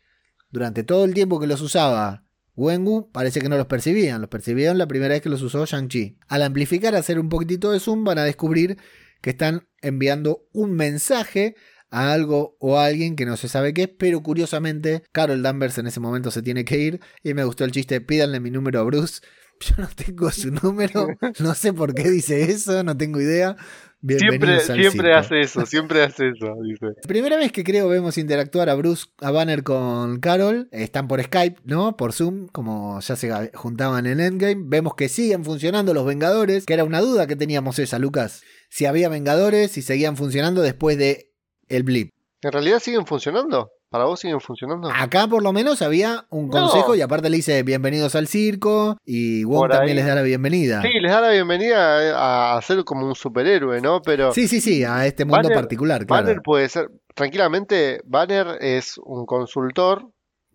Durante 0.53 0.85
todo 0.85 1.05
el 1.05 1.15
tiempo 1.15 1.41
que 1.41 1.49
los 1.49 1.63
usaba 1.63 2.23
Wenwu, 2.55 3.11
parece 3.11 3.41
que 3.41 3.49
no 3.49 3.57
los 3.57 3.67
percibían, 3.67 4.21
los 4.21 4.31
percibieron 4.31 4.79
la 4.79 4.87
primera 4.87 5.15
vez 5.15 5.23
que 5.23 5.31
los 5.31 5.43
usó 5.43 5.67
Shang-Chi. 5.67 6.19
Al 6.29 6.43
amplificar, 6.43 6.95
hacer 6.95 7.19
un 7.19 7.29
poquitito 7.29 7.73
de 7.73 7.81
zoom, 7.81 8.05
van 8.05 8.19
a 8.19 8.25
descubrir 8.25 8.79
que 9.23 9.31
están 9.31 9.67
enviando 9.81 10.47
un 10.53 10.73
mensaje 10.73 11.55
a 11.91 12.13
algo 12.13 12.57
o 12.59 12.79
a 12.79 12.87
alguien 12.87 13.17
que 13.17 13.27
no 13.27 13.37
se 13.37 13.49
sabe 13.49 13.73
qué 13.73 13.83
es, 13.83 13.89
pero 13.89 14.23
curiosamente 14.23 15.03
Carol 15.13 15.43
Danvers 15.43 15.79
en 15.79 15.87
ese 15.87 16.01
momento 16.01 16.31
se 16.31 16.43
tiene 16.43 16.65
que 16.65 16.79
ir 16.79 17.01
y 17.23 17.35
me 17.35 17.45
gustó 17.45 17.65
el 17.65 17.73
chiste, 17.73 18.01
pídanle 18.01 18.41
mi 18.41 18.51
número 18.51 18.81
a 18.81 18.83
Bruce. 18.83 19.21
Yo 19.69 19.75
no 19.79 19.89
tengo 19.95 20.31
su 20.31 20.51
número, 20.51 21.09
no 21.39 21.55
sé 21.55 21.73
por 21.73 21.95
qué 21.95 22.11
dice 22.11 22.43
eso, 22.43 22.83
no 22.83 22.97
tengo 22.97 23.21
idea. 23.21 23.57
siempre 24.01 24.29
Bienvenidos 24.29 24.71
al 24.71 24.81
siempre 24.81 25.09
circo. 25.09 25.19
hace 25.19 25.41
eso, 25.41 25.67
siempre 25.67 26.03
hace 26.03 26.29
eso. 26.31 26.55
Dice. 26.65 26.87
Primera 27.07 27.37
vez 27.37 27.53
que 27.53 27.63
creo 27.63 27.89
vemos 27.89 28.19
interactuar 28.19 28.69
a 28.69 28.75
Bruce, 28.75 29.07
a 29.21 29.31
Banner 29.31 29.63
con 29.63 30.19
Carol. 30.19 30.69
Están 30.73 31.07
por 31.07 31.23
Skype, 31.23 31.61
¿no? 31.65 31.97
Por 31.97 32.13
Zoom, 32.13 32.49
como 32.49 32.99
ya 33.01 33.15
se 33.15 33.51
juntaban 33.55 34.07
en 34.07 34.21
Endgame. 34.21 34.65
Vemos 34.67 34.95
que 34.97 35.09
siguen 35.09 35.45
funcionando 35.45 35.95
los 35.95 36.07
Vengadores, 36.07 36.67
que 36.67 36.75
era 36.75 36.85
una 36.85 37.01
duda 37.01 37.29
que 37.29 37.37
teníamos 37.37 37.79
esa, 37.79 38.01
Lucas. 38.01 38.43
Si 38.69 38.87
había 38.87 39.09
Vengadores, 39.09 39.71
si 39.71 39.83
seguían 39.83 40.17
funcionando 40.17 40.63
después 40.63 40.99
de 40.99 41.31
el 41.69 41.85
blip. 41.85 42.11
¿En 42.41 42.53
realidad 42.53 42.81
siguen 42.81 43.07
funcionando? 43.07 43.71
¿Para 43.93 44.07
vos 44.07 44.19
siguen 44.21 44.41
funcionando? 44.41 44.89
Acá 44.91 45.27
por 45.29 45.43
lo 45.43 45.53
menos 45.53 45.83
había 45.83 46.25
un 46.31 46.47
No. 46.49 46.53
consejo 46.53 46.95
y 46.97 47.03
aparte 47.03 47.29
le 47.29 47.37
dice 47.37 47.63
bienvenidos 47.63 48.15
al 48.15 48.27
circo 48.27 48.97
y 49.05 49.45
Wong 49.45 49.69
también 49.71 49.97
les 49.97 50.07
da 50.07 50.15
la 50.15 50.23
bienvenida. 50.23 50.81
Sí, 50.81 50.89
les 50.99 51.13
da 51.13 51.21
la 51.21 51.31
bienvenida 51.31 52.17
a, 52.19 52.57
a 52.57 52.63
ser 52.63 52.85
como 52.85 53.07
un 53.07 53.15
superhéroe, 53.15 53.83
¿no? 53.83 54.01
Pero 54.01 54.33
Sí, 54.33 54.49
sí, 54.49 54.63
sí, 54.63 54.83
a 54.83 55.05
este 55.07 55.27
mundo 55.27 55.43
Banner- 55.43 55.55
particular, 55.55 56.07
claro. 56.07 56.25
Banner 56.25 56.43
puede 56.43 56.69
ser, 56.71 56.89
tranquilamente, 57.15 58.01
Banner 58.07 58.57
es 58.61 58.99
un 59.05 59.27
consultor, 59.27 60.09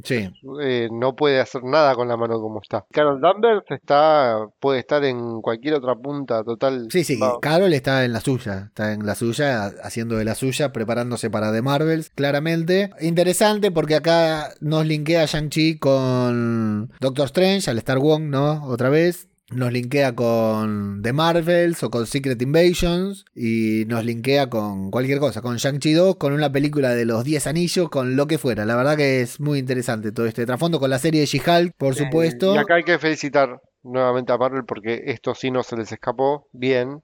Sí. 0.03 0.30
eh, 0.61 0.90
no 0.91 1.15
puede 1.15 1.40
hacer 1.40 1.64
nada 1.64 1.95
con 1.95 2.07
la 2.07 2.18
mano 2.18 2.40
como 2.40 2.61
está. 2.61 2.86
Carol 2.91 3.19
Danvers 3.19 3.64
está, 3.69 4.38
puede 4.60 4.80
estar 4.80 5.03
en 5.03 5.41
cualquier 5.41 5.76
otra 5.76 5.95
punta 5.95 6.44
total. 6.44 6.88
Sí, 6.91 7.03
sí, 7.03 7.19
Va- 7.19 7.40
Carol 7.41 7.74
está 7.74 8.06
en 8.06 8.14
la 8.14 8.19
suya, 8.22 8.65
está 8.68 8.94
en 8.94 9.06
la 9.06 9.15
suya, 9.15 9.72
haciendo 9.84 10.15
de 10.18 10.26
la 10.26 10.36
suya, 10.36 10.72
preparándose 10.72 11.30
para 11.30 11.52
The 11.52 11.61
Marvels, 11.61 12.11
claramente. 12.14 12.91
Interesante 13.02 13.72
porque 13.72 13.95
acá 13.95 14.49
nos 14.61 14.86
linkea 14.86 15.26
Shang-Chi 15.26 15.80
con 15.80 16.91
Doctor 16.99 17.26
Strange, 17.26 17.69
al 17.69 17.78
Star 17.80 17.99
Wong, 17.99 18.24
¿no? 18.30 18.64
Otra 18.65 18.90
vez. 18.90 19.28
Nos 19.49 19.72
linkea 19.72 20.14
con 20.14 21.02
The 21.02 21.14
Marvels 21.14 21.82
o 21.82 21.90
con 21.90 22.06
Secret 22.06 22.41
Invasions 22.41 23.24
y 23.34 23.86
nos 23.88 24.03
linkea 24.03 24.49
con 24.49 24.91
cualquier 24.91 25.19
cosa, 25.19 25.41
con 25.41 25.56
Shang-Chi 25.56 25.94
2, 25.94 26.18
con 26.18 26.34
una 26.34 26.52
película 26.52 26.90
de 26.90 27.06
los 27.06 27.24
10 27.24 27.48
anillos, 27.48 27.90
con 27.90 28.18
lo 28.18 28.28
que 28.28 28.38
fuera. 28.38 28.65
La 28.65 28.76
verdad 28.76 28.98
que 28.98 29.22
es 29.22 29.40
muy 29.40 29.60
interesante 29.60 30.11
todo 30.11 30.26
este 30.26 30.45
trasfondo 30.45 30.82
con 30.82 30.90
la 30.90 30.99
serie 30.99 31.22
de 31.22 31.28
She-Hulk, 31.28 31.76
por 31.78 31.95
supuesto. 31.95 32.56
Y 32.56 32.57
acá 32.57 32.76
hay 32.76 32.84
que 32.84 32.99
felicitar 32.99 33.61
nuevamente 33.84 34.34
a 34.34 34.38
Marvel 34.38 34.65
porque 34.65 35.03
esto 35.06 35.34
sí 35.34 35.49
no 35.49 35.64
se 35.64 35.78
les 35.78 35.94
escapó 35.94 36.49
bien. 36.52 37.02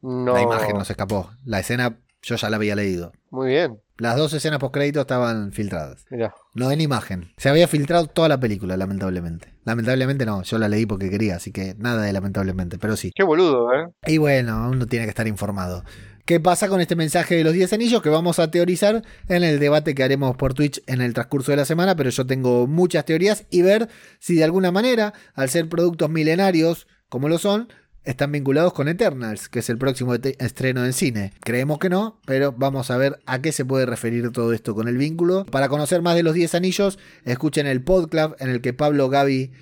No, 0.00 0.32
La 0.32 0.42
imagen 0.42 0.78
nos 0.78 0.88
escapó. 0.88 1.30
La 1.44 1.60
escena 1.60 1.98
yo 2.22 2.36
ya 2.36 2.48
la 2.48 2.56
había 2.56 2.74
leído. 2.74 3.12
Muy 3.34 3.48
bien, 3.48 3.80
Las 3.98 4.16
dos 4.16 4.32
escenas 4.32 4.60
post 4.60 4.74
crédito 4.74 5.00
estaban 5.00 5.50
filtradas. 5.50 6.04
mira. 6.08 6.32
No 6.54 6.70
en 6.70 6.80
imagen. 6.80 7.32
Se 7.36 7.48
había 7.48 7.66
filtrado 7.66 8.06
toda 8.06 8.28
la 8.28 8.38
película, 8.38 8.76
lamentablemente. 8.76 9.52
Lamentablemente 9.64 10.24
no, 10.24 10.42
yo 10.44 10.58
la 10.58 10.68
leí 10.68 10.86
porque 10.86 11.10
quería, 11.10 11.34
así 11.36 11.50
que 11.50 11.74
nada 11.78 12.02
de 12.02 12.12
lamentablemente, 12.12 12.78
pero 12.78 12.96
sí. 12.96 13.10
Qué 13.12 13.24
boludo, 13.24 13.72
¿eh? 13.74 13.88
Y 14.06 14.18
bueno, 14.18 14.68
uno 14.70 14.86
tiene 14.86 15.06
que 15.06 15.10
estar 15.10 15.26
informado. 15.26 15.82
¿Qué 16.24 16.38
pasa 16.38 16.68
con 16.68 16.80
este 16.80 16.94
mensaje 16.94 17.34
de 17.34 17.42
los 17.44 17.52
10 17.52 17.72
anillos 17.72 18.00
que 18.02 18.08
vamos 18.08 18.38
a 18.38 18.50
teorizar 18.52 19.02
en 19.28 19.42
el 19.42 19.58
debate 19.58 19.94
que 19.96 20.04
haremos 20.04 20.36
por 20.36 20.54
Twitch 20.54 20.80
en 20.86 21.00
el 21.02 21.12
transcurso 21.12 21.50
de 21.50 21.56
la 21.56 21.64
semana? 21.64 21.96
Pero 21.96 22.10
yo 22.10 22.24
tengo 22.24 22.68
muchas 22.68 23.04
teorías 23.04 23.46
y 23.50 23.62
ver 23.62 23.88
si 24.20 24.36
de 24.36 24.44
alguna 24.44 24.70
manera, 24.70 25.12
al 25.34 25.50
ser 25.50 25.68
productos 25.68 26.08
milenarios 26.08 26.86
como 27.10 27.28
lo 27.28 27.38
son, 27.38 27.68
están 28.04 28.32
vinculados 28.32 28.72
con 28.72 28.88
Eternals, 28.88 29.48
que 29.48 29.60
es 29.60 29.70
el 29.70 29.78
próximo 29.78 30.14
estreno 30.14 30.84
en 30.84 30.92
cine. 30.92 31.32
Creemos 31.40 31.78
que 31.78 31.88
no, 31.88 32.20
pero 32.26 32.52
vamos 32.52 32.90
a 32.90 32.96
ver 32.96 33.20
a 33.26 33.40
qué 33.40 33.52
se 33.52 33.64
puede 33.64 33.86
referir 33.86 34.30
todo 34.30 34.52
esto 34.52 34.74
con 34.74 34.88
el 34.88 34.96
vínculo. 34.96 35.44
Para 35.46 35.68
conocer 35.68 36.02
más 36.02 36.14
de 36.14 36.22
los 36.22 36.34
10 36.34 36.54
anillos, 36.54 36.98
escuchen 37.24 37.66
el 37.66 37.82
podcast 37.82 38.40
en 38.40 38.50
el 38.50 38.60
que 38.60 38.72
Pablo, 38.72 39.08
Gaby 39.08 39.52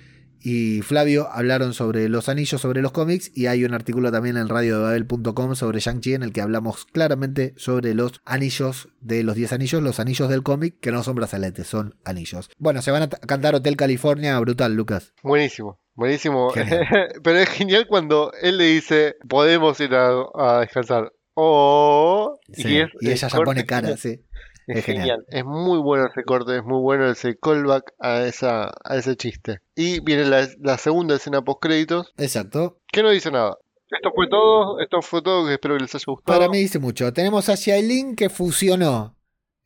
y 0.45 0.81
Flavio 0.81 1.29
hablaron 1.31 1.73
sobre 1.73 2.09
los 2.09 2.27
anillos, 2.27 2.59
sobre 2.59 2.81
los 2.81 2.91
cómics, 2.91 3.31
y 3.33 3.45
hay 3.45 3.63
un 3.63 3.73
artículo 3.73 4.11
también 4.11 4.35
en 4.35 4.49
radiodebabel.com 4.49 5.55
sobre 5.55 5.79
Shang-Chi 5.79 6.15
en 6.15 6.23
el 6.23 6.33
que 6.33 6.41
hablamos 6.41 6.85
claramente 6.85 7.53
sobre 7.55 7.93
los 7.93 8.21
anillos 8.25 8.89
de 8.99 9.23
los 9.23 9.35
10 9.35 9.53
anillos, 9.53 9.81
los 9.81 10.01
anillos 10.01 10.29
del 10.29 10.43
cómic, 10.43 10.75
que 10.81 10.91
no 10.91 11.01
son 11.01 11.15
brazaletes, 11.15 11.67
son 11.67 11.95
anillos. 12.03 12.49
Bueno, 12.57 12.81
se 12.81 12.91
van 12.91 13.03
a 13.03 13.09
cantar 13.09 13.55
Hotel 13.55 13.77
California, 13.77 14.37
brutal, 14.39 14.75
Lucas. 14.75 15.13
Buenísimo, 15.23 15.79
buenísimo. 15.95 16.51
Pero 17.23 17.37
es 17.39 17.49
genial 17.49 17.87
cuando 17.87 18.31
él 18.41 18.57
le 18.57 18.65
dice, 18.65 19.15
podemos 19.27 19.79
ir 19.79 19.93
a, 19.95 20.11
a 20.35 20.59
descansar. 20.61 21.11
Oh, 21.35 22.39
Sí, 22.53 22.67
y, 22.75 22.77
es- 22.81 22.89
y 23.01 23.05
el 23.07 23.11
ella 23.13 23.27
ya 23.27 23.39
pone 23.41 23.65
cara, 23.65 23.97
sí. 23.97 24.21
Es, 24.67 24.77
Es 24.77 24.85
genial. 24.85 25.03
genial. 25.03 25.25
Es 25.29 25.43
muy 25.45 25.77
bueno 25.79 26.07
ese 26.07 26.23
corte, 26.23 26.55
es 26.57 26.63
muy 26.63 26.79
bueno 26.81 27.09
ese 27.09 27.37
callback 27.37 27.93
a, 27.99 28.21
esa, 28.23 28.71
a 28.83 28.95
ese 28.95 29.15
chiste. 29.17 29.59
Y 29.75 29.99
viene 29.99 30.23
la, 30.25 30.47
la 30.61 30.77
segunda 30.77 31.15
escena 31.15 31.41
post 31.41 31.59
créditos, 31.61 32.13
Exacto. 32.17 32.77
que 32.91 33.03
no 33.03 33.09
dice 33.09 33.29
nada. 33.31 33.57
Esto 33.91 34.11
fue 34.15 34.27
todo, 34.29 34.79
esto 34.79 35.01
fue 35.01 35.21
todo, 35.21 35.45
que 35.47 35.53
espero 35.53 35.75
que 35.75 35.81
les 35.81 35.93
haya 35.95 36.03
gustado. 36.07 36.39
Para 36.39 36.49
mí 36.49 36.59
dice 36.59 36.79
mucho. 36.79 37.11
Tenemos 37.13 37.49
a 37.49 37.55
Shailin 37.55 38.15
que 38.15 38.29
fusionó 38.29 39.15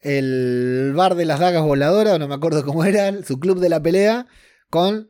el 0.01 0.93
bar 0.95 1.15
de 1.15 1.25
las 1.25 1.39
dagas 1.39 1.63
voladoras, 1.63 2.17
no 2.19 2.27
me 2.27 2.35
acuerdo 2.35 2.63
cómo 2.65 2.83
era, 2.83 3.11
su 3.23 3.39
club 3.39 3.59
de 3.59 3.69
la 3.69 3.81
pelea, 3.81 4.25
con, 4.69 5.09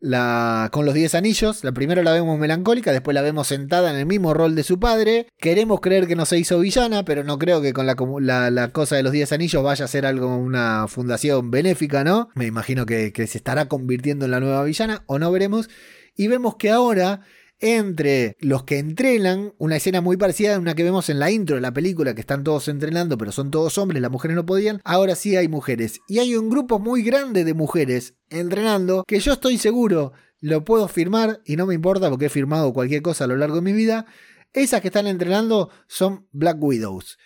con 0.00 0.84
los 0.84 0.94
10 0.94 1.14
anillos. 1.14 1.64
La 1.64 1.72
primera 1.72 2.02
la 2.02 2.12
vemos 2.12 2.38
melancólica, 2.38 2.92
después 2.92 3.14
la 3.14 3.22
vemos 3.22 3.48
sentada 3.48 3.90
en 3.90 3.96
el 3.96 4.06
mismo 4.06 4.34
rol 4.34 4.54
de 4.54 4.62
su 4.62 4.78
padre. 4.78 5.28
Queremos 5.38 5.80
creer 5.80 6.06
que 6.06 6.16
no 6.16 6.26
se 6.26 6.38
hizo 6.38 6.58
villana, 6.60 7.04
pero 7.04 7.24
no 7.24 7.38
creo 7.38 7.62
que 7.62 7.72
con 7.72 7.86
la, 7.86 8.70
cosa 8.72 8.96
de 8.96 9.02
los 9.02 9.12
10 9.12 9.32
anillos 9.32 9.62
vaya 9.62 9.84
a 9.84 9.88
ser 9.88 10.06
algo, 10.06 10.36
una 10.36 10.86
fundación 10.88 11.50
benéfica, 11.50 12.04
¿no? 12.04 12.28
Me 12.34 12.46
imagino 12.46 12.86
que 12.86 13.12
se 13.14 13.38
estará 13.38 13.66
convirtiendo 13.66 14.24
en 14.24 14.30
la 14.30 14.40
nueva 14.40 14.64
villana, 14.64 15.02
o 15.06 15.18
no 15.18 15.30
veremos. 15.32 15.68
Y 16.16 16.28
vemos 16.28 16.56
que 16.56 16.70
ahora 16.70 17.20
entre 17.60 18.36
los 18.40 18.64
que 18.64 18.78
entrenan, 18.78 19.54
una 19.58 19.76
escena 19.76 20.00
muy 20.00 20.16
parecida 20.16 20.56
a 20.56 20.58
una 20.58 20.74
que 20.74 20.82
vemos 20.84 21.08
en 21.08 21.18
la 21.18 21.30
intro 21.30 21.56
de 21.56 21.62
la 21.62 21.72
película, 21.72 22.14
que 22.14 22.20
están 22.20 22.44
todos 22.44 22.68
entrenando, 22.68 23.16
pero 23.16 23.32
son 23.32 23.50
todos 23.50 23.78
hombres, 23.78 24.02
las 24.02 24.10
mujeres 24.10 24.36
no 24.36 24.46
podían, 24.46 24.80
ahora 24.84 25.14
sí 25.14 25.36
hay 25.36 25.48
mujeres. 25.48 26.00
Y 26.08 26.18
hay 26.18 26.36
un 26.36 26.50
grupo 26.50 26.78
muy 26.78 27.02
grande 27.02 27.44
de 27.44 27.54
mujeres 27.54 28.14
entrenando, 28.28 29.04
que 29.06 29.20
yo 29.20 29.32
estoy 29.32 29.58
seguro, 29.58 30.12
lo 30.40 30.64
puedo 30.64 30.88
firmar, 30.88 31.40
y 31.44 31.56
no 31.56 31.66
me 31.66 31.74
importa 31.74 32.10
porque 32.10 32.26
he 32.26 32.30
firmado 32.30 32.72
cualquier 32.72 33.02
cosa 33.02 33.24
a 33.24 33.28
lo 33.28 33.36
largo 33.36 33.56
de 33.56 33.62
mi 33.62 33.72
vida, 33.72 34.06
esas 34.52 34.80
que 34.80 34.88
están 34.88 35.06
entrenando 35.06 35.70
son 35.86 36.26
Black 36.32 36.62
Widows. 36.62 37.18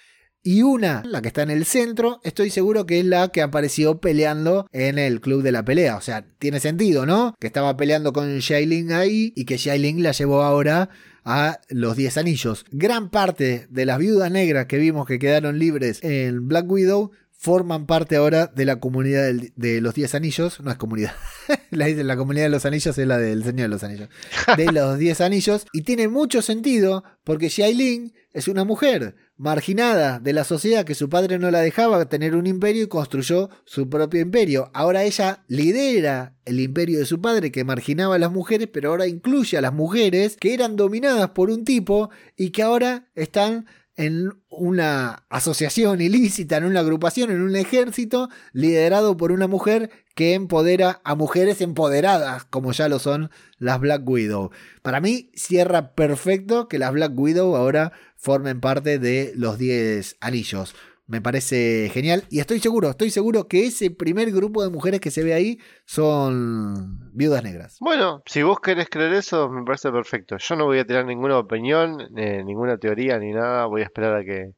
Y 0.43 0.63
una, 0.63 1.03
la 1.05 1.21
que 1.21 1.29
está 1.29 1.43
en 1.43 1.51
el 1.51 1.67
centro, 1.67 2.21
estoy 2.25 2.49
seguro 2.49 2.87
que 2.87 3.01
es 3.01 3.05
la 3.05 3.29
que 3.29 3.43
apareció 3.43 4.01
peleando 4.01 4.67
en 4.73 4.99
el 4.99 5.21
club 5.21 5.43
de 5.43 5.53
la 5.53 5.65
pelea. 5.65 5.97
O 5.97 6.01
sea, 6.01 6.25
tiene 6.39 6.61
sentido, 6.61 7.05
¿no? 7.05 7.35
Que 7.39 7.47
estaba 7.47 7.77
peleando 7.77 8.15
con 8.15 8.39
Shailin 8.39 8.93
ahí 8.93 9.35
y 9.37 9.45
que 9.45 9.59
Shailin 9.59 10.03
la 10.03 10.13
llevó 10.13 10.43
ahora 10.43 10.89
a 11.25 11.61
los 11.69 11.95
10 11.95 12.17
anillos. 12.17 12.65
Gran 12.71 13.11
parte 13.11 13.67
de 13.69 13.85
las 13.85 13.99
viudas 13.99 14.31
negras 14.31 14.65
que 14.65 14.79
vimos 14.79 15.07
que 15.07 15.19
quedaron 15.19 15.59
libres 15.59 16.03
en 16.03 16.49
Black 16.49 16.71
Widow 16.71 17.11
forman 17.43 17.87
parte 17.87 18.17
ahora 18.17 18.49
de 18.55 18.67
la 18.67 18.81
comunidad 18.81 19.25
del- 19.25 19.53
de 19.57 19.81
los 19.81 19.95
10 19.95 20.15
anillos. 20.15 20.61
No 20.61 20.71
es 20.71 20.77
comunidad. 20.77 21.13
la, 21.71 21.89
la 21.89 22.17
comunidad 22.19 22.45
de 22.45 22.51
los 22.51 22.67
anillos 22.67 22.99
es 22.99 23.07
la 23.07 23.17
del 23.17 23.43
Señor 23.45 23.63
de 23.63 23.69
los 23.69 23.83
Anillos. 23.83 24.11
De 24.59 24.67
los 24.73 24.99
10 24.99 25.21
anillos. 25.23 25.67
Y 25.73 25.81
tiene 25.83 26.07
mucho 26.09 26.43
sentido 26.43 27.03
porque 27.25 27.49
Shailin 27.49 28.13
es 28.35 28.47
una 28.47 28.65
mujer 28.65 29.17
marginada 29.39 30.21
de 30.21 30.35
la 30.35 30.45
sociedad 30.45 30.85
que 30.85 30.95
su 30.95 31.09
padre 31.09 31.39
no 31.39 31.51
la 31.51 31.61
dejaba 31.63 32.05
tener 32.11 32.37
un 32.37 32.47
imperio 32.47 32.85
y 32.85 32.89
construyó 32.89 33.49
su 33.65 33.89
propio 33.89 34.21
imperio. 34.21 34.71
Ahora 34.75 35.03
ella 35.05 35.43
lidera 35.49 36.37
el 36.45 36.61
imperio 36.61 36.99
de 36.99 37.07
su 37.07 37.23
padre 37.23 37.51
que 37.51 37.65
marginaba 37.65 38.17
a 38.17 38.19
las 38.19 38.31
mujeres, 38.31 38.69
pero 38.71 38.91
ahora 38.91 39.07
incluye 39.07 39.57
a 39.57 39.63
las 39.63 39.73
mujeres 39.73 40.37
que 40.39 40.53
eran 40.53 40.77
dominadas 40.77 41.31
por 41.31 41.49
un 41.49 41.65
tipo 41.65 42.11
y 42.37 42.51
que 42.51 42.63
ahora 42.63 43.09
están 43.15 43.65
en 44.01 44.33
una 44.49 45.25
asociación 45.29 46.01
ilícita, 46.01 46.57
en 46.57 46.65
una 46.65 46.81
agrupación, 46.81 47.31
en 47.31 47.43
un 47.43 47.55
ejército 47.55 48.31
liderado 48.55 49.19
por 49.19 49.31
una 49.31 49.47
mujer 49.47 49.91
que 50.15 50.33
empodera 50.33 51.03
a 51.05 51.15
mujeres 51.15 51.61
empoderadas, 51.61 52.45
como 52.45 52.73
ya 52.73 52.89
lo 52.89 52.99
son 52.99 53.31
las 53.59 53.79
Black 53.79 54.09
Widow. 54.09 54.53
Para 54.81 55.03
mí 55.03 55.31
cierra 55.35 55.93
perfecto 55.93 56.67
que 56.67 56.79
las 56.79 56.93
Black 56.93 57.13
Widow 57.15 57.55
ahora 57.55 57.93
formen 58.17 58.61
parte 58.61 58.99
de 58.99 59.33
los 59.37 59.59
10 59.59 60.17
anillos. 60.21 60.75
Me 61.11 61.21
parece 61.21 61.91
genial 61.93 62.23
y 62.31 62.39
estoy 62.39 62.61
seguro, 62.61 62.91
estoy 62.91 63.11
seguro 63.11 63.49
que 63.49 63.67
ese 63.67 63.91
primer 63.91 64.31
grupo 64.31 64.63
de 64.63 64.71
mujeres 64.71 65.01
que 65.01 65.11
se 65.11 65.25
ve 65.25 65.35
ahí 65.35 65.59
son 65.85 67.11
viudas 67.13 67.43
negras. 67.43 67.79
Bueno, 67.81 68.23
si 68.27 68.45
vos 68.45 68.61
querés 68.61 68.89
creer 68.89 69.15
eso, 69.15 69.49
me 69.49 69.65
parece 69.65 69.91
perfecto. 69.91 70.37
Yo 70.39 70.55
no 70.55 70.67
voy 70.67 70.79
a 70.79 70.85
tirar 70.85 71.05
ninguna 71.05 71.37
opinión, 71.37 72.01
eh, 72.17 72.45
ninguna 72.45 72.79
teoría 72.79 73.19
ni 73.19 73.33
nada. 73.33 73.67
Voy 73.67 73.81
a 73.81 73.87
esperar 73.87 74.15
a 74.15 74.25
que 74.25 74.53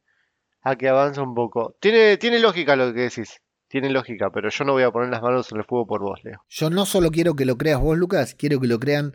a 0.60 0.76
que 0.76 0.90
avance 0.90 1.22
un 1.22 1.34
poco. 1.34 1.74
Tiene, 1.80 2.18
tiene 2.18 2.38
lógica 2.38 2.76
lo 2.76 2.92
que 2.92 3.00
decís. 3.00 3.40
Tiene 3.66 3.88
lógica, 3.88 4.28
pero 4.30 4.50
yo 4.50 4.64
no 4.64 4.74
voy 4.74 4.82
a 4.82 4.90
poner 4.90 5.08
las 5.08 5.22
manos 5.22 5.50
en 5.52 5.56
el 5.56 5.64
fuego 5.64 5.86
por 5.86 6.02
vos, 6.02 6.20
Leo. 6.22 6.44
Yo 6.50 6.68
no 6.68 6.84
solo 6.84 7.10
quiero 7.10 7.34
que 7.34 7.46
lo 7.46 7.56
creas 7.56 7.80
vos, 7.80 7.96
Lucas, 7.96 8.34
quiero 8.34 8.60
que 8.60 8.66
lo 8.66 8.78
crean 8.78 9.14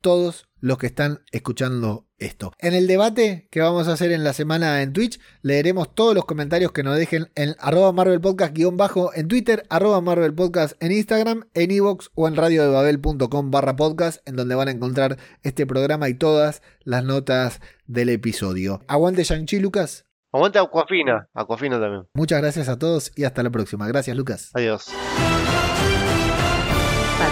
todos 0.00 0.48
los 0.60 0.78
que 0.78 0.86
están 0.86 1.20
escuchando 1.32 2.06
esto. 2.18 2.52
En 2.58 2.74
el 2.74 2.86
debate 2.86 3.48
que 3.50 3.60
vamos 3.60 3.88
a 3.88 3.92
hacer 3.92 4.10
en 4.12 4.24
la 4.24 4.32
semana 4.32 4.82
en 4.82 4.92
Twitch, 4.92 5.20
leeremos 5.42 5.94
todos 5.94 6.14
los 6.14 6.24
comentarios 6.24 6.72
que 6.72 6.82
nos 6.82 6.96
dejen 6.96 7.30
en 7.34 7.54
arroba 7.58 7.92
Marvel 7.92 8.20
Podcast 8.20 8.54
guion 8.54 8.76
bajo 8.76 9.14
en 9.14 9.28
Twitter, 9.28 9.64
arroba 9.68 10.00
Marvel 10.00 10.34
Podcast 10.34 10.82
en 10.82 10.92
Instagram, 10.92 11.44
en 11.54 11.70
iVoox 11.70 12.08
o 12.14 12.26
en 12.26 12.36
radiodebabel.com 12.36 13.50
barra 13.50 13.76
podcast, 13.76 14.26
en 14.26 14.36
donde 14.36 14.54
van 14.54 14.68
a 14.68 14.72
encontrar 14.72 15.18
este 15.42 15.66
programa 15.66 16.08
y 16.08 16.14
todas 16.14 16.62
las 16.84 17.04
notas 17.04 17.60
del 17.86 18.08
episodio. 18.08 18.80
Aguante 18.88 19.24
Shang-Chi, 19.24 19.60
Lucas. 19.60 20.06
Aguanta 20.32 20.60
Aquafina, 20.60 21.28
Aquafina 21.34 21.80
también. 21.80 22.08
Muchas 22.14 22.40
gracias 22.40 22.68
a 22.68 22.78
todos 22.78 23.12
y 23.16 23.24
hasta 23.24 23.42
la 23.42 23.50
próxima. 23.50 23.86
Gracias, 23.88 24.16
Lucas. 24.16 24.50
Adiós. 24.54 24.86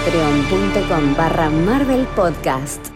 Patreon.com 0.05 1.15
barra 1.17 1.49
Marvel 1.49 2.05
Podcast. 2.15 2.94